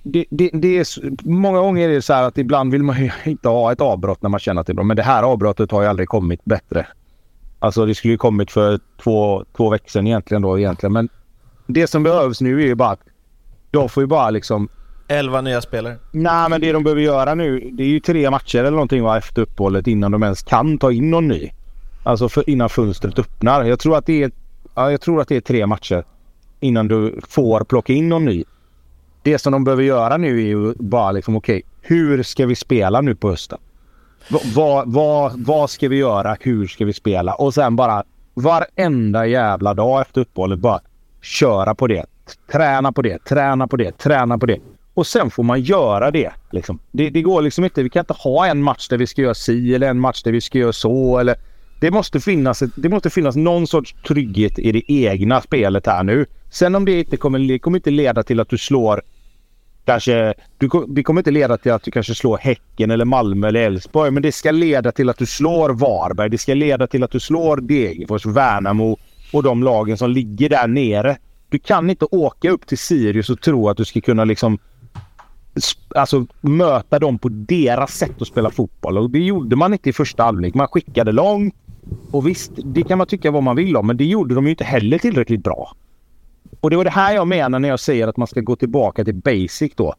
Det, 0.04 0.26
det, 0.30 0.50
det 0.54 0.78
är, 0.78 0.88
många 1.30 1.60
gånger 1.60 1.90
är 1.90 1.94
det 1.94 2.02
så 2.02 2.14
här 2.14 2.24
att 2.24 2.38
ibland 2.38 2.72
vill 2.72 2.84
man 2.84 3.04
ju 3.04 3.12
inte 3.32 3.50
ha 3.50 3.72
ett 3.72 3.82
avbrott 3.82 4.22
när 4.22 4.30
man 4.30 4.40
känner 4.40 4.62
att 4.62 4.68
det 4.68 4.72
är 4.72 4.76
bra. 4.76 4.84
Men 4.84 4.98
det 4.98 5.04
här 5.04 5.24
avbrottet 5.24 5.72
har 5.72 5.82
ju 5.82 5.88
aldrig 5.88 6.08
kommit 6.08 6.46
bättre. 6.46 6.88
Alltså 7.60 7.86
det 7.86 7.96
skulle 7.96 8.12
ju 8.14 8.18
kommit 8.18 8.52
för 8.52 8.80
två, 9.04 9.46
två 9.58 9.70
veckor 9.70 9.90
sedan 9.90 10.08
egentligen 10.08 10.42
då 10.42 10.60
egentligen. 10.60 10.94
Men 10.94 11.10
det 11.68 11.88
som 11.88 12.04
behövs 12.04 12.42
nu 12.42 12.62
är 12.62 12.66
ju 12.66 12.76
bara 12.76 12.90
att 12.90 13.02
de 13.72 13.90
får 13.90 14.04
ju 14.04 14.08
bara 14.08 14.30
liksom 14.30 14.70
11 15.08 15.42
nya 15.42 15.62
spelare. 15.62 15.96
Nej, 16.12 16.50
men 16.50 16.62
det 16.62 16.72
de 16.72 16.84
behöver 16.84 17.02
göra 17.02 17.36
nu, 17.36 17.70
det 17.74 17.84
är 17.84 17.88
ju 17.88 18.00
tre 18.00 18.30
matcher 18.30 18.60
eller 18.60 18.72
någonting 18.72 19.04
va, 19.04 19.18
efter 19.18 19.42
uppehållet 19.42 19.88
innan 19.88 20.12
de 20.12 20.24
ens 20.24 20.44
kan 20.44 20.78
ta 20.78 20.92
in 20.92 21.12
någon 21.12 21.28
ny. 21.28 21.52
Alltså 22.04 22.30
för, 22.30 22.50
innan 22.50 22.70
fönstret 22.70 23.20
öppnar. 23.20 23.64
Jag 23.64 23.80
tror, 23.80 23.98
att 23.98 24.06
det 24.06 24.24
är, 24.24 24.32
ja, 24.76 24.92
jag 24.92 25.02
tror 25.02 25.22
att 25.22 25.28
det 25.28 25.36
är 25.36 25.42
tre 25.42 25.68
matcher 25.68 26.04
innan 26.60 26.88
du 26.88 27.20
får 27.30 27.64
plocka 27.64 27.94
in 27.94 28.10
någon 28.10 28.26
ny. 28.26 28.44
Det 29.24 29.38
som 29.40 29.52
de 29.52 29.64
behöver 29.64 29.84
göra 29.84 30.18
nu 30.18 30.38
är 30.42 30.46
ju 30.48 30.74
bara 30.80 31.12
liksom 31.12 31.36
okej, 31.36 31.62
hur 31.82 32.24
ska 32.24 32.46
vi 32.46 32.56
spela 32.56 33.02
nu 33.02 33.16
på 33.16 33.30
hösten? 33.30 33.60
Va- 34.30 34.40
Vad, 34.56 34.94
vad, 34.94 35.34
vad 35.46 35.70
ska 35.70 35.90
vi 35.90 35.96
göra? 35.98 36.38
Hur 36.40 36.68
ska 36.68 36.86
vi 36.86 36.94
spela? 36.94 37.34
Och 37.34 37.54
sen 37.54 37.76
bara 37.76 38.04
varenda 38.34 39.26
jävla 39.28 39.74
dag 39.74 40.02
efter 40.02 40.22
uppehållet 40.22 40.60
bara 40.60 40.80
köra 41.22 41.76
på 41.76 41.88
det. 41.88 42.06
Träna 42.52 42.92
på 42.92 43.02
det, 43.02 43.24
träna 43.26 43.68
på 43.68 43.78
det, 43.78 43.98
träna 43.98 44.38
på 44.38 44.46
det. 44.46 44.60
Och 44.94 45.08
sen 45.08 45.30
får 45.32 45.44
man 45.44 45.62
göra 45.62 46.12
det. 46.12 46.32
Liksom. 46.52 46.80
Det, 46.92 47.10
det 47.10 47.22
går 47.22 47.42
liksom 47.42 47.64
inte. 47.64 47.84
Vi 47.84 47.90
kan 47.90 48.00
inte 48.00 48.14
ha 48.14 48.48
en 48.48 48.64
match 48.64 48.88
där 48.88 48.98
vi 48.98 49.08
ska 49.08 49.22
göra 49.22 49.34
si 49.34 49.76
eller 49.76 49.90
en 49.90 50.00
match 50.00 50.24
där 50.24 50.32
vi 50.32 50.42
ska 50.42 50.58
göra 50.60 50.74
så. 50.74 51.18
Eller, 51.20 51.36
det, 51.80 51.92
måste 51.92 52.20
finnas 52.20 52.62
ett, 52.62 52.72
det 52.76 52.90
måste 52.90 53.10
finnas 53.10 53.36
någon 53.36 53.68
sorts 53.68 53.96
trygghet 54.08 54.60
i 54.60 54.72
det 54.72 54.84
egna 54.92 55.42
spelet 55.42 55.86
här 55.88 56.04
nu. 56.04 56.26
Sen 56.52 56.76
om 56.76 56.86
det 56.86 57.00
inte 57.00 57.18
kommer, 57.18 57.40
det 57.40 57.60
kommer 57.60 57.78
inte 57.78 57.92
leda 57.92 58.24
till 58.24 58.40
att 58.40 58.50
du 58.50 58.58
slår 58.58 59.02
kanske, 59.86 60.34
du, 60.58 60.70
det 60.88 61.04
kommer 61.04 61.22
inte 61.22 61.32
leda 61.32 61.58
till 61.58 61.72
att 61.72 61.84
du 61.84 61.92
kanske 61.92 62.16
slår 62.16 62.38
Häcken 62.38 62.92
eller 62.92 63.06
Malmö 63.06 63.48
eller 63.48 63.60
Elfsborg. 63.60 64.12
Men 64.12 64.24
det 64.24 64.32
ska 64.32 64.52
leda 64.52 64.92
till 64.92 65.10
att 65.10 65.18
du 65.18 65.26
slår 65.26 65.70
Varberg. 65.70 66.30
Det 66.30 66.38
ska 66.38 66.54
leda 66.54 66.88
till 66.88 67.04
att 67.04 67.12
du 67.12 67.20
slår 67.20 67.58
Degerfors, 67.58 68.26
Värnamo 68.26 68.98
och 69.34 69.44
de 69.44 69.64
lagen 69.64 69.98
som 69.98 70.12
ligger 70.12 70.50
där 70.50 70.68
nere. 70.68 71.18
Du 71.50 71.60
kan 71.60 71.90
inte 71.90 72.06
åka 72.06 72.50
upp 72.50 72.68
till 72.68 72.78
Sirius 72.78 73.30
och 73.30 73.42
tro 73.42 73.70
att 73.70 73.78
du 73.78 73.86
ska 73.86 74.02
kunna 74.02 74.26
liksom 74.26 74.58
Alltså 75.96 76.26
möta 76.42 77.00
dem 77.00 77.20
på 77.20 77.30
deras 77.30 77.98
sätt 77.98 78.22
att 78.22 78.28
spela 78.28 78.50
fotboll. 78.50 78.98
Och 78.98 79.10
det 79.10 79.20
gjorde 79.20 79.56
man 79.56 79.74
inte 79.74 79.90
i 79.90 79.94
första 79.94 80.24
halvlek. 80.24 80.54
Man 80.54 80.68
skickade 80.68 81.12
långt. 81.12 81.56
Och 82.12 82.28
visst, 82.28 82.52
det 82.56 82.84
kan 82.84 82.98
man 82.98 83.08
tycka 83.08 83.32
vad 83.32 83.44
man 83.44 83.56
vill 83.56 83.78
om. 83.78 83.88
Men 83.88 83.98
det 83.98 84.06
gjorde 84.06 84.36
de 84.36 84.44
ju 84.46 84.50
inte 84.50 84.64
heller 84.64 84.98
tillräckligt 84.98 85.44
bra. 85.44 85.76
Och 86.60 86.70
det 86.70 86.78
var 86.78 86.84
det 86.84 86.90
här 86.90 87.16
jag 87.16 87.28
menar 87.28 87.60
när 87.60 87.70
jag 87.70 87.80
säger 87.80 88.08
att 88.08 88.18
man 88.18 88.28
ska 88.28 88.42
gå 88.42 88.56
tillbaka 88.56 89.06
till 89.06 89.16
basic 89.16 89.72
då. 89.76 89.94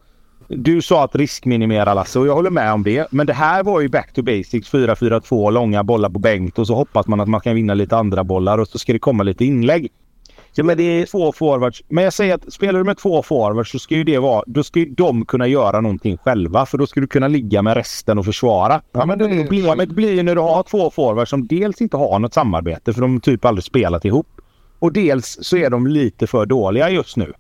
Du 0.49 0.83
sa 0.83 1.05
att 1.05 1.17
riskminimera 1.17 1.95
Lasse 1.95 2.19
och 2.19 2.27
jag 2.27 2.35
håller 2.35 2.51
med 2.51 2.73
om 2.73 2.83
det. 2.83 3.07
Men 3.11 3.27
det 3.27 3.33
här 3.33 3.63
var 3.63 3.81
ju 3.81 3.89
back 3.89 4.13
to 4.13 4.23
basics 4.23 4.73
4-4-2, 4.73 5.51
långa 5.51 5.85
bollar 5.85 6.11
på 6.11 6.19
bänk 6.19 6.59
och 6.59 6.67
så 6.67 6.75
hoppas 6.75 7.07
man 7.07 7.21
att 7.21 7.29
man 7.29 7.41
kan 7.41 7.55
vinna 7.55 7.75
lite 7.75 7.97
andra 7.97 8.25
bollar 8.25 8.59
och 8.59 8.69
så 8.69 8.79
ska 8.79 8.93
det 8.93 8.99
komma 8.99 9.23
lite 9.23 9.45
inlägg. 9.45 9.93
Ja, 10.57 10.65
men 10.65 10.77
det 10.77 10.83
är 10.83 11.07
två 11.07 11.33
forwards. 11.33 11.83
Men 11.89 12.05
jag 12.05 12.13
säger 12.13 12.35
att 12.35 12.53
spelar 12.53 12.79
du 12.79 12.85
med 12.85 12.99
två 12.99 13.23
forwards 13.23 13.71
så 13.71 13.79
ska 13.79 13.95
ju 13.95 14.05
det 14.05 14.19
vara... 14.19 14.43
Då 14.47 14.63
ska 14.63 14.79
ju 14.79 14.87
de 14.87 15.25
kunna 15.25 15.47
göra 15.47 15.81
någonting 15.81 16.17
själva. 16.17 16.67
För 16.67 16.79
då 16.79 16.87
ska 16.87 17.01
du 17.01 17.07
kunna 17.07 17.29
ligga 17.29 17.63
med 17.63 17.75
resten 17.77 18.19
och 18.19 18.25
försvara. 18.25 18.81
Ja, 18.93 19.07
men 19.07 19.19
det. 19.19 19.29
Problemet 19.29 19.89
blir 19.89 20.23
när 20.23 20.35
du 20.35 20.41
har 20.41 20.63
två 20.63 20.91
forwards 20.91 21.31
som 21.31 21.47
dels 21.47 21.81
inte 21.81 21.97
har 21.97 22.19
något 22.19 22.35
samarbete 22.35 22.93
för 22.93 23.01
de 23.01 23.21
typ 23.21 23.45
aldrig 23.45 23.65
spelat 23.65 24.05
ihop. 24.05 24.27
Och 24.85 24.93
dels 24.93 25.39
så 25.41 25.57
är 25.57 25.71
de 25.71 25.87
lite 25.87 26.27
för 26.27 26.47
dåliga 26.47 26.91
just 26.91 27.17
nu. 27.17 27.33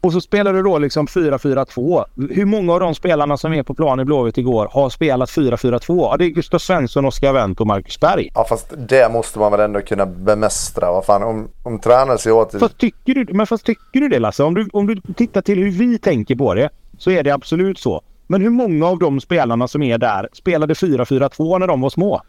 Och 0.00 0.12
så 0.12 0.20
spelar 0.20 0.52
du 0.52 0.62
då 0.62 0.78
liksom 0.78 1.06
4-4-2. 1.06 2.04
Hur 2.30 2.44
många 2.44 2.72
av 2.72 2.80
de 2.80 2.94
spelarna 2.94 3.36
som 3.36 3.52
är 3.52 3.62
på 3.62 3.74
plan 3.74 4.00
i 4.00 4.04
Blåvitt 4.04 4.38
igår 4.38 4.68
har 4.72 4.90
spelat 4.90 5.30
4-4-2? 5.30 5.98
Ja, 5.98 6.16
det 6.16 6.24
är 6.24 6.28
Gustav 6.28 6.58
Svensson, 6.58 7.04
Oskar 7.04 7.32
Wendt 7.32 7.60
och 7.60 7.66
Marcus 7.66 8.00
Berg. 8.00 8.30
Ja, 8.34 8.46
fast 8.48 8.74
det 8.88 9.12
måste 9.12 9.38
man 9.38 9.52
väl 9.52 9.60
ändå 9.60 9.80
kunna 9.80 10.06
bemästra. 10.06 10.92
Vad 10.92 11.04
fan, 11.04 11.22
om, 11.22 11.48
om 11.62 11.78
tränare 11.78 12.18
säger 12.18 12.36
åt... 12.36 12.52
Fast 12.58 12.78
tycker, 12.78 13.14
du, 13.14 13.26
men 13.32 13.46
fast 13.46 13.66
tycker 13.66 14.00
du 14.00 14.08
det 14.08 14.18
Lasse? 14.18 14.42
Om 14.42 14.54
du, 14.54 14.68
om 14.72 14.86
du 14.86 15.00
tittar 15.14 15.42
till 15.42 15.58
hur 15.58 15.70
vi 15.70 15.98
tänker 15.98 16.36
på 16.36 16.54
det 16.54 16.70
så 16.98 17.10
är 17.10 17.22
det 17.22 17.30
absolut 17.30 17.78
så. 17.78 18.02
Men 18.26 18.42
hur 18.42 18.50
många 18.50 18.86
av 18.86 18.98
de 18.98 19.20
spelarna 19.20 19.68
som 19.68 19.82
är 19.82 19.98
där 19.98 20.28
spelade 20.32 20.74
4-4-2 20.74 21.58
när 21.58 21.66
de 21.66 21.80
var 21.80 21.90
små? 21.90 22.22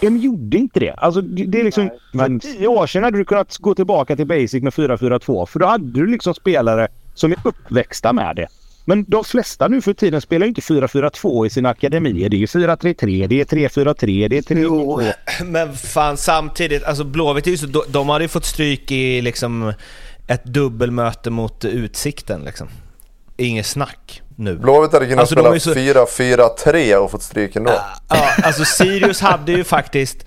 De 0.00 0.16
gjorde 0.16 0.58
inte 0.58 0.80
det. 0.80 0.92
Alltså 0.92 1.20
det 1.20 1.60
är 1.60 1.64
liksom... 1.64 1.84
Nej, 1.84 1.98
men... 2.12 2.40
För 2.40 2.48
tio 2.48 2.66
år 2.66 2.86
sedan 2.86 3.02
hade 3.02 3.18
du 3.18 3.24
kunnat 3.24 3.56
gå 3.56 3.74
tillbaka 3.74 4.16
till 4.16 4.26
basic 4.26 4.62
med 4.62 4.72
4-4-2. 4.72 5.46
För 5.46 5.60
då 5.60 5.66
hade 5.66 5.92
du 5.92 6.06
liksom 6.06 6.34
spelare 6.34 6.88
som 7.14 7.32
är 7.32 7.38
uppväxta 7.44 8.12
med 8.12 8.36
det. 8.36 8.46
Men 8.84 9.04
de 9.08 9.24
flesta 9.24 9.68
nu 9.68 9.80
för 9.80 9.92
tiden 9.92 10.20
spelar 10.20 10.46
inte 10.46 10.60
4-4-2 10.60 11.46
i 11.46 11.50
sina 11.50 11.68
akademier. 11.68 12.28
Det 12.28 12.36
är 12.36 12.46
4-3-3, 12.46 13.26
det 13.26 13.40
är 13.40 13.44
3-4-3, 13.44 14.28
det 14.28 14.38
är 14.38 14.42
3 14.42 14.60
Jo, 14.60 15.00
men 15.44 15.76
fan 15.76 16.16
samtidigt, 16.16 16.84
alltså 16.84 17.04
Blåvitt 17.04 17.46
är 17.46 17.50
ju 17.50 17.56
så... 17.56 17.66
De 17.88 18.08
hade 18.08 18.24
ju 18.24 18.28
fått 18.28 18.44
stryk 18.44 18.90
i 18.90 19.22
liksom 19.22 19.72
ett 20.26 20.44
dubbelmöte 20.44 21.30
mot 21.30 21.64
Utsikten 21.64 22.44
liksom. 22.44 22.68
Inget 23.36 23.66
snack 23.66 24.22
nu. 24.40 24.56
Blåvitt 24.56 24.92
hade 24.92 25.06
kunnat 25.06 25.20
alltså, 25.20 25.34
spela 25.34 25.60
så... 25.60 25.74
4-4-3 25.74 26.94
och 26.94 27.10
fått 27.10 27.22
stryk 27.22 27.56
ändå. 27.56 27.72
Ja, 28.08 28.28
alltså 28.42 28.64
Sirius 28.64 29.20
hade 29.20 29.52
ju 29.52 29.64
faktiskt... 29.64 30.24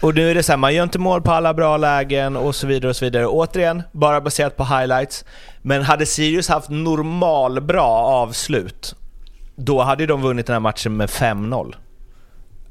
Och 0.00 0.14
nu 0.14 0.30
är 0.30 0.34
det 0.34 0.42
så 0.42 0.52
här, 0.52 0.56
man 0.56 0.74
gör 0.74 0.82
inte 0.82 0.98
mål 0.98 1.22
på 1.22 1.32
alla 1.32 1.54
bra 1.54 1.76
lägen 1.76 2.36
och 2.36 2.54
så 2.54 2.66
vidare 2.66 2.90
och 2.90 2.96
så 2.96 3.04
vidare. 3.04 3.26
Återigen, 3.26 3.82
bara 3.92 4.20
baserat 4.20 4.56
på 4.56 4.64
highlights. 4.64 5.24
Men 5.62 5.82
hade 5.82 6.06
Sirius 6.06 6.48
haft 6.48 6.68
normal 6.68 7.60
bra 7.60 7.88
avslut, 7.88 8.94
då 9.56 9.82
hade 9.82 10.06
de 10.06 10.22
vunnit 10.22 10.46
den 10.46 10.54
här 10.54 10.60
matchen 10.60 10.96
med 10.96 11.08
5-0. 11.08 11.74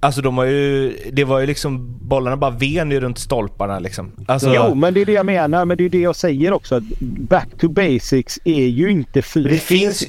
Alltså 0.07 0.21
de 0.21 0.37
har 0.37 0.45
ju, 0.45 0.97
det 1.11 1.23
var 1.23 1.39
ju 1.39 1.45
liksom, 1.45 1.99
bollarna 2.01 2.37
bara 2.37 2.51
ven 2.51 2.91
ju 2.91 2.99
runt 2.99 3.19
stolparna 3.19 3.79
liksom. 3.79 4.11
Alltså, 4.27 4.53
jo, 4.55 4.75
men 4.75 4.93
det 4.93 5.01
är 5.01 5.05
det 5.05 5.11
jag 5.11 5.25
menar. 5.25 5.65
Men 5.65 5.77
det 5.77 5.85
är 5.85 5.89
det 5.89 5.99
jag 5.99 6.15
säger 6.15 6.53
också. 6.53 6.75
Att 6.75 6.83
back 6.99 7.47
to 7.59 7.69
basics 7.69 8.39
är 8.43 8.65
ju 8.65 8.91
inte 8.91 9.21
fyra. 9.21 9.49
Det 9.49 9.57
finns... 9.57 10.07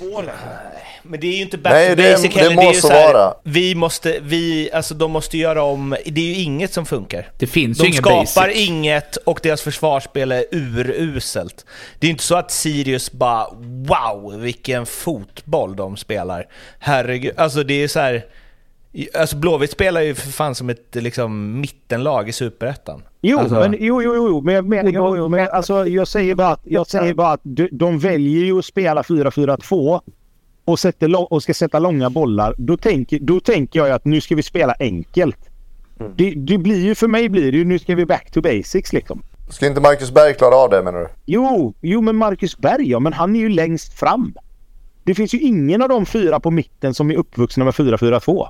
Men 1.02 1.20
det 1.20 1.26
är 1.26 1.36
ju 1.36 1.42
inte 1.42 1.58
back 1.58 1.72
Nej, 1.72 1.88
to 1.88 2.02
det, 2.02 2.12
basic 2.12 2.36
heller. 2.36 2.50
Det, 2.50 2.62
det 2.62 2.66
måste 2.66 2.88
det 2.88 3.12
vara. 3.12 3.34
Vi 3.42 3.74
måste, 3.74 4.18
vi, 4.22 4.70
alltså 4.72 4.94
de 4.94 5.10
måste 5.10 5.38
göra 5.38 5.62
om, 5.62 5.96
det 6.06 6.20
är 6.20 6.24
ju 6.24 6.42
inget 6.42 6.72
som 6.72 6.86
funkar. 6.86 7.30
Det 7.38 7.46
finns 7.46 7.78
de 7.78 7.86
ju 7.86 7.92
skapar 7.92 8.46
basic. 8.48 8.68
inget 8.68 9.16
och 9.16 9.40
deras 9.42 9.62
försvarsspel 9.62 10.32
är 10.32 10.44
uruselt. 10.52 11.66
Det 11.98 12.06
är 12.06 12.10
inte 12.10 12.24
så 12.24 12.36
att 12.36 12.50
Sirius 12.50 13.12
bara 13.12 13.46
wow, 13.62 14.40
vilken 14.40 14.86
fotboll 14.86 15.76
de 15.76 15.96
spelar. 15.96 16.46
Herregud, 16.78 17.32
alltså 17.36 17.62
det 17.62 17.82
är 17.82 17.88
så 17.88 18.00
här 18.00 18.24
Alltså 19.14 19.36
Blåvitt 19.36 19.70
spelar 19.70 20.00
ju 20.00 20.14
för 20.14 20.30
fan 20.30 20.54
som 20.54 20.70
ett 20.70 20.94
liksom, 20.94 21.60
mittenlag 21.60 22.28
i 22.28 22.32
Superettan. 22.32 23.02
Jo, 23.20 23.38
alltså... 23.38 23.54
men, 23.54 23.76
jo, 23.78 24.02
jo, 24.02 24.14
jo, 24.14 24.40
men, 24.40 24.68
men, 24.68 24.92
jo, 24.92 25.16
jo, 25.16 25.28
men 25.28 25.48
alltså, 25.52 25.86
jag 25.86 26.08
säger 26.08 26.34
bara 26.34 26.48
att, 26.48 26.60
jag 26.64 26.86
säger 26.86 27.14
bara 27.14 27.32
att 27.32 27.40
de, 27.42 27.68
de 27.72 27.98
väljer 27.98 28.44
ju 28.44 28.58
att 28.58 28.64
spela 28.64 29.02
4-4-2 29.02 30.00
och, 30.64 30.78
sätter, 30.78 31.32
och 31.32 31.42
ska 31.42 31.54
sätta 31.54 31.78
långa 31.78 32.10
bollar. 32.10 32.54
Då 32.58 32.76
tänker, 32.76 33.18
då 33.18 33.40
tänker 33.40 33.78
jag 33.78 33.90
att 33.90 34.04
nu 34.04 34.20
ska 34.20 34.34
vi 34.34 34.42
spela 34.42 34.74
enkelt. 34.78 35.38
Mm. 36.00 36.12
Det, 36.16 36.34
det, 36.36 36.58
blir 36.58 36.84
ju, 36.84 36.94
för 36.94 37.08
mig 37.08 37.28
blir 37.28 37.52
det 37.52 37.58
ju, 37.58 37.64
nu 37.64 37.78
ska 37.78 37.94
vi 37.94 38.06
back 38.06 38.30
to 38.30 38.40
basics 38.40 38.92
liksom. 38.92 39.22
Ska 39.50 39.66
inte 39.66 39.80
Marcus 39.80 40.10
Berg 40.10 40.34
klara 40.34 40.56
av 40.56 40.70
det 40.70 40.82
menar 40.82 41.00
du? 41.00 41.08
Jo, 41.26 41.74
jo 41.80 42.00
men 42.00 42.16
Marcus 42.16 42.58
Berg 42.58 42.90
ja, 42.90 43.00
men 43.00 43.12
han 43.12 43.36
är 43.36 43.40
ju 43.40 43.48
längst 43.48 43.98
fram. 43.98 44.34
Det 45.04 45.14
finns 45.14 45.34
ju 45.34 45.40
ingen 45.40 45.82
av 45.82 45.88
de 45.88 46.06
fyra 46.06 46.40
på 46.40 46.50
mitten 46.50 46.94
som 46.94 47.10
är 47.10 47.14
uppvuxna 47.14 47.64
med 47.64 47.74
4-4-2. 47.74 48.48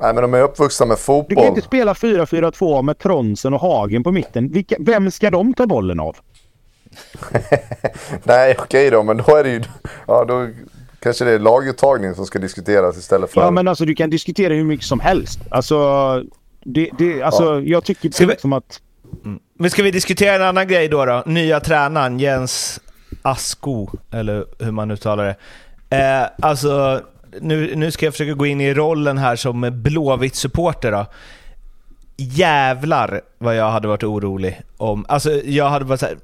Nej 0.00 0.14
men 0.14 0.22
de 0.22 0.34
är 0.34 0.42
uppvuxna 0.42 0.86
med 0.86 0.98
fotboll. 0.98 1.26
Du 1.28 1.34
kan 1.34 1.46
inte 1.46 1.62
spela 1.62 1.92
4-4-2 1.92 2.82
med 2.82 2.98
Tronsen 2.98 3.54
och 3.54 3.60
Hagen 3.60 4.02
på 4.02 4.12
mitten. 4.12 4.48
Vilka, 4.48 4.76
vem 4.78 5.10
ska 5.10 5.30
de 5.30 5.54
ta 5.54 5.66
bollen 5.66 6.00
av? 6.00 6.16
Nej 8.22 8.56
okej 8.58 8.64
okay 8.64 8.90
då 8.90 9.02
men 9.02 9.16
då 9.16 9.36
är 9.36 9.44
det 9.44 9.50
ju... 9.50 9.62
Ja 10.06 10.24
då 10.24 10.48
kanske 11.00 11.24
det 11.24 11.32
är 11.32 11.38
laguttagning 11.38 12.14
som 12.14 12.26
ska 12.26 12.38
diskuteras 12.38 12.98
istället 12.98 13.32
för... 13.32 13.40
Ja 13.40 13.50
men 13.50 13.68
alltså 13.68 13.84
du 13.84 13.94
kan 13.94 14.10
diskutera 14.10 14.54
hur 14.54 14.64
mycket 14.64 14.86
som 14.86 15.00
helst. 15.00 15.40
Alltså, 15.50 15.76
det, 16.64 16.90
det, 16.98 17.22
alltså 17.22 17.44
ja. 17.44 17.60
jag 17.60 17.84
tycker 17.84 18.10
ska 18.10 18.26
vi... 18.26 18.36
som 18.38 18.52
att... 18.52 18.80
Mm. 19.24 19.40
Men 19.58 19.70
ska 19.70 19.82
vi 19.82 19.90
diskutera 19.90 20.34
en 20.34 20.42
annan 20.42 20.68
grej 20.68 20.88
då? 20.88 21.04
då? 21.04 21.22
Nya 21.26 21.60
tränaren 21.60 22.18
Jens 22.18 22.80
Asko, 23.22 23.88
eller 24.10 24.44
hur 24.58 24.72
man 24.72 24.90
uttalar 24.90 25.24
det. 25.24 25.36
Eh, 25.96 26.46
alltså 26.46 27.02
nu, 27.40 27.76
nu 27.76 27.90
ska 27.90 28.06
jag 28.06 28.14
försöka 28.14 28.32
gå 28.32 28.46
in 28.46 28.60
i 28.60 28.74
rollen 28.74 29.18
här 29.18 29.36
som 29.36 29.82
Blåvitt-supporter 29.82 30.92
då. 30.92 31.06
Jävlar 32.16 33.20
vad 33.38 33.56
jag 33.56 33.70
hade 33.70 33.88
varit 33.88 34.04
orolig 34.04 34.60
om... 34.76 35.06
Alltså 35.08 35.30
jag 35.32 35.70
hade 35.70 35.84
varit 35.84 36.00
så 36.00 36.06
här, 36.06 36.16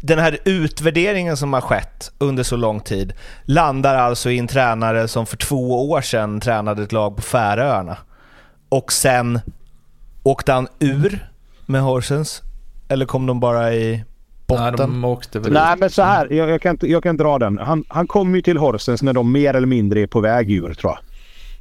Den 0.00 0.18
här 0.18 0.38
utvärderingen 0.44 1.36
som 1.36 1.52
har 1.52 1.60
skett 1.60 2.10
under 2.18 2.42
så 2.42 2.56
lång 2.56 2.80
tid 2.80 3.12
landar 3.44 3.94
alltså 3.94 4.30
i 4.30 4.38
en 4.38 4.48
tränare 4.48 5.08
som 5.08 5.26
för 5.26 5.36
två 5.36 5.90
år 5.90 6.00
sedan 6.00 6.40
tränade 6.40 6.82
ett 6.82 6.92
lag 6.92 7.16
på 7.16 7.22
Färöarna. 7.22 7.96
Och 8.68 8.92
sen 8.92 9.40
åkte 10.22 10.52
han 10.52 10.68
ur 10.78 11.28
med 11.66 11.82
Horsens? 11.82 12.42
Eller 12.88 13.06
kom 13.06 13.26
de 13.26 13.40
bara 13.40 13.74
i 13.74 14.04
botten. 14.46 14.64
Nej, 14.64 14.72
de 14.76 15.04
åkte 15.04 15.38
väl 15.38 15.52
Nej, 15.52 15.76
men 15.78 15.90
så 15.90 16.02
här. 16.02 16.32
Jag, 16.32 16.50
jag, 16.50 16.62
kan, 16.62 16.78
jag 16.80 17.02
kan 17.02 17.16
dra 17.16 17.38
den. 17.38 17.58
Han, 17.58 17.84
han 17.88 18.06
kom 18.06 18.34
ju 18.34 18.42
till 18.42 18.56
Horsens 18.56 19.02
när 19.02 19.12
de 19.12 19.32
mer 19.32 19.54
eller 19.54 19.66
mindre 19.66 20.00
är 20.00 20.06
på 20.06 20.20
väg 20.20 20.50
ur 20.50 20.74
tror 20.74 20.92
jag. 20.92 20.98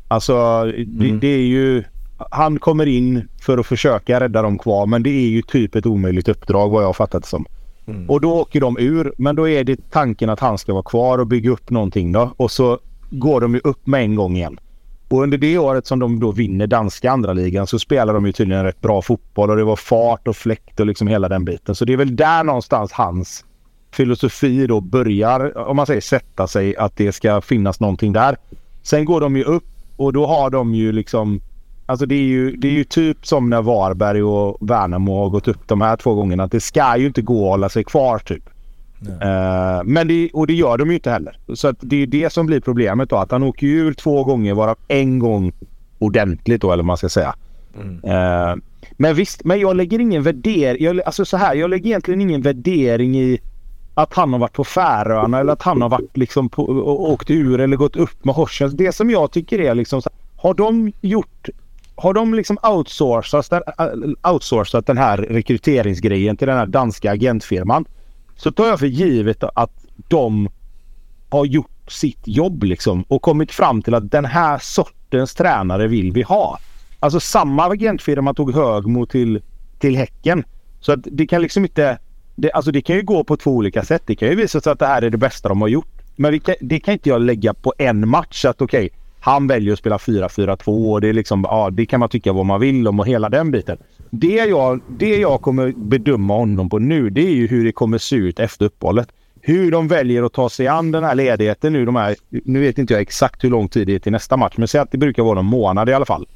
Alltså, 0.08 0.36
mm. 0.36 0.86
det, 0.88 1.12
det, 1.12 1.28
är 1.28 1.46
ju... 1.46 1.84
Han 2.32 2.60
kommer 2.60 2.86
in 2.86 3.28
för 3.42 3.58
att 3.58 3.66
försöka 3.66 4.20
rädda 4.20 4.42
dem 4.42 4.58
kvar, 4.58 4.86
men 4.86 5.04
det 5.04 5.10
är 5.10 5.30
ju 5.30 5.42
typ 5.42 5.76
ett 5.76 5.86
omöjligt 5.86 6.28
uppdrag 6.28 6.70
vad 6.70 6.84
jag 6.84 6.88
har 6.88 6.94
fattat 6.94 7.24
det 7.24 7.30
som. 7.30 7.46
Mm. 7.88 8.10
Och 8.10 8.22
då 8.22 8.34
åker 8.34 8.62
de 8.62 8.78
ur, 8.80 9.14
men 9.18 9.36
då 9.36 9.50
är 9.50 9.64
det 9.64 9.92
tanken 9.92 10.30
att 10.30 10.40
han 10.40 10.58
ska 10.58 10.74
vara 10.74 10.84
kvar 10.84 11.18
och 11.18 11.28
bygga 11.28 11.52
upp 11.52 11.70
någonting 11.70 12.12
då. 12.12 12.34
Och 12.38 12.52
så 12.52 12.80
går 13.10 13.42
de 13.42 13.54
ju 13.54 13.62
upp 13.64 13.88
med 13.88 14.02
en 14.02 14.16
gång 14.16 14.36
igen. 14.36 14.60
Och 15.10 15.24
under 15.24 15.38
det 15.38 15.58
året 15.58 15.88
som 15.88 16.00
de 16.00 16.20
då 16.20 16.32
vinner 16.32 16.68
danska 16.68 17.12
andra 17.12 17.34
ligan 17.34 17.68
så 17.68 17.80
spelar 17.80 18.14
de 18.14 18.26
ju 18.26 18.32
tydligen 18.32 18.64
rätt 18.64 18.82
bra 18.82 19.02
fotboll 19.02 19.50
och 19.50 19.56
det 19.56 19.64
var 19.64 19.76
fart 19.76 20.28
och 20.28 20.36
fläkt 20.36 20.80
och 20.80 20.86
liksom 20.86 21.08
hela 21.08 21.30
den 21.30 21.46
biten. 21.46 21.76
Så 21.76 21.86
det 21.86 21.94
är 21.94 21.98
väl 21.98 22.16
där 22.16 22.44
någonstans 22.44 22.92
hans 22.92 23.46
filosofi 23.92 24.68
då 24.68 24.82
börjar, 24.82 25.58
om 25.58 25.76
man 25.76 25.86
säger 25.86 26.02
sätta 26.02 26.48
sig, 26.48 26.78
att 26.78 26.98
det 26.98 27.12
ska 27.12 27.42
finnas 27.42 27.80
någonting 27.80 28.14
där. 28.14 28.38
Sen 28.82 29.06
går 29.06 29.22
de 29.22 29.38
ju 29.38 29.44
upp 29.44 29.64
och 29.96 30.14
då 30.14 30.26
har 30.26 30.50
de 30.50 30.74
ju 30.76 30.92
liksom 30.92 31.42
Alltså 31.88 32.06
det 32.06 32.16
är, 32.16 32.24
ju, 32.24 32.56
det 32.56 32.68
är 32.68 32.72
ju 32.72 32.84
typ 32.84 33.26
som 33.26 33.50
när 33.50 33.62
Varberg 33.62 34.24
och 34.24 34.70
Värnamo 34.70 35.18
har 35.18 35.30
gått 35.30 35.48
upp 35.48 35.68
de 35.68 35.82
här 35.82 35.98
två 35.98 36.14
gångerna. 36.14 36.44
Att 36.44 36.52
det 36.52 36.62
ska 36.62 36.98
ju 36.98 37.08
inte 37.08 37.22
gå 37.22 37.46
att 37.46 37.50
hålla 37.50 37.70
sig 37.70 37.84
kvar 37.84 38.20
typ. 38.20 38.50
Uh, 39.02 39.84
men 39.86 40.08
det, 40.08 40.30
och 40.34 40.48
det 40.48 40.54
gör 40.54 40.78
de 40.78 40.90
ju 40.90 40.96
inte 40.96 41.12
heller. 41.12 41.38
Så 41.54 41.74
det 41.80 42.04
är 42.04 42.08
det 42.08 42.34
som 42.34 42.46
blir 42.46 42.60
problemet 42.60 43.10
då. 43.10 43.16
Att 43.16 43.32
han 43.32 43.44
åker 43.44 43.68
ur 43.68 43.94
två 43.94 44.24
gånger 44.24 44.54
varav 44.54 44.78
en 44.88 45.20
gång 45.20 45.52
ordentligt 46.00 46.62
då 46.62 46.72
eller 46.72 46.84
vad 46.84 46.86
man 46.86 46.98
ska 46.98 47.10
säga. 47.10 47.36
Mm. 47.82 47.96
Uh, 47.96 48.56
men 48.92 49.16
visst, 49.16 49.44
men 49.44 49.60
jag 49.60 49.76
lägger 49.76 50.00
ingen 50.00 50.24
värdering. 50.24 51.02
alltså 51.06 51.26
så 51.26 51.38
här, 51.38 51.56
jag 51.56 51.70
lägger 51.70 51.86
egentligen 51.86 52.22
ingen 52.22 52.42
värdering 52.42 53.18
i 53.18 53.40
att 53.94 54.14
han 54.14 54.34
har 54.34 54.40
varit 54.40 54.54
på 54.54 54.64
Färöarna 54.64 55.40
eller 55.40 55.54
att 55.54 55.62
han 55.62 55.82
har 55.82 55.90
varit 55.90 56.18
liksom 56.18 56.50
på, 56.50 56.64
och 56.64 57.12
åkt 57.12 57.30
ur 57.30 57.60
eller 57.60 57.78
gått 57.78 57.96
upp 57.96 58.26
med 58.26 58.36
Horsens. 58.36 58.74
Det 58.74 58.92
som 58.92 59.10
jag 59.10 59.32
tycker 59.32 59.60
är 59.60 59.76
liksom 59.76 60.02
så, 60.02 60.10
har 60.38 60.54
de 60.54 60.92
gjort 61.02 61.50
har 61.96 62.14
de 62.14 62.34
liksom 62.34 62.58
outsourcat, 62.64 63.52
outsourcat 64.24 64.88
den 64.88 64.98
här 64.98 65.18
rekryteringsgrejen 65.18 66.38
till 66.38 66.48
den 66.48 66.58
här 66.58 66.66
danska 66.66 67.12
agentfirman 67.12 67.86
så 68.36 68.52
tar 68.52 68.68
jag 68.68 68.80
för 68.80 68.88
givet 68.88 69.44
att 69.44 69.86
de 70.08 70.50
har 71.30 71.46
gjort 71.46 71.92
sitt 71.92 72.22
jobb 72.28 72.64
liksom 72.64 73.04
och 73.08 73.22
kommit 73.22 73.52
fram 73.52 73.82
till 73.82 73.94
att 73.94 74.12
den 74.12 74.26
här 74.26 74.60
sortens 74.62 75.34
tränare 75.34 75.88
vill 75.88 76.12
vi 76.12 76.22
ha. 76.22 76.60
Alltså 77.00 77.20
samma 77.20 77.66
agentfirma 77.66 78.34
tog 78.34 78.54
Högmo 78.54 79.06
till, 79.06 79.42
till 79.80 79.98
Häcken. 79.98 80.44
Så 80.80 80.92
att 80.92 81.00
det 81.04 81.28
kan 81.28 81.42
liksom 81.42 81.66
inte... 81.66 81.98
det, 82.36 82.52
alltså 82.52 82.72
det 82.72 82.82
kan 82.82 82.96
ju 82.96 83.02
gå 83.02 83.24
på 83.24 83.38
två 83.38 83.52
olika 83.52 83.84
sätt. 83.84 84.04
Det 84.06 84.16
kan 84.16 84.30
ju 84.30 84.36
visa 84.36 84.62
sig 84.62 84.72
att 84.72 84.80
det 84.80 84.88
här 84.88 85.02
är 85.02 85.10
det 85.10 85.18
bästa 85.18 85.50
de 85.50 85.62
har 85.62 85.68
gjort. 85.68 86.02
Men 86.16 86.40
kan, 86.40 86.56
det 86.62 86.80
kan 86.80 86.94
inte 86.94 87.10
jag 87.10 87.22
lägga 87.22 87.54
på 87.54 87.74
en 87.78 88.08
match. 88.08 88.46
Att 88.46 88.62
okej, 88.62 88.86
okay, 88.86 89.00
han 89.20 89.48
väljer 89.48 89.74
att 89.74 89.80
spela 89.80 89.98
4-4-2 89.98 90.92
och 90.92 91.02
det 91.02 91.08
är 91.08 91.14
liksom, 91.14 91.46
ja 91.50 91.70
det 91.70 91.86
kan 91.86 92.00
man 92.00 92.10
tycka 92.10 92.34
vad 92.34 92.46
man 92.46 92.60
vill 92.60 92.88
om 92.88 93.00
och 93.00 93.08
hela 93.08 93.30
den 93.30 93.52
biten. 93.52 93.78
Det 94.10 94.36
jag, 94.36 94.82
det 94.88 95.18
jag 95.18 95.42
kommer 95.42 95.74
bedöma 95.78 96.34
honom 96.34 96.70
på 96.70 96.80
nu 96.80 97.10
det 97.10 97.22
är 97.22 97.36
ju 97.36 97.48
hur 97.48 97.66
det 97.66 97.72
kommer 97.72 97.98
se 97.98 98.16
ut 98.16 98.40
efter 98.40 98.66
uppehållet. 98.66 99.08
Hur 99.42 99.72
de 99.72 99.88
väljer 99.88 100.24
att 100.24 100.34
ta 100.34 100.50
sig 100.50 100.68
an 100.68 100.92
den 100.92 101.04
här 101.04 101.16
ledigheten 101.16 101.74
nu. 101.74 101.86
De 101.86 101.96
här, 101.96 102.16
nu 102.30 102.60
vet 102.60 102.78
inte 102.78 102.94
jag 102.94 103.02
exakt 103.02 103.44
hur 103.44 103.50
lång 103.50 103.70
tid 103.70 103.88
det 103.88 103.96
är 103.96 104.00
till 104.00 104.12
nästa 104.12 104.38
match 104.38 104.54
men 104.58 104.68
säg 104.68 104.82
att 104.82 104.92
det 104.92 104.98
brukar 104.98 105.24
vara 105.24 105.40
en 105.40 105.46
månad 105.46 105.90
i 105.90 105.94
alla 105.94 106.06
fall. 106.06 106.28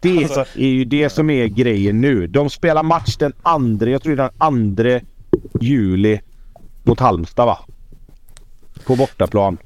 Det 0.00 0.18
alltså, 0.18 0.44
är 0.54 0.68
ju 0.68 0.84
det 0.84 1.08
som 1.08 1.30
är 1.30 1.46
grejen 1.46 2.00
nu. 2.00 2.26
De 2.26 2.50
spelar 2.50 2.82
match 2.82 3.16
den 3.16 3.32
andra, 3.42 3.90
jag 3.90 4.02
tror 4.02 4.16
den 4.16 4.30
andra 4.38 5.00
juli 5.60 6.20
mot 6.82 7.00
Halmstad 7.00 7.46
va? 7.46 7.58
På 8.86 8.96
bortaplan. 8.96 9.58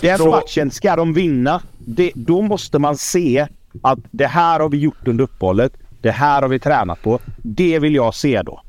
Den 0.00 0.28
matchen 0.28 0.70
ska 0.70 0.96
de 0.96 1.14
vinna. 1.14 1.62
Det, 1.78 2.12
då 2.14 2.42
måste 2.42 2.78
man 2.78 2.96
se 2.96 3.46
att 3.82 3.98
det 4.10 4.26
här 4.26 4.60
har 4.60 4.68
vi 4.68 4.78
gjort 4.78 5.08
under 5.08 5.24
uppehållet. 5.24 5.72
Det 6.06 6.12
här 6.12 6.42
har 6.42 6.48
vi 6.48 6.58
tränat 6.58 7.02
på. 7.02 7.18
Det 7.36 7.78
vill 7.78 7.94
jag 7.94 8.14
se 8.14 8.42
då. 8.42 8.60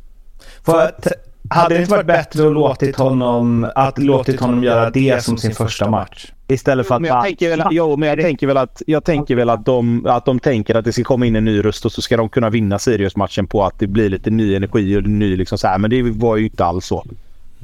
För 0.66 0.86
att, 0.86 1.08
hade 1.50 1.76
det 1.76 1.80
inte 1.80 1.92
varit 1.92 2.06
bättre 2.06 2.48
att 2.48 2.54
låtit 2.54 2.96
honom, 2.96 3.72
att 3.76 3.98
låtit 3.98 4.40
honom 4.40 4.64
göra 4.64 4.90
det 4.90 5.24
som 5.24 5.38
sin 5.38 5.54
första 5.54 5.90
match? 5.90 6.32
Istället 6.48 6.88
för 6.88 6.96
att... 6.96 7.02
Men 7.02 7.10
jag 7.10 7.24
tänker 7.24 7.50
väl, 7.50 7.64
jo, 7.72 7.98
men 7.98 8.10
jag 8.10 8.22
tänker 8.22 8.48
väl 8.48 8.58
att, 8.58 8.82
jag 8.88 9.04
tänker 9.04 9.36
väl 9.36 9.50
att, 9.50 9.66
de, 9.66 10.06
att 10.06 10.26
de 10.26 10.40
tänker 10.40 10.76
att 10.76 10.86
det 10.86 10.94
ska 10.94 11.04
komma 11.04 11.26
in 11.26 11.36
en 11.36 11.46
ny 11.46 11.66
röst 11.66 11.86
och 11.86 11.92
så 11.92 12.02
ska 12.02 12.18
de 12.18 12.30
kunna 12.30 12.50
vinna 12.50 12.80
Sirius-matchen 12.80 13.48
på 13.48 13.64
att 13.64 13.80
det 13.80 13.88
blir 13.88 14.10
lite 14.10 14.30
ny 14.30 14.56
energi 14.56 14.98
och 14.98 15.04
ny 15.04 15.38
liksom 15.38 15.58
så 15.58 15.68
här. 15.68 15.78
Men 15.78 15.90
det 15.90 16.02
var 16.02 16.38
ju 16.38 16.44
inte 16.44 16.66
alls 16.66 16.86
så. 16.86 17.06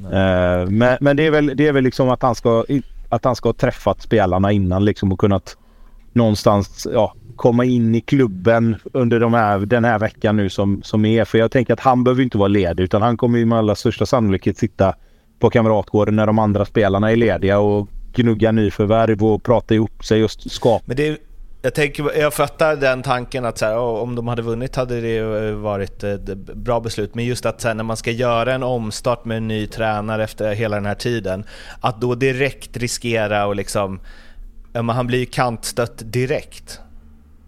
Uh, 0.03 0.69
men, 0.69 0.97
men 1.01 1.17
det 1.17 1.25
är 1.25 1.31
väl, 1.31 1.51
det 1.55 1.67
är 1.67 1.71
väl 1.71 1.83
liksom 1.83 2.09
att 2.09 2.21
han 2.21 2.35
ska, 2.35 2.65
att 3.09 3.25
han 3.25 3.35
ska 3.35 3.49
ha 3.49 3.53
träffat 3.53 4.01
spelarna 4.01 4.51
innan 4.51 4.85
liksom 4.85 5.11
och 5.11 5.19
kunnat 5.19 5.57
någonstans 6.13 6.87
ja, 6.93 7.13
komma 7.35 7.65
in 7.65 7.95
i 7.95 8.01
klubben 8.01 8.75
under 8.93 9.19
de 9.19 9.33
här, 9.33 9.59
den 9.59 9.85
här 9.85 9.99
veckan 9.99 10.37
nu 10.37 10.49
som, 10.49 10.83
som 10.83 11.05
är. 11.05 11.25
För 11.25 11.37
jag 11.37 11.51
tänker 11.51 11.73
att 11.73 11.79
han 11.79 12.03
behöver 12.03 12.23
inte 12.23 12.37
vara 12.37 12.47
ledig 12.47 12.83
utan 12.83 13.01
han 13.01 13.17
kommer 13.17 13.39
ju 13.39 13.45
med 13.45 13.57
allra 13.57 13.75
största 13.75 14.05
sannolikhet 14.05 14.57
sitta 14.57 14.95
på 15.39 15.49
Kamratgården 15.49 16.15
när 16.15 16.25
de 16.25 16.39
andra 16.39 16.65
spelarna 16.65 17.11
är 17.11 17.15
lediga 17.15 17.59
och 17.59 17.89
gnugga 18.13 18.51
nyförvärv 18.51 19.23
och 19.23 19.43
prata 19.43 19.73
ihop 19.73 20.05
sig 20.05 20.23
och 20.23 20.31
skapa. 20.31 20.83
Men 20.87 20.97
det, 20.97 21.17
jag, 21.61 21.73
tänker, 21.73 22.19
jag 22.19 22.33
fattar 22.33 22.75
den 22.75 23.03
tanken 23.03 23.45
att 23.45 23.57
så 23.57 23.65
här, 23.65 23.77
om 23.77 24.15
de 24.15 24.27
hade 24.27 24.41
vunnit 24.41 24.75
hade 24.75 25.01
det 25.01 25.17
eh, 25.17 25.55
varit 25.55 26.03
eh, 26.03 26.11
ett 26.11 26.37
bra 26.55 26.79
beslut. 26.79 27.15
Men 27.15 27.25
just 27.25 27.45
att 27.45 27.61
så 27.61 27.67
här, 27.67 27.75
när 27.75 27.83
man 27.83 27.97
ska 27.97 28.11
göra 28.11 28.53
en 28.53 28.63
omstart 28.63 29.25
med 29.25 29.37
en 29.37 29.47
ny 29.47 29.67
tränare 29.67 30.23
efter 30.23 30.53
hela 30.53 30.75
den 30.75 30.85
här 30.85 30.95
tiden, 30.95 31.45
att 31.81 32.01
då 32.01 32.15
direkt 32.15 32.77
riskera 32.77 33.45
och 33.45 33.55
liksom... 33.55 33.99
Han 34.73 35.07
blir 35.07 35.19
ju 35.19 35.25
kantstött 35.25 36.01
direkt 36.05 36.79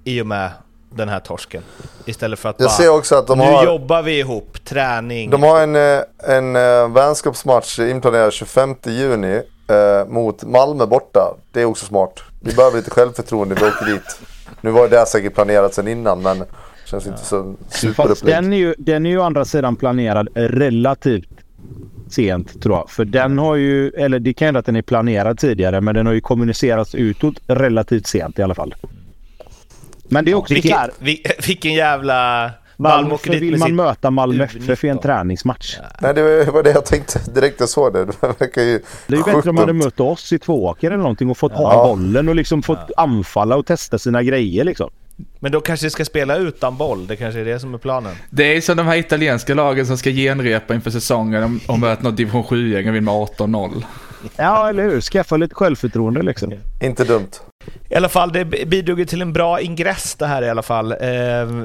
i 0.06 0.22
och 0.22 0.28
med 0.28 0.51
den 0.89 1.10
här 1.10 1.20
torsken. 1.20 1.64
Istället 2.06 2.39
för 2.39 2.49
att 2.49 2.56
jag 2.60 2.68
bara, 2.68 2.74
ser 2.74 2.89
också 2.89 3.16
att 3.16 3.28
de 3.28 3.38
nu 3.38 3.43
har, 3.43 3.66
jobbar 3.66 4.01
vi 4.01 4.20
ihop, 4.20 4.66
träning. 4.66 5.30
De 5.30 5.43
har 5.43 5.62
en, 5.62 5.76
eh, 5.76 5.82
en, 5.82 6.56
en 6.56 6.84
eh, 6.84 6.93
vänskapsmatch 6.93 7.80
inplanerad 7.80 8.34
25 8.34 8.76
juni 8.84 9.41
eh, 9.68 10.08
mot 10.08 10.43
Malmö 10.43 10.86
borta. 10.86 11.36
Det 11.51 11.62
är 11.62 11.66
också 11.66 11.86
smart. 11.86 12.24
Vi 12.41 12.56
behöver 12.56 12.78
lite 12.78 12.91
självförtroende, 12.91 13.56
vi 13.56 13.66
åker 13.66 13.86
dit. 13.86 14.20
Nu 14.62 14.72
var 14.72 14.88
det 14.89 15.06
säkert 15.06 15.34
planerat 15.34 15.74
sedan 15.74 15.88
innan 15.88 16.22
men 16.22 16.43
känns 16.86 17.08
inte 17.08 17.26
så 17.26 17.56
superupplagt. 17.70 18.26
Den 18.26 18.53
är, 18.53 18.58
ju, 18.58 18.76
den 18.78 19.06
är 19.06 19.10
ju 19.10 19.18
å 19.18 19.24
andra 19.24 19.45
sidan 19.45 19.76
planerad 19.76 20.28
relativt 20.34 21.30
sent 22.10 22.62
tror 22.62 22.76
jag. 22.76 22.89
För 22.89 23.06
den 23.06 23.38
har 23.38 23.56
ju, 23.56 23.89
eller 23.89 24.20
det 24.20 24.34
kan 24.34 24.45
hända 24.45 24.60
att 24.60 24.66
den 24.66 24.76
är 24.76 24.82
planerad 24.82 25.39
tidigare 25.39 25.82
men 25.82 25.95
den 25.95 26.06
har 26.06 26.14
ju 26.14 26.22
kommunicerats 26.22 26.95
utåt 26.95 27.36
relativt 27.47 28.08
sent 28.08 28.39
i 28.39 28.41
alla 28.41 28.56
fall. 28.56 28.76
Men 30.10 30.26
det 30.26 30.32
är 30.32 30.36
också 30.36 30.53
vilken, 30.53 30.78
här. 30.78 30.91
Vilken 31.47 31.74
jävla... 31.74 32.51
Varför 32.78 33.39
vill 33.39 33.58
man 33.58 33.76
möta 33.76 34.12
Malmö 34.12 34.43
FF 34.43 34.84
i 34.84 34.88
en 34.88 34.99
träningsmatch? 34.99 35.78
Nej, 36.01 36.14
det 36.14 36.51
var 36.51 36.64
det 36.64 36.72
jag 36.72 36.86
tänkte 36.86 37.20
direkt 37.32 37.60
jag 37.60 37.70
såg 37.70 37.93
det. 37.93 38.06
Det 38.06 38.14
verkar 38.22 38.62
ju 38.62 38.82
Det 39.08 39.14
är 39.14 39.18
ju 39.18 39.24
bättre 39.24 39.49
om 39.49 39.56
man 39.56 39.58
hade 39.58 39.74
mött 39.74 39.99
oss 39.99 40.34
i 40.34 40.39
Tvååker 40.39 40.88
eller 40.88 40.97
någonting 40.97 41.30
och 41.30 41.38
fått 41.38 41.51
ja. 41.56 41.74
ha 41.74 41.88
bollen 41.88 42.30
och 42.30 42.36
liksom 42.36 42.64
fått 42.64 42.80
ja. 42.88 43.03
anfalla 43.03 43.56
och 43.56 43.66
testa 43.66 43.99
sina 43.99 44.24
grejer 44.24 44.64
liksom. 44.64 44.89
Men 45.39 45.51
då 45.51 45.62
kanske 45.62 45.89
ska 45.89 46.06
spela 46.06 46.38
utan 46.38 46.78
boll, 46.78 47.08
det 47.08 47.16
kanske 47.16 47.39
är 47.39 47.45
det 47.45 47.60
som 47.60 47.74
är 47.74 47.78
planen. 47.78 48.16
Det 48.30 48.58
är 48.58 48.62
som 48.62 48.78
de 48.78 48.86
här 48.86 48.97
italienska 48.97 49.53
lagen 49.53 49.86
som 49.86 49.97
ska 49.97 50.10
genrepa 50.10 50.76
inför 50.76 50.91
säsongen 50.91 51.60
om, 51.68 51.80
möter 51.80 52.03
något 52.03 52.18
division 52.18 52.43
7-gäng 52.43 52.89
och 52.89 52.95
vinner 52.95 53.01
med 53.01 53.14
18-0. 53.14 53.84
Ja, 54.36 54.70
eller 54.70 54.84
hur? 54.84 55.01
Skaffa 55.01 55.38
lite 55.38 55.56
självförtroende 55.56 56.22
liksom. 56.22 56.53
Inte 56.82 57.03
dumt. 57.03 57.30
I 57.89 57.95
alla 57.95 58.09
fall, 58.09 58.32
det 58.32 58.45
bidrog 58.45 59.07
till 59.07 59.22
en 59.22 59.34
bra 59.34 59.61
ingress 59.61 60.16
det 60.16 60.26
här 60.26 60.41
i 60.41 60.49
alla 60.49 60.61
fall. 60.61 60.91
Eh, 60.91 61.09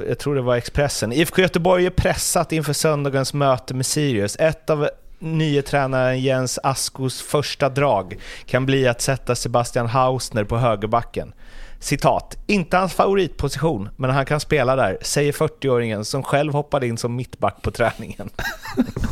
jag 0.08 0.18
tror 0.18 0.34
det 0.34 0.42
var 0.42 0.56
Expressen. 0.56 1.12
IFK 1.12 1.42
Göteborg 1.42 1.86
är 1.86 1.90
pressat 1.90 2.52
inför 2.52 2.72
söndagens 2.72 3.34
möte 3.34 3.74
med 3.74 3.86
Sirius. 3.86 4.36
Ett 4.36 4.70
av 4.70 4.88
nye 5.18 5.62
tränaren 5.62 6.20
Jens 6.20 6.58
Askos 6.62 7.22
första 7.22 7.68
drag 7.68 8.16
kan 8.46 8.66
bli 8.66 8.88
att 8.88 9.00
sätta 9.00 9.34
Sebastian 9.34 9.86
Hausner 9.86 10.44
på 10.44 10.56
högerbacken. 10.58 11.32
Citat. 11.80 12.36
Inte 12.46 12.76
hans 12.76 12.94
favoritposition, 12.94 13.88
men 13.96 14.10
han 14.10 14.26
kan 14.26 14.40
spela 14.40 14.76
där, 14.76 14.98
säger 15.02 15.32
40-åringen 15.32 16.02
som 16.04 16.22
själv 16.22 16.52
hoppade 16.52 16.86
in 16.86 16.98
som 16.98 17.16
mittback 17.16 17.62
på 17.62 17.70
träningen. 17.70 18.30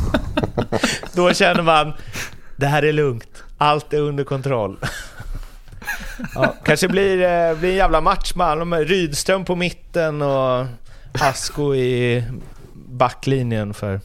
Då 1.13 1.33
känner 1.33 1.61
man, 1.61 1.93
det 2.55 2.65
här 2.65 2.83
är 2.83 2.93
lugnt. 2.93 3.43
Allt 3.57 3.93
är 3.93 4.01
under 4.01 4.23
kontroll. 4.23 4.77
Ja, 6.35 6.55
kanske 6.63 6.87
blir, 6.87 7.21
eh, 7.21 7.57
blir 7.57 7.69
en 7.69 7.75
jävla 7.75 8.01
match 8.01 8.33
med 8.35 8.87
Rydström 8.87 9.45
på 9.45 9.55
mitten 9.55 10.21
och 10.21 10.65
Asko 11.13 11.75
i 11.75 12.23
backlinjen 12.73 13.73
för 13.73 13.99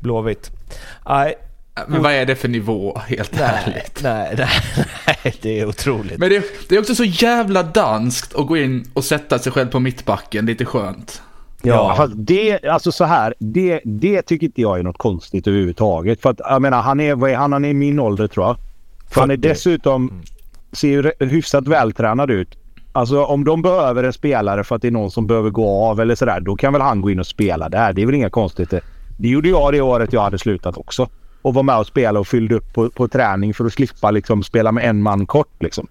Blåvitt. 0.00 0.50
Nej, 1.08 1.34
men 1.88 2.02
vad 2.02 2.12
är 2.12 2.26
det 2.26 2.36
för 2.36 2.48
nivå, 2.48 2.98
helt 3.06 3.32
nej, 3.32 3.42
ärligt? 3.42 4.00
Nej, 4.02 4.34
nej, 4.38 4.48
nej, 5.06 5.34
det 5.42 5.60
är 5.60 5.66
otroligt. 5.66 6.18
Men 6.18 6.28
det, 6.28 6.44
det, 6.68 6.74
är 6.74 6.80
också 6.80 6.94
så 6.94 7.04
jävla 7.04 7.62
danskt 7.62 8.34
att 8.34 8.46
gå 8.46 8.56
in 8.56 8.90
och 8.94 9.04
sätta 9.04 9.38
sig 9.38 9.52
själv 9.52 9.68
på 9.68 9.80
mittbacken, 9.80 10.46
lite 10.46 10.64
skönt. 10.64 11.22
Ja, 11.62 11.94
ja. 11.98 12.06
det, 12.14 12.64
alltså 12.64 12.92
så 12.92 13.04
här, 13.04 13.34
det, 13.38 13.80
det 13.84 14.22
tycker 14.22 14.46
inte 14.46 14.60
jag 14.60 14.78
är 14.78 14.82
något 14.82 14.98
konstigt 14.98 15.46
överhuvudtaget. 15.46 16.22
För 16.22 16.30
att 16.30 16.38
jag 16.38 16.62
menar, 16.62 16.82
han 16.82 17.00
är, 17.00 17.36
han, 17.36 17.52
han 17.52 17.64
är 17.64 17.68
i 17.68 17.74
min 17.74 17.98
ålder 17.98 18.26
tror 18.26 18.46
jag. 18.46 18.56
För 19.10 19.20
han 19.20 19.30
är 19.30 19.36
dessutom, 19.36 20.08
mm. 20.08 20.24
Ser 20.72 20.88
ju 20.88 21.12
hyfsat 21.26 21.68
vältränad 21.68 22.30
ut. 22.30 22.58
Alltså 22.92 23.24
om 23.24 23.44
de 23.44 23.62
behöver 23.62 24.04
en 24.04 24.12
spelare 24.12 24.64
för 24.64 24.76
att 24.76 24.82
det 24.82 24.88
är 24.88 24.92
någon 24.92 25.10
som 25.10 25.26
behöver 25.26 25.50
gå 25.50 25.84
av 25.84 26.00
eller 26.00 26.14
sådär, 26.14 26.40
då 26.40 26.56
kan 26.56 26.72
väl 26.72 26.82
han 26.82 27.00
gå 27.00 27.10
in 27.10 27.20
och 27.20 27.26
spela 27.26 27.68
där. 27.68 27.92
Det 27.92 28.02
är 28.02 28.06
väl 28.06 28.14
inga 28.14 28.30
konstigheter. 28.30 28.82
Det 29.18 29.28
gjorde 29.28 29.48
jag 29.48 29.72
det 29.72 29.80
året 29.80 30.12
jag 30.12 30.20
hade 30.20 30.38
slutat 30.38 30.76
också. 30.76 31.08
Och 31.42 31.54
var 31.54 31.62
med 31.62 31.78
och 31.78 31.86
spela 31.86 32.20
och 32.20 32.28
fyllde 32.28 32.54
upp 32.54 32.74
på, 32.74 32.90
på 32.90 33.08
träning 33.08 33.54
för 33.54 33.64
att 33.64 33.72
slippa 33.72 34.10
liksom 34.10 34.42
spela 34.42 34.72
med 34.72 34.84
en 34.84 35.02
man 35.02 35.26
kort 35.26 35.62
liksom. 35.62 35.88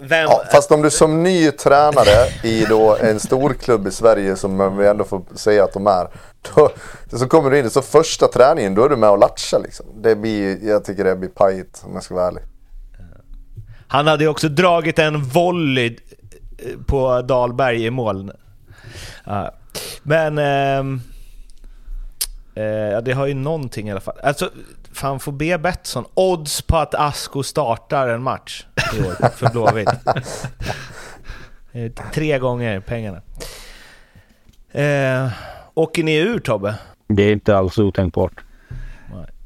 Vem... 0.00 0.24
Ja, 0.24 0.42
fast 0.52 0.72
om 0.72 0.82
du 0.82 0.90
som 0.90 1.22
ny 1.22 1.50
tränare 1.50 2.28
i 2.44 2.64
då 2.64 2.96
en 3.00 3.20
stor 3.20 3.52
klubb 3.52 3.86
i 3.86 3.90
Sverige 3.90 4.36
som 4.36 4.78
vi 4.78 4.86
ändå 4.86 5.04
får 5.04 5.22
säga 5.34 5.64
att 5.64 5.72
de 5.72 5.86
är. 5.86 6.08
Då, 6.54 6.70
så 7.18 7.28
kommer 7.28 7.50
du 7.50 7.58
in 7.58 7.70
så 7.70 7.82
första 7.82 8.28
träningen 8.28 8.74
då 8.74 8.84
är 8.84 8.88
du 8.88 8.96
med 8.96 9.10
och 9.10 9.18
latchar 9.18 9.58
liksom. 9.58 9.86
Det 10.02 10.16
blir, 10.16 10.68
jag 10.68 10.84
tycker 10.84 11.04
det 11.04 11.16
blir 11.16 11.28
pajigt 11.28 11.82
om 11.84 11.94
jag 11.94 12.02
ska 12.02 12.14
vara 12.14 12.26
ärlig. 12.26 12.42
Han 13.88 14.06
hade 14.06 14.24
ju 14.24 14.30
också 14.30 14.48
dragit 14.48 14.98
en 14.98 15.22
volley 15.22 15.96
på 16.86 17.22
Dahlberg 17.22 17.84
i 17.84 17.90
mål. 17.90 18.32
Men... 20.02 20.38
Eh, 20.38 20.78
eh, 22.64 23.02
det 23.02 23.12
har 23.12 23.26
ju 23.26 23.34
någonting 23.34 23.88
i 23.88 23.90
alla 23.90 24.00
fall. 24.00 24.18
Alltså, 24.22 24.50
fan 24.92 25.20
får 25.20 25.32
be 25.32 25.58
Betsson. 25.58 26.04
Odds 26.14 26.62
på 26.62 26.76
att 26.76 26.94
Asko 26.94 27.42
startar 27.42 28.08
en 28.08 28.22
match 28.22 28.64
i 28.96 29.00
år 29.00 29.28
för 29.30 29.50
Blåvitt. 29.50 29.88
Tre 32.12 32.38
gånger 32.38 32.80
pengarna. 32.80 33.20
Eh, 34.72 35.28
åker 35.74 36.04
ni 36.04 36.16
ur 36.16 36.38
Tobbe? 36.38 36.74
Det 37.08 37.22
är 37.22 37.32
inte 37.32 37.56
alls 37.56 37.78
otänkbart. 37.78 38.32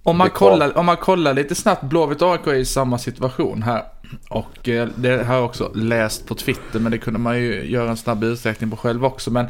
Om 0.03 0.17
man, 0.17 0.31
kollar, 0.31 0.79
om 0.79 0.87
man 0.87 0.97
kollar 0.97 1.35
lite 1.35 1.55
snabbt, 1.55 1.83
Blåvitt 1.83 2.23
och 2.23 2.33
AIK 2.33 2.47
är 2.47 2.55
i 2.55 2.65
samma 2.65 2.99
situation 2.99 3.63
här. 3.63 3.85
Och 4.29 4.69
eh, 4.69 4.89
det 4.97 5.25
har 5.25 5.35
jag 5.35 5.45
också 5.45 5.73
läst 5.75 6.27
på 6.27 6.35
Twitter, 6.35 6.81
men 6.81 6.93
det 6.93 6.99
kunde 6.99 7.19
man 7.19 7.39
ju 7.39 7.71
göra 7.71 7.91
en 7.91 7.97
snabb 7.97 8.25
uträkning 8.25 8.71
på 8.71 8.77
själv 8.77 9.05
också. 9.05 9.31
Men 9.31 9.47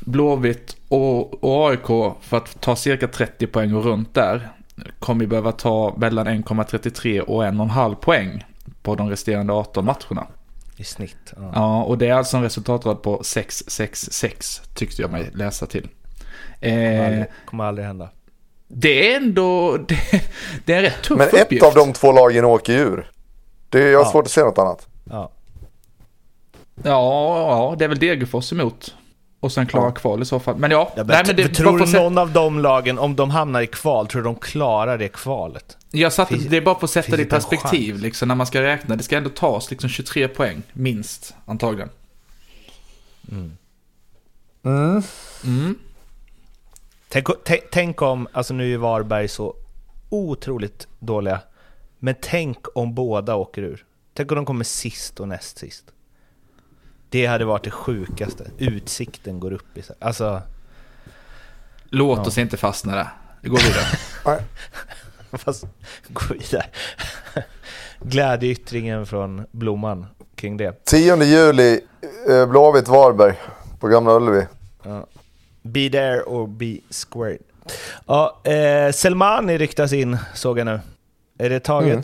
Blåvitt 0.00 0.76
och, 0.88 1.44
och 1.44 1.70
AIK, 1.70 2.16
för 2.20 2.36
att 2.36 2.60
ta 2.60 2.76
cirka 2.76 3.08
30 3.08 3.46
poäng 3.46 3.74
och 3.74 3.84
runt 3.84 4.14
där, 4.14 4.48
kommer 4.98 5.20
vi 5.20 5.26
behöva 5.26 5.52
ta 5.52 5.94
mellan 5.98 6.28
1,33 6.28 7.20
och 7.20 7.44
1,5 7.44 7.94
poäng 7.94 8.44
på 8.82 8.94
de 8.94 9.10
resterande 9.10 9.52
18 9.52 9.84
matcherna. 9.84 10.26
I 10.76 10.84
snitt? 10.84 11.32
Ja. 11.36 11.52
ja, 11.54 11.82
och 11.82 11.98
det 11.98 12.08
är 12.08 12.14
alltså 12.14 12.36
en 12.36 12.42
resultatrad 12.42 13.02
på 13.02 13.18
6-6-6 13.20 14.60
tyckte 14.74 15.02
jag 15.02 15.10
mig 15.10 15.30
läsa 15.34 15.66
till. 15.66 15.88
Eh, 16.60 17.24
kommer 17.46 17.64
aldrig 17.64 17.86
hända. 17.86 18.08
Det 18.68 19.12
är 19.12 19.16
ändå, 19.16 19.76
det, 19.88 19.98
det 20.64 20.72
är 20.72 20.76
en 20.76 20.82
rätt 20.82 21.02
tuff 21.02 21.18
Men 21.18 21.28
uppgift. 21.28 21.52
ett 21.52 21.62
av 21.62 21.74
de 21.74 21.92
två 21.92 22.12
lagen 22.12 22.44
åker 22.44 22.72
ju 22.72 22.78
ur. 22.78 23.10
Det 23.70 23.82
är, 23.82 23.90
jag 23.92 23.98
har 23.98 24.04
Ja. 24.06 24.10
svårt 24.12 24.24
att 24.24 24.30
se 24.30 24.40
något 24.44 24.58
annat. 24.58 24.86
Ja. 25.04 25.30
Ja, 26.82 27.38
ja, 27.70 27.74
det 27.78 27.84
är 27.84 27.88
väl 27.88 27.98
Degerfors 27.98 28.52
emot. 28.52 28.94
Och 29.40 29.52
sen 29.52 29.66
klara 29.66 29.84
Ja. 29.84 29.90
kval 29.90 30.22
i 30.22 30.24
så 30.24 30.40
fall. 30.40 30.56
Men 30.56 30.70
ja, 30.70 30.88
Ja, 30.96 31.04
men 31.04 31.06
nej, 31.06 31.22
men 31.26 31.36
det, 31.36 31.48
tror 31.48 31.78
du 31.78 31.92
någon 31.92 32.18
av 32.18 32.32
de 32.32 32.58
lagen, 32.58 32.98
om 32.98 33.16
de 33.16 33.30
hamnar 33.30 33.60
i 33.60 33.66
kval, 33.66 34.06
tror 34.06 34.22
du 34.22 34.24
de 34.24 34.34
klarar 34.34 34.98
det 34.98 35.08
kvalet? 35.08 35.76
jag 35.90 36.12
satte, 36.12 36.34
finns- 36.34 36.46
det 36.46 36.56
är 36.56 36.60
bara 36.60 36.74
för 36.78 36.84
att 36.86 36.90
sätta 36.90 37.16
det 37.16 37.22
i 37.22 37.24
perspektiv 37.24 37.98
liksom, 37.98 38.28
när 38.28 38.34
man 38.34 38.46
ska 38.46 38.62
räkna. 38.62 38.96
Det 38.96 39.02
ska 39.02 39.16
ändå 39.16 39.30
tas 39.30 39.70
liksom 39.70 39.90
23 39.90 40.28
poäng, 40.28 40.62
minst, 40.72 41.34
antagligen. 41.44 41.90
Mm. 43.30 43.56
Mm. 45.44 45.78
Tänk, 47.08 47.26
tänk, 47.44 47.60
tänk 47.72 48.02
om, 48.02 48.28
alltså 48.32 48.54
nu 48.54 48.74
är 48.74 48.78
Varberg 48.78 49.28
så 49.28 49.54
otroligt 50.10 50.86
dåliga, 50.98 51.40
men 51.98 52.14
tänk 52.20 52.58
om 52.74 52.94
båda 52.94 53.34
åker 53.34 53.62
ur. 53.62 53.84
Tänk 54.14 54.32
om 54.32 54.36
de 54.36 54.46
kommer 54.46 54.64
sist 54.64 55.20
och 55.20 55.28
näst 55.28 55.58
sist. 55.58 55.84
Det 57.08 57.26
hade 57.26 57.44
varit 57.44 57.64
det 57.64 57.70
sjukaste. 57.70 58.50
Utsikten 58.58 59.40
går 59.40 59.52
upp 59.52 59.78
i 59.78 59.82
sig. 59.82 59.96
Alltså, 59.98 60.42
Låt 61.90 62.18
Ja. 62.18 62.24
oss 62.24 62.38
inte 62.38 62.56
fastna 62.56 62.96
där. 62.96 63.08
Vi 63.40 63.48
går 63.48 63.58
vidare. 63.58 64.42
Fast 65.32 65.64
gå 66.08 66.20
vidare. 66.34 66.66
Glädjeyttringen 68.00 69.06
från 69.06 69.46
Blomman 69.50 70.06
kring 70.34 70.56
det. 70.56 70.84
10 70.84 71.22
juli, 71.24 71.80
eh, 72.28 72.46
Blåvitt 72.46 72.88
Varberg 72.88 73.34
på 73.80 73.88
Gamla 73.88 74.16
Ullevi. 74.16 74.46
Ja. 74.82 75.06
Be 75.62 75.90
there 75.90 76.22
or 76.22 76.46
be 76.46 76.78
squared. 76.90 77.38
Ja, 78.06 78.40
eh, 78.44 78.92
Selmani 78.92 79.58
ryktas 79.58 79.92
in, 79.92 80.18
såg 80.34 80.58
jag 80.58 80.64
nu. 80.64 80.80
Är 81.38 81.50
det 81.50 81.60
taget? 81.60 81.92
Mm. 81.92 82.02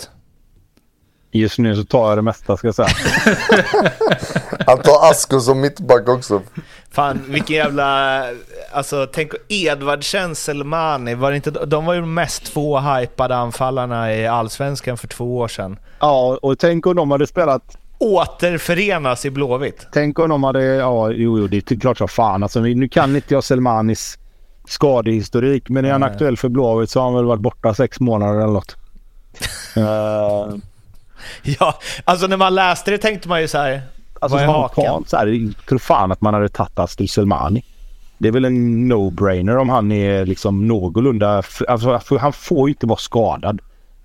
Just 1.34 1.58
nu 1.58 1.76
så 1.76 1.84
tar 1.84 2.08
jag 2.08 2.18
det 2.18 2.22
mesta 2.22 2.56
ska 2.56 2.66
jag 2.68 2.74
säga. 2.74 2.88
Han 4.66 4.78
tar 4.78 5.10
Asko 5.10 5.40
som 5.40 5.60
mittback 5.60 6.08
också. 6.08 6.42
Fan, 6.90 7.24
vilken 7.28 7.56
jävla... 7.56 8.22
Alltså, 8.72 9.06
tänk 9.12 9.32
Edvardsen, 9.48 10.34
Selmani, 10.34 11.14
var 11.14 11.30
det 11.30 11.36
inte, 11.36 11.50
de 11.50 11.84
var 11.84 11.94
ju 11.94 12.00
de 12.00 12.14
mest 12.14 12.44
två 12.44 12.80
hypade 12.80 13.36
anfallarna 13.36 14.14
i 14.14 14.26
Allsvenskan 14.26 14.98
för 14.98 15.08
två 15.08 15.38
år 15.38 15.48
sedan. 15.48 15.78
Ja, 16.00 16.38
och 16.42 16.58
tänk 16.58 16.86
om 16.86 16.96
de 16.96 17.10
hade 17.10 17.26
spelat... 17.26 17.76
Återförenas 17.98 19.24
i 19.24 19.30
Blåvitt. 19.30 19.86
Tänk 19.92 20.18
om 20.18 20.28
de 20.28 20.44
hade... 20.44 20.64
Ja, 20.64 21.10
jo, 21.10 21.38
jo 21.38 21.46
det 21.46 21.70
är 21.70 21.80
klart 21.80 21.98
som 21.98 22.08
fan. 22.08 22.42
Alltså, 22.42 22.60
nu 22.60 22.88
kan 22.88 23.16
inte 23.16 23.34
jag 23.34 23.44
Selmanis 23.44 24.18
skadehistorik, 24.68 25.68
men 25.68 25.84
är 25.84 25.92
han 25.92 26.02
aktuell 26.02 26.36
för 26.36 26.48
Blåvitt 26.48 26.90
så 26.90 27.00
har 27.00 27.04
han 27.04 27.14
väl 27.14 27.24
varit 27.24 27.40
borta 27.40 27.74
sex 27.74 28.00
månader 28.00 28.34
eller 28.40 28.52
något. 28.52 28.76
Eh, 29.76 30.56
Ja, 31.42 31.78
alltså 32.04 32.26
när 32.26 32.36
man 32.36 32.54
läste 32.54 32.90
det 32.90 32.98
tänkte 32.98 33.28
man 33.28 33.40
ju 33.40 33.48
så 33.48 33.58
här. 33.58 33.82
Alltså 34.20 34.38
vad 34.38 34.64
är 34.64 34.68
spontant 34.68 35.08
så 35.08 35.16
här, 35.16 35.52
tror 35.68 35.78
fan 35.78 36.12
att 36.12 36.20
man 36.20 36.34
hade 36.34 36.48
tagit 36.48 36.78
Astur 36.78 37.06
Selmani. 37.06 37.64
Det 38.18 38.28
är 38.28 38.32
väl 38.32 38.44
en 38.44 38.92
no-brainer 38.92 39.56
om 39.56 39.68
han 39.68 39.92
är 39.92 40.26
liksom 40.26 40.68
någorlunda... 40.68 41.42
Alltså, 41.68 42.16
han 42.16 42.32
får 42.32 42.68
ju 42.68 42.72
inte 42.72 42.86
vara 42.86 42.98
skadad. 42.98 43.60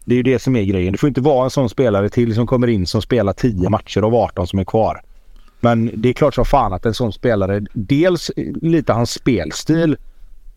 Det 0.05 0.13
är 0.13 0.17
ju 0.17 0.23
det 0.23 0.39
som 0.39 0.55
är 0.55 0.63
grejen. 0.63 0.91
Det 0.91 0.97
får 0.97 1.07
inte 1.07 1.21
vara 1.21 1.43
en 1.43 1.49
sån 1.49 1.69
spelare 1.69 2.09
till 2.09 2.35
som 2.35 2.47
kommer 2.47 2.67
in 2.67 2.87
som 2.87 3.01
spelar 3.01 3.33
10 3.33 3.69
matcher 3.69 4.01
av 4.01 4.15
18 4.15 4.47
som 4.47 4.59
är 4.59 4.63
kvar. 4.63 5.01
Men 5.59 5.91
det 5.93 6.09
är 6.09 6.13
klart 6.13 6.35
som 6.35 6.45
fan 6.45 6.73
att 6.73 6.85
en 6.85 6.93
sån 6.93 7.13
spelare, 7.13 7.61
dels 7.73 8.31
lite 8.61 8.93
hans 8.93 9.11
spelstil. 9.11 9.97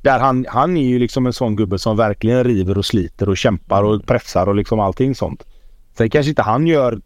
Där 0.03 0.19
han, 0.19 0.47
han 0.49 0.77
är 0.77 0.85
ju 0.85 0.99
liksom 0.99 1.27
en 1.27 1.33
sån 1.33 1.57
gubbe 1.57 1.79
som 1.79 1.97
verkligen 1.97 2.45
river 2.45 2.79
och 2.79 2.87
sliter 2.87 3.29
och 3.29 3.37
kämpar 3.37 3.83
och 3.83 4.07
pressar 4.07 4.47
och 4.47 4.55
liksom 4.55 4.81
allting 4.81 5.15
sånt. 5.15 5.47
Sen 5.97 6.11
kanske 6.11 6.31
inte 6.31 6.43
han 6.43 6.67
gör 6.67 7.01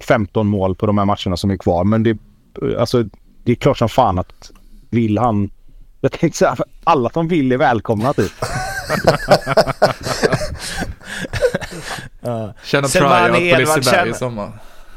15 0.00 0.46
mål 0.46 0.74
på 0.74 0.86
de 0.86 0.98
här 0.98 1.04
matcherna 1.04 1.36
som 1.36 1.50
är 1.50 1.56
kvar. 1.56 1.84
Men 1.84 2.02
det, 2.02 2.18
alltså, 2.78 3.04
det 3.44 3.52
är 3.52 3.56
klart 3.56 3.78
som 3.78 3.88
fan 3.88 4.18
att 4.18 4.50
vill 4.90 5.18
han... 5.18 5.50
Jag 6.00 6.12
tänkte 6.12 6.38
säga 6.38 6.56
alla 6.84 7.10
som 7.10 7.28
vill 7.28 7.52
är 7.52 7.56
välkomna 7.56 8.12
typ. 8.12 8.32
Ja. 12.20 12.54
Känna 12.64 12.88
tryout 12.88 13.32
på 13.32 13.58
Liseberg 13.58 14.10
i 14.10 14.14
sommar. 14.14 14.52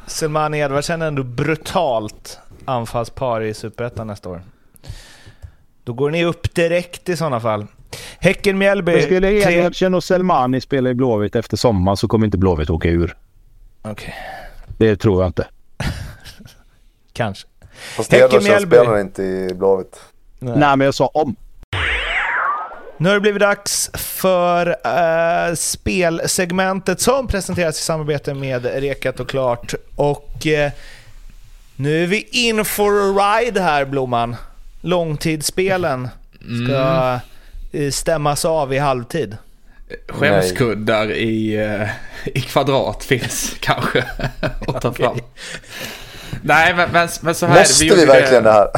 Selmani 0.07 0.59
Edvardsen 0.59 1.01
är 1.01 1.07
ändå 1.07 1.23
brutalt 1.23 2.39
anfallspar 2.65 3.41
i 3.41 3.53
Superettan 3.53 4.07
nästa 4.07 4.29
år. 4.29 4.41
Då 5.83 5.93
går 5.93 6.11
ni 6.11 6.25
upp 6.25 6.55
direkt 6.55 7.09
i 7.09 7.17
sådana 7.17 7.39
fall. 7.39 7.65
Häcken 8.19 8.57
Mjällby. 8.57 8.91
Men 8.91 9.01
skulle 9.01 9.31
Edvardsen 9.31 9.93
och 9.93 10.03
Selmani 10.03 10.61
spela 10.61 10.89
i 10.89 10.93
Blåvitt 10.93 11.35
efter 11.35 11.57
sommaren 11.57 11.97
så 11.97 12.07
kommer 12.07 12.25
inte 12.25 12.37
Blåvitt 12.37 12.69
åka 12.69 12.89
ur. 12.89 13.17
Okej, 13.81 14.15
Det 14.77 14.95
tror 14.95 15.21
jag 15.21 15.29
inte. 15.29 15.47
kanske. 17.13 17.47
Fast 17.95 18.13
Edvardsen 18.13 18.61
spelar 18.61 18.99
inte 18.99 19.23
i 19.23 19.53
Blåvitt. 19.53 19.99
Nej. 20.39 20.53
Nej 20.57 20.77
men 20.77 20.85
jag 20.85 20.93
sa 20.93 21.05
om. 21.05 21.35
Nu 22.97 23.09
har 23.09 23.13
det 23.13 23.21
blivit 23.21 23.41
dags 23.41 23.91
för 23.93 24.67
eh, 24.67 25.55
spelsegmentet 25.55 27.01
som 27.01 27.27
presenteras 27.27 27.79
i 27.79 27.83
samarbete 27.83 28.33
med 28.33 28.65
Rekat 28.65 29.19
och 29.19 29.29
Klart. 29.29 29.73
Och 29.95 30.47
eh, 30.47 30.71
nu 31.75 32.03
är 32.03 32.07
vi 32.07 32.27
in 32.31 32.65
for 32.65 32.91
a 32.91 33.37
ride 33.39 33.61
här 33.61 33.85
Blomman. 33.85 34.35
Långtidsspelen 34.85 36.09
ska 36.65 37.19
eh, 37.71 37.91
stämmas 37.91 38.45
av 38.45 38.73
i 38.73 38.77
halvtid. 38.77 39.37
Skämskuddar 40.09 41.11
i, 41.11 41.55
eh, 41.55 41.89
i 42.25 42.41
kvadrat 42.41 43.03
finns 43.03 43.55
kanske 43.59 44.03
att 44.67 44.81
ta 44.81 44.93
fram. 44.93 45.17
Nej, 46.41 46.73
men, 46.75 46.89
men, 46.91 47.09
men 47.21 47.35
så 47.35 47.45
här. 47.45 47.59
Måste 47.59 47.83
vi, 47.83 47.89
gjorde 47.89 48.05
verkligen 48.05 48.43
det 48.43 48.51
här? 48.51 48.67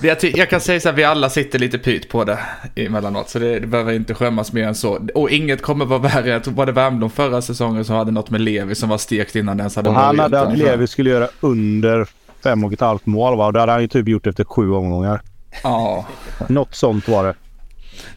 Vi, 0.00 0.32
jag, 0.34 0.50
kan 0.50 0.60
säga 0.60 0.80
så 0.80 0.88
här, 0.88 0.96
vi 0.96 1.04
alla 1.04 1.30
sitter 1.30 1.58
lite 1.58 1.78
pyt 1.78 2.08
på 2.08 2.24
det 2.24 2.38
emellanåt, 2.74 3.28
så 3.28 3.38
det, 3.38 3.60
det 3.60 3.66
behöver 3.66 3.92
inte 3.92 4.14
skämmas 4.14 4.52
mer 4.52 4.66
än 4.66 4.74
så. 4.74 5.06
Och 5.14 5.30
inget 5.30 5.62
kommer 5.62 5.84
vara 5.84 5.98
värre. 5.98 6.28
Jag 6.28 6.44
tror 6.44 6.54
var 6.54 6.66
det 6.66 6.72
Värmdö 6.72 7.08
förra 7.08 7.42
säsongen 7.42 7.84
som 7.84 7.96
hade 7.96 8.10
något 8.10 8.30
med 8.30 8.40
Levi 8.40 8.74
som 8.74 8.88
var 8.88 8.98
stekt 8.98 9.36
innan 9.36 9.56
den 9.56 9.64
ens 9.64 9.76
hade 9.76 9.88
Och 9.88 9.94
han 9.94 10.18
hade 10.18 10.40
att. 10.40 10.58
Levi 10.58 10.86
skulle 10.86 11.10
göra 11.10 11.28
under 11.40 12.06
fem 12.42 12.64
och 12.64 12.72
ett 12.72 12.80
halvt 12.80 13.06
mål 13.06 13.36
va? 13.36 13.46
Och 13.46 13.52
det 13.52 13.60
hade 13.60 13.72
han 13.72 13.80
ju 13.80 13.88
typ 13.88 14.08
gjort 14.08 14.26
efter 14.26 14.44
sju 14.44 14.72
omgångar. 14.72 15.20
Ja. 15.62 16.06
Något 16.48 16.74
sånt 16.74 17.08
var 17.08 17.24
det. 17.24 17.34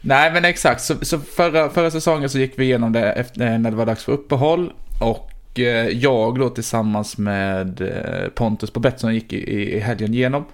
Nej, 0.00 0.32
men 0.32 0.44
exakt. 0.44 0.82
Så, 0.82 0.94
så 1.02 1.18
förra, 1.18 1.68
förra 1.68 1.90
säsongen 1.90 2.28
så 2.28 2.38
gick 2.38 2.52
vi 2.56 2.64
igenom 2.64 2.92
det 2.92 3.12
efter, 3.12 3.58
när 3.58 3.70
det 3.70 3.76
var 3.76 3.86
dags 3.86 4.04
för 4.04 4.12
uppehåll. 4.12 4.72
Och 5.00 5.60
eh, 5.60 5.88
jag 5.88 6.38
då 6.38 6.48
tillsammans 6.48 7.18
med 7.18 7.80
eh, 7.80 8.28
Pontus 8.34 8.70
på 8.70 8.80
Betsson 8.80 9.14
gick 9.14 9.32
i, 9.32 9.36
i, 9.36 9.76
i 9.76 9.80
helgen 9.80 10.14
igenom 10.14 10.44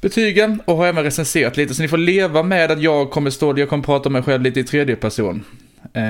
betygen 0.00 0.60
och 0.64 0.76
har 0.76 0.86
även 0.86 1.04
recenserat 1.04 1.56
lite. 1.56 1.74
Så 1.74 1.82
ni 1.82 1.88
får 1.88 1.98
leva 1.98 2.42
med 2.42 2.70
att 2.70 2.82
jag 2.82 3.10
kommer 3.10 3.30
stå, 3.30 3.58
jag 3.58 3.68
kommer 3.68 3.84
prata 3.84 4.08
om 4.08 4.12
mig 4.12 4.22
själv 4.22 4.42
lite 4.42 4.60
i 4.60 4.64
tredje 4.64 4.96
person. 4.96 5.44
Eh, 5.92 6.02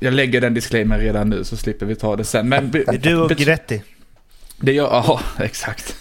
jag 0.00 0.14
lägger 0.14 0.40
den 0.40 0.54
disclaimer 0.54 0.98
redan 0.98 1.28
nu 1.28 1.44
så 1.44 1.56
slipper 1.56 1.86
vi 1.86 1.94
ta 1.94 2.16
det 2.16 2.24
sen. 2.24 2.48
Men 2.48 2.70
du 3.02 3.16
och 3.16 3.30
Gretti 3.30 3.82
det 4.64 4.72
gör, 4.72 4.86
ja, 4.86 5.20
exakt. 5.44 5.96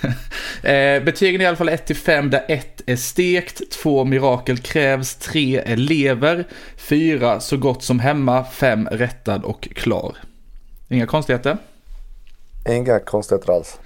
eh, 0.62 1.02
betygen 1.04 1.40
är 1.40 1.44
i 1.44 1.46
alla 1.46 1.56
fall 1.56 1.68
1 1.68 1.86
till 1.86 1.96
5 1.96 2.30
där 2.30 2.44
1 2.48 2.82
är 2.86 2.96
stekt, 2.96 3.70
2 3.70 4.04
mirakel 4.04 4.58
krävs, 4.58 5.14
3 5.14 5.62
är 5.64 5.76
lever, 5.76 6.44
4 6.76 7.40
så 7.40 7.56
gott 7.56 7.82
som 7.82 8.00
hemma, 8.00 8.44
5 8.44 8.88
rättad 8.88 9.44
och 9.44 9.68
klar. 9.74 10.16
Inga 10.88 11.06
konstigheter. 11.06 11.58
Inga 12.68 13.00
konstigheter 13.00 13.52
alls. 13.52 13.78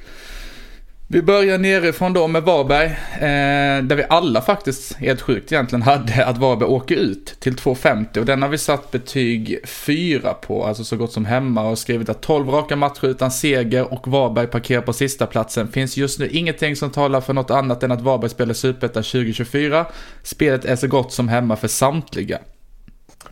Vi 1.10 1.22
börjar 1.22 1.58
nerifrån 1.58 2.12
då 2.12 2.26
med 2.26 2.42
Varberg, 2.42 2.86
eh, 3.14 3.84
där 3.84 3.96
vi 3.96 4.04
alla 4.08 4.40
faktiskt, 4.40 4.96
helt 4.96 5.20
sjukt 5.20 5.52
egentligen, 5.52 5.82
hade 5.82 6.26
att 6.26 6.38
Varberg 6.38 6.68
åker 6.68 6.96
ut 6.96 7.36
till 7.40 7.56
2,50 7.56 8.18
och 8.18 8.26
den 8.26 8.42
har 8.42 8.48
vi 8.48 8.58
satt 8.58 8.90
betyg 8.90 9.58
4 9.66 10.34
på, 10.34 10.64
alltså 10.64 10.84
så 10.84 10.96
gott 10.96 11.12
som 11.12 11.24
hemma 11.24 11.68
och 11.68 11.78
skrivit 11.78 12.08
att 12.08 12.20
12 12.20 12.48
raka 12.48 12.76
matcher 12.76 13.04
utan 13.04 13.30
seger 13.30 13.92
och 13.92 14.08
Varberg 14.08 14.46
parkerar 14.46 14.82
på 14.82 14.92
sista 14.92 15.26
platsen. 15.26 15.68
Finns 15.68 15.96
just 15.96 16.18
nu 16.18 16.28
ingenting 16.28 16.76
som 16.76 16.90
talar 16.90 17.20
för 17.20 17.32
något 17.32 17.50
annat 17.50 17.82
än 17.82 17.92
att 17.92 18.00
Varberg 18.00 18.30
spelar 18.30 18.54
Superettan 18.54 19.02
2024. 19.02 19.86
Spelet 20.22 20.64
är 20.64 20.76
så 20.76 20.86
gott 20.86 21.12
som 21.12 21.28
hemma 21.28 21.56
för 21.56 21.68
samtliga. 21.68 22.38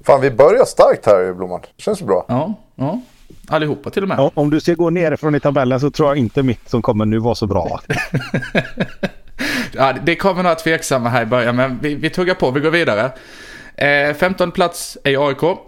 Fan, 0.07 0.21
vi 0.21 0.31
börjar 0.31 0.65
starkt 0.65 1.07
här 1.07 1.31
i 1.31 1.35
Blomman. 1.35 1.61
Känns 1.77 2.03
bra. 2.03 2.25
Ja, 2.29 2.55
ja. 2.75 3.01
Allihopa 3.49 3.91
till 3.91 4.03
och 4.03 4.09
med. 4.09 4.19
Ja, 4.19 4.31
Om 4.35 4.51
du 4.51 4.61
ska 4.61 4.75
gå 4.75 4.91
nerifrån 4.91 5.35
i 5.35 5.41
tabellen 5.41 5.81
så 5.81 5.91
tror 5.91 6.09
jag 6.09 6.17
inte 6.17 6.43
mitt 6.43 6.69
som 6.69 6.83
kommer 6.83 7.05
nu 7.05 7.19
var 7.19 7.35
så 7.35 7.47
bra. 7.47 7.81
Ja, 9.73 9.95
det 10.05 10.17
kommer 10.17 10.43
några 10.43 10.55
tveksamma 10.55 11.09
här 11.09 11.23
i 11.23 11.27
början, 11.27 11.57
men 11.57 11.79
vi, 11.83 11.95
vi 11.95 12.11
tuggar 12.11 12.35
på, 12.35 12.51
vi 12.51 12.61
går 12.61 12.71
vidare. 12.71 13.11
Eh, 13.75 14.15
15 14.15 14.53
plats 14.53 14.99
är 15.05 15.29
AIK. 15.29 15.59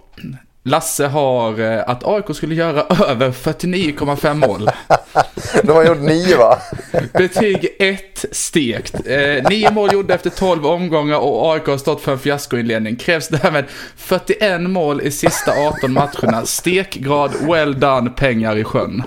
Lasse 0.63 1.07
har 1.07 1.61
eh, 1.61 1.83
att 1.87 2.05
AIK 2.05 2.37
skulle 2.37 2.55
göra 2.55 2.83
över 3.09 3.31
49,5 3.31 4.35
mål. 4.35 4.71
De 5.63 5.73
har 5.73 5.85
gjort 5.85 6.01
nio 6.01 6.39
va? 6.39 6.59
Betyg 7.13 7.77
1 7.79 8.25
stekt. 8.33 8.95
Eh, 9.07 9.49
nio 9.51 9.71
mål 9.71 9.93
gjorda 9.93 10.15
efter 10.15 10.31
12 10.31 10.67
omgångar 10.67 11.19
och 11.19 11.53
AIK 11.53 11.67
har 11.67 11.77
stått 11.77 12.01
för 12.01 12.13
en 12.13 12.19
fiaskoinledning. 12.19 12.97
Krävs 12.97 13.29
därmed 13.29 13.65
41 13.97 14.61
mål 14.61 15.01
i 15.01 15.11
sista 15.11 15.53
18 15.53 15.93
matcherna. 15.93 16.47
Stekgrad, 16.47 17.31
well 17.41 17.81
done, 17.81 18.11
pengar 18.11 18.57
i 18.57 18.65
sjön. 18.65 19.03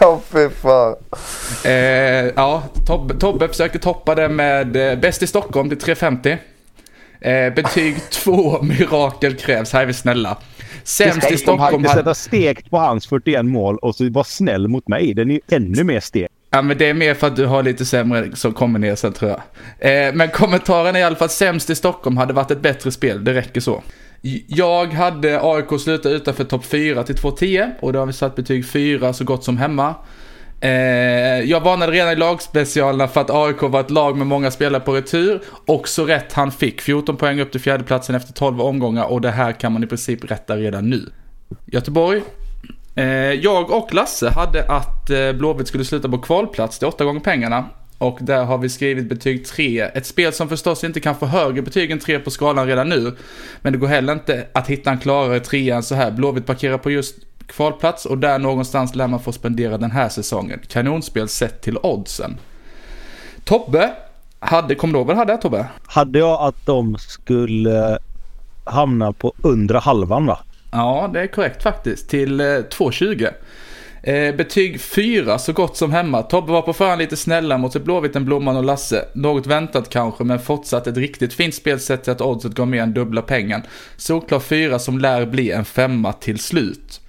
Ja, 0.00 0.20
fy 0.32 0.48
fan. 0.48 0.94
Eh, 1.64 1.72
ja, 2.36 2.62
Tobbe, 2.86 3.14
Tobbe 3.14 3.48
försökte 3.48 3.78
toppa 3.78 4.14
det 4.14 4.28
med 4.28 4.76
eh, 4.76 4.98
bäst 4.98 5.22
i 5.22 5.26
Stockholm 5.26 5.68
till 5.68 5.78
350. 5.78 6.38
Eh, 7.20 7.54
betyg 7.54 7.96
2, 8.10 8.62
mirakel 8.62 9.34
krävs. 9.34 9.72
Här 9.72 9.82
är 9.82 9.86
vi 9.86 9.92
snälla. 9.92 10.36
Sämst 10.84 11.30
i 11.30 11.36
Stockholm 11.36 11.60
hade 11.84 11.88
hade... 11.88 12.00
sätta 12.00 12.14
stekt 12.14 12.70
på 12.70 12.78
hans 12.78 13.06
41 13.06 13.44
mål 13.44 13.76
och 13.76 13.94
så 13.94 14.10
vara 14.10 14.24
snäll 14.24 14.68
mot 14.68 14.88
mig. 14.88 15.14
Den 15.14 15.30
är 15.30 15.34
ju 15.34 15.40
ännu 15.48 15.84
mer 15.84 16.00
stekt. 16.00 16.32
Ja, 16.50 16.62
men 16.62 16.78
det 16.78 16.88
är 16.88 16.94
mer 16.94 17.14
för 17.14 17.26
att 17.26 17.36
du 17.36 17.46
har 17.46 17.62
lite 17.62 17.84
sämre 17.84 18.36
som 18.36 18.52
kommer 18.52 18.78
ner 18.78 18.94
sen 18.94 19.12
tror 19.12 19.30
jag. 19.30 20.08
Eh, 20.08 20.14
men 20.14 20.28
kommentaren 20.28 20.96
är 20.96 21.00
i 21.00 21.02
alla 21.02 21.16
fall 21.16 21.28
sämst 21.28 21.70
i 21.70 21.74
Stockholm 21.74 22.16
hade 22.16 22.32
varit 22.32 22.50
ett 22.50 22.60
bättre 22.60 22.92
spel, 22.92 23.24
det 23.24 23.34
räcker 23.34 23.60
så. 23.60 23.82
Jag 24.46 24.86
hade 24.86 25.40
AIK 25.42 25.80
sluta 25.80 26.10
utanför 26.10 26.44
topp 26.44 26.64
4 26.64 27.02
till 27.02 27.14
2-10 27.14 27.70
och 27.80 27.92
då 27.92 27.98
har 27.98 28.06
vi 28.06 28.12
satt 28.12 28.36
betyg 28.36 28.66
4 28.66 29.12
så 29.12 29.24
gott 29.24 29.44
som 29.44 29.56
hemma. 29.58 29.94
Eh, 30.60 30.70
jag 31.40 31.60
varnade 31.60 31.92
redan 31.92 32.12
i 32.12 32.16
lagspecialerna 32.16 33.08
för 33.08 33.20
att 33.20 33.30
AIK 33.30 33.62
var 33.62 33.80
ett 33.80 33.90
lag 33.90 34.16
med 34.16 34.26
många 34.26 34.50
spelare 34.50 34.80
på 34.80 34.94
retur. 34.94 35.42
Också 35.66 36.04
rätt 36.04 36.32
han 36.32 36.52
fick. 36.52 36.80
14 36.80 37.16
poäng 37.16 37.40
upp 37.40 37.52
till 37.52 37.60
fjärdeplatsen 37.60 38.14
efter 38.14 38.32
12 38.32 38.60
omgångar 38.60 39.04
och 39.04 39.20
det 39.20 39.30
här 39.30 39.52
kan 39.52 39.72
man 39.72 39.84
i 39.84 39.86
princip 39.86 40.30
rätta 40.30 40.56
redan 40.56 40.90
nu. 40.90 41.10
Göteborg. 41.66 42.22
Eh, 42.94 43.06
jag 43.32 43.70
och 43.70 43.94
Lasse 43.94 44.28
hade 44.28 44.64
att 44.68 45.10
eh, 45.10 45.32
Blåvitt 45.32 45.68
skulle 45.68 45.84
sluta 45.84 46.08
på 46.08 46.18
kvalplats 46.18 46.78
Det 46.78 46.86
är 46.86 46.88
8 46.88 47.04
gånger 47.04 47.20
pengarna. 47.20 47.64
Och 47.98 48.18
där 48.20 48.44
har 48.44 48.58
vi 48.58 48.68
skrivit 48.68 49.08
betyg 49.08 49.46
3. 49.46 49.80
Ett 49.80 50.06
spel 50.06 50.32
som 50.32 50.48
förstås 50.48 50.84
inte 50.84 51.00
kan 51.00 51.14
få 51.14 51.26
högre 51.26 51.62
betyg 51.62 51.90
än 51.90 51.98
3 51.98 52.18
på 52.18 52.30
skalan 52.30 52.66
redan 52.66 52.88
nu. 52.88 53.16
Men 53.62 53.72
det 53.72 53.78
går 53.78 53.86
heller 53.86 54.12
inte 54.12 54.46
att 54.52 54.68
hitta 54.68 54.90
en 54.90 54.98
klarare 54.98 55.40
3 55.40 55.70
än 55.70 55.82
så 55.82 55.94
här. 55.94 56.10
Blåvitt 56.10 56.46
parkerar 56.46 56.78
på 56.78 56.90
just 56.90 57.16
kvalplats 57.46 58.06
och 58.06 58.18
där 58.18 58.38
någonstans 58.38 58.94
lär 58.94 59.06
man 59.06 59.20
få 59.20 59.32
spendera 59.32 59.78
den 59.78 59.90
här 59.90 60.08
säsongen. 60.08 60.60
Kanonspel 60.68 61.28
sett 61.28 61.60
till 61.60 61.78
oddsen. 61.82 62.36
Tobbe, 63.44 63.92
hade, 64.38 64.74
kommer 64.74 64.92
du 64.92 64.98
ihåg 64.98 65.06
vad 65.06 65.16
du 65.16 65.18
hade 65.18 65.36
Tobbe? 65.36 65.66
Hade 65.86 66.18
jag 66.18 66.42
att 66.42 66.66
de 66.66 66.96
skulle 66.98 67.98
hamna 68.64 69.12
på 69.12 69.32
undre 69.42 69.78
halvan 69.78 70.26
va? 70.26 70.38
Ja, 70.72 71.10
det 71.12 71.20
är 71.20 71.26
korrekt 71.26 71.62
faktiskt. 71.62 72.08
Till 72.08 72.40
eh, 72.40 72.44
2,20. 72.44 73.32
Eh, 74.02 74.34
betyg 74.34 74.80
4 74.80 75.38
så 75.38 75.52
gott 75.52 75.76
som 75.76 75.92
hemma. 75.92 76.22
Tobbe 76.22 76.52
var 76.52 76.62
på 76.62 76.72
förhand 76.72 76.98
lite 76.98 77.16
snälla 77.16 77.58
mot 77.58 77.72
sig 77.72 77.80
Blåvitt, 77.80 78.12
Blomman 78.12 78.56
och 78.56 78.64
Lasse. 78.64 79.04
Något 79.14 79.46
väntat 79.46 79.88
kanske, 79.88 80.24
men 80.24 80.40
fortsatt 80.40 80.86
ett 80.86 80.96
riktigt 80.96 81.34
fint 81.34 81.54
spel 81.54 81.80
sett 81.80 82.04
till 82.04 82.12
att 82.12 82.20
oddset 82.20 82.52
gav 82.52 82.68
mer 82.68 82.82
än 82.82 82.94
dubbla 82.94 83.22
pengen. 83.22 83.62
Solklar 83.96 84.40
4 84.40 84.78
som 84.78 84.98
lär 84.98 85.26
bli 85.26 85.50
en 85.50 85.64
femma 85.64 86.12
till 86.12 86.38
slut. 86.38 87.00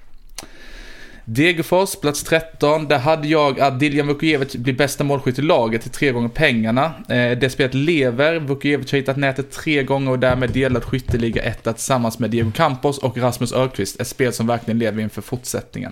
Degerfors, 1.29 1.95
plats 1.95 2.23
13. 2.23 2.87
Där 2.87 2.99
hade 2.99 3.27
jag 3.27 3.59
att 3.59 3.79
Diljan 3.79 4.07
Vukojevic 4.07 4.55
blir 4.55 4.73
bästa 4.73 5.03
målskytt 5.03 5.39
i 5.39 5.41
laget 5.41 5.81
till 5.81 5.91
tre 5.91 6.11
gånger 6.11 6.29
pengarna. 6.29 6.85
Eh, 7.09 7.37
det 7.37 7.49
spelet 7.49 7.73
lever. 7.73 8.39
Vukojevic 8.39 8.91
har 8.91 8.97
hittat 8.97 9.17
nätet 9.17 9.51
tre 9.51 9.83
gånger 9.83 10.11
och 10.11 10.19
därmed 10.19 10.49
delat 10.49 10.85
skytteliga 10.85 11.43
etta 11.43 11.73
tillsammans 11.73 12.19
med 12.19 12.29
Diego 12.29 12.51
Campos 12.51 12.97
och 12.97 13.17
Rasmus 13.17 13.53
Örqvist. 13.53 14.01
Ett 14.01 14.07
spel 14.07 14.33
som 14.33 14.47
verkligen 14.47 14.79
lever 14.79 15.01
inför 15.01 15.21
fortsättningen. 15.21 15.91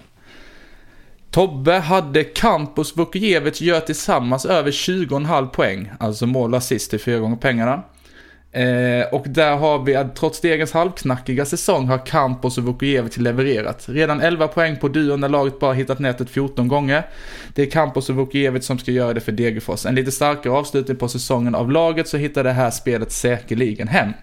Tobbe 1.31 1.73
hade 1.73 2.23
Campos 2.23 2.97
Vukojevic 2.97 3.61
gör 3.61 3.79
tillsammans 3.79 4.45
över 4.45 4.71
20,5 4.71 5.47
poäng. 5.47 5.91
Alltså 5.99 6.25
mål 6.25 6.53
och 6.53 6.57
assist 6.57 6.89
till 6.89 6.99
fyra 6.99 7.19
gånger 7.19 7.37
pengarna. 7.37 7.83
Eh, 8.55 9.05
och 9.11 9.25
där 9.29 9.55
har 9.55 9.79
vi 9.79 9.95
att 9.95 10.15
trots 10.15 10.41
Degens 10.41 10.71
halvknackiga 10.71 11.45
säsong 11.45 11.87
har 11.87 12.05
Campos 12.05 12.57
och 12.57 12.63
Vukojevic 12.63 13.17
levererat. 13.17 13.83
Redan 13.87 14.21
11 14.21 14.47
poäng 14.47 14.77
på 14.77 14.87
duon 14.87 15.19
när 15.19 15.29
laget 15.29 15.59
bara 15.59 15.73
hittat 15.73 15.99
nätet 15.99 16.29
14 16.29 16.67
gånger. 16.67 17.07
Det 17.53 17.61
är 17.61 17.69
Campos 17.71 18.09
och 18.09 18.15
Vukojevic 18.15 18.65
som 18.65 18.79
ska 18.79 18.91
göra 18.91 19.13
det 19.13 19.19
för 19.19 19.31
Degerfors. 19.31 19.85
En 19.85 19.95
lite 19.95 20.11
starkare 20.11 20.53
avslutning 20.53 20.97
på 20.97 21.07
säsongen 21.07 21.55
av 21.55 21.71
laget 21.71 22.07
så 22.07 22.17
hittar 22.17 22.43
det 22.43 22.51
här 22.51 22.71
spelet 22.71 23.11
säkerligen 23.11 23.87
hem. 23.87 24.13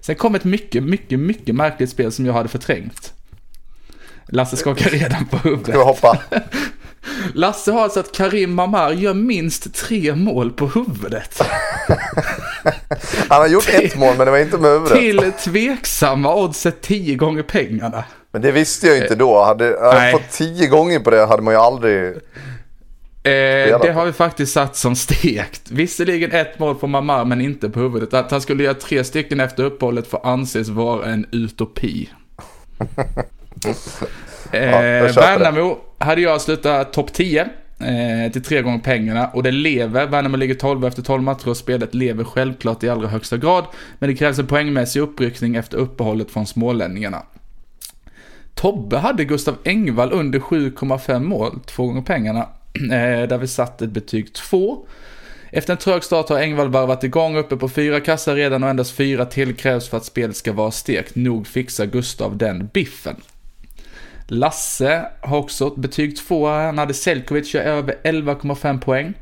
Sen 0.00 0.14
kom 0.14 0.34
ett 0.34 0.44
mycket, 0.44 0.82
mycket, 0.82 1.18
mycket 1.20 1.54
märkligt 1.54 1.90
spel 1.90 2.12
som 2.12 2.26
jag 2.26 2.32
hade 2.32 2.48
förträngt. 2.48 3.12
Lasse 4.28 4.56
skakar 4.56 4.90
redan 4.90 5.26
på 5.26 5.36
huvudet. 5.36 5.66
Ska 5.66 5.78
vi 5.78 5.84
hoppa? 5.84 6.18
Lasse 7.34 7.72
har 7.72 7.82
alltså 7.82 8.00
att 8.00 8.12
Karim 8.12 8.54
Mamar 8.54 8.92
gör 8.92 9.14
minst 9.14 9.74
tre 9.74 10.14
mål 10.14 10.50
på 10.50 10.66
huvudet. 10.66 11.42
Han 13.28 13.40
har 13.40 13.48
gjort 13.48 13.68
ett 13.68 13.96
mål 13.96 14.14
men 14.16 14.26
det 14.26 14.30
var 14.30 14.38
inte 14.38 14.58
med 14.58 14.70
huvudet. 14.70 14.98
Till 14.98 15.32
tveksamma 15.32 16.34
oddset 16.34 16.80
tio 16.80 17.14
gånger 17.14 17.42
pengarna. 17.42 18.04
Men 18.32 18.42
det 18.42 18.52
visste 18.52 18.86
jag 18.86 18.98
inte 18.98 19.14
då. 19.14 19.44
Hade 19.44 19.64
jag 19.64 20.12
fått 20.12 20.30
tio 20.30 20.66
gånger 20.66 21.00
på 21.00 21.10
det 21.10 21.26
hade 21.26 21.42
man 21.42 21.54
ju 21.54 21.60
aldrig... 21.60 22.06
Eh, 23.26 23.80
det 23.82 23.92
har 23.94 24.06
vi 24.06 24.12
faktiskt 24.12 24.52
satt 24.52 24.76
som 24.76 24.96
stekt. 24.96 25.70
Visserligen 25.70 26.32
ett 26.32 26.58
mål 26.58 26.74
på 26.74 26.86
Mamar 26.86 27.24
men 27.24 27.40
inte 27.40 27.70
på 27.70 27.80
huvudet. 27.80 28.14
Att 28.14 28.30
han 28.30 28.40
skulle 28.40 28.64
göra 28.64 28.74
tre 28.74 29.04
stycken 29.04 29.40
efter 29.40 29.64
uppehållet 29.64 30.06
får 30.06 30.26
anses 30.26 30.68
vara 30.68 31.06
en 31.06 31.26
utopi. 31.32 32.10
Eh, 34.56 35.12
köper 35.12 35.38
det. 35.38 35.44
Värnamo 35.44 35.78
hade 35.98 36.20
jag 36.20 36.40
slutat 36.40 36.92
topp 36.92 37.12
10 37.12 37.40
eh, 37.40 38.32
till 38.32 38.42
tre 38.42 38.62
gånger 38.62 38.78
pengarna 38.78 39.26
och 39.26 39.42
det 39.42 39.50
lever. 39.50 40.06
Värnamo 40.06 40.36
ligger 40.36 40.54
12 40.54 40.84
efter 40.84 41.02
12 41.02 41.22
matcher 41.22 41.48
och 41.48 41.56
spelet 41.56 41.94
lever 41.94 42.24
självklart 42.24 42.82
i 42.82 42.88
allra 42.88 43.08
högsta 43.08 43.36
grad. 43.36 43.64
Men 43.98 44.08
det 44.08 44.16
krävs 44.16 44.38
en 44.38 44.46
poängmässig 44.46 45.00
uppryckning 45.00 45.56
efter 45.56 45.78
uppehållet 45.78 46.30
från 46.30 46.46
smålänningarna. 46.46 47.22
Tobbe 48.54 48.96
hade 48.96 49.24
Gustav 49.24 49.56
Engvall 49.64 50.12
under 50.12 50.38
7,5 50.38 51.24
mål, 51.24 51.60
två 51.66 51.86
gånger 51.86 52.02
pengarna. 52.02 52.48
Eh, 52.74 53.28
där 53.28 53.38
vi 53.38 53.46
satt 53.46 53.82
ett 53.82 53.90
betyg 53.90 54.32
2. 54.32 54.86
Efter 55.50 55.72
en 55.72 55.78
trög 55.78 56.04
start 56.04 56.28
har 56.28 56.38
Engvall 56.38 56.68
varvat 56.68 57.04
igång 57.04 57.36
uppe 57.36 57.56
på 57.56 57.68
fyra 57.68 58.00
kassar 58.00 58.34
redan 58.34 58.62
och 58.62 58.70
endast 58.70 58.96
fyra 58.96 59.24
till 59.24 59.54
krävs 59.54 59.88
för 59.88 59.96
att 59.96 60.04
spelet 60.04 60.36
ska 60.36 60.52
vara 60.52 60.70
stekt. 60.70 61.14
Nog 61.14 61.46
fixar 61.46 61.86
Gustav 61.86 62.36
den 62.36 62.66
biffen. 62.72 63.16
Lasse 64.26 65.06
har 65.20 65.38
också 65.38 65.66
ett 65.66 65.76
betyg 65.76 66.16
2. 66.16 66.48
Han 66.48 66.78
hade 66.78 66.94
Selkovic 66.94 67.54
gör 67.54 67.62
över 67.62 67.96
11,5 68.04 68.80
poäng. 68.80 69.14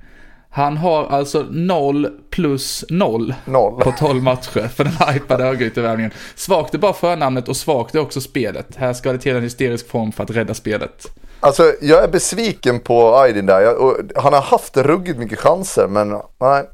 Han 0.50 0.76
har 0.76 1.06
alltså 1.06 1.46
0 1.50 2.08
plus 2.30 2.84
0 2.88 3.34
Noll. 3.44 3.80
på 3.80 3.92
12 3.98 4.22
matcher 4.22 4.68
för 4.68 4.84
den 4.84 5.14
hypade 5.14 5.44
Örgrytevärvningen. 5.44 6.12
Svagt 6.34 6.74
är 6.74 6.78
bara 6.78 6.92
förnamnet 6.92 7.48
och 7.48 7.56
svagt 7.56 7.94
är 7.94 7.98
också 7.98 8.20
spelet. 8.20 8.76
Här 8.76 8.92
ska 8.92 9.12
det 9.12 9.18
till 9.18 9.36
en 9.36 9.42
hysterisk 9.42 9.88
form 9.88 10.12
för 10.12 10.24
att 10.24 10.30
rädda 10.30 10.54
spelet. 10.54 11.06
Alltså 11.40 11.72
jag 11.80 12.04
är 12.04 12.08
besviken 12.08 12.80
på 12.80 13.16
Aydin 13.16 13.46
där. 13.46 13.60
Jag, 13.60 14.10
han 14.16 14.32
har 14.32 14.40
haft 14.40 14.76
ruggigt 14.76 15.18
mycket 15.18 15.38
chanser 15.38 15.88
men 15.88 16.08
nej. 16.40 16.64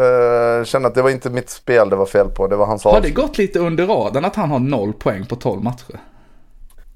Uh, 0.00 0.64
känner 0.64 0.88
att 0.88 0.94
det 0.94 1.02
var 1.02 1.10
inte 1.10 1.30
mitt 1.30 1.50
spel 1.50 1.90
det 1.90 1.96
var 1.96 2.06
fel 2.06 2.28
på. 2.28 2.46
Det 2.46 2.56
var 2.56 2.66
hans 2.66 2.84
Har 2.84 3.00
det 3.00 3.10
gått 3.10 3.38
lite 3.38 3.58
under 3.58 3.86
radarn 3.86 4.24
att 4.24 4.36
han 4.36 4.50
har 4.50 4.58
0 4.58 4.92
poäng 4.92 5.26
på 5.26 5.36
12 5.36 5.62
matcher? 5.62 6.00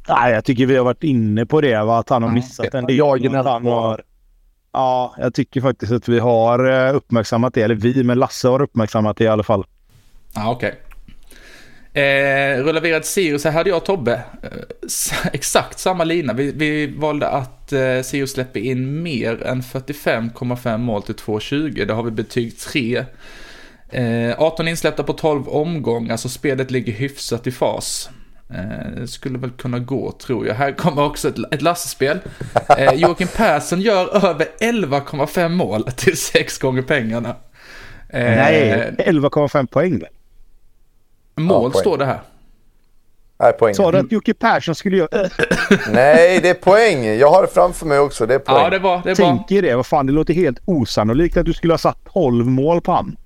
Nej, 0.08 0.32
jag 0.32 0.44
tycker 0.44 0.66
vi 0.66 0.76
har 0.76 0.84
varit 0.84 1.04
inne 1.04 1.46
på 1.46 1.60
det. 1.60 1.82
Va? 1.84 1.98
Att 1.98 2.08
han 2.08 2.22
har 2.22 2.30
missat 2.30 2.74
en 2.74 2.86
del. 2.86 2.96
Jag 2.96 3.26
Att 3.36 3.46
han 3.46 3.66
har... 3.66 4.02
Ja, 4.72 5.14
jag 5.18 5.34
tycker 5.34 5.60
faktiskt 5.60 5.92
att 5.92 6.08
vi 6.08 6.18
har 6.18 6.88
eh, 6.88 6.96
uppmärksammat 6.96 7.54
det. 7.54 7.62
Eller 7.62 7.74
vi, 7.74 8.04
men 8.04 8.18
Lasse 8.18 8.48
har 8.48 8.62
uppmärksammat 8.62 9.16
det 9.16 9.24
i 9.24 9.28
alla 9.28 9.42
fall. 9.42 9.64
Ja, 10.34 10.50
okej. 10.50 10.80
Eh, 11.94 12.64
rullarverad 12.64 13.04
Sirius, 13.04 13.44
här 13.44 13.50
hade 13.50 13.70
jag 13.70 13.76
och 13.76 13.84
Tobbe 13.84 14.22
eh, 14.42 15.26
exakt 15.32 15.78
samma 15.78 16.04
lina. 16.04 16.32
Vi, 16.32 16.52
vi 16.52 16.86
valde 16.86 17.28
att 17.28 17.72
eh, 17.72 18.02
Sirius 18.02 18.32
släpper 18.32 18.60
in 18.60 19.02
mer 19.02 19.42
än 19.42 19.62
45,5 19.62 20.78
mål 20.78 21.02
till 21.02 21.14
2,20. 21.14 21.84
Då 21.84 21.94
har 21.94 22.02
vi 22.02 22.10
betyg 22.10 22.58
3. 22.58 23.04
Eh, 23.88 24.34
18 24.38 24.68
insläppta 24.68 25.02
på 25.02 25.12
12 25.12 25.48
omgångar, 25.48 26.16
så 26.16 26.28
spelet 26.28 26.70
ligger 26.70 26.92
hyfsat 26.92 27.46
i 27.46 27.52
fas. 27.52 28.10
Eh, 28.54 29.00
det 29.00 29.08
skulle 29.08 29.38
väl 29.38 29.50
kunna 29.50 29.78
gå, 29.78 30.12
tror 30.12 30.46
jag. 30.46 30.54
Här 30.54 30.72
kommer 30.72 31.02
också 31.04 31.28
ett, 31.28 31.36
ett 31.54 31.62
Lasse-spel. 31.62 32.18
Eh, 32.78 32.92
Joakim 32.94 33.28
Persson 33.36 33.80
gör 33.80 34.26
över 34.26 34.46
11,5 34.60 35.48
mål 35.48 35.82
till 35.96 36.16
6 36.16 36.58
gånger 36.58 36.82
pengarna. 36.82 37.28
Eh, 38.08 38.22
Nej, 38.24 38.94
11,5 38.98 39.66
poäng 39.66 39.98
väl? 39.98 40.08
Mål 41.36 41.62
Ja, 41.64 41.70
poäng. 41.70 41.80
står 41.80 41.98
det 41.98 42.04
här. 42.06 42.20
Nej, 43.40 43.52
poäng. 43.52 43.74
Sa 43.74 43.92
du 43.92 43.98
att 43.98 44.12
Jocke 44.12 44.34
Persson 44.34 44.74
skulle 44.74 44.96
göra... 44.96 45.08
Nej, 45.90 46.40
det 46.42 46.48
är 46.48 46.54
poäng. 46.54 47.04
Jag 47.04 47.30
har 47.30 47.42
det 47.42 47.48
framför 47.48 47.86
mig 47.86 47.98
också. 47.98 48.26
Det 48.26 48.34
är 48.34 48.38
poäng. 48.38 48.62
Ja, 48.62 48.70
det 48.70 48.78
var, 48.78 49.00
det 49.04 49.08
var. 49.08 49.14
Tänker 49.14 49.62
det. 49.62 49.74
Vad 49.76 49.86
fan, 49.86 50.06
det 50.06 50.12
låter 50.12 50.34
helt 50.34 50.58
osannolikt 50.64 51.36
att 51.36 51.46
du 51.46 51.52
skulle 51.52 51.72
ha 51.72 51.78
satt 51.78 51.98
12 52.12 52.46
mål 52.46 52.80
på 52.80 52.92
han. 52.92 53.16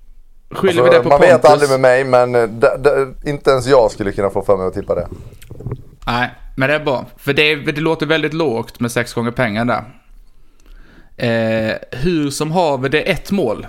Skyller 0.51 0.81
Alltså, 0.83 0.83
vi 0.83 0.97
det 0.97 1.03
på 1.03 1.09
man 1.09 1.19
Pontus? 1.19 1.33
vet 1.35 1.45
aldrig 1.45 1.69
med 1.69 1.79
mig 1.79 2.03
men 2.03 2.35
eh, 2.35 2.49
inte 3.25 3.51
ens 3.51 3.67
jag 3.67 3.91
skulle 3.91 4.11
kunna 4.11 4.29
få 4.29 4.41
för 4.41 4.57
mig 4.57 4.67
att 4.67 4.73
tippa 4.73 4.95
det. 4.95 5.07
Nej, 6.07 6.29
men 6.55 6.69
det 6.69 6.75
är 6.75 6.79
bra. 6.79 7.05
För 7.17 7.33
det, 7.33 7.55
det 7.55 7.81
låter 7.81 8.05
väldigt 8.05 8.33
lågt 8.33 8.79
med 8.79 8.91
sex 8.91 9.13
gånger 9.13 9.31
pengar 9.31 9.65
där. 9.65 9.83
Eh, 11.17 11.75
hur 11.91 12.29
som 12.29 12.51
haver, 12.51 12.89
det 12.89 13.09
är 13.09 13.13
ett 13.13 13.31
mål. 13.31 13.67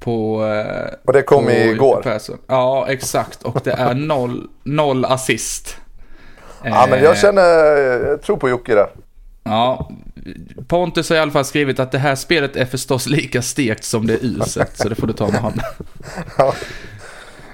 På... 0.00 0.46
Eh, 0.46 0.94
Och 1.04 1.12
det 1.12 1.22
kom 1.22 1.44
på 1.44 1.50
igår. 1.50 2.18
Ja, 2.46 2.86
exakt. 2.88 3.42
Och 3.42 3.60
det 3.64 3.72
är 3.72 3.94
noll, 3.94 4.48
noll 4.62 5.04
assist. 5.04 5.76
Ja, 6.62 6.86
men 6.90 6.98
Eh, 6.98 7.04
jag 7.04 7.18
känner, 7.18 7.42
jag 8.08 8.22
tror 8.22 8.36
på 8.36 8.48
Jocke 8.48 8.74
där. 8.74 8.88
Ja, 9.44 9.90
Pontus 10.68 11.08
har 11.08 11.16
i 11.16 11.20
alla 11.20 11.30
fall 11.30 11.44
skrivit 11.44 11.80
att 11.80 11.92
det 11.92 11.98
här 11.98 12.14
spelet 12.14 12.56
är 12.56 12.64
förstås 12.64 13.06
lika 13.06 13.42
stekt 13.42 13.84
som 13.84 14.06
det 14.06 14.14
är 14.14 14.24
uselt, 14.24 14.76
så 14.76 14.88
det 14.88 14.94
får 14.94 15.06
du 15.06 15.12
ta 15.12 15.28
med 15.28 15.40
honom. 15.40 15.60
Ja. 16.38 16.54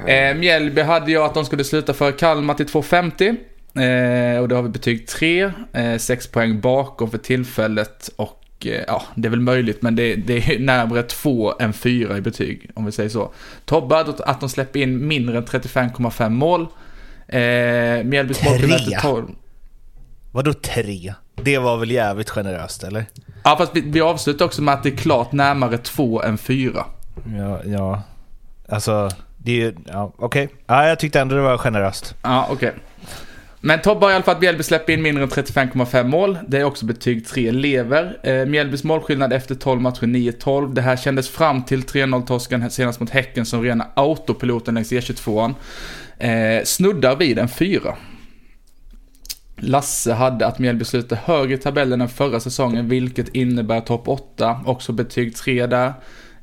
Eh, 0.06 0.34
Mjällby 0.34 0.80
hade 0.80 1.12
jag 1.12 1.24
att 1.24 1.34
de 1.34 1.44
skulle 1.44 1.64
sluta 1.64 1.94
för 1.94 2.12
Kalmar 2.12 2.54
till 2.54 2.66
2.50. 2.66 3.36
Eh, 3.74 4.40
och 4.40 4.48
då 4.48 4.56
har 4.56 4.62
vi 4.62 4.68
betyg 4.68 5.06
3, 5.06 5.52
eh, 5.72 5.98
6 5.98 6.26
poäng 6.26 6.60
bakom 6.60 7.10
för 7.10 7.18
tillfället 7.18 8.10
och 8.16 8.42
eh, 8.64 8.84
ja, 8.86 9.02
det 9.14 9.28
är 9.28 9.30
väl 9.30 9.40
möjligt 9.40 9.82
men 9.82 9.96
det, 9.96 10.14
det 10.14 10.36
är 10.36 10.58
närmare 10.58 11.02
2 11.02 11.54
än 11.60 11.72
4 11.72 12.16
i 12.16 12.20
betyg, 12.20 12.70
om 12.74 12.84
vi 12.84 12.92
säger 12.92 13.08
så. 13.08 13.32
Tobbe 13.64 13.98
att 13.98 14.40
de 14.40 14.48
släpper 14.48 14.80
in 14.80 15.06
mindre 15.08 15.38
än 15.38 15.44
35,5 15.44 16.28
mål. 16.28 16.66
Eh, 17.28 18.04
Mjällbys 18.04 18.44
målskillnad 18.44 18.84
till 18.84 18.96
12. 19.02 19.28
Vadå 20.32 20.52
tre? 20.52 21.14
Det 21.34 21.58
var 21.58 21.76
väl 21.76 21.90
jävligt 21.90 22.30
generöst 22.30 22.84
eller? 22.84 23.04
Ja, 23.44 23.56
fast 23.58 23.76
vi, 23.76 23.80
vi 23.80 24.00
avslutar 24.00 24.44
också 24.44 24.62
med 24.62 24.74
att 24.74 24.82
det 24.82 24.88
är 24.88 24.96
klart 24.96 25.32
närmare 25.32 25.78
2 25.78 26.22
än 26.22 26.38
4. 26.38 26.84
Ja, 27.38 27.60
ja. 27.64 28.02
Alltså, 28.68 29.08
det 29.36 29.52
är 29.52 29.56
ju, 29.56 29.74
ja 29.86 30.12
okej. 30.16 30.48
Ja, 30.66 30.88
jag 30.88 30.98
tyckte 30.98 31.20
ändå 31.20 31.34
det 31.34 31.42
var 31.42 31.58
generöst. 31.58 32.14
Ja, 32.22 32.48
okej. 32.50 32.72
Men 33.64 33.80
Tobbe 33.80 34.06
har 34.06 34.10
i 34.10 34.14
alla 34.14 34.24
fall 34.24 34.34
att 34.34 34.40
Mjällby 34.40 34.62
släpper 34.62 34.92
in 34.92 35.02
mindre 35.02 35.22
än 35.22 35.30
35,5 35.30 36.04
mål. 36.04 36.38
Det 36.48 36.58
är 36.58 36.64
också 36.64 36.86
betyg 36.86 37.26
3 37.26 37.50
lever. 37.50 38.18
Eh, 38.22 38.46
Mjällbys 38.46 38.84
målskillnad 38.84 39.32
efter 39.32 39.54
12 39.54 39.80
matcher 39.80 40.06
9-12. 40.06 40.74
Det 40.74 40.82
här 40.82 40.96
kändes 40.96 41.28
fram 41.28 41.62
till 41.62 41.82
3-0-torsken 41.82 42.70
senast 42.70 43.00
mot 43.00 43.10
Häcken 43.10 43.46
som 43.46 43.62
rena 43.62 43.86
autopiloten 43.94 44.74
längs 44.74 44.92
E22. 44.92 45.54
Eh, 46.18 46.64
snuddar 46.64 47.16
vid 47.16 47.38
en 47.38 47.48
4. 47.48 47.96
Lasse 49.56 50.12
hade 50.12 50.46
att 50.46 50.58
Mjällby 50.58 50.84
slutar 50.84 51.16
högre 51.16 51.54
i 51.54 51.58
tabellen 51.58 52.00
än 52.00 52.08
förra 52.08 52.40
säsongen, 52.40 52.88
vilket 52.88 53.28
innebär 53.28 53.80
topp 53.80 54.08
8. 54.08 54.60
Också 54.66 54.92
betyg 54.92 55.36
3 55.36 55.66
där. 55.66 55.92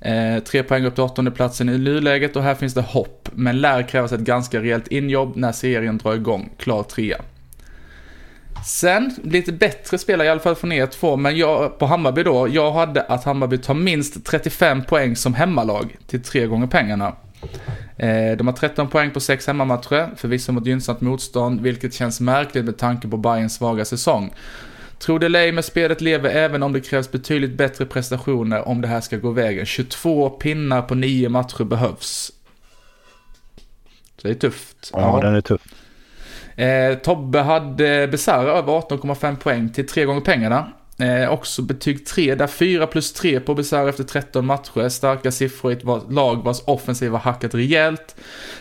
Eh, 0.01 0.43
tre 0.43 0.63
poäng 0.63 0.85
upp 0.85 0.95
till 0.95 1.03
åttonde 1.03 1.31
platsen 1.31 1.69
i 1.69 1.77
nuläget 1.77 2.35
och 2.35 2.43
här 2.43 2.55
finns 2.55 2.73
det 2.73 2.81
hopp, 2.81 3.29
men 3.33 3.61
lär 3.61 3.83
krävas 3.83 4.11
ett 4.11 4.19
ganska 4.19 4.61
rejält 4.61 4.87
injobb 4.87 5.35
när 5.35 5.51
serien 5.51 5.97
drar 5.97 6.13
igång. 6.13 6.49
Klar 6.57 6.83
trea. 6.83 7.21
Sen, 8.65 9.15
lite 9.23 9.51
bättre 9.51 9.97
spelare 9.97 10.27
i 10.27 10.29
alla 10.29 10.39
fall 10.39 10.55
från 10.55 10.71
er 10.71 10.85
två, 10.85 11.15
men 11.17 11.37
jag, 11.37 11.79
på 11.79 11.85
Hammarby 11.85 12.23
då, 12.23 12.47
jag 12.47 12.71
hade 12.71 13.01
att 13.01 13.23
Hammarby 13.23 13.57
tar 13.57 13.73
minst 13.73 14.25
35 14.25 14.83
poäng 14.83 15.15
som 15.15 15.33
hemmalag 15.33 15.97
till 16.07 16.23
tre 16.23 16.47
gånger 16.47 16.67
pengarna. 16.67 17.15
Eh, 17.97 18.37
de 18.37 18.47
har 18.47 18.53
13 18.53 18.89
poäng 18.89 19.11
på 19.11 19.19
sex 19.19 19.47
hemmamatcher, 19.47 20.09
förvisso 20.15 20.51
mot 20.51 20.65
gynnsamt 20.65 21.01
motstånd, 21.01 21.61
vilket 21.61 21.93
känns 21.93 22.19
märkligt 22.19 22.65
med 22.65 22.77
tanke 22.77 23.07
på 23.07 23.17
Bayerns 23.17 23.55
svaga 23.55 23.85
säsong. 23.85 24.33
Tror 24.99 25.19
det 25.19 25.29
lej 25.29 25.51
med 25.51 25.65
spelet 25.65 26.01
lever 26.01 26.29
även 26.29 26.63
om 26.63 26.73
det 26.73 26.81
krävs 26.81 27.11
betydligt 27.11 27.57
bättre 27.57 27.85
prestationer 27.85 28.67
om 28.67 28.81
det 28.81 28.87
här 28.87 29.01
ska 29.01 29.17
gå 29.17 29.31
vägen. 29.31 29.65
22 29.65 30.29
pinnar 30.29 30.81
på 30.81 30.95
9 30.95 31.29
matcher 31.29 31.63
behövs. 31.63 32.31
Så 34.17 34.27
det 34.27 34.29
är 34.29 34.33
tufft. 34.33 34.91
Ja, 34.93 35.19
den 35.21 35.35
är 35.35 35.41
tuff. 35.41 35.61
Eh, 36.55 36.95
Tobbe 36.95 37.39
hade 37.39 38.07
Besara 38.07 38.51
över 38.51 38.73
18,5 38.73 39.35
poäng 39.35 39.69
till 39.69 39.87
tre 39.87 40.05
gånger 40.05 40.21
pengarna. 40.21 40.71
Eh, 40.99 41.29
också 41.29 41.61
betyg 41.61 42.05
3, 42.05 42.35
där 42.35 42.47
4 42.47 42.87
plus 42.87 43.13
3 43.13 43.39
på 43.39 43.55
Besara 43.55 43.89
efter 43.89 44.03
13 44.03 44.45
matcher. 44.45 44.89
Starka 44.89 45.31
siffror 45.31 45.71
i 45.71 45.75
ett 45.75 45.83
lag 46.09 46.43
vars 46.43 46.61
offensiv 46.65 47.11
har 47.11 47.19
hackat 47.19 47.55
rejält. 47.55 48.15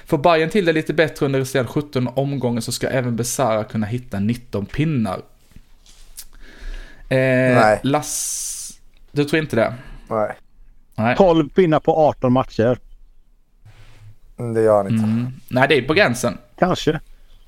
Får 0.06 0.18
Bayern 0.18 0.50
till 0.50 0.64
det 0.64 0.72
lite 0.72 0.94
bättre 0.94 1.26
under 1.26 1.38
resterande 1.38 1.72
17 1.72 2.08
omgången 2.08 2.62
så 2.62 2.72
ska 2.72 2.88
även 2.88 3.16
Besara 3.16 3.64
kunna 3.64 3.86
hitta 3.86 4.18
19 4.18 4.66
pinnar. 4.66 5.20
Eh, 7.08 7.18
Nej. 7.18 7.80
Lass... 7.82 8.80
Du 9.12 9.24
tror 9.24 9.42
inte 9.42 9.56
det? 9.56 9.74
Nej, 10.08 10.36
Nej. 10.94 11.16
12 11.16 11.48
pinnar 11.48 11.80
på 11.80 11.96
18 11.96 12.32
matcher. 12.32 12.78
det 14.54 14.60
gör 14.60 14.76
han 14.76 14.92
inte. 14.92 15.04
Mm. 15.04 15.26
Nej, 15.48 15.68
det 15.68 15.78
är 15.78 15.82
på 15.82 15.94
gränsen. 15.94 16.38
Kanske. 16.58 17.00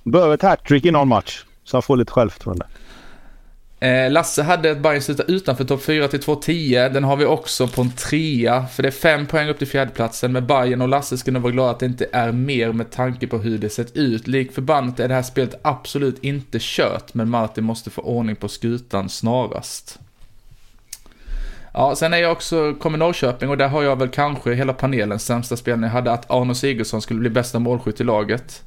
Behöver 0.03 0.35
ett 0.35 0.43
hattrick 0.43 0.85
i 0.85 0.91
någon 0.91 1.09
match. 1.09 1.45
Så 1.65 1.77
han 1.77 1.83
får 1.83 1.97
lite 1.97 2.12
självförtroende. 2.12 2.67
Eh, 3.82 4.11
Lasse 4.11 4.43
hade 4.43 4.70
ett 4.70 4.78
Bayern 4.78 5.02
sluta 5.02 5.23
utanför 5.23 5.65
topp 5.65 5.82
4 5.82 6.09
till 6.09 6.20
2-10. 6.20 6.89
Den 6.89 7.05
har 7.05 7.16
vi 7.16 7.24
också 7.24 7.69
på 7.69 7.81
en 7.81 7.90
trea. 7.90 8.66
För 8.66 8.82
det 8.82 8.89
är 8.89 8.93
fem 8.93 9.27
poäng 9.27 9.48
upp 9.48 9.59
till 9.59 9.69
fjärdeplatsen. 9.69 10.32
Men 10.32 10.47
Bayern 10.47 10.81
och 10.81 10.89
Lasse 10.89 11.19
ska 11.19 11.31
nog 11.31 11.43
vara 11.43 11.52
glada 11.52 11.70
att 11.70 11.78
det 11.78 11.86
inte 11.86 12.07
är 12.12 12.32
mer 12.32 12.73
med 12.73 12.90
tanke 12.90 13.27
på 13.27 13.39
hur 13.39 13.59
det 13.59 13.70
sett 13.70 13.97
ut. 13.97 14.27
Lik 14.27 14.52
förbannat 14.52 15.01
är 15.01 15.09
det 15.09 15.15
här 15.15 15.23
spelet 15.23 15.61
absolut 15.62 16.24
inte 16.24 16.59
kört. 16.61 17.15
Men 17.15 17.31
Martin 17.31 17.65
måste 17.65 17.90
få 17.90 18.02
ordning 18.02 18.36
på 18.36 18.48
skutan 18.48 19.09
snarast. 19.09 19.98
Ja, 21.74 21.94
sen 21.97 22.15
är 22.15 22.19
jag 22.19 22.32
också, 22.32 22.74
kommer 22.74 22.98
Norrköping 22.98 23.48
och 23.48 23.57
där 23.57 23.69
har 23.69 23.82
jag 23.82 23.97
väl 23.97 24.09
kanske 24.09 24.55
hela 24.55 24.73
panelens 24.73 25.24
sämsta 25.24 25.57
spelning. 25.57 25.85
Jag 25.85 25.93
hade 25.93 26.12
att 26.12 26.31
Arno 26.31 26.55
Sigurdsson 26.55 27.02
skulle 27.02 27.20
bli 27.20 27.31
bästa 27.31 27.59
målskytt 27.59 28.01
i 28.01 28.05
laget. 28.05 28.62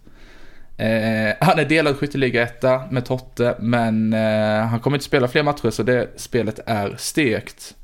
Eh, 0.78 1.36
han 1.40 1.60
är 1.60 1.66
delad 1.66 1.98
skytteliga-etta 1.98 2.82
med 2.91 3.06
Totte, 3.06 3.56
men 3.60 4.14
eh, 4.14 4.66
han 4.66 4.80
kommer 4.80 4.98
inte 4.98 5.06
spela 5.06 5.28
fler 5.28 5.44
matcher 5.44 5.70
så 5.70 5.84
det 5.84 6.08
spelet 6.16 6.60
är 6.66 6.95
stekt. 6.98 7.76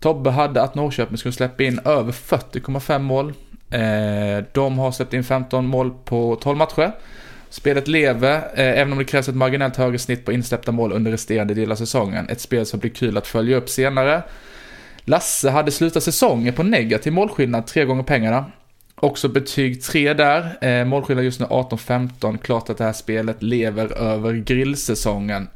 Tobbe 0.00 0.30
hade 0.30 0.62
att 0.62 0.74
Norrköping 0.74 1.18
skulle 1.18 1.32
släppa 1.32 1.62
in 1.62 1.80
över 1.84 2.12
40,5 2.12 2.98
mål. 2.98 3.34
Eh, 3.70 4.44
de 4.52 4.78
har 4.78 4.92
släppt 4.92 5.14
in 5.14 5.24
15 5.24 5.66
mål 5.66 5.90
på 6.04 6.38
12 6.42 6.58
matcher. 6.58 6.92
Spelet 7.50 7.88
lever, 7.88 8.36
eh, 8.36 8.80
även 8.80 8.92
om 8.92 8.98
det 8.98 9.04
krävs 9.04 9.28
ett 9.28 9.34
marginellt 9.34 9.76
högre 9.76 9.98
snitt 9.98 10.24
på 10.24 10.32
insläppta 10.32 10.72
mål 10.72 10.92
under 10.92 11.10
resterande 11.10 11.54
del 11.54 11.72
av 11.72 11.76
säsongen. 11.76 12.28
Ett 12.28 12.40
spel 12.40 12.66
som 12.66 12.80
blir 12.80 12.90
kul 12.90 13.16
att 13.16 13.26
följa 13.26 13.56
upp 13.56 13.68
senare. 13.68 14.22
Lasse 15.04 15.50
hade 15.50 15.70
slutat 15.70 16.02
säsongen 16.02 16.54
på 16.54 16.62
negativ 16.62 17.12
målskillnad, 17.12 17.66
tre 17.66 17.84
gånger 17.84 18.02
pengarna. 18.02 18.44
Också 19.00 19.28
betyg 19.28 19.82
3 19.82 20.14
där. 20.14 20.64
Eh, 20.64 20.84
målskillnad 20.84 21.24
just 21.24 21.40
nu 21.40 21.46
18-15. 21.46 22.38
Klart 22.38 22.70
att 22.70 22.78
det 22.78 22.84
här 22.84 22.92
spelet 22.92 23.42
lever 23.42 23.98
över 23.98 24.32
grillsäsongen. 24.32 25.48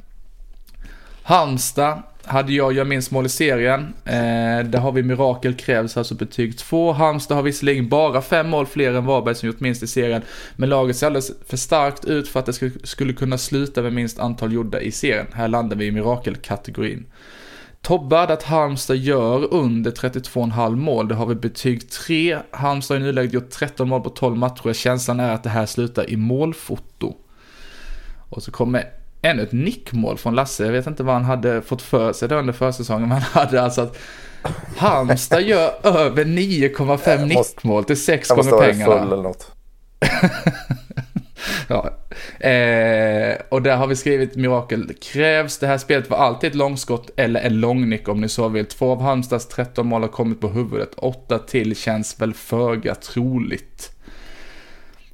Halmstad 1.22 2.02
hade 2.24 2.52
jag 2.52 2.72
jag 2.72 2.86
minns 2.86 3.10
mål 3.10 3.26
i 3.26 3.28
serien. 3.28 3.94
Eh, 4.04 4.64
där 4.64 4.78
har 4.78 4.92
vi 4.92 5.02
Mirakel 5.02 5.54
krävs, 5.54 5.96
alltså 5.96 6.14
betyg 6.14 6.58
2. 6.58 6.92
Halmstad 6.92 7.36
har 7.36 7.42
visserligen 7.42 7.88
bara 7.88 8.22
fem 8.22 8.48
mål 8.48 8.66
fler 8.66 8.94
än 8.94 9.06
Varberg 9.06 9.34
som 9.34 9.46
gjort 9.46 9.60
minst 9.60 9.82
i 9.82 9.86
serien. 9.86 10.22
Men 10.56 10.68
laget 10.68 10.96
ser 10.96 11.06
alldeles 11.06 11.32
för 11.46 11.56
starkt 11.56 12.04
ut 12.04 12.28
för 12.28 12.40
att 12.40 12.46
det 12.46 12.52
skulle, 12.52 12.72
skulle 12.84 13.12
kunna 13.12 13.38
sluta 13.38 13.82
med 13.82 13.92
minst 13.92 14.18
antal 14.18 14.52
gjorda 14.52 14.80
i 14.80 14.92
serien. 14.92 15.26
Här 15.32 15.48
landar 15.48 15.76
vi 15.76 15.86
i 15.86 15.90
Mirakelkategorin. 15.90 17.04
Tobbe 17.82 18.16
hade 18.16 18.32
att 18.32 18.42
Halmstad 18.42 18.96
gör 18.96 19.54
under 19.54 19.90
32,5 19.90 20.76
mål. 20.76 21.08
Det 21.08 21.14
har 21.14 21.26
vi 21.26 21.34
betyg 21.34 21.90
3. 21.90 22.38
Halmstad 22.50 22.96
har 22.96 23.00
i 23.00 23.04
nuläget 23.06 23.32
gjort 23.32 23.50
13 23.50 23.88
mål 23.88 24.00
på 24.00 24.10
12 24.10 24.36
matcher. 24.36 24.72
Känslan 24.72 25.20
är 25.20 25.34
att 25.34 25.42
det 25.42 25.50
här 25.50 25.66
slutar 25.66 26.10
i 26.10 26.16
målfoto. 26.16 27.14
Och 28.28 28.42
så 28.42 28.50
kommer 28.50 28.84
ännu 29.22 29.42
ett 29.42 29.52
nickmål 29.52 30.18
från 30.18 30.34
Lasse. 30.34 30.64
Jag 30.64 30.72
vet 30.72 30.86
inte 30.86 31.02
vad 31.02 31.14
han 31.14 31.24
hade 31.24 31.62
fått 31.62 31.82
för 31.82 32.12
sig 32.12 32.28
där 32.28 32.36
under 32.36 32.52
försäsongen. 32.52 33.08
Men 33.08 33.22
han 33.22 33.44
hade 33.44 33.62
alltså 33.62 33.80
att 33.82 33.98
Halmstad 34.76 35.42
gör 35.42 35.70
över 35.82 36.24
9,5 36.24 36.86
måste- 36.86 37.24
nickmål 37.26 37.84
till 37.84 38.04
6 38.04 38.28
Jag 38.28 38.36
måste 38.36 38.50
gånger 38.50 38.64
vara 38.66 38.74
full 38.74 38.84
pengarna. 38.86 39.12
eller 39.12 39.22
något. 39.22 39.50
Ja. 41.68 41.90
Eh, 42.46 43.36
och 43.48 43.62
där 43.62 43.76
har 43.76 43.86
vi 43.86 43.96
skrivit 43.96 44.36
mirakel 44.36 44.92
krävs. 45.00 45.58
Det 45.58 45.66
här 45.66 45.78
spelet 45.78 46.10
var 46.10 46.18
alltid 46.18 46.50
ett 46.50 46.56
långskott 46.56 47.10
eller 47.16 47.40
en 47.40 47.60
långnick 47.60 48.08
om 48.08 48.20
ni 48.20 48.28
så 48.28 48.48
vill. 48.48 48.66
Två 48.66 48.92
av 48.92 49.02
Halmstads 49.02 49.48
13 49.48 49.86
mål 49.86 50.02
har 50.02 50.08
kommit 50.08 50.40
på 50.40 50.48
huvudet. 50.48 50.94
Åtta 50.96 51.38
till 51.38 51.76
känns 51.76 52.20
väl 52.20 52.34
föga 52.34 52.94
troligt. 52.94 53.92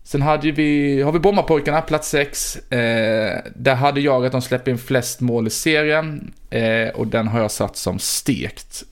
Sen 0.09 0.23
hade 0.23 0.53
vi, 0.53 1.03
har 1.03 1.13
vi 1.13 1.19
Brommapojkarna, 1.19 1.81
plats 1.81 2.09
6. 2.09 2.57
Eh, 2.73 3.39
där 3.55 3.75
hade 3.75 4.01
jag 4.01 4.27
att 4.27 4.33
de 4.33 4.43
släpper 4.43 4.71
in 4.71 4.79
flest 4.79 5.21
mål 5.21 5.47
i 5.47 5.51
serien. 5.51 6.33
Eh, 6.51 6.89
och 6.89 7.07
den 7.07 7.29
har 7.29 7.41
jag 7.41 7.51
satt 7.51 7.77
som 7.77 7.99
stekt. 7.99 8.85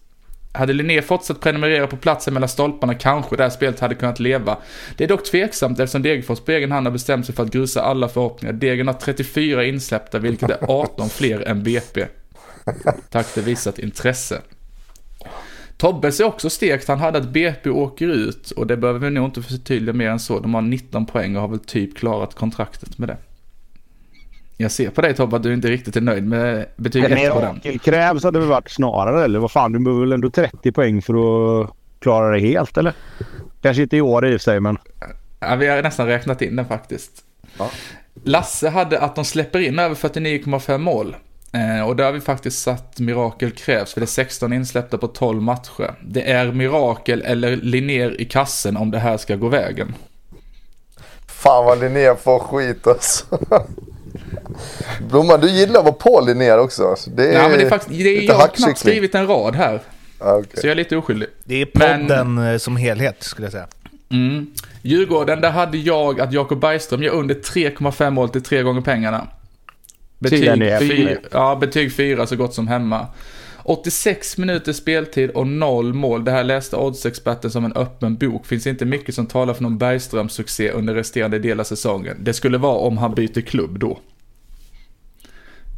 Hade 0.57 0.73
Linné 0.73 1.03
fortsatt 1.03 1.41
prenumerera 1.41 1.87
på 1.87 1.97
platsen 1.97 2.35
mellan 2.35 2.49
stolparna 2.49 2.95
kanske 2.95 3.37
det 3.37 3.43
här 3.43 3.51
spelet 3.51 3.81
hade 3.81 3.95
kunnat 3.95 4.21
leva. 4.21 4.59
Det 4.97 5.05
är 5.05 5.09
dock 5.09 5.25
tveksamt 5.25 5.81
eftersom 5.81 6.03
Degerfors 6.03 6.41
på 6.41 6.53
egen 6.53 6.73
hand 6.73 6.87
har 6.87 6.93
bestämt 6.93 7.27
sig 7.27 7.35
för 7.35 7.43
att 7.43 7.51
grusa 7.51 7.83
alla 7.83 8.09
förhoppningar. 8.09 8.53
Degen 8.53 8.87
har 8.87 8.95
34 8.95 9.65
insläppta 9.65 10.19
vilket 10.19 10.51
är 10.51 10.59
18 10.69 11.09
fler 11.09 11.49
än 11.49 11.63
BP. 11.63 12.07
Tack 13.11 13.27
för 13.27 13.41
visat 13.41 13.79
intresse. 13.79 14.41
Tobbes 15.77 16.21
är 16.21 16.25
också 16.25 16.51
stekt, 16.51 16.89
han 16.89 16.99
hade 16.99 17.19
att 17.19 17.29
BP 17.29 17.71
åker 17.71 18.09
ut 18.09 18.51
och 18.51 18.67
det 18.67 18.77
behöver 18.77 19.01
vi 19.01 19.11
nog 19.11 19.25
inte 19.25 19.43
förtydliga 19.43 19.93
mer 19.93 20.11
än 20.11 20.21
så. 20.21 20.41
De 20.41 20.55
har 20.55 20.63
19 20.63 21.07
poäng 21.07 21.37
och 21.37 21.43
har 21.43 21.49
väl 21.49 21.59
typ 21.59 21.97
klarat 21.97 22.35
kontraktet 22.35 22.99
med 22.99 23.09
det. 23.09 23.17
Jag 24.57 24.71
ser 24.71 24.91
på 24.91 25.01
dig 25.01 25.15
Tobbe 25.15 25.37
att 25.37 25.43
du 25.43 25.55
inte 25.55 25.69
riktigt 25.69 25.97
är 25.97 26.01
nöjd 26.01 26.27
med 26.27 26.67
betyg 26.77 27.05
1 27.05 27.33
på 27.33 27.41
den. 27.41 27.79
Krävs 27.79 28.25
hade 28.25 28.39
väl 28.39 28.49
varit 28.49 28.71
snarare 28.71 29.25
eller 29.25 29.39
vad 29.39 29.51
fan 29.51 29.73
du 29.73 29.79
behöver 29.79 30.01
väl 30.01 30.13
ändå 30.13 30.31
30 30.31 30.73
poäng 30.73 31.03
för 31.03 31.15
att 31.15 31.71
klara 31.99 32.31
det 32.31 32.41
helt 32.41 32.79
eller? 32.79 32.93
Kanske 33.63 33.83
inte 33.83 33.97
i 33.97 34.01
år 34.01 34.27
i 34.27 34.29
och 34.29 34.41
för 34.41 34.45
sig 34.45 34.61
men. 34.61 34.79
Ja, 35.41 35.57
vi 35.57 35.67
har 35.67 35.83
nästan 35.83 36.07
räknat 36.07 36.43
in 36.43 36.57
den 36.57 36.67
faktiskt. 36.67 37.13
Ja. 37.59 37.71
Lasse 38.25 38.69
hade 38.69 39.01
att 39.01 39.15
de 39.15 39.25
släpper 39.25 39.59
in 39.59 39.79
över 39.79 39.95
49,5 39.95 40.79
mål. 40.79 41.17
Eh, 41.53 41.89
och 41.89 41.97
där 41.97 42.05
har 42.05 42.13
vi 42.13 42.21
faktiskt 42.21 42.63
satt 42.63 42.99
mirakel 43.01 43.51
krävs 43.51 43.93
för 43.93 44.01
det 44.01 44.05
är 44.05 44.07
16 44.07 44.53
insläppta 44.53 44.99
på 44.99 45.07
12 45.07 45.43
matcher. 45.43 45.95
Det 46.03 46.31
är 46.31 46.53
mirakel 46.53 47.23
eller 47.23 47.57
Linnér 47.57 48.21
i 48.21 48.25
kassen 48.25 48.77
om 48.77 48.91
det 48.91 48.99
här 48.99 49.17
ska 49.17 49.37
gå 49.37 49.49
vägen. 49.49 49.95
Fan 51.27 51.65
vad 51.65 51.81
Linnér 51.81 52.15
får 52.15 52.39
skit 52.39 52.87
alltså. 52.87 53.39
Blomman, 55.11 55.41
du 55.41 55.51
gillar 55.51 55.79
att 55.79 55.85
vara 55.85 55.95
på 55.95 56.21
Linnér 56.21 56.59
också. 56.59 56.97
Det 57.07 57.29
är, 57.29 57.33
Ja, 57.43 57.49
men 57.49 57.59
det 57.59 57.65
är 57.65 57.69
faktiskt, 57.71 57.99
det 58.03 58.19
är, 58.19 58.23
jag 58.23 58.35
har 58.35 58.49
knappt 58.49 58.79
skrivit 58.79 59.15
en 59.15 59.27
rad 59.27 59.55
här. 59.55 59.81
Ja, 60.21 60.35
okej. 60.37 60.61
Så 60.61 60.67
jag 60.67 60.71
är 60.73 60.75
lite 60.77 60.97
oskyldig. 60.97 61.29
Det 61.45 61.63
är 61.63 61.69
Men- 61.75 62.01
podden 62.07 62.39
eh, 62.53 62.59
som 62.59 62.77
helhet 62.77 63.17
skulle 63.23 63.45
jag 63.47 63.53
säga. 63.53 63.67
Mm. 64.11 64.47
Djurgården, 64.83 65.41
där 65.41 65.51
hade 65.51 65.79
jag 65.79 66.21
att 66.21 66.33
Jakob 66.33 66.61
Bergström 66.61 67.03
gör 67.03 67.13
under 67.13 67.35
3,5 67.35 68.11
mål 68.11 68.29
till 68.29 68.43
tre 68.43 68.63
gånger 68.63 68.81
pengarna. 68.81 69.27
Betyg, 70.19 70.39
Tydligen 70.39 70.63
är 70.63 70.79
fy, 70.79 70.89
fyra. 70.97 71.19
ja, 71.31 71.57
betyg 71.61 71.93
4 71.95 72.27
så 72.27 72.37
gott 72.37 72.55
som 72.55 72.69
hemma. 72.69 73.07
86 73.69 74.39
minuter 74.39 74.73
speltid 74.73 75.31
och 75.31 75.47
noll 75.47 75.95
mål. 75.95 76.25
Det 76.25 76.31
här 76.31 76.45
läste 76.45 76.77
oddsexperten 76.77 77.51
som 77.51 77.65
en 77.65 77.73
öppen 77.73 78.17
bok. 78.17 78.47
Finns 78.47 78.67
inte 78.67 78.85
mycket 78.85 79.15
som 79.15 79.27
talar 79.27 79.55
för 79.55 79.63
någon 79.63 79.79
Bergströms 79.79 80.33
succé 80.33 80.71
under 80.71 80.95
resterande 80.95 81.39
del 81.39 81.61
av 81.61 81.65
säsongen. 81.65 82.17
Det 82.21 82.33
skulle 82.33 82.59
vara 82.59 82.79
om 82.79 82.99
han 82.99 83.15
byter 83.15 83.41
klubb 83.41 83.79
då. 83.79 83.99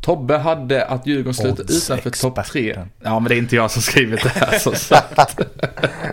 Tobbe 0.01 0.37
hade 0.37 0.85
att 0.85 1.07
Djurgården 1.07 1.35
slutar 1.35 1.65
utanför 1.65 2.11
topp 2.11 2.35
3. 2.35 2.71
Oddsexperten. 2.71 2.89
Ja, 3.03 3.21
men 3.21 3.29
det 3.29 3.35
är 3.35 3.39
inte 3.39 3.57
jag 3.57 3.71
som 3.71 3.83
skrivit 3.83 4.23
det 4.23 4.29
här 4.29 4.59
som 4.59 4.75
sagt. 4.75 5.37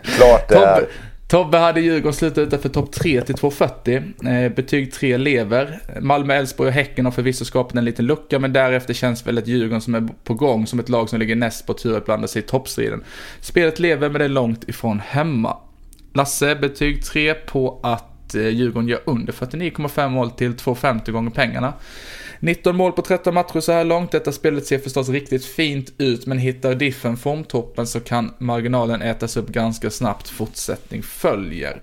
Klart 0.04 0.50
det 0.50 0.56
är. 0.56 0.88
Tobbe, 1.28 1.58
hade 1.58 1.82
Djurgården 1.82 2.14
slutat 2.14 2.38
utanför 2.38 2.70
topp 2.70 2.92
3 2.92 3.22
till 3.22 3.36
2,40. 3.36 4.46
Eh, 4.46 4.56
betyg 4.56 4.94
3 4.94 5.18
lever. 5.18 5.80
Malmö, 6.02 6.34
Elfsborg 6.34 6.68
och 6.68 6.74
Häcken 6.74 7.06
har 7.06 7.12
förvisso 7.12 7.46
skapat 7.46 7.76
en 7.76 7.86
liten 7.86 8.06
lucka, 8.06 8.40
men 8.40 8.54
därefter 8.54 8.94
känns 8.94 9.28
väl 9.28 9.38
ett 9.38 9.48
Djurgården 9.48 9.82
som 9.82 9.96
är 9.96 10.08
på 10.24 10.34
gång 10.34 10.68
som 10.68 10.80
ett 10.80 10.90
lag 10.90 11.10
som 11.10 11.20
ligger 11.20 11.36
näst 11.36 11.68
på 11.68 11.74
tur 11.74 11.98
att 11.98 12.06
blanda 12.06 12.28
sig 12.28 12.42
i 12.42 12.46
toppstriden. 12.46 13.04
Spelet 13.42 13.80
lever, 13.80 14.10
men 14.10 14.20
det 14.20 14.26
är 14.26 14.30
långt 14.30 14.70
ifrån 14.70 15.00
hemma. 15.00 15.58
Lasse, 16.14 16.56
betyg 16.56 17.06
3 17.06 17.34
på 17.34 17.80
att 17.84 18.36
eh, 18.36 18.48
Djurgården 18.48 18.90
gör 18.90 19.02
under 19.06 19.34
49,5 19.34 20.10
mål 20.10 20.32
till 20.32 20.52
2,50 20.52 21.12
gånger 21.12 21.32
pengarna. 21.32 21.74
19 22.46 22.76
mål 22.76 22.92
på 22.92 23.02
13 23.02 23.34
matcher 23.34 23.60
så 23.60 23.72
här 23.72 23.84
långt. 23.84 24.12
Detta 24.12 24.32
spelet 24.32 24.66
ser 24.66 24.80
förstås 24.80 25.10
riktigt 25.10 25.46
fint 25.46 25.94
ut, 25.98 26.26
men 26.26 26.38
hittar 26.38 26.76
Diffen 26.76 27.18
formtoppen 27.18 27.88
så 27.88 28.00
kan 28.00 28.34
marginalen 28.38 29.02
ätas 29.02 29.38
upp 29.38 29.48
ganska 29.48 29.90
snabbt. 29.90 30.30
Fortsättning 30.30 31.04
följer. 31.04 31.82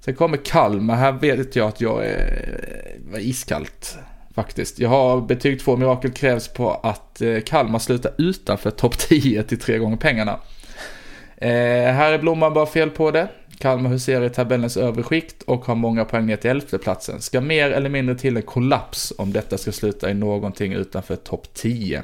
Sen 0.00 0.14
kommer 0.14 0.36
Kalmar. 0.36 0.96
Här 0.96 1.12
vet 1.12 1.56
jag 1.56 1.68
att 1.68 1.80
jag 1.80 2.06
är 2.06 3.18
iskallt 3.18 3.98
faktiskt. 4.34 4.78
Jag 4.78 4.88
har 4.88 5.20
betyg 5.20 5.60
2 5.60 5.76
mirakel 5.76 6.10
krävs 6.10 6.48
på 6.48 6.70
att 6.70 7.20
eh, 7.20 7.40
Kalmar 7.40 7.78
slutar 7.78 8.12
utanför 8.18 8.70
topp 8.70 8.98
10 8.98 9.42
till 9.42 9.58
tre 9.58 9.78
gånger 9.78 9.96
pengarna. 9.96 10.40
Eh, 11.36 11.50
här 11.92 12.12
är 12.12 12.18
Blomman 12.18 12.54
bara 12.54 12.66
fel 12.66 12.90
på 12.90 13.10
det. 13.10 13.28
Kalmar 13.60 13.90
huserar 13.90 14.24
i 14.24 14.30
tabellens 14.30 14.76
övre 14.76 15.02
skikt 15.02 15.42
och 15.42 15.64
har 15.64 15.74
många 15.74 16.04
poäng 16.04 16.26
ner 16.26 16.36
till 16.36 16.50
elfteplatsen. 16.50 17.20
Ska 17.20 17.40
mer 17.40 17.70
eller 17.70 17.90
mindre 17.90 18.14
till 18.14 18.36
en 18.36 18.42
kollaps 18.42 19.12
om 19.18 19.32
detta 19.32 19.58
ska 19.58 19.72
sluta 19.72 20.10
i 20.10 20.14
någonting 20.14 20.72
utanför 20.72 21.16
topp 21.16 21.46
10. 21.54 22.02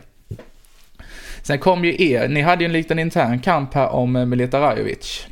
Sen 1.42 1.58
kom 1.58 1.84
ju 1.84 2.10
er, 2.10 2.28
ni 2.28 2.40
hade 2.40 2.64
ju 2.64 2.66
en 2.66 2.72
liten 2.72 2.98
intern 2.98 3.40
kamp 3.40 3.74
här 3.74 3.88
om 3.88 4.16
eh, 4.16 4.26
Mileta 4.26 4.60
Rajovic. 4.60 5.26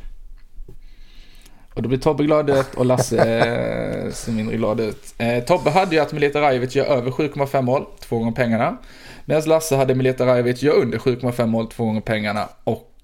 Och 1.73 1.81
då 1.81 1.89
blir 1.89 1.99
Tobbe 1.99 2.23
glad 2.23 2.49
ut 2.49 2.75
och 2.75 2.85
Lasse 2.85 3.17
eh, 3.17 4.11
ser 4.11 4.31
mindre 4.31 4.57
glad 4.57 4.79
ut. 4.79 5.15
Eh, 5.17 5.43
Tobbe 5.43 5.69
hade 5.69 5.95
ju 5.95 6.01
att 6.01 6.13
Mileta 6.13 6.41
Rajovic 6.41 6.75
gör 6.75 6.85
över 6.85 7.11
7,5 7.11 7.61
mål, 7.61 7.85
två 7.99 8.17
gånger 8.17 8.31
pengarna. 8.31 8.77
Medan 9.25 9.43
Lasse 9.45 9.75
hade 9.75 9.95
Mileta 9.95 10.25
Rajovic 10.25 10.63
gör 10.63 10.75
under 10.75 10.97
7,5 10.97 11.45
mål, 11.45 11.67
två 11.67 11.85
gånger 11.85 12.01
pengarna. 12.01 12.49
Och 12.63 12.94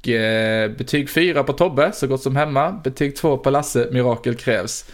betyg 0.78 1.10
4 1.10 1.44
på 1.44 1.54
Tobbe, 1.54 1.92
så 1.94 2.08
gott 2.08 2.22
som 2.22 2.36
hemma. 2.36 2.72
Betyg 2.72 3.16
2 3.16 3.38
på 3.38 3.50
Lasse, 3.50 3.88
mirakel 3.92 4.36
krävs. 4.36 4.86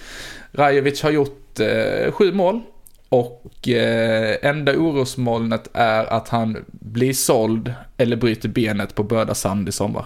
Rajovic 0.51 1.01
har 1.03 1.09
gjort 1.11 1.59
eh, 1.59 2.11
sju 2.11 2.33
mål. 2.33 2.61
Och 3.09 3.67
eh, 3.67 4.37
enda 4.41 4.71
orosmolnet 4.71 5.69
är 5.73 6.05
att 6.05 6.29
han 6.29 6.65
blir 6.69 7.13
såld 7.13 7.73
eller 7.97 8.15
bryter 8.15 8.49
benet 8.49 8.95
på 8.95 9.03
Böda 9.03 9.35
Sand 9.35 9.69
i 9.69 9.71
sommar. 9.71 10.05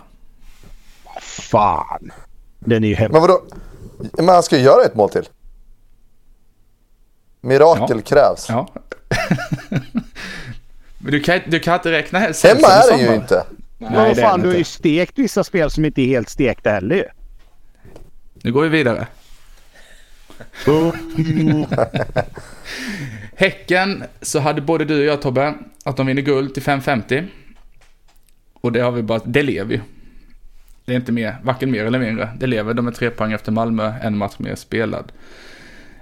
Fan. 1.22 2.12
Den 2.60 2.84
är 2.84 2.88
ju 2.88 2.96
hemsk. 2.96 3.12
Men 3.14 3.22
vadå? 3.22 3.42
Men 4.14 4.30
han 4.30 4.44
ska 4.44 4.58
ju 4.58 4.64
göra 4.64 4.84
ett 4.84 4.96
mål 4.96 5.10
till. 5.10 5.28
Mirakel 7.42 7.98
Ja. 7.98 8.02
krävs. 8.06 8.50
Ja. 8.50 8.68
Men 10.98 11.12
du 11.12 11.20
kan, 11.20 11.40
du 11.48 11.60
kan 11.60 11.74
inte 11.74 11.92
räkna 11.92 12.20
Hemma 12.20 12.34
är 12.68 12.88
i 12.88 12.90
den 12.92 13.00
ju 13.00 13.06
sommar. 13.06 13.44
Inte. 13.82 13.94
Men 13.94 13.94
vad 13.94 14.18
det 14.18 14.22
är 14.22 14.30
fan, 14.30 14.42
du 14.42 14.48
har 14.48 14.56
ju 14.56 14.64
stekt 14.64 15.20
vissa 15.20 15.44
spel 15.44 15.72
som 15.72 15.86
inte 15.86 16.02
är 16.02 16.08
helt 16.08 16.30
stekta 16.30 16.72
heller 16.72 16.96
ju. 16.96 17.06
Nu 18.44 18.52
går 18.52 18.64
vi 18.64 18.70
vidare. 18.70 19.08
Häcken 23.36 24.04
så 24.22 24.40
hade 24.40 24.62
både 24.62 24.86
du 24.86 25.00
och 25.00 25.06
jag 25.06 25.22
Tobbe 25.22 25.54
att 25.84 25.98
de 25.98 26.08
vinner 26.08 26.22
guld 26.22 26.54
till 26.54 26.64
5,50. 26.64 27.28
Och 28.54 28.72
det 28.72 28.80
har 28.80 28.92
vi 28.92 29.02
bara, 29.02 29.20
det 29.26 29.44
lever 29.44 29.74
ju. 29.74 29.82
Det 30.86 30.92
är 30.92 30.96
inte 30.96 31.12
mer, 31.12 31.36
varken 31.44 31.72
mer 31.72 31.86
eller 31.86 32.00
mindre. 32.00 32.30
Det 32.38 32.48
lever, 32.48 32.74
de 32.74 32.88
är 32.88 32.92
tre 32.92 33.10
poäng 33.10 33.32
efter 33.32 33.52
Malmö, 33.52 33.94
en 34.02 34.18
match 34.18 34.36
mer 34.38 34.56
spelad. 34.56 35.12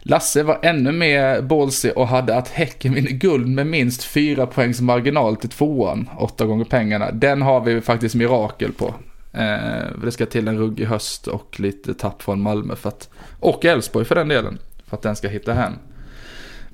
Lasse 0.10 0.44
var 0.44 0.60
ännu 0.61 0.91
mer 0.91 1.41
ballsy 1.41 1.91
och 1.91 2.07
hade 2.07 2.36
att 2.36 2.48
Häcken 2.48 2.94
vinner 2.94 3.11
guld 3.11 3.48
med 3.48 3.68
minst 3.68 4.03
fyra 4.03 4.45
poängs 4.45 4.81
marginal 4.81 5.36
till 5.36 5.49
tvåan, 5.49 6.10
åtta 6.18 6.45
gånger 6.45 6.65
pengarna. 6.65 7.11
Den 7.11 7.41
har 7.41 7.61
vi 7.61 7.81
faktiskt 7.81 8.15
mirakel 8.15 8.72
på. 8.73 8.94
Eh, 9.34 10.02
det 10.03 10.11
ska 10.11 10.26
till 10.26 10.48
en 10.48 10.57
ruggig 10.57 10.86
höst 10.86 11.27
och 11.27 11.60
lite 11.60 11.94
tapp 11.94 12.22
från 12.22 12.41
Malmö 12.41 12.76
för 12.76 12.90
att, 12.90 13.10
och 13.40 13.65
Elfsborg 13.65 14.06
för 14.06 14.15
den 14.15 14.27
delen, 14.27 14.57
för 14.88 14.98
att 14.98 15.03
den 15.03 15.15
ska 15.15 15.27
hitta 15.27 15.53
hem. 15.53 15.73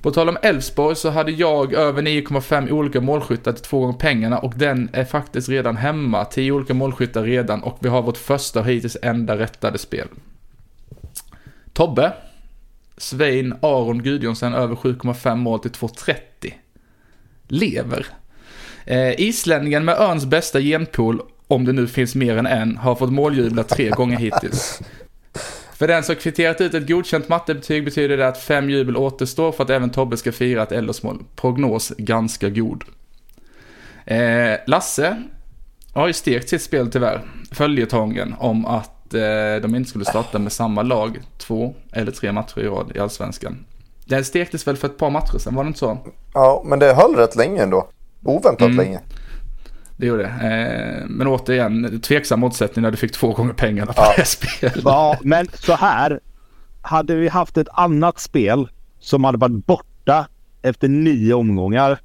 På 0.02 0.12
tal 0.12 0.30
om 0.30 0.38
Elfsborg 0.42 0.96
så 0.96 1.10
hade 1.10 1.32
jag 1.32 1.74
över 1.74 2.02
9,5 2.02 2.72
olika 2.72 3.02
målskyttar 3.02 3.52
till 3.52 3.64
två 3.64 3.80
gånger 3.80 3.98
pengarna 3.98 4.40
och 4.40 4.54
den 4.56 4.90
är 4.94 5.06
faktiskt 5.06 5.50
redan 5.50 5.78
hemma. 5.78 6.26
10 6.26 6.52
olika 6.52 6.74
målskyttar 6.74 7.24
redan 7.24 7.64
och 7.64 7.78
vi 7.80 7.90
har 7.90 8.02
vårt 8.02 8.18
första 8.18 8.60
och 8.60 8.66
hittills 8.66 8.98
enda 9.02 9.38
rättade 9.38 9.78
spel. 9.78 10.08
Tobbe, 11.74 12.14
Svein 12.98 13.54
Aron 13.62 14.04
Gudjonsen 14.04 14.54
över 14.54 14.76
7,5 14.76 15.36
mål 15.36 15.60
till 15.60 15.72
2,30. 15.72 16.54
Lever. 17.48 18.06
Eh, 18.86 19.22
islänningen 19.22 19.86
med 19.86 19.98
öns 19.98 20.26
bästa 20.26 20.60
genpool, 20.60 21.22
om 21.48 21.66
det 21.66 21.74
nu 21.74 21.88
finns 21.88 22.16
mer 22.16 22.38
än 22.38 22.46
en, 22.46 22.78
har 22.78 22.96
fått 22.96 23.12
måljubla 23.12 23.64
tre 23.64 23.90
gånger 23.90 24.18
hittills. 24.18 24.82
För 25.74 25.88
den 25.88 26.04
som 26.04 26.16
kvitterat 26.16 26.62
ut 26.62 26.74
ett 26.74 26.88
godkänt 26.88 27.30
mattebetyg 27.30 27.86
betyder 27.86 28.18
det 28.18 28.28
att 28.28 28.44
fem 28.44 28.70
jubel 28.70 28.98
återstår 28.98 29.52
för 29.52 29.64
att 29.64 29.70
även 29.70 29.90
Tobbe 29.90 30.18
ska 30.18 30.32
fira 30.32 30.64
ett 30.64 30.72
eldersmål. 30.72 31.24
Prognos 31.36 31.94
ganska 31.98 32.50
god. 32.50 32.84
Eh, 34.06 34.54
Lasse 34.68 35.24
har 35.94 36.08
ju 36.08 36.14
stekt 36.14 36.50
sitt 36.50 36.62
spel 36.62 36.92
tyvärr, 36.92 37.22
följetongen, 37.52 38.36
om 38.40 38.66
att 38.66 38.95
eh, 39.14 39.62
de 39.62 39.76
inte 39.76 39.90
skulle 39.90 40.06
starta 40.06 40.40
med 40.40 40.52
samma 40.52 40.82
lag 40.82 41.20
två 41.38 41.76
eller 41.92 42.12
tre 42.12 42.32
matcher 42.32 42.60
i 42.60 42.68
rad 42.68 42.92
i 42.96 43.00
Allsvenskan. 43.00 43.66
Den 44.06 44.26
stektes 44.26 44.68
väl 44.68 44.78
för 44.78 44.88
ett 44.88 44.98
par 44.98 45.10
matcher 45.10 45.38
sedan, 45.38 45.56
var 45.56 45.64
det 45.64 45.68
inte 45.68 45.80
så? 45.80 45.98
Ja, 46.34 46.62
men 46.66 46.80
det 46.80 46.94
höll 46.94 47.16
rätt 47.16 47.36
länge 47.36 47.64
ändå. 47.64 47.88
Oväntat 48.24 48.62
Mm. 48.62 48.78
länge. 48.78 49.00
Det 49.98 50.06
gjorde 50.06 50.24
det. 50.24 50.48
Eh, 50.48 51.06
men 51.08 51.28
återigen, 51.28 52.02
tveksam 52.02 52.40
motsättning 52.40 52.84
när 52.84 52.92
du 52.92 52.98
fick 52.98 53.12
två 53.12 53.34
gånger 53.34 53.54
pengarna 53.54 53.94
på 53.94 54.02
Ja. 54.02 54.14
det 54.18 54.26
spelet. 54.26 54.82
Ja, 54.84 55.18
men 55.22 55.48
så 55.54 55.74
här. 55.74 56.20
Hade 56.82 57.16
vi 57.16 57.28
haft 57.28 57.58
ett 57.58 57.68
annat 57.74 58.20
spel 58.20 58.68
som 59.00 59.24
hade 59.24 59.38
varit 59.38 59.66
borta 59.66 60.28
efter 60.62 60.88
nio 60.88 61.34
omgångar 61.34 62.00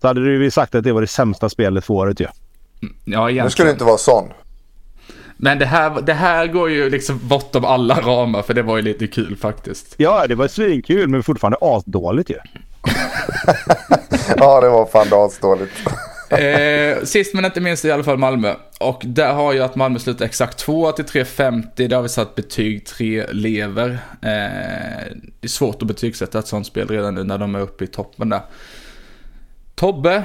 så 0.00 0.06
hade 0.06 0.20
vi 0.20 0.50
sagt 0.50 0.74
att 0.74 0.84
det 0.84 0.92
var 0.92 1.00
det 1.00 1.06
sämsta 1.06 1.48
spelet 1.48 1.84
för 1.84 1.94
året 1.94 2.20
ju. 2.20 2.24
Ja, 2.24 2.30
Nu 2.84 3.12
ska 3.14 3.30
egentligen. 3.30 3.66
det 3.66 3.72
inte 3.72 3.84
vara 3.84 3.98
sån. 3.98 4.24
Men 5.36 5.58
det 5.58 5.66
här, 5.66 6.00
det 6.00 6.12
här 6.12 6.46
går 6.46 6.70
ju 6.70 6.90
liksom 6.90 7.20
bortom 7.22 7.64
alla 7.64 8.00
ramar 8.00 8.42
för 8.42 8.54
det 8.54 8.62
var 8.62 8.76
ju 8.76 8.82
lite 8.82 9.06
kul 9.06 9.36
faktiskt. 9.36 9.94
Ja, 9.96 10.26
det 10.26 10.34
var 10.34 10.48
svinkul 10.48 11.08
men 11.08 11.22
fortfarande 11.22 11.58
asdåligt 11.60 12.30
ju. 12.30 12.36
Ja, 14.36 14.60
det 14.60 14.68
var 14.68 14.86
fan 14.86 15.08
asdåligt. 15.12 15.72
Eh, 16.30 17.04
sist 17.04 17.34
men 17.34 17.44
inte 17.44 17.60
minst 17.60 17.84
i 17.84 17.90
alla 17.90 18.04
fall 18.04 18.18
Malmö. 18.18 18.54
Och 18.80 19.02
där 19.06 19.32
har 19.32 19.52
jag 19.52 19.64
att 19.64 19.76
Malmö 19.76 19.98
slutar 19.98 20.24
exakt 20.24 20.58
2 20.58 20.92
till 20.92 21.04
3.50. 21.04 21.88
Där 21.88 21.96
har 21.96 22.02
vi 22.02 22.08
satt 22.08 22.34
betyg 22.34 22.86
3 22.86 23.26
lever. 23.30 23.90
Eh, 24.22 25.16
det 25.40 25.46
är 25.46 25.48
svårt 25.48 25.82
att 25.82 25.88
betygsätta 25.88 26.38
ett 26.38 26.46
sånt 26.46 26.66
spel 26.66 26.88
redan 26.88 27.14
nu 27.14 27.24
när 27.24 27.38
de 27.38 27.54
är 27.54 27.60
uppe 27.60 27.84
i 27.84 27.86
toppen 27.86 28.28
där. 28.28 28.40
Tobbe, 29.74 30.22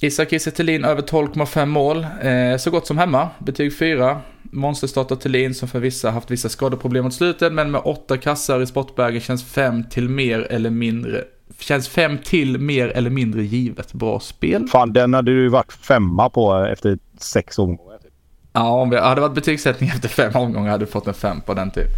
Isak 0.00 0.30
Kiese 0.30 0.50
över 0.50 1.02
12,5 1.02 1.66
mål. 1.66 2.06
Eh, 2.22 2.56
så 2.56 2.70
gott 2.70 2.86
som 2.86 2.98
hemma, 2.98 3.28
betyg 3.38 3.78
4. 3.78 4.20
Monsterstarter 4.52 5.16
Thelin 5.16 5.54
som 5.54 5.68
för 5.68 5.80
vissa 5.80 6.10
haft 6.10 6.30
vissa 6.30 6.48
skadeproblem 6.48 7.04
mot 7.04 7.14
slutet, 7.14 7.52
men 7.52 7.70
med 7.70 7.80
åtta 7.84 8.16
kassar 8.16 8.60
i 8.60 8.66
sportbagen 8.66 9.20
känns 9.20 9.44
fem 9.44 9.84
till 9.90 10.08
mer 10.08 10.40
eller 10.40 10.70
mindre 10.70 11.24
Känns 11.58 11.88
fem 11.88 12.18
till 12.18 12.58
mer 12.58 12.88
eller 12.88 13.10
mindre 13.10 13.42
givet 13.42 13.92
bra 13.92 14.20
spel. 14.20 14.66
Fan, 14.66 14.92
den 14.92 15.14
hade 15.14 15.30
du 15.30 15.48
varit 15.48 15.72
femma 15.72 16.30
på 16.30 16.54
efter 16.54 16.98
sex 17.18 17.58
omgångar. 17.58 17.98
Typ. 17.98 18.12
Ja, 18.52 18.70
om 18.70 18.90
vi 18.90 18.98
hade 18.98 19.20
varit 19.20 19.34
betygssättning 19.34 19.90
efter 19.94 20.08
fem 20.08 20.32
omgångar 20.34 20.70
hade 20.70 20.84
du 20.84 20.90
fått 20.90 21.06
en 21.06 21.14
fem 21.14 21.40
på 21.40 21.54
den 21.54 21.70
typ. 21.70 21.90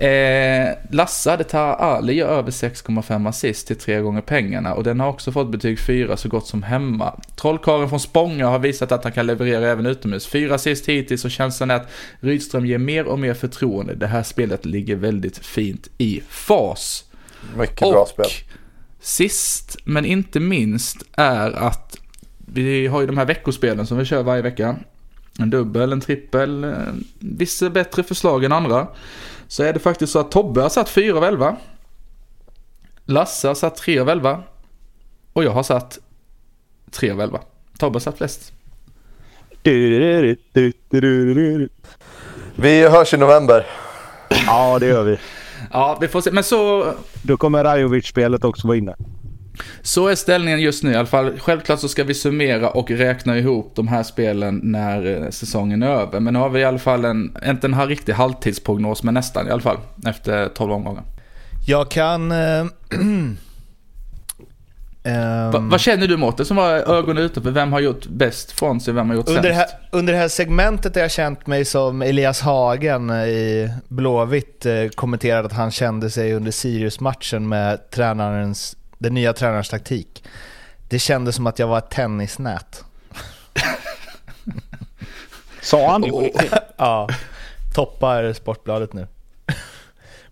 Eh, 0.00 0.68
Lasse 0.90 1.30
hade 1.30 1.44
Taha 1.44 1.74
Ali 1.74 2.12
gör 2.12 2.28
över 2.28 2.50
6,5 2.50 3.28
assist 3.28 3.66
till 3.66 3.76
tre 3.76 4.00
gånger 4.00 4.20
pengarna 4.20 4.74
och 4.74 4.84
den 4.84 5.00
har 5.00 5.08
också 5.08 5.32
fått 5.32 5.50
betyg 5.50 5.78
4 5.80 6.16
så 6.16 6.28
gott 6.28 6.46
som 6.46 6.62
hemma. 6.62 7.20
Trollkaren 7.36 7.88
från 7.88 8.00
Spånga 8.00 8.48
har 8.48 8.58
visat 8.58 8.92
att 8.92 9.04
han 9.04 9.12
kan 9.12 9.26
leverera 9.26 9.68
även 9.68 9.86
utomhus. 9.86 10.26
Fyra 10.26 10.54
assist 10.54 10.88
hittills 10.88 11.24
och 11.24 11.30
känslan 11.30 11.70
är 11.70 11.74
att 11.74 11.88
Rydström 12.20 12.66
ger 12.66 12.78
mer 12.78 13.04
och 13.04 13.18
mer 13.18 13.34
förtroende. 13.34 13.94
Det 13.94 14.06
här 14.06 14.22
spelet 14.22 14.64
ligger 14.64 14.96
väldigt 14.96 15.38
fint 15.38 15.88
i 15.98 16.22
fas. 16.28 17.04
Mycket 17.56 17.82
och 17.82 17.92
bra 17.92 18.06
spel. 18.06 18.26
Sist 19.00 19.76
men 19.84 20.04
inte 20.04 20.40
minst 20.40 20.96
är 21.12 21.50
att 21.50 21.96
vi 22.38 22.86
har 22.86 23.00
ju 23.00 23.06
de 23.06 23.18
här 23.18 23.26
veckospelen 23.26 23.86
som 23.86 23.98
vi 23.98 24.04
kör 24.04 24.22
varje 24.22 24.42
vecka. 24.42 24.76
En 25.38 25.50
dubbel, 25.50 25.92
en 25.92 26.00
trippel, 26.00 26.74
vissa 27.18 27.70
bättre 27.70 28.02
förslag 28.02 28.44
än 28.44 28.52
andra. 28.52 28.86
Så 29.50 29.62
är 29.62 29.72
det 29.72 29.78
faktiskt 29.78 30.12
så 30.12 30.18
att 30.18 30.30
Tobbe 30.30 30.62
har 30.62 30.68
satt 30.68 30.88
4 30.88 31.16
av 31.16 31.24
11. 31.24 31.56
Lasse 33.04 33.48
har 33.48 33.54
satt 33.54 33.76
3 33.76 33.98
av 33.98 34.08
11. 34.08 34.42
Och 35.32 35.44
jag 35.44 35.50
har 35.50 35.62
satt 35.62 35.98
3 36.90 37.10
av 37.10 37.20
11. 37.20 37.40
Tobbe 37.78 37.94
har 37.94 38.00
satt 38.00 38.18
flest. 38.18 38.52
Vi 42.54 42.88
hörs 42.88 43.14
i 43.14 43.16
november. 43.16 43.66
Ja, 44.46 44.78
det 44.78 44.86
gör 44.86 45.02
vi. 45.02 45.18
Ja, 45.72 45.98
vi 46.00 46.08
får 46.08 46.20
se. 46.20 46.30
Men 46.30 46.44
så... 46.44 46.92
Då 47.22 47.36
kommer 47.36 47.64
Rajovic-spelet 47.64 48.44
också 48.44 48.66
vara 48.66 48.76
inne. 48.76 48.96
Så 49.82 50.08
är 50.08 50.14
ställningen 50.14 50.60
just 50.60 50.82
nu 50.82 50.92
i 50.92 50.96
alla 50.96 51.06
fall. 51.06 51.38
Självklart 51.38 51.80
så 51.80 51.88
ska 51.88 52.04
vi 52.04 52.14
summera 52.14 52.70
och 52.70 52.90
räkna 52.90 53.38
ihop 53.38 53.72
de 53.76 53.88
här 53.88 54.02
spelen 54.02 54.60
när 54.62 55.22
eh, 55.22 55.30
säsongen 55.30 55.82
är 55.82 55.88
över. 55.88 56.20
Men 56.20 56.34
nu 56.34 56.40
har 56.40 56.48
vi 56.48 56.60
i 56.60 56.64
alla 56.64 56.78
fall 56.78 57.04
en, 57.04 57.36
inte 57.46 57.66
en 57.66 57.86
riktig 57.86 58.12
halvtidsprognos, 58.12 59.02
men 59.02 59.14
nästan 59.14 59.48
i 59.48 59.50
alla 59.50 59.62
fall. 59.62 59.78
Efter 60.06 60.48
12 60.48 60.72
omgångar. 60.72 61.04
Jag 61.66 61.90
kan... 61.90 62.32
Äh, 62.32 62.64
Um, 65.04 65.50
Va, 65.52 65.58
vad 65.58 65.80
känner 65.80 66.06
du 66.06 66.16
Mårten 66.16 66.46
som 66.46 66.56
var 66.56 66.74
ögonen 66.74 67.24
ute 67.24 67.40
för 67.40 67.50
vem 67.50 67.72
har 67.72 67.80
gjort 67.80 68.06
bäst 68.06 68.52
från 68.52 68.80
sig, 68.80 68.94
vem 68.94 69.08
har 69.08 69.16
gjort 69.16 69.28
under 69.28 69.42
sämst? 69.42 69.56
Här, 69.56 69.68
under 69.90 70.12
det 70.12 70.18
här 70.18 70.28
segmentet 70.28 70.94
har 70.94 71.02
jag 71.02 71.10
känt 71.10 71.46
mig 71.46 71.64
som 71.64 72.02
Elias 72.02 72.40
Hagen 72.40 73.10
i 73.10 73.70
Blåvitt 73.88 74.66
eh, 74.66 74.88
kommenterade 74.94 75.46
att 75.46 75.52
han 75.52 75.70
kände 75.70 76.10
sig 76.10 76.34
under 76.34 76.50
Sirius-matchen 76.50 77.48
med 77.48 77.90
tränarens, 77.90 78.76
den 79.00 79.14
nya 79.14 79.32
tränarens 79.32 79.68
taktik. 79.68 80.24
Det 80.88 80.98
kändes 80.98 81.36
som 81.36 81.46
att 81.46 81.58
jag 81.58 81.66
var 81.66 81.78
ett 81.78 81.90
tennisnät. 81.90 82.84
Sa 85.62 85.90
han 85.90 86.00
det? 86.00 86.32
ja, 86.76 87.08
toppar 87.74 88.32
Sportbladet 88.32 88.92
nu. 88.92 89.06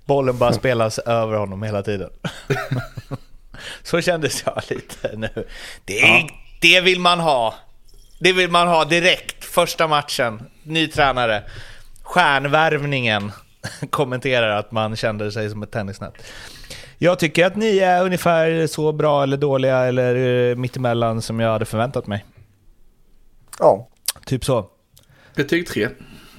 Bollen 0.05 0.39
bara 0.39 0.53
spelas 0.53 0.99
över 0.99 1.37
honom 1.37 1.63
hela 1.63 1.83
tiden. 1.83 2.11
Så 3.83 4.01
kändes 4.01 4.43
jag 4.47 4.63
lite 4.69 5.17
nu. 5.17 5.47
Det, 5.85 5.99
ja. 5.99 6.29
det 6.61 6.81
vill 6.81 7.01
man 7.01 7.21
ha. 7.21 7.55
Det 8.19 8.33
vill 8.33 8.51
man 8.51 8.69
ha 8.69 8.85
direkt, 8.85 9.45
första 9.45 9.87
matchen. 9.87 10.43
Ny 10.63 10.89
tränare. 10.89 11.43
Stjärnvärvningen 12.03 13.33
kommenterar 13.91 14.57
att 14.57 14.73
man 14.73 14.97
kände 14.97 15.33
sig 15.33 15.51
som 15.51 15.63
ett 15.63 15.71
tennisnät. 15.71 16.15
Jag 17.01 17.19
tycker 17.19 17.47
att 17.47 17.57
ni 17.57 17.79
är 17.79 18.05
ungefär 18.05 18.67
så 18.67 18.93
bra 18.93 19.23
eller 19.23 19.37
dåliga 19.37 19.79
eller 19.79 20.15
eh, 20.51 20.57
mittemellan 20.57 21.23
som 21.23 21.41
jag 21.41 21.53
hade 21.53 21.65
förväntat 21.65 22.07
mig. 22.07 22.25
Ja. 23.59 23.89
Typ 24.27 24.45
så. 24.45 24.67
Betyg 25.35 25.67
3. 25.67 25.89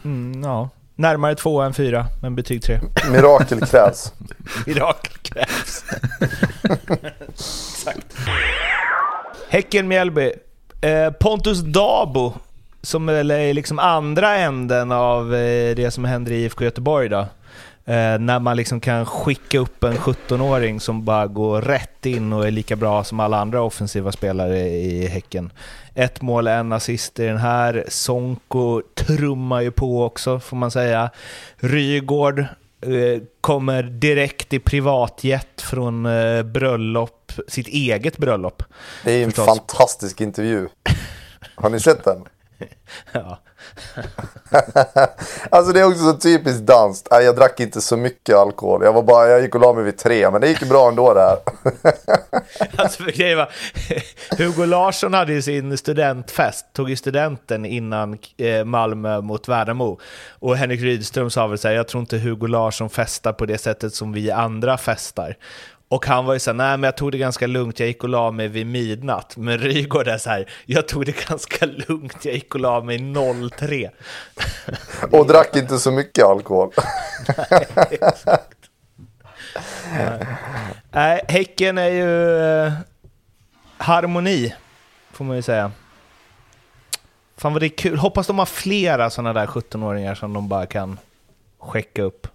Mm, 0.03 0.43
ja. 0.43 0.69
Närmare 0.95 1.35
två 1.35 1.61
än 1.61 1.73
fyra, 1.73 2.05
men 2.21 2.35
betyg 2.35 2.63
tre. 2.63 2.79
Mirakel 3.11 3.59
krävs. 3.59 4.13
Mirakel 4.65 5.17
krävs. 5.21 5.85
Exakt. 7.29 8.15
Häcken-Mjällby. 9.49 10.31
Eh, 10.81 11.11
Pontus 11.11 11.59
Dabo, 11.59 12.33
som 12.81 13.05
väl 13.05 13.31
är 13.31 13.53
liksom 13.53 13.79
andra 13.79 14.35
änden 14.35 14.91
av 14.91 15.35
eh, 15.35 15.75
det 15.75 15.91
som 15.91 16.05
händer 16.05 16.31
i 16.31 16.43
IFK 16.43 16.63
Göteborg 16.63 17.09
då. 17.09 17.27
Eh, 17.89 18.19
när 18.19 18.39
man 18.39 18.57
liksom 18.57 18.79
kan 18.79 19.05
skicka 19.05 19.59
upp 19.59 19.83
en 19.83 19.97
17-åring 19.97 20.79
som 20.79 21.05
bara 21.05 21.27
går 21.27 21.61
rätt 21.61 22.05
in 22.05 22.33
och 22.33 22.47
är 22.47 22.51
lika 22.51 22.75
bra 22.75 23.03
som 23.03 23.19
alla 23.19 23.39
andra 23.39 23.61
offensiva 23.61 24.11
spelare 24.11 24.59
i 24.67 25.07
Häcken. 25.07 25.51
Ett 25.95 26.21
mål, 26.21 26.47
en 26.47 26.71
assist 26.71 27.19
i 27.19 27.25
den 27.25 27.37
här. 27.37 27.85
Sonko 27.87 28.81
trummar 28.95 29.61
ju 29.61 29.71
på 29.71 30.03
också, 30.05 30.39
får 30.39 30.57
man 30.57 30.71
säga. 30.71 31.09
Rygård 31.55 32.39
eh, 32.39 33.21
kommer 33.41 33.83
direkt 33.83 34.53
i 34.53 34.59
privatjet 34.59 35.61
från 35.61 36.05
eh, 36.05 36.43
bröllop, 36.43 37.31
sitt 37.47 37.67
eget 37.67 38.17
bröllop. 38.17 38.63
Det 39.03 39.11
är 39.11 39.23
en 39.23 39.31
förstås. 39.31 39.45
fantastisk 39.45 40.21
intervju. 40.21 40.67
Har 41.55 41.69
ni 41.69 41.79
sett 41.79 42.03
den? 42.03 42.25
ja. 43.11 43.39
alltså 45.49 45.73
det 45.73 45.79
är 45.79 45.87
också 45.87 45.99
så 45.99 46.13
typiskt 46.13 46.61
danskt. 46.61 47.07
Jag 47.11 47.35
drack 47.35 47.59
inte 47.59 47.81
så 47.81 47.97
mycket 47.97 48.35
alkohol. 48.35 48.83
Jag 48.83 48.93
var 48.93 49.03
bara, 49.03 49.27
jag 49.27 49.41
gick 49.41 49.55
och 49.55 49.61
la 49.61 49.73
mig 49.73 49.83
vid 49.83 49.97
tre, 49.97 50.31
men 50.31 50.41
det 50.41 50.47
gick 50.47 50.69
bra 50.69 50.89
ändå 50.89 51.13
det 51.13 51.19
här. 51.19 51.37
alltså 52.83 53.03
för 53.03 53.35
var, 53.35 53.49
Hugo 54.37 54.65
Larsson 54.65 55.13
hade 55.13 55.33
ju 55.33 55.41
sin 55.41 55.77
studentfest, 55.77 56.65
tog 56.73 56.89
ju 56.89 56.95
studenten 56.95 57.65
innan 57.65 58.17
eh, 58.37 58.65
Malmö 58.65 59.21
mot 59.21 59.47
Värnamo. 59.47 59.99
Och 60.39 60.57
Henrik 60.57 60.81
Rydström 60.81 61.29
sa 61.29 61.47
väl 61.47 61.57
så 61.57 61.67
här, 61.67 61.75
jag 61.75 61.87
tror 61.87 62.01
inte 62.01 62.17
Hugo 62.17 62.47
Larsson 62.47 62.89
festar 62.89 63.33
på 63.33 63.45
det 63.45 63.57
sättet 63.57 63.93
som 63.93 64.13
vi 64.13 64.31
andra 64.31 64.77
festar. 64.77 65.35
Och 65.89 66.05
han 66.05 66.25
var 66.25 66.33
ju 66.33 66.39
såhär, 66.39 66.55
nej 66.55 66.77
men 66.77 66.83
jag 66.83 66.97
tog 66.97 67.11
det 67.11 67.17
ganska 67.17 67.47
lugnt, 67.47 67.79
jag 67.79 67.87
gick 67.87 68.03
och 68.03 68.09
la 68.09 68.31
mig 68.31 68.47
vid 68.47 68.67
midnatt. 68.67 69.37
Men 69.37 69.57
Rygaard 69.57 70.07
är 70.07 70.17
såhär, 70.17 70.49
jag 70.65 70.87
tog 70.87 71.05
det 71.05 71.27
ganska 71.27 71.65
lugnt, 71.65 72.25
jag 72.25 72.33
gick 72.33 72.55
och 72.55 72.61
la 72.61 72.81
mig 72.81 73.13
03. 73.57 73.91
och 75.11 75.27
drack 75.27 75.55
inte 75.55 75.79
så 75.79 75.91
mycket 75.91 76.25
alkohol. 76.25 76.71
nej, 77.49 77.67
exakt. 77.91 78.57
Nej, 80.91 81.21
Häcken 81.27 81.77
är 81.77 81.89
ju 81.89 82.37
eh, 82.37 82.73
harmoni, 83.77 84.55
får 85.11 85.25
man 85.25 85.35
ju 85.35 85.41
säga. 85.41 85.71
Fan 87.37 87.53
vad 87.53 87.61
det 87.61 87.65
är 87.67 87.77
kul, 87.77 87.97
hoppas 87.97 88.27
de 88.27 88.39
har 88.39 88.45
flera 88.45 89.09
sådana 89.09 89.33
där 89.33 89.45
17-åringar 89.45 90.15
som 90.15 90.33
de 90.33 90.47
bara 90.47 90.65
kan 90.65 90.99
skicka 91.59 92.03
upp. 92.03 92.27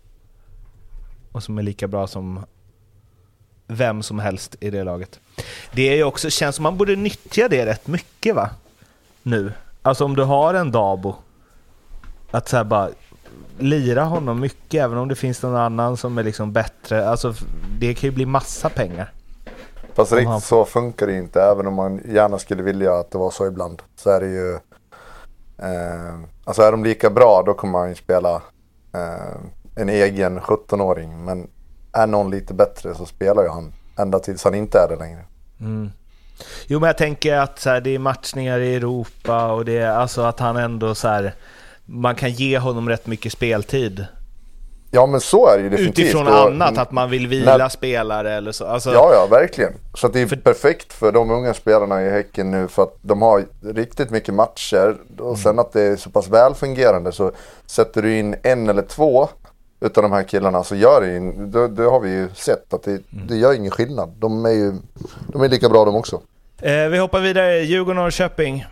Och 1.32 1.42
som 1.42 1.58
är 1.58 1.62
lika 1.62 1.88
bra 1.88 2.06
som 2.06 2.44
vem 3.66 4.02
som 4.02 4.18
helst 4.18 4.56
i 4.60 4.70
det 4.70 4.84
laget. 4.84 5.20
Det 5.72 5.88
är 5.88 5.96
ju 5.96 6.04
också, 6.04 6.30
känns 6.30 6.56
som 6.56 6.62
man 6.62 6.76
borde 6.76 6.96
nyttja 6.96 7.48
det 7.48 7.66
rätt 7.66 7.86
mycket 7.86 8.34
va? 8.34 8.50
Nu. 9.22 9.52
Alltså 9.82 10.04
om 10.04 10.16
du 10.16 10.22
har 10.22 10.54
en 10.54 10.72
Dabo. 10.72 11.14
Att 12.30 12.48
så 12.48 12.64
bara 12.64 12.90
lira 13.58 14.04
honom 14.04 14.40
mycket 14.40 14.82
även 14.82 14.98
om 14.98 15.08
det 15.08 15.14
finns 15.14 15.42
någon 15.42 15.56
annan 15.56 15.96
som 15.96 16.18
är 16.18 16.22
liksom 16.22 16.52
bättre. 16.52 17.08
Alltså 17.08 17.34
det 17.78 17.94
kan 17.94 18.10
ju 18.10 18.14
bli 18.14 18.26
massa 18.26 18.68
pengar. 18.68 19.12
Fast 19.94 20.12
riktigt 20.12 20.28
han... 20.28 20.40
så 20.40 20.64
funkar 20.64 21.06
det 21.06 21.16
inte. 21.16 21.42
Även 21.42 21.66
om 21.66 21.74
man 21.74 22.00
gärna 22.08 22.38
skulle 22.38 22.62
vilja 22.62 22.94
att 22.94 23.10
det 23.10 23.18
var 23.18 23.30
så 23.30 23.46
ibland. 23.46 23.82
Så 23.96 24.10
är 24.10 24.20
det 24.20 24.26
ju. 24.26 24.54
Eh, 25.58 26.14
alltså 26.44 26.62
är 26.62 26.70
de 26.70 26.84
lika 26.84 27.10
bra 27.10 27.42
då 27.46 27.54
kommer 27.54 27.72
man 27.72 27.88
ju 27.88 27.94
spela 27.94 28.34
eh, 28.94 29.36
en 29.74 29.88
egen 29.88 30.40
17-åring. 30.40 31.24
Men 31.24 31.48
är 31.94 32.06
någon 32.06 32.30
lite 32.30 32.54
bättre 32.54 32.94
så 32.94 33.06
spelar 33.06 33.42
ju 33.42 33.48
han 33.48 33.72
ända 33.98 34.18
tills 34.18 34.44
han 34.44 34.54
inte 34.54 34.78
är 34.78 34.88
det 34.88 34.96
längre. 34.96 35.20
Mm. 35.60 35.90
Jo 36.66 36.80
men 36.80 36.86
jag 36.86 36.98
tänker 36.98 37.36
att 37.36 37.58
så 37.58 37.70
här, 37.70 37.80
det 37.80 37.94
är 37.94 37.98
matchningar 37.98 38.58
i 38.58 38.74
Europa 38.74 39.52
och 39.52 39.64
det 39.64 39.78
är 39.78 39.90
alltså 39.90 40.22
att 40.22 40.40
han 40.40 40.56
ändå 40.56 40.94
så 40.94 41.08
här, 41.08 41.34
man 41.84 42.14
kan 42.14 42.30
ge 42.30 42.58
honom 42.58 42.88
rätt 42.88 43.06
mycket 43.06 43.32
speltid. 43.32 44.06
Ja 44.90 45.06
men 45.06 45.20
så 45.20 45.48
är 45.48 45.56
det 45.56 45.62
ju 45.62 45.70
definitivt. 45.70 45.98
Utifrån 45.98 46.26
och, 46.26 46.46
annat, 46.46 46.78
att 46.78 46.92
man 46.92 47.10
vill 47.10 47.26
vila 47.26 47.56
när, 47.56 47.68
spelare 47.68 48.34
eller 48.34 48.52
så. 48.52 48.66
Alltså, 48.66 48.92
ja 48.92 49.10
ja 49.12 49.26
verkligen. 49.30 49.72
Så 49.94 50.08
det 50.08 50.20
är 50.20 50.26
för, 50.26 50.36
perfekt 50.36 50.92
för 50.92 51.12
de 51.12 51.30
unga 51.30 51.54
spelarna 51.54 52.02
i 52.02 52.10
Häcken 52.10 52.50
nu 52.50 52.68
för 52.68 52.82
att 52.82 52.96
de 53.02 53.22
har 53.22 53.44
riktigt 53.64 54.10
mycket 54.10 54.34
matcher 54.34 54.96
och 55.18 55.26
mm. 55.26 55.36
sen 55.36 55.58
att 55.58 55.72
det 55.72 55.82
är 55.82 55.96
så 55.96 56.10
pass 56.10 56.28
välfungerande 56.28 57.12
så 57.12 57.32
sätter 57.66 58.02
du 58.02 58.18
in 58.18 58.36
en 58.42 58.68
eller 58.68 58.82
två 58.82 59.28
utav 59.84 60.02
de 60.02 60.12
här 60.12 60.22
killarna 60.22 60.64
så 60.64 60.76
gör 60.76 61.00
det, 61.00 61.46
det, 61.46 61.68
det 61.68 61.82
har 61.82 62.00
vi 62.00 62.10
ju 62.10 62.28
sett 62.34 62.74
att 62.74 62.82
det, 62.82 62.90
mm. 62.90 63.26
det 63.26 63.36
gör 63.36 63.54
ingen 63.54 63.70
skillnad. 63.70 64.12
De 64.18 64.44
är 64.44 64.50
ju 64.50 64.72
de 65.28 65.42
är 65.42 65.48
lika 65.48 65.68
bra 65.68 65.84
de 65.84 65.94
också. 65.94 66.20
Eh, 66.60 66.88
vi 66.88 66.98
hoppar 66.98 67.20
vidare. 67.20 67.64
Djurgården-Norrköping. 67.64 68.66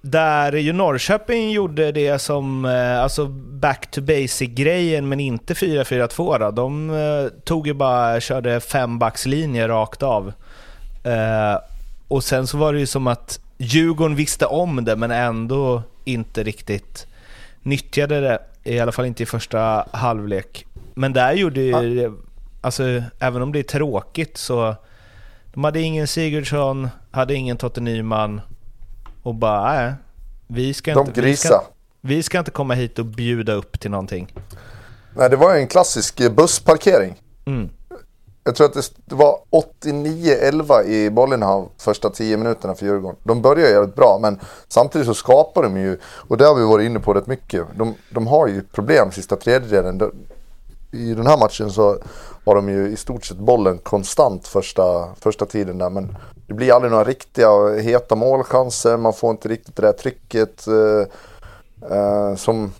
Där 0.00 0.52
ju 0.52 0.72
Norrköping 0.72 1.50
gjorde 1.50 1.92
det 1.92 2.18
som, 2.18 2.64
eh, 2.64 3.02
alltså 3.02 3.26
back 3.52 3.90
to 3.90 4.00
basic-grejen, 4.00 5.08
men 5.08 5.20
inte 5.20 5.54
4-4-2 5.54 6.38
då. 6.38 6.50
De 6.50 6.90
eh, 6.90 7.40
tog 7.44 7.66
ju 7.66 7.74
bara, 7.74 8.20
körde 8.20 8.60
fembackslinje 8.60 9.68
rakt 9.68 10.02
av. 10.02 10.32
Eh, 11.04 11.58
och 12.08 12.24
sen 12.24 12.46
så 12.46 12.58
var 12.58 12.72
det 12.72 12.78
ju 12.78 12.86
som 12.86 13.06
att 13.06 13.40
Djurgården 13.58 14.16
visste 14.16 14.46
om 14.46 14.84
det, 14.84 14.96
men 14.96 15.10
ändå 15.10 15.82
inte 16.04 16.42
riktigt 16.42 17.06
nyttjade 17.62 18.20
det. 18.20 18.38
I 18.68 18.80
alla 18.80 18.92
fall 18.92 19.04
inte 19.06 19.22
i 19.22 19.26
första 19.26 19.86
halvlek. 19.92 20.66
Men 20.94 21.12
där 21.12 21.32
gjorde 21.32 21.60
ju, 21.60 22.12
alltså 22.60 23.02
även 23.18 23.42
om 23.42 23.52
det 23.52 23.58
är 23.58 23.62
tråkigt 23.62 24.36
så, 24.36 24.74
de 25.54 25.64
hade 25.64 25.80
ingen 25.80 26.06
Sigurdsson, 26.06 26.88
hade 27.10 27.34
ingen 27.34 27.56
Totte 27.56 27.80
Nyman 27.80 28.40
och 29.22 29.34
bara, 29.34 29.72
nej, 29.72 29.94
vi 30.46 30.74
ska, 30.74 30.94
De 30.94 31.06
inte, 31.06 31.20
vi, 31.20 31.36
ska, 31.36 31.48
grisa. 31.48 31.62
vi 32.00 32.22
ska 32.22 32.38
inte 32.38 32.50
komma 32.50 32.74
hit 32.74 32.98
och 32.98 33.04
bjuda 33.04 33.52
upp 33.52 33.80
till 33.80 33.90
någonting. 33.90 34.34
Nej, 35.16 35.30
det 35.30 35.36
var 35.36 35.54
ju 35.54 35.60
en 35.60 35.68
klassisk 35.68 36.30
bussparkering. 36.36 37.14
Mm. 37.44 37.68
Jag 38.48 38.54
tror 38.54 38.66
att 38.66 38.92
det 39.04 39.14
var 39.14 39.38
89-11 39.82 40.84
i 40.84 41.10
bollinnehav 41.10 41.68
första 41.78 42.10
10 42.10 42.36
minuterna 42.36 42.74
för 42.74 42.86
Djurgården. 42.86 43.16
De 43.22 43.42
börjar 43.42 43.68
jävligt 43.68 43.94
bra, 43.94 44.18
men 44.22 44.40
samtidigt 44.68 45.06
så 45.06 45.14
skapar 45.14 45.62
de 45.62 45.76
ju, 45.76 45.98
och 46.04 46.36
det 46.36 46.44
har 46.44 46.54
vi 46.54 46.64
varit 46.64 46.86
inne 46.86 47.00
på 47.00 47.14
rätt 47.14 47.26
mycket, 47.26 47.66
de, 47.76 47.94
de 48.10 48.26
har 48.26 48.46
ju 48.46 48.62
problem 48.62 49.10
sista 49.12 49.36
tredjedelen. 49.36 49.98
De, 49.98 50.12
I 50.92 51.14
den 51.14 51.26
här 51.26 51.38
matchen 51.38 51.70
så 51.70 51.98
har 52.44 52.54
de 52.54 52.68
ju 52.68 52.88
i 52.88 52.96
stort 52.96 53.24
sett 53.24 53.38
bollen 53.38 53.78
konstant 53.78 54.46
första, 54.46 55.14
första 55.20 55.46
tiden 55.46 55.78
där, 55.78 55.90
men 55.90 56.16
det 56.46 56.54
blir 56.54 56.72
aldrig 56.72 56.90
några 56.90 57.04
riktiga 57.04 57.68
heta 57.68 58.14
målchanser, 58.14 58.96
man 58.96 59.12
får 59.12 59.30
inte 59.30 59.48
riktigt 59.48 59.76
det 59.76 59.82
där 59.82 59.92
trycket 59.92 60.66
eh, 60.66 61.96
eh, 61.98 62.34
som, 62.36 62.72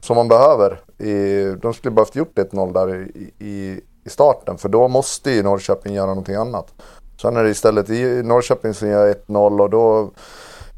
som 0.00 0.16
man 0.16 0.28
behöver. 0.28 0.80
I, 0.98 1.44
de 1.62 1.74
skulle 1.74 1.94
behövt 1.94 2.16
gjort 2.16 2.38
1-0 2.38 2.72
där 2.72 2.96
i, 2.96 3.32
i, 3.38 3.80
i 4.04 4.10
starten 4.10 4.58
för 4.58 4.68
då 4.68 4.88
måste 4.88 5.30
ju 5.30 5.42
Norrköping 5.42 5.94
göra 5.94 6.06
någonting 6.06 6.34
annat. 6.34 6.74
Sen 7.22 7.36
är 7.36 7.44
det 7.44 7.50
istället 7.50 7.90
i 7.90 8.22
Norrköping 8.22 8.74
som 8.74 8.88
gör 8.88 9.14
1-0 9.28 9.60
och 9.60 9.70
då 9.70 10.10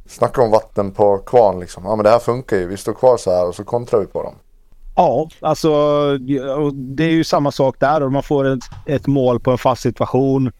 snackar 0.07 0.43
om 0.43 0.51
vatten 0.51 0.90
på 0.90 1.19
kvarn 1.19 1.61
liksom. 1.61 1.85
Ja 1.85 1.97
men 1.97 2.05
det 2.05 2.11
här 2.11 2.19
funkar 2.19 2.57
ju, 2.57 2.66
vi 2.66 2.77
står 2.77 2.93
kvar 2.93 3.16
så 3.16 3.31
här 3.31 3.49
och 3.49 3.55
så 3.55 3.65
kontrar 3.65 4.01
vi 4.01 4.07
på 4.07 4.23
dem. 4.23 4.35
Ja, 4.97 5.28
alltså 5.40 5.70
det 6.73 7.05
är 7.05 7.11
ju 7.11 7.24
samma 7.24 7.53
sak 7.53 7.77
där. 7.78 8.03
Och 8.03 8.12
man 8.12 8.23
får 8.23 8.44
ett, 8.44 8.65
ett 8.86 9.07
mål 9.07 9.40
på 9.40 9.51
en 9.51 9.59
fast 9.59 9.82
situation. 9.82 10.53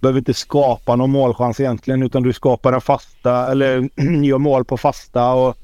Behöver 0.00 0.18
inte 0.18 0.34
skapa 0.34 0.96
någon 0.96 1.10
målchans 1.10 1.60
egentligen 1.60 2.02
utan 2.02 2.22
du 2.22 2.32
skapar 2.32 2.72
en 2.72 2.80
fasta 2.80 3.50
eller 3.50 3.88
gör 4.24 4.38
mål 4.38 4.64
på 4.64 4.76
fasta. 4.76 5.32
Och 5.32 5.56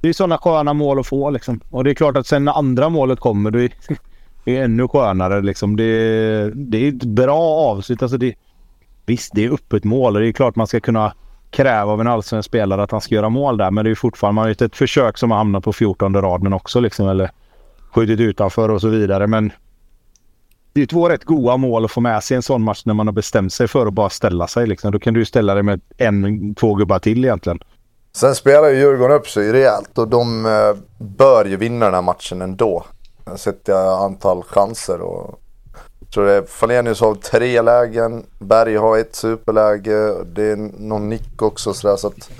det 0.00 0.08
är 0.08 0.12
sådana 0.12 0.38
sköna 0.38 0.72
mål 0.72 1.00
att 1.00 1.06
få 1.06 1.30
liksom. 1.30 1.60
Och 1.70 1.84
det 1.84 1.90
är 1.90 1.94
klart 1.94 2.16
att 2.16 2.26
sen 2.26 2.44
när 2.44 2.52
andra 2.52 2.88
målet 2.88 3.20
kommer 3.20 3.50
då 3.50 3.58
är 3.58 3.72
det 4.44 4.56
är 4.56 4.64
ännu 4.64 4.88
skönare 4.88 5.42
liksom. 5.42 5.76
Det, 5.76 6.50
det 6.54 6.78
är 6.78 6.88
ett 6.88 7.04
bra 7.04 7.40
avslut. 7.40 8.02
Alltså 8.02 8.18
det, 8.18 8.34
visst, 9.06 9.30
det 9.34 9.44
är 9.44 9.50
öppet 9.50 9.84
mål 9.84 10.16
och 10.16 10.22
det 10.22 10.28
är 10.28 10.32
klart 10.32 10.56
man 10.56 10.66
ska 10.66 10.80
kunna 10.80 11.14
kräva 11.50 11.92
av 11.92 12.00
en 12.00 12.06
allsvensk 12.06 12.46
spelare 12.46 12.82
att 12.82 12.90
han 12.90 13.00
ska 13.00 13.14
göra 13.14 13.28
mål 13.28 13.56
där. 13.56 13.70
Men 13.70 13.84
det 13.84 13.90
är 13.90 13.94
fortfarande 13.94 14.34
man 14.34 14.44
har 14.44 14.64
ett 14.64 14.76
försök 14.76 15.18
som 15.18 15.30
har 15.30 15.38
hamnat 15.38 15.64
på 15.64 15.72
14 15.72 16.14
raden 16.14 16.52
också 16.52 16.80
liksom. 16.80 17.08
Eller 17.08 17.30
skjutit 17.94 18.20
utanför 18.20 18.68
och 18.68 18.80
så 18.80 18.88
vidare. 18.88 19.26
Men 19.26 19.52
det 20.72 20.82
är 20.82 20.86
två 20.86 21.08
rätt 21.08 21.24
goda 21.24 21.56
mål 21.56 21.84
att 21.84 21.90
få 21.90 22.00
med 22.00 22.24
sig 22.24 22.34
i 22.34 22.36
en 22.36 22.42
sån 22.42 22.62
match 22.62 22.82
när 22.84 22.94
man 22.94 23.06
har 23.06 23.12
bestämt 23.12 23.52
sig 23.52 23.68
för 23.68 23.86
att 23.86 23.92
bara 23.92 24.10
ställa 24.10 24.46
sig. 24.46 24.66
Liksom. 24.66 24.92
Då 24.92 24.98
kan 24.98 25.14
du 25.14 25.20
ju 25.20 25.26
ställa 25.26 25.54
dig 25.54 25.62
med 25.62 25.80
en, 25.96 26.54
två 26.54 26.74
gubbar 26.74 26.98
till 26.98 27.24
egentligen. 27.24 27.58
Sen 28.16 28.34
spelar 28.34 28.68
ju 28.68 28.76
Djurgården 28.76 29.16
upp 29.16 29.28
sig 29.28 29.52
rejält 29.52 29.98
och 29.98 30.08
de 30.08 30.46
eh, 30.46 30.76
bör 30.98 31.44
ju 31.44 31.56
vinna 31.56 31.84
den 31.84 31.94
här 31.94 32.02
matchen 32.02 32.42
ändå. 32.42 32.84
Sett 33.36 33.64
till 33.64 33.74
antal 33.74 34.42
chanser 34.42 35.00
och 35.00 35.40
jag 36.00 36.10
tror 36.10 36.26
det 36.26 36.32
är 36.32 36.42
Falenius 36.42 37.00
har 37.00 37.14
tre 37.14 37.62
lägen, 37.62 38.26
Berg 38.38 38.76
har 38.76 38.98
ett 38.98 39.14
superläge, 39.14 40.24
det 40.24 40.42
är 40.42 40.56
någon 40.78 41.08
nick 41.08 41.42
också 41.42 41.74
sådär 41.74 41.96
så 41.96 42.06
att 42.06 42.30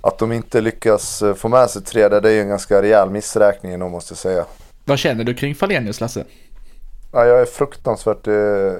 att 0.00 0.18
de 0.18 0.32
inte 0.32 0.60
lyckas 0.60 1.22
eh, 1.22 1.34
få 1.34 1.48
med 1.48 1.70
sig 1.70 1.82
tre 1.82 2.08
där, 2.08 2.20
det 2.20 2.28
är 2.28 2.32
ju 2.32 2.40
en 2.40 2.48
ganska 2.48 2.82
rejäl 2.82 3.10
missräkning 3.10 3.72
ändå 3.72 3.88
måste 3.88 4.12
jag 4.12 4.18
säga. 4.18 4.44
Vad 4.84 4.98
känner 4.98 5.24
du 5.24 5.34
kring 5.34 5.54
Falenius, 5.54 6.00
Lasse? 6.00 6.24
Ja, 7.12 7.26
jag 7.26 7.40
är 7.40 7.44
fruktansvärt 7.44 8.26
eh, 8.26 8.72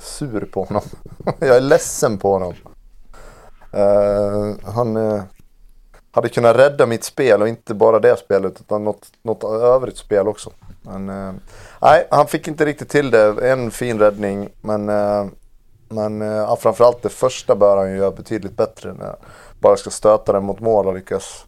sur 0.00 0.48
på 0.52 0.64
honom. 0.64 0.82
jag 1.38 1.56
är 1.56 1.60
ledsen 1.60 2.18
på 2.18 2.32
honom. 2.32 2.54
Eh, 3.72 4.70
han 4.72 4.96
eh, 4.96 5.22
hade 6.12 6.28
kunnat 6.28 6.56
rädda 6.56 6.86
mitt 6.86 7.04
spel 7.04 7.42
och 7.42 7.48
inte 7.48 7.74
bara 7.74 7.98
det 7.98 8.18
spelet 8.18 8.60
utan 8.60 8.84
något, 8.84 9.06
något 9.22 9.44
övrigt 9.44 9.96
spel 9.96 10.28
också. 10.28 10.50
Men, 10.82 11.08
eh, 11.08 11.32
nej, 11.80 12.06
han 12.10 12.26
fick 12.26 12.48
inte 12.48 12.64
riktigt 12.64 12.88
till 12.88 13.10
det. 13.10 13.50
En 13.50 13.70
fin 13.70 13.98
räddning 13.98 14.48
men, 14.60 14.88
eh, 14.88 15.26
men 15.88 16.22
eh, 16.22 16.56
framförallt 16.56 17.02
det 17.02 17.08
första 17.08 17.56
bör 17.56 17.76
han 17.76 17.90
ju 17.90 17.96
göra 17.96 18.10
betydligt 18.10 18.56
bättre. 18.56 18.92
När 18.92 19.16
bara 19.60 19.76
ska 19.76 19.90
stöta 19.90 20.32
den 20.32 20.44
mot 20.44 20.60
mål 20.60 20.86
och 20.86 20.94
lyckas, 20.94 21.44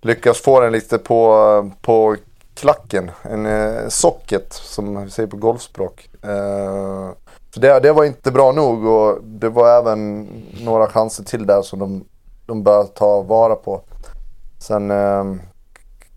lyckas 0.00 0.40
få 0.40 0.60
den 0.60 0.72
lite 0.72 0.98
på, 0.98 1.70
på 1.80 2.16
klacken. 2.54 3.10
En 3.22 3.46
eh, 3.46 3.88
socket 3.88 4.52
som 4.52 5.04
vi 5.04 5.10
säger 5.10 5.28
på 5.28 5.36
golfspråk. 5.36 6.08
Eh, 6.22 7.10
så 7.54 7.60
det, 7.60 7.80
det 7.80 7.92
var 7.92 8.04
inte 8.04 8.30
bra 8.30 8.52
nog 8.52 8.86
och 8.86 9.24
det 9.24 9.48
var 9.48 9.78
även 9.78 10.28
några 10.60 10.86
chanser 10.86 11.24
till 11.24 11.46
där 11.46 11.62
som 11.62 11.78
de, 11.78 12.04
de 12.46 12.62
bör 12.62 12.84
ta 12.84 13.22
vara 13.22 13.54
på. 13.54 13.80
Sen 14.58 14.90
eh, 14.90 15.24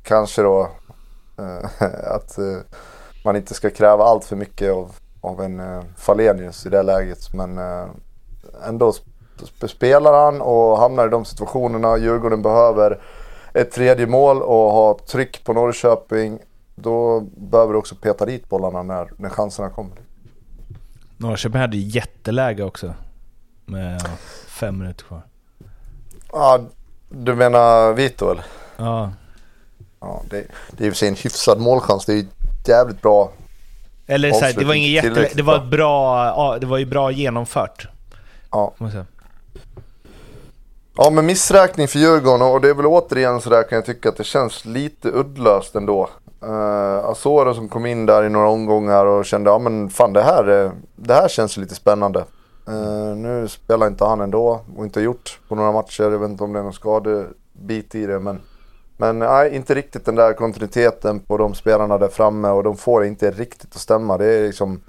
kanske 0.04 0.42
då 0.42 0.70
eh, 1.38 1.84
att 2.16 2.38
eh, 2.38 2.58
man 3.26 3.36
inte 3.36 3.54
ska 3.54 3.70
kräva 3.70 4.04
allt 4.04 4.26
för 4.26 4.36
mycket 4.36 4.72
av, 4.72 4.92
av 5.22 5.42
en 5.42 5.60
eh, 5.60 5.82
Falenius 5.98 6.66
i 6.66 6.70
det 6.70 6.84
läget. 6.84 7.34
Men 7.34 7.58
eh, 7.58 7.86
ändå 8.68 8.92
sp- 8.92 9.68
spelar 9.68 10.26
han 10.26 10.42
och 10.42 10.78
hamnar 10.78 11.08
i 11.08 11.10
de 11.10 11.26
situationerna 11.26 11.98
Djurgården 11.98 12.42
behöver 12.42 13.02
ett 13.54 13.72
tredje 13.72 14.08
mål 14.08 14.42
och 14.42 14.72
ha 14.72 15.00
tryck 15.08 15.44
på 15.44 15.54
Norrköping. 15.54 16.40
Då 16.76 17.20
behöver 17.38 17.74
du 17.74 17.80
också 17.80 17.96
peta 17.96 18.26
dit 18.26 18.50
bollarna 18.50 18.84
när, 18.84 19.12
när 19.18 19.30
chanserna 19.30 19.70
kommer. 19.70 19.98
Norrköping 21.18 21.62
hade 21.62 21.78
jätteläge 21.78 22.64
också. 22.64 22.94
Med 23.66 24.02
fem 24.48 24.78
minuter 24.78 25.06
kvar. 25.06 25.22
Ja, 26.32 26.60
du 27.10 27.36
menar 27.36 27.94
Vito 27.94 28.32
eller? 28.32 28.44
Ja. 28.78 29.12
Ja, 30.00 30.22
det, 30.30 30.46
det 30.72 30.84
är 30.84 30.88
i 30.88 30.90
och 30.90 30.94
för 30.94 30.98
sig 30.98 31.08
en 31.08 31.16
hyfsad 31.16 31.60
målchans. 31.60 32.06
Det 32.06 32.12
är 32.12 32.16
ju 32.16 32.26
jävligt 32.68 33.02
bra. 33.02 33.32
Eller 34.08 34.32
så 34.32 34.46
här, 34.46 34.54
det 34.54 34.66
var 34.66 34.74
inget 34.74 35.04
jätte... 35.04 35.30
Det 35.34 35.44
var 35.44 35.66
bra. 35.66 36.26
Ja, 36.26 36.58
det 36.62 36.66
var 36.66 36.78
ju 36.78 36.86
bra 36.86 37.12
genomfört. 37.12 37.88
Ja. 38.52 38.74
Ja 40.98 41.10
men 41.10 41.26
missräkning 41.26 41.88
för 41.88 42.00
Djurgården 42.00 42.42
och 42.42 42.62
det 42.62 42.70
är 42.70 42.74
väl 42.74 42.86
återigen 42.86 43.42
sådär 43.42 43.64
kan 43.64 43.76
jag 43.76 43.86
tycka 43.86 44.10
att 44.10 44.18
det 44.18 44.24
känns 44.24 44.66
lite 44.66 45.10
uddlöst 45.10 45.76
ändå. 45.76 46.10
Uh, 46.44 47.06
Asoro 47.06 47.54
som 47.54 47.70
kom 47.70 47.86
in 47.86 48.06
där 48.06 48.24
i 48.24 48.30
några 48.30 48.50
omgångar 48.50 49.06
och 49.06 49.26
kände 49.26 49.50
ja 49.50 49.60
men 49.60 49.90
fan 49.90 50.14
det 50.14 50.22
här, 50.22 50.66
eh, 50.66 50.72
det 50.96 51.14
här 51.14 51.28
känns 51.28 51.58
lite 51.58 51.76
spännande. 51.76 52.26
Eh, 52.70 53.16
nu 53.16 53.48
spelar 53.48 53.88
inte 53.88 54.06
han 54.06 54.22
ändå 54.22 54.62
och 54.76 54.84
inte 54.84 55.02
gjort 55.02 55.40
på 55.48 55.56
några 55.56 55.72
matcher. 55.72 56.04
Jag 56.04 56.20
vet 56.20 56.30
inte 56.30 56.44
om 56.44 56.54
det 56.54 56.60
är 56.60 56.64
någon 56.64 56.74
skadebit 56.74 57.96
i 57.96 58.06
det 58.06 58.20
men 58.20 58.42
men 59.02 59.20
nej, 59.20 59.56
inte 59.56 59.76
riktigt 59.76 60.06
den 60.06 60.16
där 60.16 60.34
kontinuiteten 60.34 61.20
på 61.20 61.38
de 61.38 61.56
spelarna 61.56 61.98
där 61.98 62.08
framme 62.08 62.50
och 62.50 62.64
de 62.64 62.78
får 62.78 63.06
inte 63.06 63.32
riktigt 63.32 63.76
att 63.76 63.82
stämma. 63.82 64.18
Det 64.18 64.26
är 64.26 64.44
liksom 64.46 64.82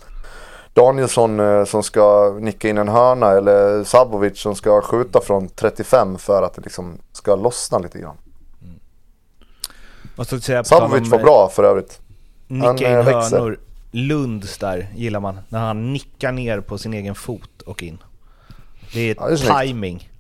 Danielsson 0.73 1.41
eh, 1.41 1.65
som 1.65 1.83
ska 1.83 2.37
nicka 2.41 2.69
in 2.69 2.79
en 2.79 2.89
hörna 2.89 3.31
eller 3.31 3.85
Sabovic 3.85 4.41
som 4.41 4.55
ska 4.55 4.81
skjuta 4.81 5.21
från 5.21 5.49
35 5.49 6.19
för 6.19 6.43
att 6.43 6.55
det 6.55 6.63
liksom 6.63 6.99
ska 7.13 7.37
lossna 7.37 7.79
lite 7.79 7.99
grann. 7.99 8.17
Tal 10.17 10.65
Sabovic 10.65 11.11
var 11.11 11.19
bra 11.19 11.49
för 11.53 11.65
övrigt. 11.65 12.01
Nicka 12.49 12.91
in 12.91 12.99
eh, 12.99 13.05
hörnor. 13.05 13.59
Lunds 13.91 14.59
där 14.59 14.89
gillar 14.95 15.21
man. 15.21 15.41
När 15.49 15.59
han 15.59 15.93
nickar 15.93 16.33
ner 16.33 16.61
på 16.61 16.79
sin 16.79 16.95
egen 16.95 17.15
fot 17.15 17.63
och 17.63 17.83
in. 17.83 17.99
Det 18.93 19.01
är, 19.01 19.15
Ja, 19.19 19.27
det 19.29 19.33
är 19.33 19.63
timing. 19.67 20.11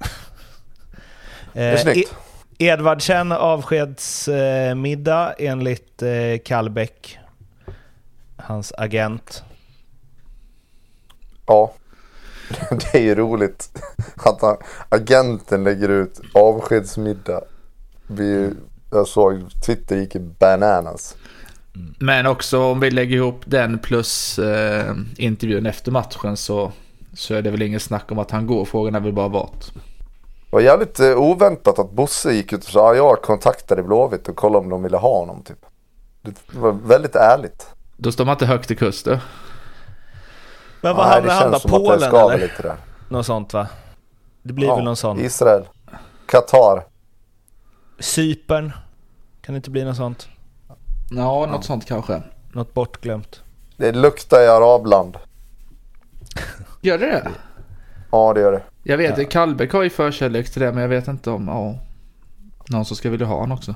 Det 1.53 1.61
är 1.63 1.75
Eh, 1.75 1.81
snyggt. 1.83 2.13
E- 2.13 2.17
Edvardsen 2.67 3.33
avskedsmiddag 3.33 5.35
enligt 5.39 6.03
eh, 6.03 6.11
Kallbäck. 6.45 7.19
Hans 8.37 8.73
agent. 8.79 9.43
Ja. 11.47 11.73
Det 12.71 12.95
är 12.95 13.03
ju 13.03 13.15
roligt 13.15 13.83
att 14.17 14.43
han, 14.43 14.57
agenten 14.89 15.65
lägger 15.65 15.89
ut 15.89 16.21
avskedsmiddag. 16.35 17.41
Vi, 18.07 18.51
jag 18.91 19.07
såg 19.09 19.51
Twitter 19.67 19.97
gick 19.97 20.17
i 20.17 20.21
bananas. 20.21 21.17
Men 21.99 22.27
också 22.27 22.63
om 22.63 22.81
vi 22.81 22.91
lägger 22.91 23.17
ihop 23.17 23.43
den 23.45 23.79
plus 23.79 24.39
eh, 24.39 24.95
intervjun 25.17 25.67
efter 25.67 25.93
matchen 25.93 26.37
så 26.37 26.73
så 27.15 27.35
är 27.35 27.43
det 27.43 27.51
väl 27.51 27.63
ingen 27.63 27.81
snack 27.81 28.13
om 28.13 28.19
att 28.19 28.31
han 28.31 28.47
går. 28.47 28.65
Frågan 28.65 28.95
är 28.95 29.01
väl 29.01 29.13
bara 29.13 29.29
vart. 29.29 29.75
Det 29.75 30.57
var 30.57 30.61
jävligt 30.61 31.01
eh, 31.01 31.17
oväntat 31.17 31.79
att 31.79 31.91
Bosse 31.91 32.33
gick 32.33 32.53
ut 32.53 32.65
och 32.65 32.71
sa 32.71 32.95
jag 32.95 33.23
kontaktade 33.23 33.83
Blåvitt 33.83 34.29
och 34.29 34.37
kollade 34.37 34.65
om 34.65 34.71
de 34.71 34.83
ville 34.83 34.97
ha 34.97 35.19
honom 35.19 35.43
typ. 35.43 35.67
Det 36.23 36.35
var 36.53 36.73
väldigt 36.73 37.17
ärligt. 37.17 37.67
Då 37.97 38.13
står 38.13 38.25
man 38.25 38.33
inte 38.33 38.47
högt 38.47 38.71
i 38.71 38.77
kust 38.77 39.05
du. 39.05 39.19
Men 40.81 40.97
vad 40.97 41.07
hamnar 41.07 41.35
han 41.35 41.51
då? 41.51 41.61
Polen 41.61 42.03
eller? 42.03 42.39
lite 42.39 42.63
där. 42.63 42.77
Något 43.09 43.27
sånt 43.27 43.53
va? 43.53 43.67
Det 44.43 44.53
blir 44.53 44.75
väl 44.75 44.85
någon 44.85 44.97
sån. 44.97 45.21
Israel. 45.21 45.69
Qatar. 46.27 46.85
Cypern? 47.99 48.73
Kan 49.41 49.55
det 49.55 49.57
inte 49.57 49.71
bli 49.71 49.85
något 49.85 49.97
sånt? 49.97 50.29
Ja, 51.11 51.47
något 51.47 51.65
sånt 51.65 51.87
kanske. 51.87 52.23
Något 52.53 52.75
bortglömt? 52.75 53.43
Det 53.77 53.93
luktar 53.93 54.41
i 54.41 54.47
arabland. 54.47 55.17
Gör 56.81 56.99
det 56.99 57.07
det? 57.07 57.29
Ja 58.11 58.33
det 58.35 58.41
gör 58.41 58.53
det. 58.53 58.63
Jag 58.83 58.97
vet, 58.97 59.19
ja. 59.19 59.25
Kallbäck 59.31 59.73
har 59.73 59.83
ju 59.83 59.91
förkärlek 59.91 60.51
till 60.51 60.63
det, 60.63 60.73
men 60.73 60.83
jag 60.83 60.89
vet 60.89 61.09
inte 61.09 61.31
om 61.31 61.49
ja, 61.49 61.75
någon 62.69 62.85
som 62.85 62.97
ska 62.97 63.11
vilja 63.11 63.27
ha 63.27 63.37
honom 63.37 63.59
också. 63.59 63.75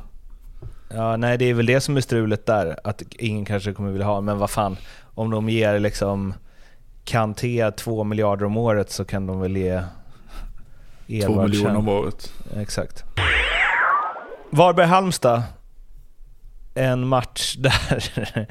Ja, 0.88 1.16
nej 1.16 1.38
det 1.38 1.44
är 1.44 1.54
väl 1.54 1.66
det 1.66 1.80
som 1.80 1.96
är 1.96 2.00
strulet 2.00 2.46
där, 2.46 2.78
att 2.84 3.02
ingen 3.10 3.44
kanske 3.44 3.72
kommer 3.72 3.90
vilja 3.90 4.06
ha 4.06 4.20
men 4.20 4.38
vad 4.38 4.50
fan, 4.50 4.76
om 5.14 5.30
de 5.30 5.48
ger 5.48 5.78
liksom 5.78 6.34
Kanté 7.04 7.70
2 7.70 8.04
miljarder 8.04 8.46
om 8.46 8.56
året 8.56 8.90
så 8.90 9.04
kan 9.04 9.26
de 9.26 9.40
väl 9.40 9.56
ge 9.56 9.82
Två 11.26 11.42
miljoner 11.42 11.76
om 11.76 11.88
året. 11.88 12.32
Exakt. 12.56 13.04
Varberg-Halmstad. 14.50 15.42
En 16.74 17.06
match 17.06 17.54
där, 17.58 18.46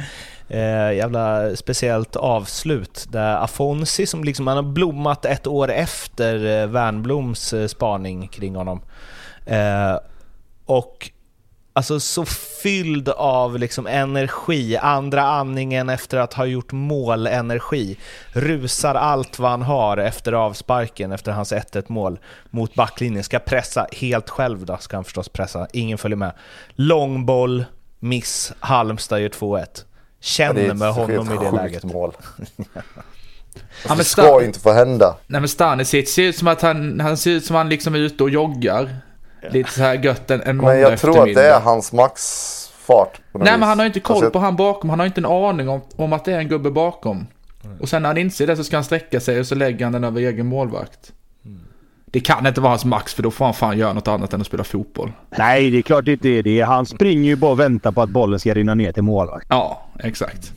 eh, 0.47 0.93
jävla 0.93 1.55
speciellt 1.55 2.15
avslut. 2.15 3.05
Där 3.09 3.35
Afonsi, 3.35 4.05
som 4.05 4.23
liksom, 4.23 4.47
han 4.47 4.55
har 4.55 4.73
blommat 4.73 5.25
ett 5.25 5.47
år 5.47 5.71
efter 5.71 6.35
eh, 6.35 6.67
Wernbloms 6.67 7.53
eh, 7.53 7.67
spaning 7.67 8.27
kring 8.27 8.55
honom. 8.55 8.81
Eh, 9.45 9.97
och 10.65 11.11
Alltså 11.75 11.99
så 11.99 12.25
fylld 12.63 13.09
av 13.09 13.59
liksom 13.59 13.87
energi, 13.87 14.77
andra 14.77 15.21
andningen 15.23 15.89
efter 15.89 16.17
att 16.17 16.33
ha 16.33 16.45
gjort 16.45 16.71
mål-energi. 16.71 17.97
Rusar 18.31 18.95
allt 18.95 19.39
vad 19.39 19.51
han 19.51 19.61
har 19.61 19.97
efter 19.97 20.33
avsparken, 20.33 21.11
efter 21.11 21.31
hans 21.31 21.53
1-1 21.53 21.83
mål 21.87 22.19
mot 22.49 22.75
backlinjen. 22.75 23.23
Ska 23.23 23.39
pressa 23.39 23.87
helt 23.91 24.29
själv 24.29 24.65
då, 24.65 24.77
ska 24.77 24.97
han 24.97 25.03
förstås 25.03 25.29
pressa. 25.29 25.67
Ingen 25.73 25.97
följer 25.97 26.17
med. 26.17 26.31
Långboll 26.75 27.65
miss, 28.03 28.53
Halmstad 28.59 29.19
gör 29.21 29.29
2-1. 29.29 29.65
Känner 30.19 30.61
Ja, 30.61 30.73
med 30.73 30.93
honom 30.93 31.27
i 31.27 31.29
det 31.29 31.37
sjukt 31.37 31.53
läget. 31.55 31.83
mål. 31.83 32.13
Ja, 33.55 33.89
men 33.89 33.97
det 33.97 34.03
ska 34.03 34.43
inte 34.43 34.59
få 34.59 34.71
hända. 34.71 35.15
Nej 35.27 35.41
men 35.41 35.47
Stanisic 35.47 36.13
ser 36.13 36.23
ut 36.23 36.37
som 36.37 36.47
att 36.47 36.61
han, 36.61 36.99
han 36.99 37.17
ser 37.17 37.31
ut 37.31 37.45
som 37.45 37.55
att 37.55 37.59
han 37.59 37.69
liksom 37.69 37.95
är 37.95 37.99
ute 37.99 38.23
och 38.23 38.29
joggar. 38.29 38.97
Lite 39.51 39.71
så 39.71 39.81
här 39.81 39.93
gött 39.93 40.31
en, 40.31 40.41
en 40.41 40.57
Men 40.57 40.79
jag 40.79 40.99
tror 40.99 41.29
att 41.29 41.35
det 41.35 41.47
är 41.49 41.59
hans 41.59 41.91
maxfart. 41.93 43.19
Nej 43.31 43.43
men 43.43 43.59
vis. 43.59 43.65
han 43.67 43.79
har 43.79 43.85
ju 43.85 43.87
inte 43.87 43.99
koll 43.99 44.15
Alltså, 44.15 44.31
på 44.31 44.39
han 44.39 44.55
bakom, 44.55 44.89
han 44.89 44.99
har 44.99 45.05
inte 45.05 45.21
en 45.21 45.25
aning 45.25 45.69
om, 45.69 45.81
om 45.95 46.13
att 46.13 46.25
det 46.25 46.33
är 46.33 46.37
en 46.37 46.47
gubbe 46.47 46.71
bakom. 46.71 47.27
Och 47.79 47.89
sen 47.89 48.01
när 48.01 48.09
han 48.09 48.17
inser 48.17 48.47
det 48.47 48.55
så 48.55 48.63
ska 48.63 48.77
han 48.77 48.83
sträcka 48.83 49.19
sig 49.19 49.39
och 49.39 49.47
så 49.47 49.55
lägger 49.55 49.85
han 49.85 49.93
den 49.93 50.03
över 50.03 50.21
egen 50.21 50.45
målvakt. 50.45 51.11
Det 52.13 52.19
kan 52.19 52.47
inte 52.47 52.61
vara 52.61 52.69
hans 52.69 52.85
max 52.85 53.13
för 53.13 53.23
då 53.23 53.31
får 53.31 53.45
han 53.45 53.53
fan 53.53 53.77
göra 53.77 53.93
något 53.93 54.07
annat 54.07 54.33
än 54.33 54.41
att 54.41 54.47
spela 54.47 54.63
fotboll. 54.63 55.11
Nej, 55.37 55.69
det 55.69 55.77
är 55.77 55.81
klart 55.81 56.05
det 56.05 56.11
inte 56.11 56.29
är 56.29 56.43
det. 56.43 56.61
Han 56.61 56.85
springer 56.85 57.29
ju 57.29 57.35
bara 57.35 57.51
och 57.51 57.59
väntar 57.59 57.91
på 57.91 58.01
att 58.01 58.09
bollen 58.09 58.39
ska 58.39 58.53
rinna 58.53 58.75
ner 58.75 58.91
till 58.91 59.03
målvakt. 59.03 59.45
Ja, 59.49 59.81
exakt. 59.99 60.53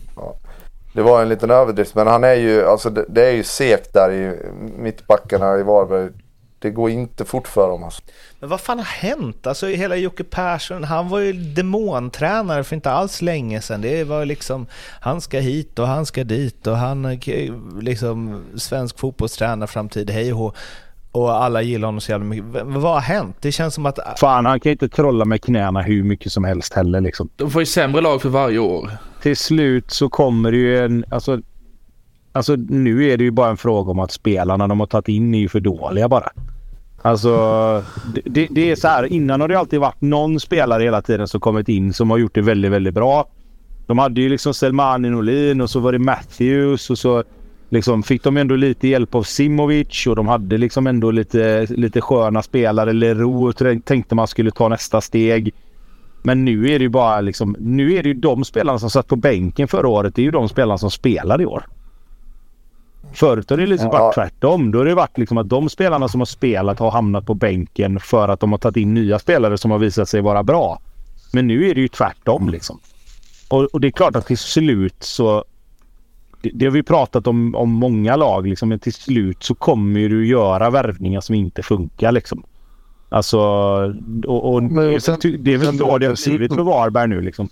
Det 0.92 1.02
var 1.02 1.22
en 1.22 1.28
liten 1.28 1.50
överdrift 1.50 1.94
men 1.94 2.06
han 2.06 2.24
är 2.24 2.34
ju, 2.34 2.66
alltså 2.66 2.90
det, 2.90 3.04
det 3.08 3.26
är 3.26 3.30
ju 3.30 3.42
segt 3.42 3.92
där 3.92 4.12
i 4.12 4.38
mittbackarna 4.78 5.58
i 5.58 5.62
Varberg. 5.62 6.10
Det 6.58 6.70
går 6.70 6.90
inte 6.90 7.24
fort 7.24 7.48
för 7.48 7.68
dem 7.68 7.84
alltså. 7.84 8.02
Men 8.40 8.48
vad 8.48 8.60
fan 8.60 8.78
har 8.78 8.84
hänt? 8.84 9.46
Alltså 9.46 9.66
hela 9.66 9.96
Jocke 9.96 10.24
Persson, 10.24 10.84
han 10.84 11.08
var 11.08 11.18
ju 11.18 11.32
demontränare 11.32 12.64
för 12.64 12.76
inte 12.76 12.90
alls 12.90 13.22
länge 13.22 13.60
sedan. 13.60 13.80
Det 13.80 14.04
var 14.04 14.24
liksom, 14.24 14.66
han 15.00 15.20
ska 15.20 15.38
hit 15.38 15.78
och 15.78 15.86
han 15.86 16.06
ska 16.06 16.24
dit 16.24 16.66
och 16.66 16.76
han 16.76 17.04
är 17.04 17.80
liksom 17.82 18.44
svensk 18.56 18.98
fotbollstränare 18.98 19.66
framtid, 19.66 20.10
hej 20.10 20.32
och 20.32 20.38
hå. 20.38 20.52
Och 21.16 21.44
alla 21.44 21.62
gillar 21.62 21.88
honom 21.88 22.00
så 22.00 22.12
jävla 22.12 22.26
mycket. 22.26 22.44
V- 22.44 22.60
Vad 22.64 22.92
har 22.92 23.00
hänt? 23.00 23.36
Det 23.40 23.52
känns 23.52 23.74
som 23.74 23.86
att... 23.86 23.98
Fan, 24.20 24.46
han 24.46 24.60
kan 24.60 24.72
inte 24.72 24.88
trolla 24.88 25.24
med 25.24 25.42
knäna 25.42 25.82
hur 25.82 26.02
mycket 26.02 26.32
som 26.32 26.44
helst 26.44 26.74
heller 26.74 27.00
liksom. 27.00 27.28
De 27.36 27.50
får 27.50 27.62
ju 27.62 27.66
sämre 27.66 28.00
lag 28.00 28.22
för 28.22 28.28
varje 28.28 28.58
år. 28.58 28.90
Till 29.22 29.36
slut 29.36 29.90
så 29.90 30.08
kommer 30.08 30.50
det 30.52 30.56
ju 30.56 30.84
en... 30.84 31.04
Alltså, 31.10 31.40
alltså 32.32 32.56
nu 32.56 33.04
är 33.12 33.16
det 33.16 33.24
ju 33.24 33.30
bara 33.30 33.50
en 33.50 33.56
fråga 33.56 33.90
om 33.90 33.98
att 33.98 34.12
spelarna 34.12 34.68
de 34.68 34.80
har 34.80 34.86
tagit 34.86 35.08
in 35.08 35.34
är 35.34 35.38
ju 35.38 35.48
för 35.48 35.60
dåliga 35.60 36.08
bara. 36.08 36.28
Alltså 37.02 37.32
det, 38.24 38.48
det, 38.50 38.70
är 38.70 38.76
så 38.76 38.88
här. 38.88 39.12
Innan 39.12 39.40
har 39.40 39.48
det 39.48 39.58
alltid 39.58 39.80
varit 39.80 40.00
någon 40.00 40.40
spelare 40.40 40.82
hela 40.82 41.02
tiden 41.02 41.28
som 41.28 41.40
kommit 41.40 41.68
in 41.68 41.92
som 41.92 42.10
har 42.10 42.18
gjort 42.18 42.34
det 42.34 42.42
väldigt, 42.42 42.70
väldigt 42.70 42.94
bra. 42.94 43.28
De 43.86 43.98
hade 43.98 44.20
ju 44.20 44.28
liksom 44.28 44.54
Selmani 44.54 45.10
Norlin 45.10 45.60
och 45.60 45.70
så 45.70 45.80
var 45.80 45.92
det 45.92 45.98
Matthews 45.98 46.90
och 46.90 46.98
så 46.98 47.24
liksom 47.68 48.02
fick 48.02 48.22
de 48.22 48.36
ändå 48.36 48.56
lite 48.56 48.88
hjälp 48.88 49.14
av 49.14 49.22
Simovic 49.22 50.06
och 50.06 50.16
de 50.16 50.28
hade 50.28 50.58
liksom 50.58 50.86
ändå 50.86 51.10
lite, 51.10 51.66
lite 51.70 52.00
sköna 52.00 52.42
spelare. 52.42 52.92
Leroux 52.92 53.84
tänkte 53.84 54.14
man 54.14 54.26
skulle 54.26 54.50
ta 54.50 54.68
nästa 54.68 55.00
steg. 55.00 55.54
Men 56.22 56.44
nu 56.44 56.70
är 56.70 56.78
det 56.78 56.82
ju 56.82 56.88
bara 56.88 57.20
liksom, 57.20 57.56
nu 57.58 57.94
är 57.94 58.02
det 58.02 58.08
ju 58.08 58.14
de 58.14 58.44
spelarna 58.44 58.78
som 58.78 58.90
satt 58.90 59.06
på 59.08 59.16
bänken 59.16 59.68
förra 59.68 59.88
året. 59.88 60.14
Det 60.14 60.22
är 60.22 60.24
ju 60.24 60.30
de 60.30 60.48
spelarna 60.48 60.78
som 60.78 60.90
spelar 60.90 61.42
i 61.42 61.46
år. 61.46 61.66
Förut 63.12 63.50
har 63.50 63.56
det 63.56 63.66
liksom 63.66 63.90
Ja. 63.92 63.98
varit 63.98 64.14
tvärtom. 64.14 64.70
Då 64.70 64.78
har 64.78 64.84
det 64.84 64.94
varit 64.94 65.18
liksom 65.18 65.38
att 65.38 65.48
de 65.48 65.68
spelarna 65.68 66.08
som 66.08 66.20
har 66.20 66.26
spelat 66.26 66.78
har 66.78 66.90
hamnat 66.90 67.26
på 67.26 67.34
bänken 67.34 68.00
för 68.00 68.28
att 68.28 68.40
de 68.40 68.50
har 68.52 68.58
tagit 68.58 68.76
in 68.76 68.94
nya 68.94 69.18
spelare 69.18 69.58
som 69.58 69.70
har 69.70 69.78
visat 69.78 70.08
sig 70.08 70.20
vara 70.20 70.42
bra. 70.42 70.78
Men 71.32 71.46
nu 71.46 71.68
är 71.70 71.74
det 71.74 71.80
ju 71.80 71.88
tvärtom 71.88 72.48
liksom. 72.48 72.80
Och, 73.48 73.62
och 73.64 73.80
det 73.80 73.88
är 73.88 73.90
klart 73.90 74.16
att 74.16 74.26
till 74.26 74.38
slut 74.38 74.96
så... 75.00 75.44
Det, 76.50 76.58
det 76.58 76.64
har 76.66 76.72
vi 76.72 76.82
pratat 76.82 77.26
om, 77.26 77.54
om 77.54 77.70
många 77.70 78.16
lag 78.16 78.46
liksom. 78.46 78.68
Men 78.68 78.78
till 78.78 78.92
slut 78.94 79.42
så 79.42 79.54
kommer 79.54 80.00
ju 80.00 80.08
du 80.08 80.26
göra 80.26 80.70
värvningar 80.70 81.20
som 81.20 81.34
inte 81.34 81.62
funkar 81.62 82.12
liksom. 82.12 82.42
Alltså... 83.08 83.38
Och, 84.26 84.54
och 84.54 84.62
Men 84.62 85.00
sen- 85.00 85.18
det 85.40 85.54
är 85.54 85.58
väl 85.58 85.78
så 85.78 85.98
det 85.98 86.06
har 86.06 86.28
blivit 86.28 86.54
för 86.54 86.62
Varberg 86.62 87.08
nu 87.08 87.20
liksom. 87.20 87.48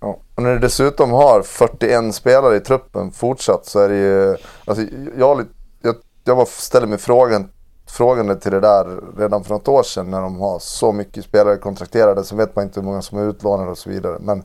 Ja. 0.00 0.18
Och 0.34 0.42
när 0.42 0.52
du 0.52 0.58
dessutom 0.58 1.10
har 1.10 1.42
41 1.42 2.14
spelare 2.14 2.56
i 2.56 2.60
truppen 2.60 3.12
fortsatt 3.12 3.66
så 3.66 3.78
är 3.78 3.88
det 3.88 3.96
ju... 3.96 4.36
Alltså, 4.64 4.84
jag, 5.18 5.28
har 5.28 5.36
lite- 5.36 5.50
jag, 5.82 5.94
jag 6.24 6.36
var 6.36 6.44
ställer 6.44 6.86
mig 6.86 6.98
frågan, 6.98 7.48
frågande 7.88 8.36
till 8.36 8.52
det 8.52 8.60
där 8.60 8.86
redan 9.18 9.44
för 9.44 9.54
något 9.54 9.68
år 9.68 9.82
sedan 9.82 10.10
när 10.10 10.20
de 10.20 10.40
har 10.40 10.58
så 10.58 10.92
mycket 10.92 11.24
spelare 11.24 11.56
kontrakterade. 11.56 12.24
Så 12.24 12.36
vet 12.36 12.56
man 12.56 12.64
inte 12.64 12.80
hur 12.80 12.84
många 12.84 13.02
som 13.02 13.18
är 13.18 13.30
utlånade 13.30 13.70
och 13.70 13.78
så 13.78 13.90
vidare. 13.90 14.16
Men 14.20 14.42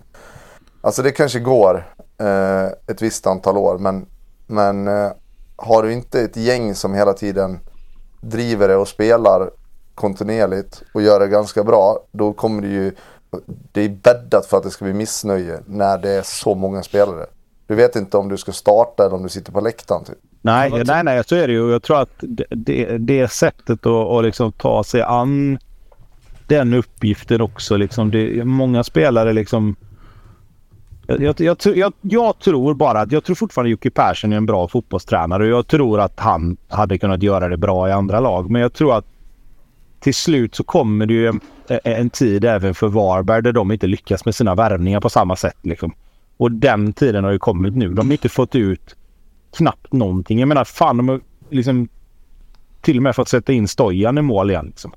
alltså 0.81 1.01
det 1.01 1.11
kanske 1.11 1.39
går 1.39 1.88
eh, 2.18 2.65
ett 2.65 3.02
visst 3.02 3.27
antal 3.27 3.57
år. 3.57 3.77
Men, 3.77 4.06
men 4.48 4.88
eh, 4.88 5.11
har 5.56 5.84
du 5.84 5.94
inte 5.94 6.22
ett 6.22 6.38
gäng 6.38 6.76
som 6.76 6.94
hela 6.94 7.14
tiden 7.14 7.60
driver 8.22 8.68
det 8.68 8.76
och 8.76 8.88
spelar 8.88 9.49
kontinuerligt 9.95 10.84
och 10.94 11.02
gör 11.02 11.19
det 11.19 11.27
ganska 11.27 11.64
bra. 11.64 11.99
Då 12.11 12.34
kommer 12.34 12.61
det 12.61 12.68
ju 12.68 12.95
det 13.72 13.81
är 13.81 13.89
bäddat 13.89 14.45
för 14.45 14.57
att 14.57 14.64
det 14.64 14.69
ska 14.69 14.85
bli 14.85 14.94
missnöje 14.94 15.60
när 15.65 15.98
det 15.98 16.10
är 16.10 16.22
så 16.22 16.56
många 16.56 16.84
spelare. 16.84 17.26
Du 17.68 17.76
vet 17.76 17.95
inte 17.95 18.18
om 18.18 18.30
du 18.30 18.38
ska 18.38 18.52
starta 18.52 19.06
eller 19.06 19.15
om 19.15 19.23
du 19.23 19.30
sitter 19.30 19.52
på 19.52 19.61
läktaren. 19.61 20.03
Typ. 20.03 20.18
Nej, 20.41 20.84
nej, 20.85 21.03
nej, 21.03 21.23
så 21.26 21.35
är 21.35 21.48
det 21.48 21.53
ju. 21.53 21.72
Jag 21.72 21.84
tror 21.84 22.02
att 22.02 22.10
det, 22.19 22.45
det, 22.49 22.98
det 22.98 23.31
sättet 23.31 23.85
att, 23.85 24.07
att 24.07 24.23
liksom 24.23 24.52
ta 24.52 24.84
sig 24.84 25.02
an 25.02 25.60
den 26.48 26.73
uppgiften 26.73 27.41
också. 27.41 27.77
Liksom, 27.77 28.11
det, 28.11 28.45
många 28.45 28.84
spelare 28.84 29.34
liksom... 29.34 29.76
Jag, 31.07 31.21
jag, 31.21 31.41
jag, 31.41 31.57
tror- 31.57 31.75
jag, 31.75 31.93
jag 32.01 32.39
tror 32.39 32.73
bara 32.73 33.01
att 33.01 33.11
jag 33.11 33.23
tror 33.23 33.35
fortfarande 33.35 33.69
Jocke 33.69 33.89
Persson 33.89 34.34
är 34.34 34.38
en 34.38 34.45
bra 34.45 34.67
fotbollstränare 34.67 35.43
och 35.43 35.49
jag 35.49 35.67
tror 35.67 35.99
att 35.99 36.19
han 36.19 36.57
hade 36.67 36.97
kunnat 36.97 37.23
göra 37.23 37.49
det 37.49 37.57
bra 37.57 37.89
i 37.89 37.91
andra 37.91 38.19
lag. 38.19 38.51
Men 38.51 38.61
jag 38.61 38.73
tror 38.73 38.97
att 38.97 39.05
till 39.99 40.15
slut 40.15 40.55
så 40.55 40.63
kommer 40.63 41.05
det 41.05 41.13
ju 41.13 41.27
en, 41.27 41.39
en 41.84 42.09
tid 42.09 42.45
även 42.45 42.73
för 42.75 42.88
Varberg 42.88 43.43
där 43.43 43.51
de 43.51 43.71
inte 43.71 43.88
lyckas 43.88 44.25
med 44.25 44.35
sina 44.35 44.55
värvningar 44.55 45.01
på 45.01 45.09
samma 45.09 45.35
sätt. 45.35 45.57
Liksom. 45.61 45.93
Och 46.38 46.51
den 46.51 46.93
tiden 46.93 47.23
har 47.23 47.31
ju 47.31 47.39
kommit 47.39 47.75
nu. 47.75 47.93
De 47.93 48.07
har 48.07 48.13
inte 48.13 48.29
fått 48.29 48.55
ut 48.55 48.95
knappt 49.57 49.93
någonting. 49.93 50.39
Jag 50.39 50.47
menar 50.47 50.63
fan 50.63 50.97
de 50.97 51.09
har 51.09 51.21
liksom 51.49 51.88
till 52.81 52.97
och 52.97 53.03
med 53.03 53.15
fått 53.15 53.29
sätta 53.29 53.53
in 53.53 53.67
Stojan 53.67 54.17
i 54.17 54.21
mål 54.21 54.49
igen. 54.49 54.65
Liksom. 54.65 54.91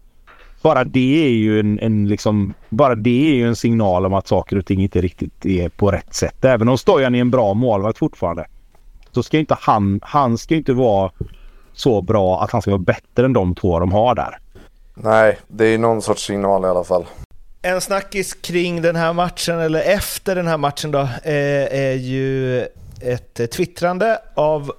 Bara 0.63 0.85
det 0.85 1.27
är 1.27 1.31
ju 1.31 1.61
en, 1.61 1.79
en 1.79 2.09
liksom, 2.09 2.55
bara 2.69 2.95
det 2.95 3.31
är 3.31 3.35
ju 3.35 3.49
en 3.49 3.57
signal 3.57 4.07
om 4.07 4.15
att 4.15 4.29
saker 4.29 4.59
och 4.59 4.67
ting 4.67 4.83
inte 4.83 5.01
riktigt 5.01 5.47
är 5.47 5.69
på 5.69 5.91
rätt 5.91 6.15
sätt. 6.15 6.45
Även 6.45 6.69
om 6.69 6.79
Stojan 6.79 7.15
är 7.15 7.21
en 7.21 7.31
bra 7.31 7.55
målvakt 7.55 7.99
fortfarande. 7.99 8.47
Så 9.13 9.23
ska 9.23 9.39
inte 9.39 9.57
han, 9.61 10.01
han 10.03 10.39
ska 10.39 10.55
inte 10.55 10.73
vara 10.73 11.11
så 11.73 12.03
bra 12.03 12.43
att 12.43 12.51
han 12.51 12.63
ska 12.63 12.71
vara 12.71 12.79
bättre 12.79 13.25
än 13.25 13.33
de 13.33 13.55
två 13.55 13.79
de 13.79 13.93
har 13.93 14.15
där. 14.15 14.39
Nej, 14.95 15.39
det 15.49 15.65
är 15.65 15.79
någon 15.79 16.03
sorts 16.03 16.27
signal 16.27 16.65
i 16.65 16.67
alla 16.67 16.85
fall. 16.85 17.05
En 17.63 17.81
snackis 17.81 18.35
kring 18.35 18.83
den 18.83 18.97
här 18.97 19.13
matchen, 19.13 19.59
eller 19.59 19.81
efter 19.81 20.35
den 20.35 20.47
här 20.47 20.57
matchen 20.57 20.91
då, 20.91 21.01
eh, 21.01 21.81
är 21.81 21.95
ju 21.95 22.61
ett 23.01 23.41
eh, 23.41 23.47
twittrande 23.47 24.19
av 24.35 24.73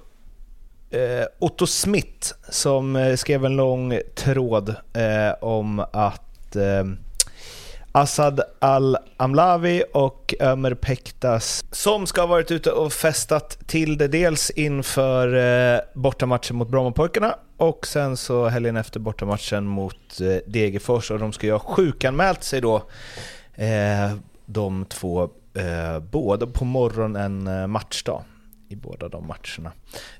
Eh, 0.92 1.26
Otto 1.38 1.66
Smith 1.66 2.32
som 2.48 2.96
eh, 2.96 3.16
skrev 3.16 3.44
en 3.44 3.56
lång 3.56 4.00
tråd 4.14 4.68
eh, 4.92 5.44
om 5.44 5.84
att 5.92 6.56
eh, 6.56 6.84
Assad 7.92 8.40
Al-Amlavi 8.58 9.82
och 9.92 10.34
Ömer 10.40 10.74
Pektas 10.74 11.64
som 11.70 12.06
ska 12.06 12.20
ha 12.20 12.26
varit 12.26 12.50
ute 12.50 12.70
och 12.70 12.92
festat 12.92 13.58
till 13.66 13.98
det 13.98 14.08
dels 14.08 14.50
inför 14.50 15.34
eh, 15.74 15.80
bortamatchen 15.94 16.56
mot 16.56 16.68
Brommapojkarna 16.68 17.34
och 17.56 17.86
sen 17.86 18.16
så 18.16 18.48
helgen 18.48 18.76
efter 18.76 19.00
bortamatchen 19.00 19.64
mot 19.64 20.20
eh, 20.20 20.50
Degerfors. 20.52 21.10
Och 21.10 21.18
de 21.18 21.32
ska 21.32 21.46
ju 21.46 21.52
ha 21.52 21.58
sjukanmält 21.58 22.42
sig 22.42 22.60
då 22.60 22.76
eh, 23.54 24.12
de 24.46 24.84
två, 24.84 25.22
eh, 25.54 26.00
båda 26.10 26.46
på 26.46 26.64
morgonen 26.64 27.16
en 27.16 27.60
eh, 27.60 27.66
matchdag 27.66 28.22
i 28.72 28.76
båda 28.76 29.08
de 29.08 29.26
matcherna. 29.26 29.72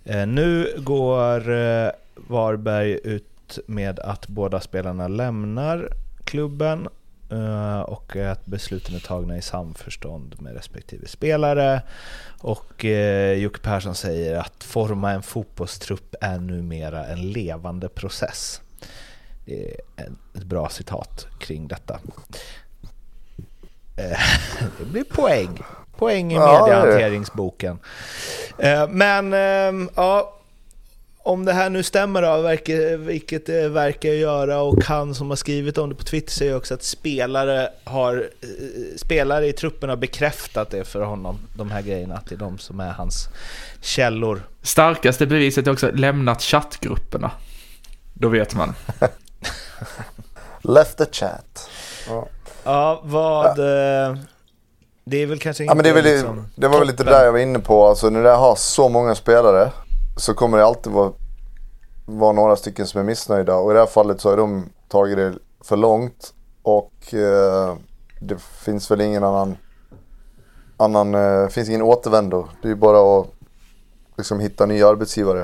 Eh, 0.04 0.26
nu 0.26 0.74
går 0.78 1.50
eh, 1.50 1.90
Varberg 2.14 2.98
ut 3.04 3.58
med 3.66 4.00
att 4.00 4.28
båda 4.28 4.60
spelarna 4.60 5.08
lämnar 5.08 5.88
klubben 6.24 6.88
eh, 7.30 7.80
och 7.80 8.16
att 8.16 8.46
besluten 8.46 8.94
är 8.94 9.00
tagna 9.00 9.36
i 9.36 9.42
samförstånd 9.42 10.40
med 10.40 10.54
respektive 10.54 11.06
spelare. 11.06 11.82
Och 12.40 12.84
eh, 12.84 13.32
Jocke 13.32 13.60
Persson 13.60 13.94
säger 13.94 14.38
att 14.38 14.64
forma 14.64 15.12
en 15.12 15.22
fotbollstrupp 15.22 16.14
är 16.20 16.38
numera 16.38 17.06
en 17.06 17.32
levande 17.32 17.88
process. 17.88 18.60
Det 19.44 19.80
är 19.96 20.12
ett 20.34 20.44
bra 20.44 20.68
citat 20.68 21.26
kring 21.40 21.68
detta. 21.68 22.00
Eh, 23.96 24.18
det 24.78 24.84
blir 24.84 25.04
poäng. 25.04 25.58
Poäng 26.02 26.32
i 26.32 26.34
Ja, 26.34 26.60
mediehanteringsboken. 26.66 27.78
Eh, 28.58 28.88
Men 28.88 29.32
ehm, 29.32 29.88
ja, 29.94 30.38
om 31.24 31.44
det 31.44 31.52
här 31.52 31.70
nu 31.70 31.82
stämmer 31.82 32.22
då, 32.22 32.96
vilket 32.98 33.46
det 33.46 33.68
verkar 33.68 34.08
göra 34.08 34.60
och 34.62 34.84
han 34.84 35.14
som 35.14 35.28
har 35.30 35.36
skrivit 35.36 35.78
om 35.78 35.88
det 35.88 35.94
på 35.94 36.02
Twitter 36.04 36.32
säger 36.32 36.56
också 36.56 36.74
att 36.74 36.82
spelare, 36.82 37.68
har, 37.84 38.16
eh, 38.40 38.96
spelare 38.96 39.46
i 39.46 39.52
truppen 39.52 39.88
har 39.88 39.96
bekräftat 39.96 40.70
det 40.70 40.84
för 40.84 41.00
honom, 41.00 41.38
de 41.56 41.70
här 41.70 41.82
grejerna, 41.82 42.14
att 42.14 42.26
det 42.26 42.34
är 42.34 42.38
de 42.38 42.58
som 42.58 42.80
är 42.80 42.90
hans 42.90 43.28
källor. 43.80 44.42
Starkaste 44.62 45.26
beviset 45.26 45.66
är 45.66 45.70
också 45.72 45.90
lämnat 45.94 46.42
chattgrupperna. 46.42 47.30
Då 48.14 48.28
vet 48.28 48.54
man. 48.54 48.74
Left 50.62 50.98
the 50.98 51.06
chat. 51.12 51.70
Ja. 52.08 52.28
Ja, 52.64 53.00
vad... 53.04 53.58
eh, 53.58 54.16
Det 55.04 55.16
är 55.22 55.26
väl 55.26 55.38
kanske 55.38 55.64
inte 55.64 55.70
Ja, 55.70 55.74
men 55.74 55.84
det, 55.84 55.90
är 55.90 55.94
väl, 55.94 56.04
liksom 56.04 56.46
det 56.54 56.68
var 56.68 56.78
väl 56.78 56.86
lite 56.86 56.98
toppen. 56.98 57.12
där 57.12 57.24
jag 57.24 57.32
var 57.32 57.38
inne 57.38 57.58
på. 57.58 57.86
Alltså, 57.86 58.10
när 58.10 58.22
det 58.22 58.30
har 58.30 58.54
så 58.54 58.88
många 58.88 59.14
spelare 59.14 59.70
så 60.16 60.34
kommer 60.34 60.58
det 60.58 60.64
alltid 60.64 60.92
vara, 60.92 61.12
vara 62.06 62.32
några 62.32 62.56
stycken 62.56 62.86
som 62.86 63.00
är 63.00 63.04
missnöjda. 63.04 63.54
Och 63.56 63.70
i 63.70 63.74
det 63.74 63.80
här 63.80 63.86
fallet 63.86 64.20
så 64.20 64.30
har 64.30 64.36
de 64.36 64.68
tagit 64.88 65.16
det 65.16 65.32
för 65.64 65.76
långt. 65.76 66.34
Och 66.62 67.14
eh, 67.14 67.76
det 68.20 68.40
finns 68.40 68.90
väl 68.90 69.00
ingen 69.00 69.24
annan, 69.24 69.56
annan 70.76 71.14
eh, 71.14 71.48
finns 71.48 71.68
ingen 71.68 71.82
återvändo. 71.82 72.48
Det 72.62 72.70
är 72.70 72.74
bara 72.74 73.20
att 73.20 73.26
liksom, 74.16 74.40
hitta 74.40 74.66
nya 74.66 74.88
arbetsgivare. 74.88 75.40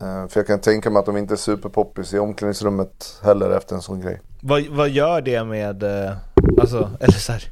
Eh, 0.00 0.28
för 0.28 0.40
jag 0.40 0.46
kan 0.46 0.60
tänka 0.60 0.90
mig 0.90 1.00
att 1.00 1.06
de 1.06 1.16
inte 1.16 1.34
är 1.34 1.36
superpoppis 1.36 2.14
i 2.14 2.18
omklädningsrummet 2.18 3.20
heller 3.22 3.50
efter 3.50 3.74
en 3.74 3.82
sån 3.82 4.00
grej. 4.00 4.20
Vad, 4.40 4.66
vad 4.66 4.88
gör 4.88 5.20
det 5.20 5.44
med, 5.44 5.82
eh, 5.82 6.12
alltså, 6.60 6.90
eller 7.00 7.12
så 7.18 7.32
här, 7.32 7.44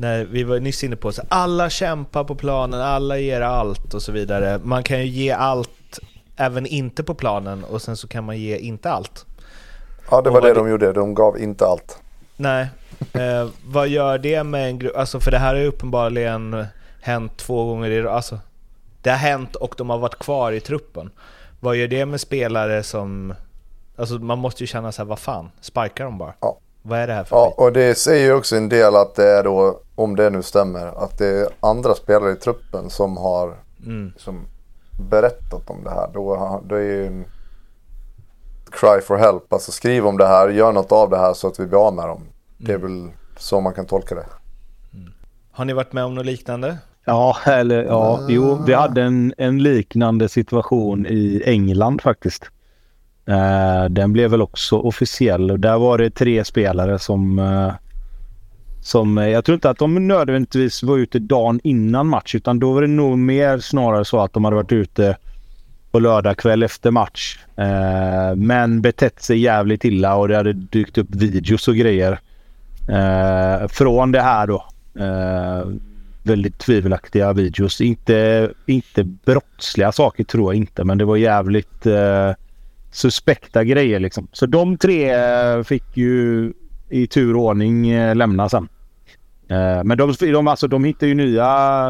när 0.00 0.24
vi 0.24 0.44
var 0.44 0.60
nyss 0.60 0.84
inne 0.84 0.96
på 0.96 1.12
så 1.12 1.22
här, 1.22 1.28
alla 1.30 1.70
kämpar 1.70 2.24
på 2.24 2.34
planen, 2.34 2.80
alla 2.80 3.18
ger 3.18 3.40
allt 3.40 3.94
och 3.94 4.02
så 4.02 4.12
vidare. 4.12 4.60
Man 4.64 4.82
kan 4.82 4.98
ju 4.98 5.06
ge 5.06 5.30
allt 5.30 5.98
även 6.36 6.66
inte 6.66 7.02
på 7.02 7.14
planen 7.14 7.64
och 7.64 7.82
sen 7.82 7.96
så 7.96 8.08
kan 8.08 8.24
man 8.24 8.38
ge 8.38 8.56
inte 8.56 8.90
allt. 8.90 9.26
Ja, 10.10 10.20
det 10.22 10.28
Och 10.28 10.34
var 10.34 10.40
vad 10.40 10.42
det 10.50 10.54
det- 10.54 10.60
de 10.60 10.70
gjorde. 10.70 10.92
De 10.92 11.14
gav 11.14 11.38
inte 11.38 11.66
allt. 11.66 11.98
Nej, 12.36 12.68
eh, 13.12 13.48
vad 13.66 13.88
gör 13.88 14.18
det 14.18 14.44
med 14.44 14.66
en 14.66 14.78
grupp? 14.78 14.96
Alltså 14.96 15.20
för 15.20 15.30
det 15.30 15.38
här 15.38 15.54
har 15.54 15.60
ju 15.60 15.66
uppenbarligen 15.66 16.66
hänt 17.00 17.36
två 17.36 17.64
gånger 17.64 17.90
i. 17.90 18.06
Alltså, 18.08 18.38
det 19.02 19.10
har 19.10 19.16
hänt 19.16 19.56
och 19.56 19.74
de 19.78 19.90
har 19.90 19.98
varit 19.98 20.18
kvar 20.18 20.52
i 20.52 20.60
truppen. 20.60 21.10
Vad 21.60 21.76
gör 21.76 21.88
det 21.88 22.06
med 22.06 22.20
spelare 22.20 22.82
som... 22.82 23.34
Alltså 23.96 24.14
man 24.14 24.38
måste 24.38 24.62
ju 24.62 24.66
känna 24.66 24.92
så 24.92 25.02
här, 25.02 25.06
vad 25.08 25.18
fan, 25.18 25.50
sparkar 25.60 26.04
de 26.04 26.18
bara? 26.18 26.34
Ja. 26.40 26.58
Vad 26.82 26.98
är 26.98 27.06
det 27.06 27.12
här 27.12 27.24
för 27.24 27.36
Ja, 27.36 27.54
och 27.56 27.72
det 27.72 27.94
säger 27.98 28.26
ju 28.26 28.32
också 28.34 28.56
en 28.56 28.68
del 28.68 28.96
att 28.96 29.14
det 29.14 29.28
är 29.28 29.44
då, 29.44 29.80
om 29.94 30.16
det 30.16 30.30
nu 30.30 30.42
stämmer, 30.42 31.04
att 31.04 31.18
det 31.18 31.26
är 31.26 31.48
andra 31.60 31.94
spelare 31.94 32.32
i 32.32 32.36
truppen 32.36 32.90
som 32.90 33.16
har 33.16 33.54
Mm. 33.86 34.12
som 34.16 34.46
berättat 35.10 35.70
om 35.70 35.84
det 35.84 35.90
här. 35.90 36.10
Då, 36.14 36.60
då 36.66 36.74
är 36.74 36.80
ju 36.82 37.06
en 37.06 37.24
cry 38.70 39.00
for 39.00 39.16
help. 39.16 39.52
Alltså 39.52 39.72
skriv 39.72 40.06
om 40.06 40.16
det 40.18 40.26
här, 40.26 40.48
gör 40.48 40.72
något 40.72 40.92
av 40.92 41.10
det 41.10 41.18
här 41.18 41.34
så 41.34 41.48
att 41.48 41.60
vi 41.60 41.66
blir 41.66 41.86
av 41.86 41.94
med 41.94 42.08
dem. 42.08 42.22
Det 42.58 42.72
är 42.72 42.78
väl 42.78 43.08
så 43.36 43.60
man 43.60 43.74
kan 43.74 43.86
tolka 43.86 44.14
det. 44.14 44.26
Har 45.52 45.64
ni 45.64 45.72
varit 45.72 45.92
med 45.92 46.04
om 46.04 46.14
något 46.14 46.26
liknande? 46.26 46.78
Ja, 47.04 47.36
eller 47.46 47.84
ja, 47.84 48.20
jo, 48.28 48.62
vi 48.66 48.74
hade 48.74 49.02
en, 49.02 49.34
en 49.38 49.62
liknande 49.62 50.28
situation 50.28 51.06
i 51.06 51.42
England 51.46 52.02
faktiskt. 52.02 52.44
Eh, 53.30 53.84
den 53.90 54.12
blev 54.12 54.30
väl 54.30 54.42
också 54.42 54.78
officiell 54.78 55.60
där 55.60 55.78
var 55.78 55.98
det 55.98 56.10
tre 56.10 56.44
spelare 56.44 56.98
som 56.98 57.38
eh, 57.38 57.72
som, 58.82 59.18
eh, 59.18 59.28
jag 59.28 59.44
tror 59.44 59.54
inte 59.54 59.70
att 59.70 59.78
de 59.78 60.08
nödvändigtvis 60.08 60.82
var 60.82 60.98
ute 60.98 61.18
dagen 61.18 61.60
innan 61.62 62.06
match 62.06 62.34
utan 62.34 62.58
då 62.58 62.72
var 62.72 62.82
det 62.82 62.88
nog 62.88 63.18
mer 63.18 63.58
snarare 63.58 64.04
så 64.04 64.20
att 64.20 64.32
de 64.32 64.44
hade 64.44 64.56
varit 64.56 64.72
ute 64.72 65.16
på 65.90 65.98
lördag 65.98 66.36
kväll 66.36 66.62
efter 66.62 66.90
match. 66.90 67.38
Eh, 67.56 68.36
men 68.36 68.80
betett 68.80 69.22
sig 69.22 69.38
jävligt 69.38 69.84
illa 69.84 70.16
och 70.16 70.28
det 70.28 70.36
hade 70.36 70.52
dykt 70.52 70.98
upp 70.98 71.14
videos 71.14 71.68
och 71.68 71.76
grejer. 71.76 72.20
Eh, 72.88 73.68
från 73.68 74.12
det 74.12 74.20
här 74.20 74.46
då. 74.46 74.64
Eh, 74.98 75.68
väldigt 76.22 76.58
tvivelaktiga 76.58 77.32
videos. 77.32 77.80
Inte, 77.80 78.50
inte 78.66 79.04
brottsliga 79.04 79.92
saker 79.92 80.24
tror 80.24 80.52
jag 80.52 80.58
inte 80.58 80.84
men 80.84 80.98
det 80.98 81.04
var 81.04 81.16
jävligt 81.16 81.86
eh, 81.86 82.32
suspekta 82.90 83.64
grejer 83.64 84.00
liksom. 84.00 84.28
Så 84.32 84.46
de 84.46 84.76
tre 84.78 85.10
eh, 85.14 85.62
fick 85.62 85.96
ju 85.96 86.52
i 86.88 87.06
tur 87.06 87.36
och 87.36 87.42
ordning 87.42 87.90
eh, 87.90 88.16
lämna 88.16 88.48
sen. 88.48 88.68
Eh, 89.48 89.84
men 89.84 89.98
de, 89.98 90.12
de, 90.20 90.48
alltså, 90.48 90.68
de 90.68 90.84
hittar 90.84 91.06
ju 91.06 91.14
nya, 91.14 91.48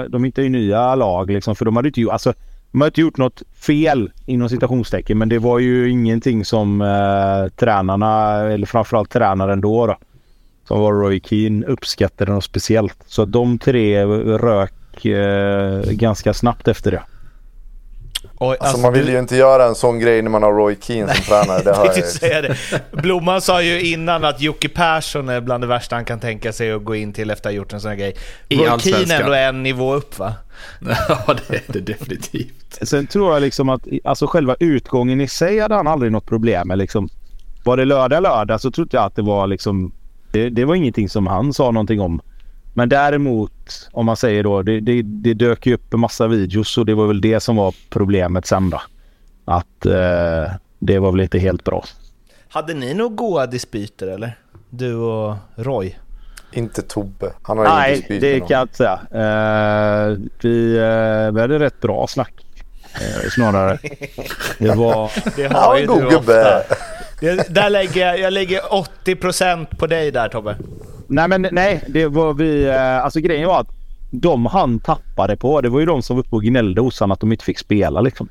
de 0.09 0.25
hittar 0.25 0.43
ju 0.43 0.49
nya 0.49 0.95
lag 0.95 1.31
liksom 1.31 1.57
för 1.57 1.65
de 1.65 1.77
hade 1.77 1.89
inte, 1.89 2.01
gjort- 2.01 2.13
alltså, 2.13 2.33
de 2.73 2.81
hade 2.81 2.89
inte 2.89 3.01
gjort 3.01 3.17
något 3.17 3.43
fel 3.55 4.11
inom 4.27 4.49
citationstecken 4.49 5.19
men 5.19 5.29
det 5.29 5.39
var 5.39 5.59
ju 5.59 5.91
ingenting 5.91 6.45
som 6.45 6.81
eh, 6.81 7.53
tränarna 7.57 8.37
eller 8.41 8.67
framförallt 8.67 9.11
tränaren 9.11 9.61
då, 9.61 9.87
då 9.87 9.97
som 10.69 10.81
var 10.81 10.93
Roy 10.93 11.21
Keane 11.25 11.67
uppskattade 11.67 12.33
något 12.33 12.45
speciellt. 12.45 12.97
Så 13.07 13.25
de 13.25 13.59
tre 13.59 14.05
rök 14.37 15.05
eh, 15.05 15.83
ganska 15.91 16.35
snabbt 16.35 16.69
efter 16.69 16.91
det. 16.91 17.03
Oj, 18.43 18.57
Alltså, 18.61 18.79
man 18.79 18.93
vill 18.93 19.09
ju 19.09 19.19
inte 19.19 19.37
göra 19.37 19.65
en 19.65 19.75
sån 19.75 19.99
grej 19.99 20.23
när 20.23 20.31
man 20.31 20.43
har 20.43 20.53
Roy 20.53 20.77
Keane 20.81 21.15
som 21.15 21.25
tränare. 21.25 21.63
Det 21.63 21.73
har 21.73 21.87
Jag 22.23 22.43
det. 22.43 22.57
Blomman 22.91 23.41
sa 23.41 23.63
ju 23.63 23.81
innan 23.81 24.25
att 24.25 24.41
Jocke 24.41 24.69
Persson 24.69 25.29
är 25.29 25.41
bland 25.41 25.63
det 25.63 25.67
värsta 25.67 25.97
han 25.97 26.05
kan 26.05 26.21
tänka 26.21 26.53
sig 26.53 26.73
att 26.73 26.85
gå 26.85 26.95
in 26.95 27.13
till 27.13 27.31
efter 27.31 27.49
att 27.49 27.53
ha 27.53 27.57
gjort 27.57 27.73
en 27.73 27.81
sån 27.81 27.89
här 27.89 27.97
grej. 27.97 28.17
I 28.49 28.57
Roy 28.57 28.79
Keane 28.79 29.15
ändå 29.15 29.33
är 29.33 29.49
en 29.49 29.63
nivå 29.63 29.95
upp 29.95 30.19
va? 30.19 30.35
ja, 31.09 31.35
det 31.49 31.57
är 31.57 31.63
det 31.67 31.81
definitivt. 31.81 32.79
Sen 32.83 33.07
tror 33.07 33.33
jag 33.33 33.43
liksom 33.43 33.69
att 33.69 33.83
alltså 34.05 34.27
själva 34.27 34.57
utgången 34.61 35.21
i 35.21 35.29
sig 35.29 35.59
hade 35.59 35.75
han 35.75 35.87
aldrig 35.87 36.13
något 36.13 36.27
problem 36.27 36.69
med. 36.69 36.79
Liksom. 36.79 37.09
Var 37.65 37.77
det 37.77 37.85
lördag 37.85 38.23
lördag 38.23 38.61
så 38.61 38.71
trodde 38.71 38.97
jag 38.97 39.05
att 39.05 39.17
det 39.17 39.23
var 39.23 39.47
liksom... 39.47 39.93
Det, 40.33 40.49
det 40.49 40.65
var 40.65 40.75
ingenting 40.75 41.09
som 41.09 41.27
han 41.27 41.53
sa 41.53 41.71
någonting 41.71 42.01
om. 42.01 42.21
Men 42.75 42.89
däremot, 42.89 43.89
om 43.93 44.07
man 44.07 44.17
säger 44.17 44.43
då, 44.43 44.63
det, 44.63 44.81
det, 44.81 45.03
det 45.03 45.35
dök 45.35 45.67
ju 45.67 45.75
upp 45.75 45.95
en 45.95 46.01
massa 46.01 46.27
videos 46.27 46.79
och 46.79 46.87
det 46.87 46.95
var 46.95 47.07
väl 47.07 47.21
det 47.21 47.41
som 47.41 47.57
var 47.57 47.75
problemet 47.91 48.47
sen 48.47 48.71
då. 48.71 48.83
Att 49.45 49.87
eh, 49.87 50.53
det 50.79 50.99
var 50.99 51.13
väl 51.13 51.21
inte 51.21 51.39
helt 51.39 51.65
bra. 51.65 51.85
Hade 52.49 52.75
ni 52.75 52.95
nog 52.95 53.15
goa 53.15 53.47
dispyter 53.47 54.07
eller? 54.07 54.39
Du 54.71 54.95
och 54.95 55.37
Roy? 55.55 55.97
inte 56.53 56.83
Tobbe. 56.83 57.33
Han 57.43 57.59
har 57.59 57.65
ingen 57.65 57.77
Nej, 57.79 57.97
dispyt 57.97 58.21
det 58.21 58.39
kan 58.39 58.49
jag 58.49 58.63
inte 58.63 58.77
säga. 58.77 59.01
Eh, 59.11 60.17
vi, 60.41 60.77
eh, 60.77 61.33
vi 61.35 61.41
hade 61.41 61.59
rätt 61.59 61.81
bra 61.81 62.07
snack. 62.07 62.33
Eh, 62.95 63.31
snarare. 63.31 63.79
Det 64.59 64.75
var... 64.75 65.11
Det 65.37 65.53
har 65.53 65.79
ju 65.79 65.87
du 65.87 66.17
ofta. 66.17 66.63
Det, 67.21 67.55
där 67.55 67.71
lägger 67.71 68.07
jag, 68.07 68.19
jag 68.19 68.33
lägger 68.33 68.61
80% 69.05 69.77
på 69.77 69.87
dig 69.87 70.11
där 70.11 70.29
Tobbe. 70.29 70.57
Nej 71.11 71.29
men 71.29 71.47
nej, 71.53 71.85
det 71.89 72.07
var 72.07 72.35
vi... 72.35 72.67
Eh, 72.67 73.05
alltså 73.05 73.21
grejen 73.21 73.49
var 73.49 73.61
att 73.61 73.71
de 74.11 74.47
han 74.47 74.81
tappade 74.81 75.37
på, 75.37 75.61
det 75.61 75.69
var 75.69 75.81
ju 75.81 75.87
de 75.87 76.03
som 76.03 76.17
var 76.17 76.25
uppe 76.25 76.37
och 76.37 76.43
gnällde 76.43 76.81
hos 76.81 77.01
honom 77.01 77.13
att 77.13 77.21
de 77.21 77.33
inte 77.33 77.45
fick 77.45 77.59
spela 77.59 78.01
liksom. 78.01 78.29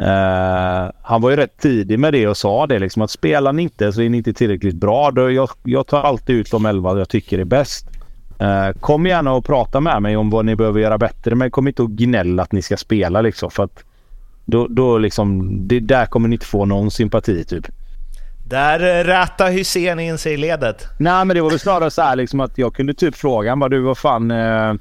Uh, 0.00 0.90
han 1.02 1.20
var 1.20 1.30
ju 1.30 1.36
rätt 1.36 1.58
tidig 1.58 1.98
med 1.98 2.12
det 2.12 2.26
och 2.26 2.36
sa 2.36 2.66
det 2.66 2.78
liksom 2.78 3.02
att 3.02 3.10
spelar 3.10 3.52
ni 3.52 3.62
inte 3.62 3.92
så 3.92 4.02
är 4.02 4.08
ni 4.08 4.16
inte 4.16 4.32
tillräckligt 4.32 4.74
bra. 4.74 5.10
Då 5.10 5.30
jag, 5.30 5.50
jag 5.62 5.86
tar 5.86 6.02
alltid 6.02 6.36
ut 6.36 6.50
de 6.50 6.66
elva 6.66 6.98
jag 6.98 7.08
tycker 7.08 7.38
är 7.38 7.44
bäst. 7.44 7.86
Uh, 8.42 8.80
kom 8.80 9.06
gärna 9.06 9.32
och 9.32 9.44
prata 9.44 9.80
med 9.80 10.02
mig 10.02 10.16
om 10.16 10.30
vad 10.30 10.44
ni 10.44 10.56
behöver 10.56 10.80
göra 10.80 10.98
bättre 10.98 11.34
men 11.34 11.50
kom 11.50 11.68
inte 11.68 11.82
och 11.82 11.90
gnäll 11.90 12.40
att 12.40 12.52
ni 12.52 12.62
ska 12.62 12.76
spela 12.76 13.20
liksom 13.20 13.50
för 13.50 13.64
att 13.64 13.84
Då, 14.44 14.66
då 14.66 14.98
liksom, 14.98 15.50
det 15.68 15.80
där 15.80 16.06
kommer 16.06 16.28
ni 16.28 16.34
inte 16.34 16.46
få 16.46 16.64
någon 16.64 16.90
sympati 16.90 17.44
typ. 17.44 17.66
Där 18.50 18.80
eh, 18.80 19.04
rätade 19.04 19.50
Hussein 19.50 20.00
in 20.00 20.18
sig 20.18 20.32
i 20.32 20.36
ledet. 20.36 20.86
Nej 20.98 21.24
men 21.24 21.34
det 21.34 21.40
var 21.40 21.50
väl 21.50 21.58
snarare 21.58 21.90
så 21.90 22.02
här 22.02 22.16
liksom 22.16 22.40
att 22.40 22.58
jag 22.58 22.74
kunde 22.74 22.94
typ 22.94 23.14
fråga 23.14 23.56
honom 23.56 23.70
du 23.70 23.80
vad 23.80 23.98
fan. 23.98 24.30
Eh, 24.30 24.74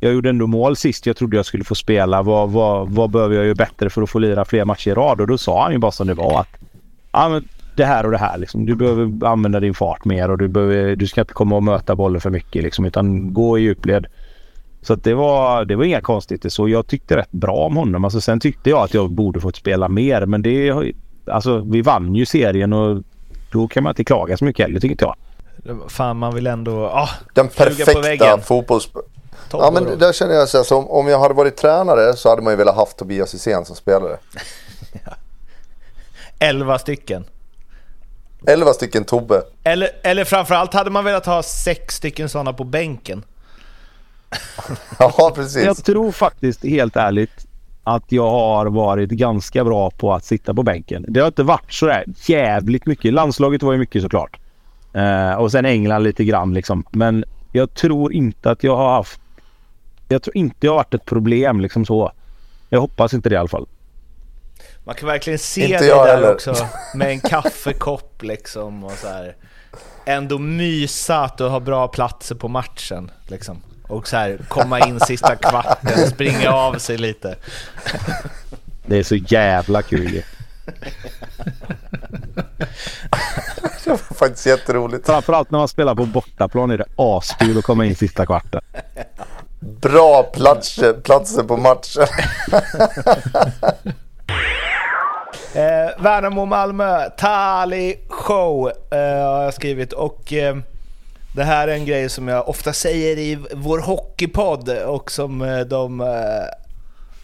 jag 0.00 0.12
gjorde 0.12 0.28
ändå 0.28 0.46
mål 0.46 0.76
sist. 0.76 1.06
Jag 1.06 1.16
trodde 1.16 1.36
jag 1.36 1.46
skulle 1.46 1.64
få 1.64 1.74
spela. 1.74 2.22
Vad, 2.22 2.50
vad, 2.50 2.88
vad 2.88 3.10
behöver 3.10 3.36
jag 3.36 3.44
göra 3.44 3.54
bättre 3.54 3.90
för 3.90 4.02
att 4.02 4.10
få 4.10 4.18
lira 4.18 4.44
fler 4.44 4.64
matcher 4.64 4.90
i 4.90 4.94
rad? 4.94 5.20
Och 5.20 5.26
då 5.26 5.38
sa 5.38 5.62
han 5.62 5.72
ju 5.72 5.78
bara 5.78 5.92
som 5.92 6.06
det 6.06 6.14
var 6.14 6.40
att 6.40 6.48
ja, 7.12 7.28
men 7.28 7.48
det 7.76 7.84
här 7.84 8.06
och 8.06 8.10
det 8.12 8.18
här 8.18 8.38
liksom. 8.38 8.66
Du 8.66 8.74
behöver 8.74 9.26
använda 9.26 9.60
din 9.60 9.74
fart 9.74 10.04
mer 10.04 10.30
och 10.30 10.38
du, 10.38 10.48
behöver, 10.48 10.96
du 10.96 11.06
ska 11.06 11.20
inte 11.20 11.34
komma 11.34 11.56
och 11.56 11.62
möta 11.62 11.96
bollen 11.96 12.20
för 12.20 12.30
mycket 12.30 12.62
liksom. 12.62 12.84
Utan 12.84 13.34
gå 13.34 13.58
i 13.58 13.62
djupled. 13.62 14.06
Så 14.82 14.92
att 14.92 15.04
det 15.04 15.14
var, 15.14 15.64
det 15.64 15.76
var 15.76 15.84
inga 15.84 16.00
konstigheter. 16.00 16.48
Så 16.48 16.68
jag 16.68 16.86
tyckte 16.86 17.16
rätt 17.16 17.32
bra 17.32 17.56
om 17.56 17.76
honom. 17.76 18.04
Alltså 18.04 18.20
sen 18.20 18.40
tyckte 18.40 18.70
jag 18.70 18.84
att 18.84 18.94
jag 18.94 19.10
borde 19.10 19.40
fått 19.40 19.56
spela 19.56 19.88
mer. 19.88 20.26
Men 20.26 20.42
det 20.42 20.72
Alltså 21.26 21.58
vi 21.58 21.82
vann 21.82 22.14
ju 22.14 22.26
serien 22.26 22.72
och 22.72 23.02
då 23.54 23.68
kan 23.68 23.82
man 23.82 23.90
inte 23.90 24.04
klaga 24.04 24.36
så 24.36 24.44
mycket 24.44 24.66
heller 24.66 24.80
tycker 24.80 24.92
inte 24.92 25.04
jag. 25.04 25.16
Fan 25.90 26.16
man 26.16 26.34
vill 26.34 26.46
ändå... 26.46 26.86
Ah, 26.86 27.10
Den 27.34 27.48
perfekta 27.48 28.40
fotbolls... 28.40 28.88
Ja 29.52 29.70
men 29.70 29.98
där 29.98 30.12
känner 30.12 30.34
jag 30.34 30.48
så 30.48 30.56
här, 30.56 30.64
så 30.64 30.76
om, 30.76 30.90
om 30.90 31.08
jag 31.08 31.18
hade 31.18 31.34
varit 31.34 31.56
tränare 31.56 32.16
så 32.16 32.28
hade 32.28 32.42
man 32.42 32.52
ju 32.52 32.56
velat 32.56 32.76
haft 32.76 32.96
Tobias 32.96 33.34
Hysén 33.34 33.64
som 33.64 33.76
spelare. 33.76 34.16
Elva 36.38 36.78
stycken. 36.78 37.24
Elva 38.46 38.72
stycken 38.72 39.04
Tobbe. 39.04 39.42
Eller, 39.64 39.90
eller 40.02 40.24
framförallt 40.24 40.74
hade 40.74 40.90
man 40.90 41.04
velat 41.04 41.26
ha 41.26 41.42
sex 41.42 41.94
stycken 41.94 42.28
sådana 42.28 42.52
på 42.52 42.64
bänken. 42.64 43.24
ja, 44.98 45.32
precis. 45.34 45.64
Jag 45.64 45.84
tror 45.84 46.12
faktiskt 46.12 46.64
helt 46.64 46.96
ärligt 46.96 47.43
att 47.84 48.12
jag 48.12 48.30
har 48.30 48.66
varit 48.66 49.10
ganska 49.10 49.64
bra 49.64 49.90
på 49.90 50.14
att 50.14 50.24
sitta 50.24 50.54
på 50.54 50.62
bänken. 50.62 51.04
Det 51.08 51.20
har 51.20 51.26
inte 51.26 51.42
varit 51.42 51.72
så 51.72 51.86
där 51.86 52.04
jävligt 52.26 52.86
mycket. 52.86 53.12
Landslaget 53.12 53.62
var 53.62 53.72
ju 53.72 53.78
mycket 53.78 54.02
såklart. 54.02 54.38
Eh, 54.92 55.34
och 55.34 55.52
sen 55.52 55.64
England 55.64 56.02
lite 56.02 56.24
grann 56.24 56.54
liksom. 56.54 56.84
Men 56.90 57.24
jag 57.52 57.74
tror 57.74 58.12
inte 58.12 58.50
att 58.50 58.64
jag 58.64 58.76
har 58.76 58.92
haft... 58.92 59.20
Jag 60.08 60.22
tror 60.22 60.36
inte 60.36 60.66
jag 60.66 60.72
har 60.72 60.76
varit 60.76 60.94
ett 60.94 61.04
problem 61.04 61.60
liksom 61.60 61.86
så. 61.86 62.12
Jag 62.68 62.80
hoppas 62.80 63.14
inte 63.14 63.28
det 63.28 63.34
i 63.34 63.38
alla 63.38 63.48
fall. 63.48 63.66
Man 64.84 64.94
kan 64.94 65.06
verkligen 65.06 65.38
se 65.38 65.62
inte 65.62 65.78
det 65.78 65.86
där 65.86 66.06
heller. 66.06 66.34
också 66.34 66.54
med 66.94 67.08
en 67.08 67.20
kaffekopp 67.20 68.22
liksom 68.22 68.84
och 68.84 68.92
så 68.92 69.08
här. 69.08 69.36
Ändå 70.04 70.38
mysa 70.38 71.18
att 71.18 71.38
du 71.38 71.44
har 71.44 71.60
bra 71.60 71.88
platser 71.88 72.34
på 72.34 72.48
matchen 72.48 73.10
liksom. 73.28 73.62
Och 73.94 74.08
så 74.08 74.16
här, 74.16 74.38
komma 74.48 74.80
in 74.80 75.00
sista 75.00 75.36
kvarten, 75.36 76.10
springa 76.10 76.50
av 76.50 76.78
sig 76.78 76.98
lite. 76.98 77.36
Det 78.86 78.98
är 78.98 79.02
så 79.02 79.14
jävla 79.16 79.82
kul 79.82 80.22
Det 83.84 83.90
var 83.90 83.96
faktiskt 83.96 84.46
jätteroligt. 84.46 85.06
Framförallt 85.06 85.50
när 85.50 85.58
man 85.58 85.68
spelar 85.68 85.94
på 85.94 86.06
bortaplan 86.06 86.70
är 86.70 86.78
det 86.78 86.86
askul 86.96 87.58
att 87.58 87.64
komma 87.64 87.84
in 87.84 87.96
sista 87.96 88.26
kvarten. 88.26 88.60
Bra 89.60 90.22
platser, 90.22 90.92
platser 90.92 91.42
på 91.42 91.56
matchen. 91.56 92.06
eh, 95.54 96.02
Värnamo-Malmö, 96.02 97.10
Tali 97.18 97.96
show 98.08 98.72
eh, 98.90 98.98
har 98.98 99.42
jag 99.44 99.54
skrivit 99.54 99.92
och 99.92 100.32
eh, 100.32 100.56
det 101.34 101.44
här 101.44 101.68
är 101.68 101.74
en 101.74 101.84
grej 101.84 102.08
som 102.08 102.28
jag 102.28 102.48
ofta 102.48 102.72
säger 102.72 103.18
i 103.18 103.38
vår 103.52 103.78
hockeypodd 103.78 104.68
och 104.68 105.10
som 105.10 105.42
eh, 105.42 105.60
de 105.60 106.00
eh, 106.00 106.06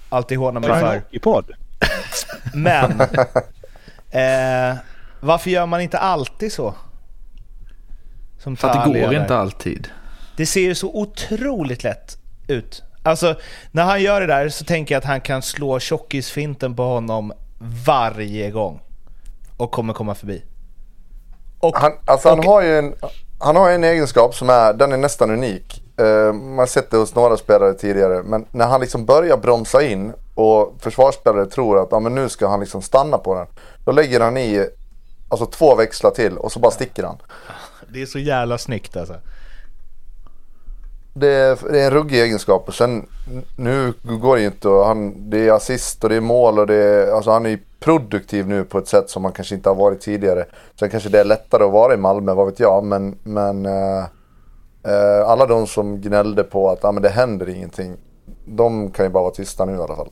alltid 0.09 0.39
hånar 0.39 0.61
mig 0.61 0.81
för. 0.81 0.97
Hockeypodd? 0.97 1.51
Men, 2.55 3.01
eh, 4.11 4.77
varför 5.20 5.51
gör 5.51 5.66
man 5.66 5.81
inte 5.81 5.99
alltid 5.99 6.53
så? 6.53 6.74
Som 8.39 8.57
för 8.57 8.69
att 8.69 8.93
det 8.93 9.01
går 9.01 9.15
inte 9.15 9.37
alltid. 9.37 9.89
Det 10.37 10.47
ser 10.47 10.61
ju 10.61 10.74
så 10.74 10.89
otroligt 10.95 11.85
lätt 11.85 12.19
ut. 12.49 12.82
Alltså, 13.03 13.35
när 13.70 13.85
han 13.85 14.03
gör 14.03 14.20
det 14.20 14.27
där 14.27 14.49
så 14.49 14.65
tänker 14.65 14.95
jag 14.95 14.99
att 14.99 15.05
han 15.05 15.20
kan 15.20 15.43
slå 15.43 15.81
tjockisfinten 15.81 16.77
på 16.77 16.82
honom 16.82 17.32
varje 17.87 18.51
gång. 18.51 18.81
Och 19.57 19.70
kommer 19.70 19.93
komma 19.93 20.15
förbi. 20.15 20.45
Och, 21.59 21.77
han, 21.77 21.93
alltså 22.05 22.28
och, 22.28 22.37
han 22.37 22.47
har 22.47 22.62
ju 22.62 22.78
en 22.78 22.95
han 23.41 23.57
har 23.57 23.71
en 23.71 23.85
egenskap 23.85 24.35
som 24.35 24.51
är, 24.51 24.73
den 24.73 24.93
är 24.93 24.97
nästan 24.97 25.31
unik. 25.31 25.83
Uh, 26.01 26.33
man 26.33 26.59
har 26.59 26.67
sett 26.67 26.91
det 26.91 26.97
hos 26.97 27.15
några 27.15 27.37
spelare 27.37 27.75
tidigare. 27.75 28.23
Men 28.23 28.47
när 28.51 28.67
han 28.67 28.81
liksom 28.81 29.07
börjar 29.07 29.37
bromsa 29.37 29.83
in 29.83 30.12
och 30.35 30.75
försvarsspelare 30.81 31.47
tror 31.47 31.83
att 31.83 31.89
ja, 31.91 32.01
men 32.01 32.15
nu 32.15 32.29
ska 32.29 32.49
han 32.49 32.61
liksom 32.61 32.83
stanna 32.83 33.19
på 33.19 33.35
den. 33.35 33.47
Då 33.85 33.93
lägger 33.93 34.21
han 34.21 34.37
i 34.37 34.69
alltså, 35.29 35.47
två 35.47 35.75
växlar 35.75 36.11
till 36.11 36.39
och 36.39 36.53
så 36.53 36.61
bara 36.61 36.73
sticker 36.73 37.03
han. 37.03 37.17
Det 37.89 38.03
är 38.03 38.07
så 38.07 38.19
jävla 38.19 38.59
snyggt 38.59 38.97
alltså. 38.97 39.15
Det 41.12 41.29
är, 41.29 41.59
det 41.73 41.81
är 41.81 41.87
en 41.87 41.91
ruggig 41.91 42.21
egenskap 42.21 42.69
och 42.69 42.75
sen 42.75 43.07
nu 43.57 43.93
går 44.03 44.37
det 44.37 44.41
ju 44.41 44.47
inte 44.47 44.69
och 44.69 44.87
han, 44.87 45.31
det 45.31 45.49
är 45.49 45.53
assist 45.53 46.05
och 46.05 46.11
det 46.11 46.17
är 46.17 46.21
mål 46.21 46.59
och 46.59 46.67
det 46.67 46.75
är, 46.75 47.12
alltså 47.12 47.31
han 47.31 47.47
är 47.47 47.59
produktiv 47.81 48.48
nu 48.48 48.65
på 48.65 48.78
ett 48.78 48.89
sätt 48.89 49.11
som 49.11 49.23
man 49.23 49.32
kanske 49.32 49.55
inte 49.55 49.69
har 49.69 49.77
varit 49.77 50.01
tidigare. 50.01 50.44
Sen 50.78 50.90
kanske 50.90 51.09
det 51.09 51.20
är 51.20 51.24
lättare 51.24 51.65
att 51.65 51.73
vara 51.73 51.94
i 51.94 51.97
Malmö, 51.97 52.35
vad 52.35 52.47
vet 52.47 52.61
jag. 52.61 52.85
Men, 52.85 53.19
men 53.23 53.66
eh, 53.66 54.05
eh, 54.85 55.28
alla 55.28 55.47
de 55.47 55.66
som 55.66 56.01
gnällde 56.01 56.43
på 56.43 56.70
att 56.70 56.85
ah, 56.85 56.93
men 56.93 57.02
det 57.02 57.09
händer 57.09 57.48
ingenting. 57.48 57.97
De 58.47 58.90
kan 58.90 59.07
ju 59.07 59.11
bara 59.11 59.23
vara 59.23 59.35
tysta 59.35 59.65
nu 59.65 59.73
i 59.73 59.77
alla 59.77 59.97
fall. 59.97 60.11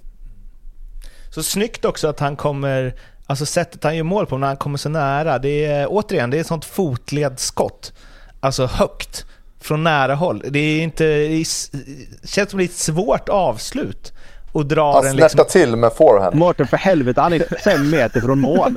Så 1.31 1.43
snyggt 1.43 1.85
också 1.85 2.09
att 2.09 2.21
han 2.21 2.37
kommer, 2.37 2.95
alltså 3.27 3.47
sättet 3.47 3.85
han 3.85 3.97
gör 3.97 4.05
mål 4.05 4.27
på 4.27 4.39
när 4.39 4.47
han 4.47 4.57
kommer 4.57 4.79
så 4.79 4.89
nära. 4.89 5.39
Det 5.39 5.65
är 5.65 5.87
återigen, 5.91 6.31
det 6.31 6.37
är 6.37 6.41
ett 6.41 6.47
sånt 6.47 6.65
fotledsskott. 6.65 7.93
Alltså 8.41 8.67
högt, 8.67 9.27
från 9.61 9.85
nära 9.85 10.15
håll. 10.15 10.45
Det 10.51 10.59
är 10.59 10.83
inte, 10.83 11.05
det 11.05 11.45
känns 12.29 12.51
som 12.51 12.61
ett 12.61 12.73
svårt 12.73 13.29
avslut 13.29 14.13
och 14.59 14.67
drar 14.67 14.93
han 14.93 15.07
en 15.07 15.17
liksom... 15.17 15.45
till 15.49 15.77
med 15.77 15.93
forehand. 15.93 16.37
Mårten 16.37 16.67
för 16.67 16.77
helvete, 16.77 17.21
han 17.21 17.33
är 17.33 17.59
fem 17.65 17.91
meter 17.91 18.21
från 18.21 18.39
mål. 18.39 18.77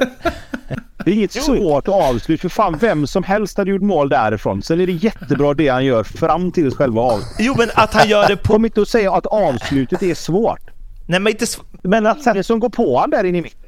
Det 1.05 1.11
är 1.11 1.15
inget 1.15 1.31
svårt 1.31 1.87
avslut. 1.87 2.41
För 2.41 2.49
fan, 2.49 2.77
vem 2.77 3.07
som 3.07 3.23
helst 3.23 3.57
hade 3.57 3.71
gjort 3.71 3.81
mål 3.81 4.09
därifrån. 4.09 4.61
Sen 4.61 4.81
är 4.81 4.87
det 4.87 4.91
jättebra 4.91 5.53
det 5.53 5.67
han 5.67 5.85
gör 5.85 6.03
fram 6.03 6.51
till 6.51 6.75
själva 6.75 7.01
avslutet. 7.01 7.35
Jo, 7.39 7.55
men 7.57 7.69
att 7.73 7.93
han 7.93 8.09
gör 8.09 8.27
det 8.27 8.37
på... 8.37 8.53
Kom 8.53 8.65
inte 8.65 8.81
och 8.81 8.87
säga 8.87 9.13
att 9.13 9.25
avslutet 9.25 10.03
är 10.03 10.13
svårt. 10.13 10.61
Nej, 11.07 11.19
men 11.19 11.31
inte... 11.31 11.45
Men 11.81 12.05
att 12.05 12.23
sen 12.23 12.43
som 12.43 12.59
går 12.59 12.69
på 12.69 12.99
han 12.99 13.09
där 13.09 13.23
inne 13.23 13.37
i 13.37 13.41
mitten. 13.41 13.59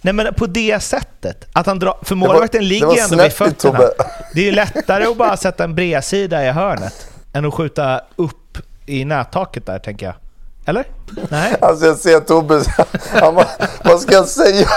Nej 0.00 0.14
men 0.14 0.34
på 0.34 0.46
det 0.46 0.82
sättet. 0.82 1.48
Att 1.52 1.66
han 1.66 1.78
drar, 1.78 1.94
för 2.02 2.14
målvakten 2.14 2.68
ligger 2.68 2.94
ju 2.94 2.98
ändå 2.98 3.22
vid 3.22 3.32
fötterna. 3.32 3.78
Det 4.34 4.40
är 4.40 4.44
ju 4.44 4.52
lättare 4.52 5.04
att 5.04 5.16
bara 5.16 5.36
sätta 5.36 5.64
en 5.64 5.74
bredsida 5.74 6.44
i 6.44 6.50
hörnet 6.50 7.08
än 7.32 7.44
att 7.44 7.54
skjuta 7.54 8.00
upp 8.16 8.58
i 8.86 9.04
nättaket 9.04 9.66
där, 9.66 9.78
tänker 9.78 10.06
jag. 10.06 10.14
Eller? 10.66 10.84
Nej? 11.30 11.56
Alltså 11.60 11.86
jag 11.86 11.96
ser 11.96 12.20
Tobbe, 12.20 12.62
han 13.20 13.34
bara, 13.34 13.46
vad 13.84 14.00
ska 14.00 14.12
jag 14.12 14.28
säga? 14.28 14.66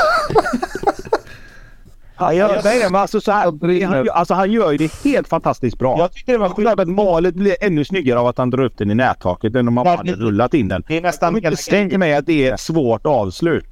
Ja, 2.17 2.33
jag, 2.33 2.63
nej, 2.63 2.79
men 2.83 2.95
alltså, 2.95 3.21
så 3.21 3.31
här, 3.31 3.85
han, 3.85 4.09
alltså, 4.09 4.33
han 4.33 4.51
gör 4.51 4.71
ju 4.71 4.77
det 4.77 4.93
helt 5.03 5.27
fantastiskt 5.27 5.79
bra. 5.79 5.97
Jag 5.97 6.11
tycker 6.11 6.31
det 6.31 6.37
var 6.37 6.49
skillnad 6.49 6.79
att 6.79 6.87
målet 6.87 7.35
blir 7.35 7.55
ännu 7.61 7.85
snyggare 7.85 8.19
av 8.19 8.27
att 8.27 8.37
han 8.37 8.49
drar 8.49 8.63
upp 8.63 8.77
den 8.77 8.91
i 8.91 8.95
nättaket 8.95 9.55
än 9.55 9.67
om 9.67 9.77
han 9.77 9.87
hade 9.87 10.11
rullat 10.11 10.53
in 10.53 10.67
den. 10.67 10.83
Det 10.87 10.97
är 10.97 11.01
nästan 11.01 11.37
inte 11.37 11.55
tänker 11.55 11.97
mig 11.97 12.15
att 12.15 12.25
det 12.25 12.47
är 12.47 12.53
ett 12.53 12.59
svårt 12.59 13.05
avslut. 13.05 13.65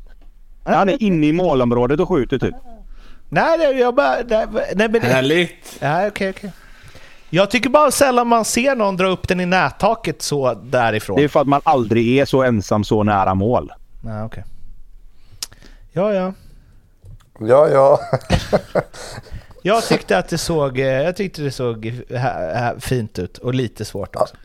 Han 0.63 0.89
är 0.89 1.03
inne 1.03 1.27
i 1.27 1.33
målområdet 1.33 1.99
och 1.99 2.09
skjuter 2.09 2.39
typ. 2.39 2.55
Nej, 3.29 3.79
jag 3.79 3.95
bara... 3.95 4.15
Nej, 4.27 4.45
nej, 4.75 4.89
men, 4.89 5.01
Härligt! 5.01 5.77
Ja, 5.79 6.07
okej, 6.07 6.07
okay, 6.07 6.29
okej. 6.29 6.29
Okay. 6.29 6.49
Jag 7.35 7.51
tycker 7.51 7.69
bara 7.69 7.91
sällan 7.91 8.27
man 8.27 8.45
ser 8.45 8.75
någon 8.75 8.97
dra 8.97 9.07
upp 9.07 9.27
den 9.27 9.39
i 9.39 9.45
nättaket 9.45 10.21
så 10.21 10.53
därifrån. 10.53 11.15
Det 11.17 11.23
är 11.23 11.27
för 11.27 11.41
att 11.41 11.47
man 11.47 11.61
aldrig 11.63 12.17
är 12.17 12.25
så 12.25 12.43
ensam 12.43 12.83
så 12.83 13.03
nära 13.03 13.33
mål. 13.35 13.71
Nej, 14.01 14.23
okej. 14.23 14.43
Okay. 14.43 14.43
Ja, 15.91 16.13
ja. 16.13 16.33
Ja, 17.39 17.67
ja. 17.69 17.99
jag 19.61 19.83
tyckte 19.83 20.17
att 20.17 20.29
det 20.29 20.37
såg, 20.37 20.79
eh, 20.79 20.85
jag 20.85 21.15
tyckte 21.15 21.41
det 21.41 21.51
såg 21.51 22.01
fint 22.79 23.19
ut 23.19 23.37
och 23.37 23.53
lite 23.53 23.85
svårt 23.85 24.15
också. 24.15 24.35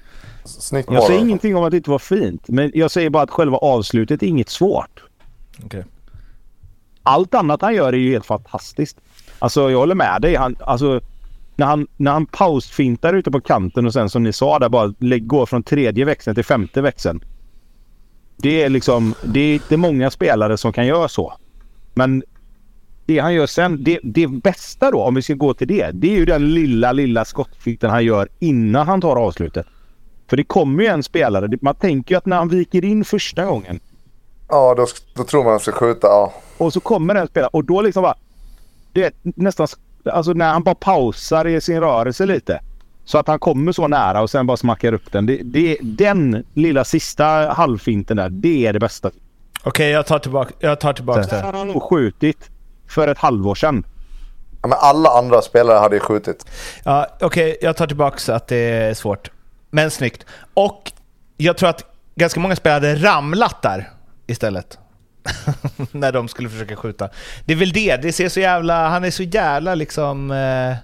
Snyggt 0.44 0.88
jag 0.92 1.04
säger 1.04 1.20
ingenting 1.20 1.56
om 1.56 1.64
att 1.64 1.70
det 1.70 1.76
inte 1.76 1.90
var 1.90 1.98
fint, 1.98 2.48
men 2.48 2.70
jag 2.74 2.90
säger 2.90 3.10
bara 3.10 3.22
att 3.22 3.30
själva 3.30 3.56
avslutet 3.56 4.22
är 4.22 4.26
inget 4.26 4.48
svårt. 4.48 5.02
Okay. 5.64 5.82
Allt 7.02 7.34
annat 7.34 7.62
han 7.62 7.74
gör 7.74 7.92
är 7.92 7.96
ju 7.96 8.12
helt 8.12 8.26
fantastiskt. 8.26 8.96
Alltså 9.38 9.70
jag 9.70 9.78
håller 9.78 9.94
med 9.94 10.22
dig. 10.22 10.34
Han, 10.34 10.56
alltså, 10.60 11.00
när 11.58 11.66
han, 11.66 11.86
när 11.96 12.12
han 12.12 12.26
pausfintar 12.26 13.14
ute 13.14 13.30
på 13.30 13.40
kanten 13.40 13.86
och 13.86 13.92
sen 13.92 14.10
som 14.10 14.22
ni 14.22 14.32
sa 14.32 14.58
där 14.58 14.68
bara 14.68 14.92
går 15.18 15.46
från 15.46 15.62
tredje 15.62 16.04
växeln 16.04 16.34
till 16.34 16.44
femte 16.44 16.80
växeln. 16.80 17.24
Det 18.36 18.62
är 18.62 18.68
liksom, 18.68 19.14
det 19.24 19.40
är 19.40 19.54
inte 19.54 19.76
många 19.76 20.10
spelare 20.10 20.56
som 20.56 20.72
kan 20.72 20.86
göra 20.86 21.08
så. 21.08 21.32
Men 21.94 22.22
det 23.06 23.18
han 23.18 23.34
gör 23.34 23.46
sen, 23.46 23.84
det, 23.84 24.00
det 24.02 24.26
bästa 24.26 24.90
då 24.90 25.02
om 25.02 25.14
vi 25.14 25.22
ska 25.22 25.34
gå 25.34 25.54
till 25.54 25.68
det, 25.68 25.90
det 25.94 26.12
är 26.12 26.16
ju 26.16 26.24
den 26.24 26.54
lilla, 26.54 26.92
lilla 26.92 27.24
skottfinten 27.24 27.90
han 27.90 28.04
gör 28.04 28.28
innan 28.38 28.86
han 28.86 29.00
tar 29.00 29.16
avslutet. 29.16 29.66
För 30.30 30.36
det 30.36 30.44
kommer 30.44 30.82
ju 30.82 30.88
en 30.88 31.02
spelare, 31.02 31.58
man 31.60 31.74
tänker 31.74 32.14
ju 32.14 32.18
att 32.18 32.26
när 32.26 32.36
han 32.36 32.48
viker 32.48 32.84
in 32.84 33.04
första 33.04 33.44
gången 33.46 33.80
Ja, 34.48 34.74
då, 34.74 34.86
då 35.14 35.24
tror 35.24 35.44
man 35.44 35.54
att 35.54 35.66
han 35.66 35.72
ska 35.72 35.72
skjuta. 35.72 36.06
Ja. 36.06 36.32
Och 36.58 36.72
så 36.72 36.80
kommer 36.80 37.14
den 37.14 37.26
spelare 37.26 37.50
och 37.52 37.64
då 37.64 37.82
liksom 37.82 38.02
bara... 38.02 38.16
Det 38.92 39.04
är 39.04 39.12
nästan... 39.22 39.68
Alltså 40.04 40.32
när 40.32 40.52
han 40.52 40.62
bara 40.62 40.74
pausar 40.74 41.46
i 41.46 41.60
sin 41.60 41.80
rörelse 41.80 42.26
lite. 42.26 42.60
Så 43.04 43.18
att 43.18 43.26
han 43.28 43.38
kommer 43.38 43.72
så 43.72 43.88
nära 43.88 44.20
och 44.22 44.30
sen 44.30 44.46
bara 44.46 44.56
smackar 44.56 44.92
upp 44.92 45.12
den. 45.12 45.26
Det, 45.26 45.40
det, 45.44 45.76
den 45.80 46.44
lilla 46.54 46.84
sista 46.84 47.24
halvfinten 47.56 48.16
där, 48.16 48.28
det 48.28 48.66
är 48.66 48.72
det 48.72 48.78
bästa. 48.78 49.08
Okej, 49.08 49.68
okay, 49.68 49.88
jag 49.88 50.06
tar 50.06 50.18
tillbaka, 50.18 50.54
jag 50.58 50.80
tar 50.80 50.92
tillbaka 50.92 51.22
det. 51.22 51.40
Han 51.40 51.54
har 51.54 51.64
nog 51.64 51.82
skjutit 51.82 52.50
för 52.88 53.08
ett 53.08 53.18
halvår 53.18 53.54
sedan. 53.54 53.84
Ja, 54.62 54.68
men 54.68 54.78
alla 54.80 55.08
andra 55.10 55.42
spelare 55.42 55.78
hade 55.78 55.96
ju 55.96 56.00
skjutit. 56.00 56.46
Ja, 56.84 57.06
Okej, 57.20 57.26
okay, 57.26 57.56
jag 57.60 57.76
tar 57.76 57.86
tillbaka 57.86 58.34
att 58.34 58.46
det 58.46 58.56
är 58.56 58.94
svårt. 58.94 59.30
Men 59.70 59.90
snyggt. 59.90 60.26
Och 60.54 60.92
jag 61.36 61.56
tror 61.56 61.68
att 61.68 61.84
ganska 62.14 62.40
många 62.40 62.56
spelare 62.56 62.74
hade 62.74 62.94
ramlat 62.94 63.62
där 63.62 63.90
istället. 64.26 64.78
När 65.92 66.12
de 66.12 66.28
skulle 66.28 66.48
försöka 66.48 66.76
skjuta. 66.76 67.08
Det 67.44 67.52
är 67.52 67.56
väl 67.56 67.72
det, 67.72 67.96
det 67.96 68.12
ser 68.12 68.28
så 68.28 68.40
jävla... 68.40 68.88
Han 68.88 69.04
är 69.04 69.10
så 69.10 69.22
jävla 69.22 69.74
liksom... 69.74 70.30
Eh, 70.30 70.76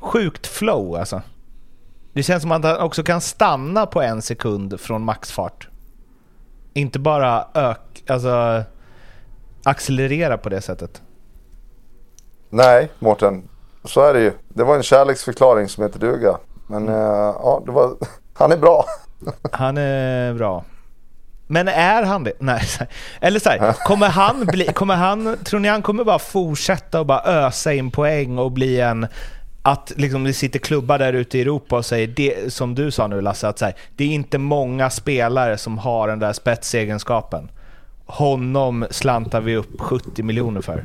sjukt 0.00 0.46
flow 0.46 0.96
alltså. 0.96 1.22
Det 2.12 2.22
känns 2.22 2.42
som 2.42 2.52
att 2.52 2.64
han 2.64 2.80
också 2.80 3.02
kan 3.02 3.20
stanna 3.20 3.86
på 3.86 4.02
en 4.02 4.22
sekund 4.22 4.80
från 4.80 5.02
maxfart. 5.02 5.68
Inte 6.72 6.98
bara 6.98 7.46
ök, 7.54 8.04
alltså 8.08 8.64
accelerera 9.64 10.38
på 10.38 10.48
det 10.48 10.60
sättet. 10.60 11.02
Nej, 12.50 12.90
Mårten. 12.98 13.48
Så 13.84 14.00
är 14.00 14.14
det 14.14 14.20
ju. 14.20 14.32
Det 14.48 14.64
var 14.64 14.76
en 14.76 14.82
kärleksförklaring 14.82 15.68
som 15.68 15.82
heter 15.82 15.98
duga. 15.98 16.38
Men 16.66 16.82
mm. 16.82 16.94
uh, 16.94 17.34
ja, 17.42 17.62
det 17.66 17.72
var, 17.72 17.96
han 18.32 18.52
är 18.52 18.56
bra. 18.56 18.84
han 19.52 19.78
är 19.78 20.34
bra. 20.34 20.64
Men 21.50 21.68
är 21.68 22.02
han 22.02 22.24
det? 22.24 22.32
Nej. 22.38 22.62
Eller 23.20 23.40
så 23.40 23.50
här, 23.50 23.72
kommer 23.72 24.08
han 24.08 24.46
bli, 24.46 24.64
kommer 24.64 24.94
han, 24.94 25.36
tror 25.44 25.60
ni 25.60 25.68
han 25.68 25.82
kommer 25.82 26.04
bara 26.04 26.18
fortsätta 26.18 27.00
och 27.00 27.06
bara 27.06 27.22
ösa 27.24 27.72
in 27.72 27.90
poäng 27.90 28.38
och 28.38 28.52
bli 28.52 28.80
en 28.80 29.06
att 29.62 29.92
liksom 29.96 30.24
det 30.24 30.32
sitter 30.32 30.58
klubbar 30.58 30.98
där 30.98 31.12
ute 31.12 31.38
i 31.38 31.40
Europa 31.40 31.76
och 31.76 31.86
säger, 31.86 32.06
det, 32.06 32.52
som 32.52 32.74
du 32.74 32.90
sa 32.90 33.06
nu 33.06 33.20
Lasse, 33.20 33.48
att 33.48 33.58
så 33.58 33.64
här, 33.64 33.74
det 33.96 34.04
är 34.04 34.08
inte 34.08 34.38
många 34.38 34.90
spelare 34.90 35.58
som 35.58 35.78
har 35.78 36.08
den 36.08 36.18
där 36.18 36.32
spetsegenskapen. 36.32 37.50
Honom 38.06 38.86
slantar 38.90 39.40
vi 39.40 39.56
upp 39.56 39.80
70 39.80 40.22
miljoner 40.22 40.60
för. 40.60 40.84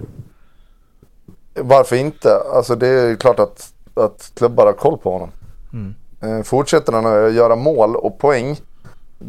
Varför 1.54 1.96
inte? 1.96 2.30
Alltså 2.56 2.76
det 2.76 2.88
är 2.88 3.16
klart 3.16 3.40
att, 3.40 3.74
att 3.94 4.32
klubbar 4.36 4.66
har 4.66 4.74
koll 4.74 4.98
på 4.98 5.12
honom. 5.12 5.32
Mm. 5.74 5.96
Eh, 6.22 6.44
fortsätter 6.44 6.94
han 6.94 7.06
att 7.06 7.34
göra 7.34 7.56
mål 7.56 7.96
och 7.96 8.20
poäng, 8.20 8.58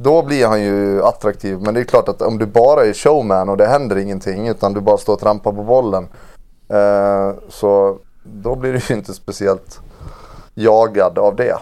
då 0.02 0.22
blir 0.22 0.46
han 0.46 0.62
ju 0.62 1.02
attraktiv. 1.02 1.58
Men 1.60 1.74
det 1.74 1.80
är 1.80 1.84
klart 1.84 2.08
att 2.08 2.22
om 2.22 2.38
du 2.38 2.46
bara 2.46 2.84
är 2.84 2.92
showman 2.92 3.48
och 3.48 3.56
det 3.56 3.66
händer 3.66 3.96
ingenting 3.96 4.48
utan 4.48 4.74
du 4.74 4.80
bara 4.80 4.98
står 4.98 5.12
och 5.12 5.20
trampar 5.20 5.52
på 5.52 5.62
bollen. 5.62 6.08
Eh, 6.68 7.32
så 7.48 7.98
då 8.22 8.54
blir 8.54 8.72
du 8.72 8.78
ju 8.78 8.94
inte 8.94 9.14
speciellt 9.14 9.80
jagad 10.54 11.18
av 11.18 11.36
det. 11.36 11.56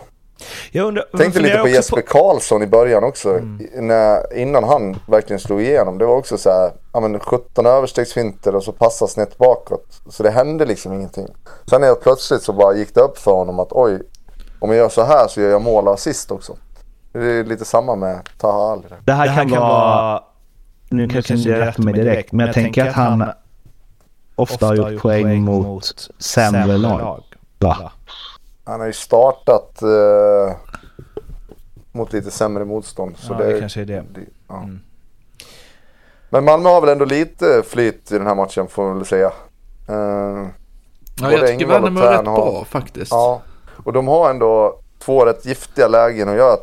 Jag 0.70 0.86
undrar, 0.86 1.04
Tänkte 1.18 1.40
lite 1.40 1.58
på 1.58 1.68
Jesper 1.68 2.00
på... 2.00 2.06
Karlsson 2.06 2.62
i 2.62 2.66
början 2.66 3.04
också. 3.04 3.30
Mm. 3.30 3.86
När, 3.86 4.36
innan 4.36 4.64
han 4.64 4.96
verkligen 5.08 5.40
slog 5.40 5.62
igenom. 5.62 5.98
Det 5.98 6.06
var 6.06 6.16
också 6.16 6.38
så 6.38 6.50
här, 6.50 6.72
ja, 6.92 7.00
men 7.00 7.20
17 7.20 7.66
överstegsfinter 7.66 8.54
och 8.54 8.64
så 8.64 8.72
passa 8.72 9.06
snett 9.06 9.38
bakåt. 9.38 9.86
Så 10.10 10.22
det 10.22 10.30
hände 10.30 10.64
liksom 10.64 10.92
ingenting. 10.92 11.28
Sen 11.70 11.82
helt 11.82 12.00
plötsligt 12.00 12.42
så 12.42 12.52
bara 12.52 12.74
gick 12.74 12.94
det 12.94 13.00
upp 13.00 13.18
för 13.18 13.32
honom 13.32 13.60
att 13.60 13.72
oj, 13.72 14.02
om 14.60 14.70
jag 14.70 14.78
gör 14.78 14.88
så 14.88 15.02
här 15.02 15.28
så 15.28 15.40
gör 15.40 15.50
jag 15.50 15.62
mål 15.62 15.88
och 15.88 15.94
assist 15.94 16.30
också. 16.30 16.56
Det 17.12 17.24
är 17.24 17.44
lite 17.44 17.64
samma 17.64 17.96
med 17.96 18.28
Taha 18.38 18.72
Ali. 18.72 18.82
Det 19.04 19.12
här, 19.12 19.26
det 19.26 19.32
här 19.32 19.48
kan, 19.48 19.60
vara... 19.60 20.22
Nu 20.88 21.08
kanske 21.08 21.34
inte 21.34 21.60
rätt 21.60 21.78
mig 21.78 21.94
direkt, 21.94 22.32
men 22.32 22.46
jag 22.46 22.54
tänker 22.54 22.88
att 22.88 22.94
han 22.94 23.32
ofta 24.34 24.66
har 24.66 24.74
gjort 24.74 25.02
poäng 25.02 25.42
mot, 25.42 25.66
mot 25.66 26.10
sämre 26.18 26.76
lag. 26.76 27.22
Va? 27.58 27.92
Han 28.64 28.80
har 28.80 28.86
ju 28.86 28.92
startat 28.92 29.82
eh, 29.82 30.56
mot 31.92 32.12
lite 32.12 32.30
sämre 32.30 32.64
motstånd. 32.64 33.16
Så 33.18 33.32
ja, 33.32 33.38
det, 33.38 33.52
det 33.52 33.60
kanske 33.60 33.80
är 33.80 33.84
det. 33.84 34.04
det 34.14 34.20
ja. 34.48 34.56
mm. 34.56 34.80
Men 36.30 36.44
Malmö 36.44 36.68
har 36.68 36.80
väl 36.80 36.90
ändå 36.90 37.04
lite 37.04 37.62
flyt 37.66 38.12
i 38.12 38.18
den 38.18 38.26
här 38.26 38.34
matchen 38.34 38.68
får 38.68 38.84
man 38.84 38.96
väl 38.96 39.06
säga. 39.06 39.32
Eh, 39.88 39.94
ja, 39.94 41.32
jag 41.32 41.46
tycker 41.46 41.66
Värnamo 41.66 42.00
är 42.00 42.12
rätt 42.12 42.26
har, 42.26 42.36
bra 42.36 42.64
faktiskt. 42.64 43.12
Ja, 43.12 43.42
och 43.84 43.92
de 43.92 44.08
har 44.08 44.30
ändå 44.30 44.78
två 44.98 45.26
rätt 45.26 45.46
giftiga 45.46 45.88
lägen 45.88 46.28
att 46.28 46.36
göra 46.36 46.56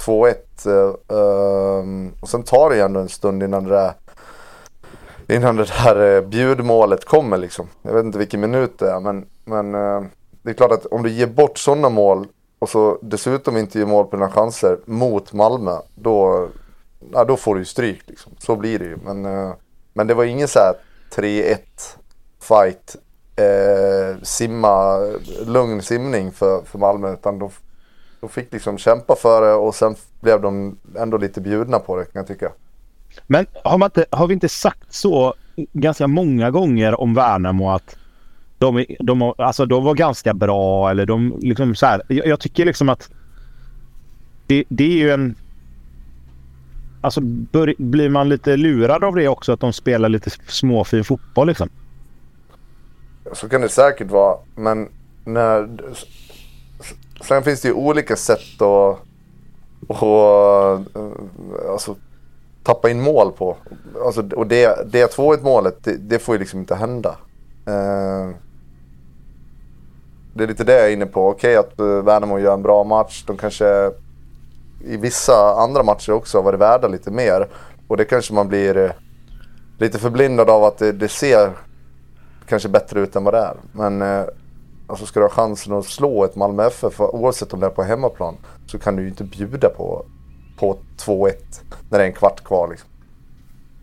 2-1. 0.00 0.34
Uh, 0.66 0.94
um, 1.08 2.12
och 2.20 2.28
sen 2.28 2.42
tar 2.42 2.70
det 2.70 2.76
ju 2.76 2.82
ändå 2.82 3.00
en 3.00 3.08
stund 3.08 3.42
innan 3.42 3.64
det 3.64 3.70
där 3.70 3.92
innan 5.28 5.56
det 5.56 5.64
där 5.64 6.16
eh, 6.16 6.22
bjudmålet 6.22 7.04
kommer 7.04 7.38
liksom. 7.38 7.68
Jag 7.82 7.92
vet 7.92 8.04
inte 8.04 8.18
vilken 8.18 8.40
minut 8.40 8.78
det 8.78 8.90
är 8.90 9.00
men, 9.00 9.26
men 9.44 9.74
uh, 9.74 10.04
det 10.42 10.50
är 10.50 10.54
klart 10.54 10.72
att 10.72 10.86
om 10.86 11.02
du 11.02 11.10
ger 11.10 11.26
bort 11.26 11.58
sådana 11.58 11.88
mål 11.88 12.26
och 12.58 12.68
så 12.68 12.98
dessutom 13.02 13.56
inte 13.56 13.78
ger 13.78 13.86
mål 13.86 14.06
på 14.06 14.16
dina 14.16 14.30
chanser 14.30 14.78
mot 14.84 15.32
Malmö 15.32 15.76
då, 15.94 16.48
ja, 17.12 17.24
då 17.24 17.36
får 17.36 17.54
du 17.54 17.60
ju 17.60 17.64
stryk 17.64 18.02
liksom. 18.06 18.32
Så 18.38 18.56
blir 18.56 18.78
det 18.78 18.84
ju. 18.84 18.96
Men, 19.04 19.26
uh, 19.26 19.52
men 19.92 20.06
det 20.06 20.14
var 20.14 20.24
ingen 20.24 20.48
så 20.48 20.58
här 20.58 20.74
3-1 21.14 21.56
fight 22.40 22.96
eh, 23.36 24.22
simma, 24.22 24.98
lugn 25.46 25.82
simning 25.82 26.32
för, 26.32 26.62
för 26.62 26.78
Malmö 26.78 27.12
utan 27.12 27.38
de, 27.38 27.50
de 28.20 28.28
fick 28.28 28.52
liksom 28.52 28.78
kämpa 28.78 29.16
för 29.16 29.42
det 29.42 29.54
och 29.54 29.74
sen 29.74 29.94
blev 30.20 30.40
de 30.40 30.78
ändå 30.96 31.16
lite 31.16 31.40
bjudna 31.40 31.78
på 31.78 31.96
det 31.96 32.04
kan 32.04 32.20
jag 32.20 32.26
tycka. 32.26 32.52
Men 33.26 33.46
har, 33.64 33.84
inte, 33.84 34.06
har 34.10 34.26
vi 34.26 34.34
inte 34.34 34.48
sagt 34.48 34.94
så 34.94 35.34
ganska 35.72 36.06
många 36.06 36.50
gånger 36.50 37.00
om 37.00 37.14
Värnamo 37.14 37.70
att 37.70 37.96
de, 38.58 38.84
de, 39.00 39.34
alltså 39.38 39.66
de 39.66 39.84
var 39.84 39.94
ganska 39.94 40.34
bra 40.34 40.90
eller 40.90 41.06
de 41.06 41.38
liksom 41.40 41.74
så 41.74 41.86
här, 41.86 42.02
jag, 42.08 42.26
jag 42.26 42.40
tycker 42.40 42.64
liksom 42.64 42.88
att 42.88 43.10
det, 44.46 44.64
det, 44.68 44.84
är 44.84 44.98
ju 44.98 45.10
en... 45.10 45.34
Alltså 47.00 47.20
bör, 47.20 47.74
blir 47.78 48.08
man 48.08 48.28
lite 48.28 48.56
lurad 48.56 49.04
av 49.04 49.14
det 49.14 49.28
också 49.28 49.52
att 49.52 49.60
de 49.60 49.72
spelar 49.72 50.08
lite 50.08 50.30
småfin 50.30 51.04
fotboll 51.04 51.46
liksom? 51.46 51.68
Så 53.32 53.48
kan 53.48 53.60
det 53.60 53.68
säkert 53.68 54.10
vara 54.10 54.36
men 54.54 54.88
när... 55.24 55.68
Sen 57.20 57.42
finns 57.42 57.60
det 57.60 57.68
ju 57.68 57.74
olika 57.74 58.16
sätt 58.16 58.62
att... 58.62 58.98
att 59.88 60.02
eh, 60.02 60.80
alltså 61.70 61.96
tappa 62.62 62.90
in 62.90 63.00
mål 63.00 63.32
på. 63.32 63.56
Alltså, 64.04 64.28
och 64.36 64.46
det, 64.46 64.92
det 64.92 65.16
2-1 65.16 65.42
målet, 65.42 65.84
det, 65.84 65.96
det, 65.96 66.18
får 66.18 66.34
ju 66.34 66.38
liksom 66.38 66.60
inte 66.60 66.74
hända. 66.74 67.16
Uh, 67.68 68.34
det 70.34 70.44
är 70.44 70.48
lite 70.48 70.64
det 70.64 70.72
jag 70.72 70.88
är 70.88 70.92
inne 70.92 71.06
på. 71.06 71.28
Okej 71.28 71.58
okay, 71.58 71.72
att 71.72 71.80
eh, 71.80 72.04
Värnamo 72.04 72.38
gör 72.38 72.54
en 72.54 72.62
bra 72.62 72.84
match. 72.84 73.24
De 73.26 73.36
kanske 73.36 73.90
i 74.84 74.96
vissa 74.96 75.54
andra 75.54 75.82
matcher 75.82 76.12
också 76.12 76.38
har 76.38 76.42
varit 76.42 76.60
värda 76.60 76.88
lite 76.88 77.10
mer. 77.10 77.48
Och 77.88 77.96
det 77.96 78.04
kanske 78.04 78.34
man 78.34 78.48
blir 78.48 78.92
lite 79.78 79.98
förblindad 79.98 80.50
av 80.50 80.64
att 80.64 80.78
det, 80.78 80.92
det, 80.92 81.08
ser 81.08 81.50
kanske 82.48 82.68
bättre 82.68 83.00
ut 83.00 83.16
än 83.16 83.24
vad 83.24 83.34
det 83.34 83.38
är. 83.38 83.56
Men 83.72 84.02
alltså 84.90 85.06
ska 85.06 85.20
du 85.20 85.26
ha 85.26 85.30
chansen 85.30 85.72
att 85.72 85.86
slå 85.86 86.24
ett 86.24 86.36
Malmö 86.36 86.66
FF, 86.66 87.00
oavsett 87.00 87.52
om 87.52 87.60
det 87.60 87.66
är 87.66 87.70
på 87.70 87.82
hemmaplan, 87.82 88.36
så 88.66 88.78
kan 88.78 88.96
du 88.96 89.02
ju 89.02 89.08
inte 89.08 89.24
bjuda 89.24 89.68
på 89.68 90.04
på 90.60 90.78
2-1 90.98 91.32
när 91.90 91.98
det 91.98 92.04
är 92.04 92.08
en 92.08 92.14
kvart 92.14 92.44
kvar. 92.44 92.68
Liksom. 92.68 92.88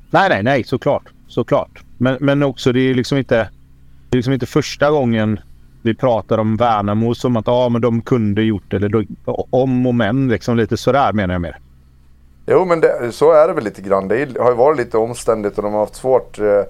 Nej, 0.10 0.30
nej, 0.30 0.44
nej, 0.44 0.64
såklart. 0.64 1.04
Såklart. 1.28 1.84
Men, 1.98 2.18
men 2.20 2.44
också 2.44 2.72
det 2.72 2.80
är 2.80 2.94
liksom 2.94 3.18
inte, 3.18 3.36
det 4.10 4.16
är 4.16 4.18
liksom 4.18 4.34
inte 4.34 4.46
första 4.46 4.92
gången 4.92 5.40
vi 5.82 5.96
pratar 5.96 6.38
om 6.38 6.58
Värnamo 6.58 7.16
som 7.16 7.38
att 7.38 7.48
ja, 7.48 7.70
men 7.70 7.82
de 7.82 8.02
kunde 8.02 8.44
gjort 8.44 8.64
det. 8.68 8.76
Eller 8.76 8.90
då, 8.90 9.04
om 9.50 9.88
och 9.88 9.96
men, 9.96 10.28
liksom 10.28 10.58
lite 10.58 10.78
sådär 10.78 11.14
menar 11.14 11.34
jag 11.34 11.42
mer. 11.42 11.60
Jo, 12.46 12.66
men 12.66 12.82
det, 12.82 13.12
så 13.12 13.32
är 13.32 13.48
det 13.48 13.54
väl 13.54 13.64
lite 13.64 13.82
grann. 13.82 14.08
Det 14.08 14.38
har 14.40 14.50
ju 14.50 14.58
varit 14.58 14.78
lite 14.78 14.98
omständigt 14.98 15.58
och 15.58 15.64
de 15.64 15.74
har 15.74 15.80
haft 15.80 15.96
svårt 15.96 16.40
eh, 16.40 16.62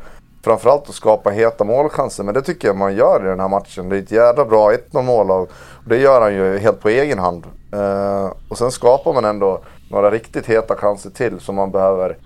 framförallt 0.48 0.90
att 0.90 0.96
skapa 0.96 1.30
heta 1.30 1.64
målchanser. 1.64 2.24
Men 2.24 2.34
det 2.34 2.42
tycker 2.42 2.68
jag 2.68 2.78
man 2.78 2.96
gör 2.96 3.26
i 3.26 3.28
den 3.28 3.40
här 3.40 3.48
matchen. 3.48 3.90
Det 3.90 3.98
är 3.98 4.02
ett 4.02 4.12
jävla 4.12 4.46
bra 4.46 4.72
1-0 4.72 5.02
mål 5.02 5.32
och 5.32 5.50
det 5.86 5.98
gör 5.98 6.22
han 6.22 6.34
ju 6.34 6.58
helt 6.58 6.82
på 6.82 6.90
egen 6.90 7.20
hand. 7.20 7.46
Eh, 7.74 8.32
och 8.50 8.58
sen 8.58 8.72
skapar 8.72 9.14
man 9.14 9.26
ändå 9.26 9.60
några 9.92 10.12
riktigt 10.12 10.46
heta 10.46 10.76
chanser 10.76 11.10
till 11.10 11.40
som 11.40 11.56
man 11.56 11.72
behöver, 11.72 12.18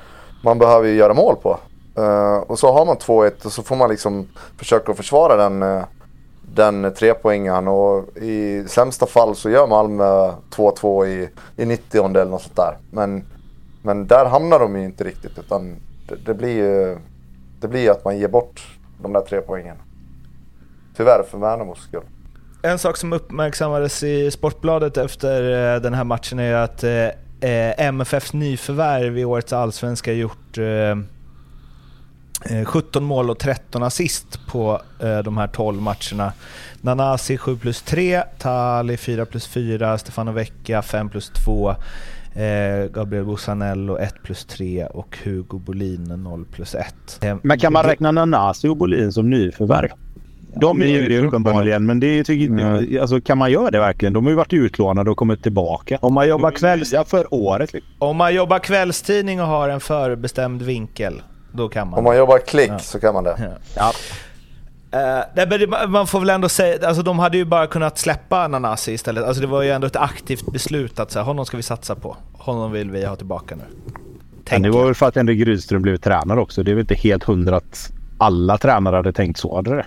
man 0.43 0.59
behöver 0.59 0.89
göra 0.89 1.13
mål 1.13 1.35
på. 1.41 1.57
Eh, 1.97 2.37
och 2.37 2.59
så 2.59 2.71
har 2.71 2.85
man 2.85 2.97
2-1 2.97 3.45
och 3.45 3.51
så 3.51 3.63
får 3.63 3.75
man 3.75 3.89
liksom 3.89 4.27
försöka 4.57 4.93
försvara 4.93 5.35
den, 5.35 5.63
eh, 5.63 5.83
den 6.41 6.93
trepoängaren 6.93 7.67
och 7.67 8.17
i 8.17 8.63
sämsta 8.67 9.05
fall 9.05 9.35
så 9.35 9.49
gör 9.49 9.67
Malmö 9.67 10.31
2-2 10.49 11.05
i, 11.05 11.29
i 11.55 11.65
90 11.65 12.05
eller 12.05 12.25
något 12.25 12.41
sånt 12.41 12.55
där. 12.55 12.77
Men, 12.91 13.23
men 13.81 14.07
där 14.07 14.25
hamnar 14.25 14.59
de 14.59 14.75
ju 14.75 14.85
inte 14.85 15.03
riktigt 15.03 15.39
utan 15.39 15.75
det, 16.09 16.15
det 16.25 16.33
blir 16.33 16.57
ju 16.57 16.97
det 17.61 17.67
blir 17.67 17.91
att 17.91 18.05
man 18.05 18.17
ger 18.17 18.27
bort 18.27 18.67
de 19.01 19.13
där 19.13 19.21
tre 19.21 19.41
poängen. 19.41 19.77
Tyvärr 20.97 21.23
för 21.23 21.37
Värnamos 21.37 21.83
skull. 21.83 22.03
En 22.61 22.79
sak 22.79 22.97
som 22.97 23.13
uppmärksammades 23.13 24.03
i 24.03 24.31
Sportbladet 24.31 24.97
efter 24.97 25.73
eh, 25.75 25.81
den 25.81 25.93
här 25.93 26.03
matchen 26.03 26.39
är 26.39 26.53
att 26.53 26.83
eh, 26.83 27.05
eh, 27.51 27.87
MFFs 27.87 28.33
nyförvärv 28.33 29.17
i 29.17 29.25
årets 29.25 29.53
allsvenska 29.53 30.13
gjort 30.13 30.57
17 32.65 33.03
mål 33.03 33.29
och 33.29 33.39
13 33.39 33.83
assist 33.83 34.47
på 34.47 34.81
de 35.23 35.37
här 35.37 35.47
12 35.47 35.81
matcherna. 35.81 36.33
Nanasi 36.81 37.37
7 37.37 37.57
plus 37.57 37.81
3, 37.81 38.23
Tali 38.39 38.97
4 38.97 39.25
plus 39.25 39.47
4, 39.47 39.97
Stefano 39.97 40.31
Vecchia 40.31 40.81
5 40.81 41.09
plus 41.09 41.29
2, 41.29 41.75
eh, 42.33 42.91
Gabriel 42.91 43.25
Busanello 43.25 43.97
1 43.97 44.13
plus 44.23 44.45
3 44.45 44.85
och 44.85 45.17
Hugo 45.23 45.59
Bolin 45.59 46.03
0 46.03 46.45
plus 46.51 46.75
1. 46.75 46.85
Eh, 47.21 47.37
men 47.43 47.59
kan 47.59 47.73
man 47.73 47.83
räkna 47.83 48.11
Nanasi 48.11 48.67
och 48.67 48.77
Bolin 48.77 49.13
som 49.13 49.29
nyförvärv? 49.29 49.89
De 50.55 50.81
är 50.81 50.85
ju 50.85 51.09
det 51.09 51.27
uppenbarligen, 51.27 51.85
men 51.85 51.99
det 51.99 52.23
tycker 52.23 52.45
inte 52.45 53.01
alltså, 53.01 53.21
Kan 53.21 53.37
man 53.37 53.51
göra 53.51 53.71
det 53.71 53.79
verkligen? 53.79 54.13
De 54.13 54.23
har 54.23 54.31
ju 54.31 54.35
varit 54.35 54.53
utlånade 54.53 55.11
och 55.11 55.17
kommit 55.17 55.43
tillbaka. 55.43 55.97
Om 56.01 56.13
man 56.13 56.27
jobbar 56.27 56.51
kvälls... 56.51 56.93
Ja, 56.93 57.03
för 57.03 57.33
året. 57.33 57.73
Liksom. 57.73 57.91
Om 57.99 58.17
man 58.17 58.35
jobbar 58.35 58.59
kvällstidning 58.59 59.41
och 59.41 59.47
har 59.47 59.69
en 59.69 59.79
förbestämd 59.79 60.61
vinkel 60.61 61.21
då 61.51 61.69
kan 61.69 61.89
man. 61.89 61.99
Om 61.99 62.03
man 62.03 62.17
jobbar 62.17 62.37
klick 62.37 62.69
ja. 62.69 62.79
så 62.79 62.99
kan 62.99 63.13
man 63.13 63.23
det. 63.23 63.57
Ja. 63.75 63.91
Uh, 64.93 65.87
man 65.87 66.07
får 66.07 66.19
väl 66.19 66.29
ändå 66.29 66.49
säga, 66.49 66.87
alltså 66.87 67.03
de 67.03 67.19
hade 67.19 67.37
ju 67.37 67.45
bara 67.45 67.67
kunnat 67.67 67.97
släppa 67.97 68.47
Nanasi 68.47 68.91
istället. 68.91 69.23
Alltså 69.23 69.41
det 69.41 69.47
var 69.47 69.61
ju 69.61 69.69
ändå 69.69 69.87
ett 69.87 69.95
aktivt 69.95 70.51
beslut 70.51 70.99
att 70.99 71.11
säga 71.11 71.23
honom 71.23 71.45
ska 71.45 71.57
vi 71.57 71.63
satsa 71.63 71.95
på. 71.95 72.17
Honom 72.33 72.71
vill 72.71 72.91
vi 72.91 73.05
ha 73.05 73.15
tillbaka 73.15 73.55
nu. 73.55 73.63
Men 74.51 74.61
det 74.61 74.69
var 74.69 74.85
väl 74.85 74.95
för 74.95 75.07
att 75.07 75.15
Henrik 75.15 75.45
Rydström 75.45 75.81
blev 75.81 75.97
tränare 75.97 76.39
också. 76.39 76.63
Det 76.63 76.71
är 76.71 76.75
väl 76.75 76.81
inte 76.81 76.95
helt 76.95 77.23
hundra 77.23 77.57
att 77.57 77.91
alla 78.17 78.57
tränare 78.57 78.95
hade 78.95 79.13
tänkt 79.13 79.39
så. 79.39 79.55
Hade 79.55 79.75
det? 79.75 79.85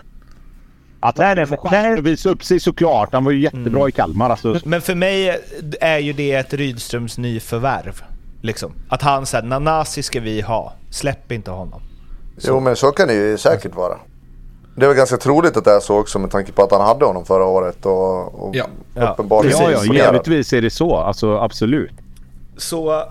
Att 1.01 1.16
nej, 1.16 1.35
nej, 1.35 1.59
nej, 1.70 2.01
visa 2.01 2.28
upp 2.28 2.44
sig 2.44 2.60
såklart. 2.60 3.12
Han 3.12 3.24
var 3.24 3.32
ju 3.32 3.40
jättebra 3.40 3.81
mm. 3.81 3.89
i 3.89 3.93
Kalmar. 3.93 4.31
Alltså. 4.31 4.60
Men 4.64 4.81
för 4.81 4.94
mig 4.94 5.40
är 5.81 5.98
ju 5.98 6.12
det 6.12 6.32
ett 6.32 6.52
Rydströms 6.55 7.18
nyförvärv. 7.18 8.02
Liksom. 8.40 8.72
Att 8.89 9.02
han 9.02 9.26
säger 9.26 9.44
Nanasi 9.44 10.02
ska 10.02 10.20
vi 10.20 10.40
ha. 10.40 10.72
Släpp 10.90 11.32
inte 11.32 11.51
honom. 11.51 11.82
Så. 12.39 12.48
Jo 12.48 12.60
men 12.60 12.76
så 12.76 12.90
kan 12.90 13.09
det 13.09 13.14
ju 13.14 13.39
säkert 13.39 13.74
vara. 13.74 13.98
Det 14.76 14.84
är 14.84 14.88
väl 14.88 14.96
ganska 14.96 15.16
troligt 15.16 15.56
att 15.56 15.64
det 15.64 15.70
är 15.70 15.80
så 15.80 15.98
också 15.98 16.18
med 16.18 16.30
tanke 16.30 16.52
på 16.52 16.62
att 16.62 16.70
han 16.70 16.80
hade 16.80 17.05
honom 17.05 17.24
förra 17.24 17.44
året 17.44 17.86
och, 17.86 18.44
och 18.44 18.56
ja. 18.56 18.66
uppenbarligen 19.10 19.59
Ja, 19.60 19.70
ja, 19.70 19.84
givetvis 19.84 20.52
är 20.52 20.62
det 20.62 20.70
så. 20.70 20.96
Alltså 20.96 21.38
absolut. 21.38 21.90
Så 22.56 23.05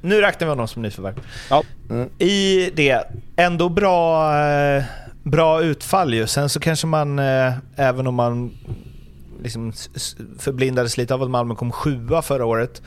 nu 0.00 0.20
räknar 0.20 0.46
vi 0.46 0.50
honom 0.50 0.68
som 0.68 0.82
nyförvärv. 0.82 1.20
Ja. 1.50 1.62
Mm. 1.90 2.08
I 2.18 2.70
det, 2.74 3.02
ändå 3.36 3.68
bra, 3.68 4.34
eh, 4.40 4.84
bra 5.22 5.62
utfall 5.62 6.14
ju. 6.14 6.26
Sen 6.26 6.48
så 6.48 6.60
kanske 6.60 6.86
man, 6.86 7.18
eh, 7.18 7.52
även 7.76 8.06
om 8.06 8.14
man 8.14 8.50
liksom 9.42 9.72
förblindades 10.38 10.96
lite 10.96 11.14
av 11.14 11.22
att 11.22 11.30
Malmö 11.30 11.54
kom 11.54 11.72
sjua 11.72 12.22
förra 12.22 12.44
året, 12.44 12.82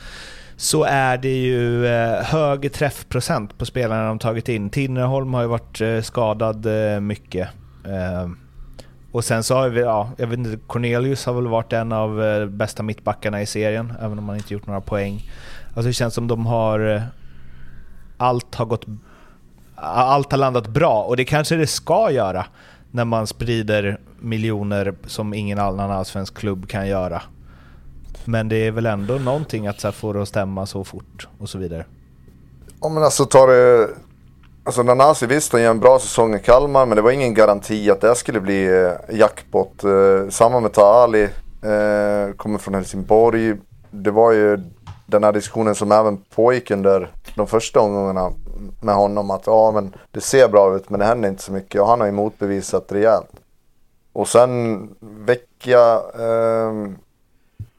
så 0.56 0.84
är 0.84 1.16
det 1.16 1.42
ju 1.42 1.86
eh, 1.86 2.24
hög 2.24 2.72
träffprocent 2.72 3.58
på 3.58 3.66
spelarna 3.66 4.08
de 4.08 4.18
tagit 4.18 4.48
in. 4.48 4.70
Tinnerholm 4.70 5.34
har 5.34 5.42
ju 5.42 5.48
varit 5.48 6.04
skadad 6.04 6.66
mycket. 7.02 7.48
Ehm, 7.84 8.38
och 9.12 9.24
sen 9.24 9.42
så 9.42 9.54
har 9.54 9.68
vi, 9.68 9.80
ja, 9.80 10.10
jag 10.16 10.26
vet 10.26 10.38
inte, 10.38 10.58
Cornelius 10.66 11.26
har 11.26 11.34
väl 11.34 11.46
varit 11.46 11.72
en 11.72 11.92
av 11.92 12.22
eh, 12.22 12.46
bästa 12.46 12.82
mittbackarna 12.82 13.42
i 13.42 13.46
serien, 13.46 13.92
även 14.00 14.18
om 14.18 14.28
han 14.28 14.36
inte 14.36 14.54
gjort 14.54 14.66
några 14.66 14.80
poäng. 14.80 15.30
Alltså 15.66 15.82
det 15.82 15.92
känns 15.92 16.14
som 16.14 16.28
de 16.28 16.46
har... 16.46 16.94
Eh, 16.94 17.02
allt 18.16 18.54
har 18.54 18.64
gått... 18.66 18.86
Allt 19.74 20.32
har 20.32 20.38
landat 20.38 20.66
bra 20.66 21.02
och 21.02 21.16
det 21.16 21.24
kanske 21.24 21.56
det 21.56 21.66
ska 21.66 22.10
göra 22.10 22.46
när 22.90 23.04
man 23.04 23.26
sprider 23.26 24.00
miljoner 24.20 24.94
som 25.06 25.34
ingen 25.34 25.58
annan 25.58 25.90
allsvensk 25.90 26.34
klubb 26.34 26.68
kan 26.68 26.88
göra. 26.88 27.22
Men 28.24 28.48
det 28.48 28.56
är 28.56 28.70
väl 28.70 28.86
ändå 28.86 29.14
någonting 29.14 29.66
att 29.66 29.80
så 29.80 29.86
här, 29.86 29.92
få 29.92 30.12
det 30.12 30.22
att 30.22 30.28
stämma 30.28 30.66
så 30.66 30.84
fort 30.84 31.28
och 31.38 31.48
så 31.48 31.58
vidare. 31.58 31.84
Ja 32.80 32.88
men 32.88 33.02
alltså 33.02 33.24
ta 33.24 33.46
det... 33.46 33.88
Alltså 34.64 34.82
Nanasi 34.82 35.26
visst 35.26 35.52
han 35.52 35.62
gör 35.62 35.70
en 35.70 35.80
bra 35.80 35.98
säsong 35.98 36.34
i 36.34 36.38
Kalmar 36.38 36.86
men 36.86 36.96
det 36.96 37.02
var 37.02 37.10
ingen 37.10 37.34
garanti 37.34 37.90
att 37.90 38.00
det 38.00 38.14
skulle 38.14 38.40
bli 38.40 38.66
eh, 38.66 39.16
jackpot. 39.16 39.84
Eh, 39.84 40.28
samma 40.30 40.60
med 40.60 40.72
Taali. 40.72 41.22
Eh, 41.62 42.34
kommer 42.36 42.58
från 42.58 42.74
Helsingborg. 42.74 43.56
Det 43.90 44.10
var 44.10 44.32
ju 44.32 44.58
den 45.06 45.24
här 45.24 45.32
diskussionen 45.32 45.74
som 45.74 45.92
även 45.92 46.16
pågick 46.34 46.70
under 46.70 47.10
de 47.34 47.46
första 47.46 47.80
omgångarna 47.80 48.32
med 48.82 48.94
honom. 48.94 49.30
Att 49.30 49.46
ja 49.46 49.70
men 49.70 49.94
det 50.10 50.20
ser 50.20 50.48
bra 50.48 50.76
ut 50.76 50.90
men 50.90 51.00
det 51.00 51.06
händer 51.06 51.28
inte 51.28 51.42
så 51.42 51.52
mycket. 51.52 51.80
Och 51.80 51.86
han 51.86 52.00
har 52.00 52.06
ju 52.06 52.12
motbevisat 52.12 52.92
rejält. 52.92 53.30
Och 54.12 54.28
sen 54.28 54.88
Vecchia 55.00 56.02
Eh, 56.18 56.90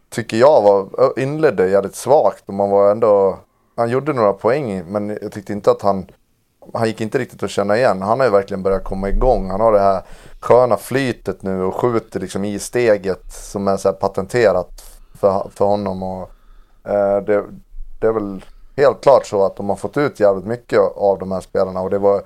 tycker 0.09 0.37
jag 0.37 0.61
var, 0.61 0.87
inledde 1.19 1.69
jävligt 1.69 1.95
svagt 1.95 2.43
och 2.45 2.53
man 2.53 2.69
var 2.69 2.91
ändå, 2.91 3.39
han 3.75 3.89
gjorde 3.89 4.13
några 4.13 4.33
poäng 4.33 4.83
men 4.87 5.17
jag 5.21 5.31
tyckte 5.31 5.53
inte 5.53 5.71
att 5.71 5.81
han, 5.81 6.05
han 6.73 6.87
gick 6.87 7.01
inte 7.01 7.19
riktigt 7.19 7.43
att 7.43 7.49
känna 7.49 7.77
igen. 7.77 8.01
Han 8.01 8.19
har 8.19 8.25
ju 8.25 8.31
verkligen 8.31 8.63
börjat 8.63 8.83
komma 8.83 9.09
igång. 9.09 9.49
Han 9.49 9.61
har 9.61 9.73
det 9.73 9.79
här 9.79 10.01
sköna 10.39 10.77
flytet 10.77 11.43
nu 11.43 11.63
och 11.63 11.75
skjuter 11.75 12.19
liksom 12.19 12.45
i 12.45 12.59
steget 12.59 13.33
som 13.33 13.67
är 13.67 13.77
så 13.77 13.93
patenterat 13.93 14.83
för, 15.19 15.49
för 15.55 15.65
honom. 15.65 16.03
Och, 16.03 16.29
eh, 16.83 17.23
det, 17.23 17.43
det 17.99 18.07
är 18.07 18.13
väl 18.13 18.45
helt 18.77 19.01
klart 19.01 19.25
så 19.25 19.45
att 19.45 19.55
de 19.55 19.69
har 19.69 19.75
fått 19.75 19.97
ut 19.97 20.19
jävligt 20.19 20.45
mycket 20.45 20.79
av 20.95 21.19
de 21.19 21.31
här 21.31 21.41
spelarna 21.41 21.81
och 21.81 21.89
det 21.89 21.99
var 21.99 22.23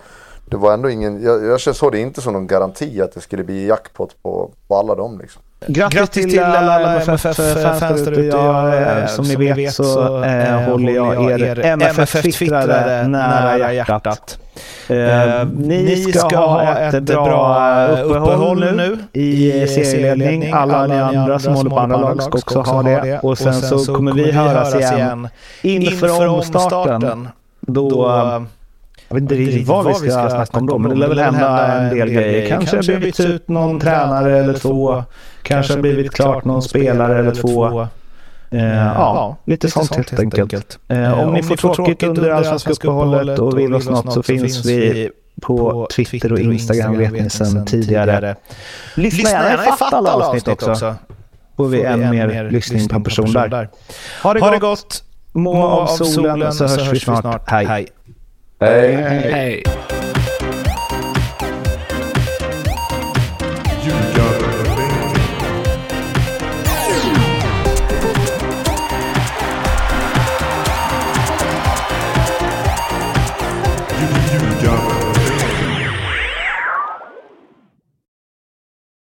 det 0.50 0.58
var 0.58 0.74
ändå 0.74 0.90
ingen, 0.90 1.24
jag, 1.24 1.46
jag 1.46 1.76
såg 1.76 1.92
det 1.92 2.00
inte 2.00 2.22
som 2.22 2.34
någon 2.34 2.48
garanti 2.48 3.02
att 3.02 3.12
det 3.12 3.22
skulle 3.22 3.44
bli 3.44 3.68
jackpot 3.68 4.24
på, 4.24 4.52
på 4.68 4.76
alla 4.76 4.96
dem 4.96 5.20
liksom. 5.20 5.42
Grattis, 5.66 6.00
Grattis 6.00 6.26
till 6.26 6.40
alla 6.44 7.02
MFF-fans 7.02 8.06
där 8.06 8.12
ute. 8.12 8.38
Ja, 8.38 9.08
som 9.08 9.26
ni 9.26 9.36
vet 9.36 9.74
så 9.74 10.24
äh, 10.24 10.62
håller 10.62 10.94
jag 10.94 11.42
er 11.42 11.60
MFF-twittrare 11.60 13.08
nära 13.08 13.74
hjärtat. 13.74 14.40
Uh, 14.90 14.98
ni 15.58 16.14
ska 16.14 16.38
ha 16.38 16.78
ett 16.78 17.04
bra 17.04 17.88
uppehåll 17.88 18.76
nu 18.76 18.98
i 19.14 19.68
serieledning. 19.68 20.54
Alla 20.54 20.88
ni 20.88 20.96
andra 20.96 21.40
som 21.40 21.54
håller 21.54 21.70
på 21.70 21.80
andra 21.80 21.98
lag 21.98 22.24
ska 22.24 22.38
också 22.38 22.62
ha 22.62 22.84
det. 22.84 23.20
Och 23.20 23.38
sen 23.38 23.54
så 23.54 23.96
kommer 23.96 24.12
vi 24.14 24.32
höras 24.32 24.76
igen 24.76 25.30
inför 25.62 26.28
omstarten. 26.28 27.30
Då 27.60 28.08
jag 29.08 29.16
vet 29.16 29.22
inte 29.22 29.36
riktigt 29.36 29.68
vad 29.68 29.88
vi 29.88 29.94
ska, 29.94 30.10
ska 30.10 30.30
snacka 30.30 30.58
om 30.58 30.66
då, 30.68 30.78
men 30.78 30.92
det 30.92 30.98
lär 30.98 31.08
väl 31.08 31.20
hända 31.20 31.68
en 31.68 31.96
del 31.98 32.10
grejer. 32.10 32.50
Kanske 32.50 32.76
har 32.76 32.84
blivit 32.84 33.20
ut 33.20 33.48
någon 33.48 33.80
tränare 33.80 34.38
eller 34.38 34.54
två. 34.54 35.04
Kanske 35.42 35.74
har 35.74 35.82
blivit 35.82 36.12
klart 36.12 36.46
någon 36.46 36.62
spelare 36.62 37.20
eller 37.20 37.32
två. 37.32 37.88
Uh, 38.54 38.62
ja, 38.62 39.38
lite, 39.46 39.52
lite 39.52 39.74
sånt, 39.74 39.88
sånt 39.88 40.10
helt 40.10 40.20
enkelt. 40.22 40.54
enkelt. 40.54 40.80
Uh, 40.92 41.20
om, 41.20 41.28
om 41.28 41.34
ni 41.34 41.44
får 41.44 41.56
tråkigt, 41.56 41.76
tråkigt 41.76 42.04
under 42.04 42.32
allsvenska 42.32 42.72
uppehållet 42.72 43.40
och 43.40 43.60
vill 43.60 43.74
oss 43.74 43.90
något 43.90 44.14
så 44.14 44.24
finns 44.24 44.66
vi 44.66 45.10
på 45.42 45.88
Twitter 45.96 46.32
och 46.34 46.40
Instagram 46.40 46.98
vet 46.98 47.12
ni 47.12 47.30
sedan 47.30 47.66
tidigare. 47.66 48.36
Lyssna 48.96 49.30
gärna 49.30 49.64
i 49.64 49.72
fatt 49.72 49.94
alla 49.94 50.14
avsnitt 50.14 50.48
också. 50.48 50.96
Får 51.58 51.68
vi 51.68 51.84
än 51.84 52.10
mer 52.10 52.52
lyssning 52.52 52.88
på 52.88 52.96
en 52.96 53.04
person 53.04 53.34
där. 53.34 53.70
Ha 54.24 54.34
det 54.34 54.60
gott! 54.60 55.04
Må 55.32 55.64
av 55.64 55.88
solen 55.88 56.54
så 56.54 56.68
hörs 56.68 56.94
vi 56.94 57.00
snart. 57.00 57.50
Hej! 57.50 57.88
Hey. 58.60 58.94
Hey. 58.96 59.62
hey. 59.62 59.97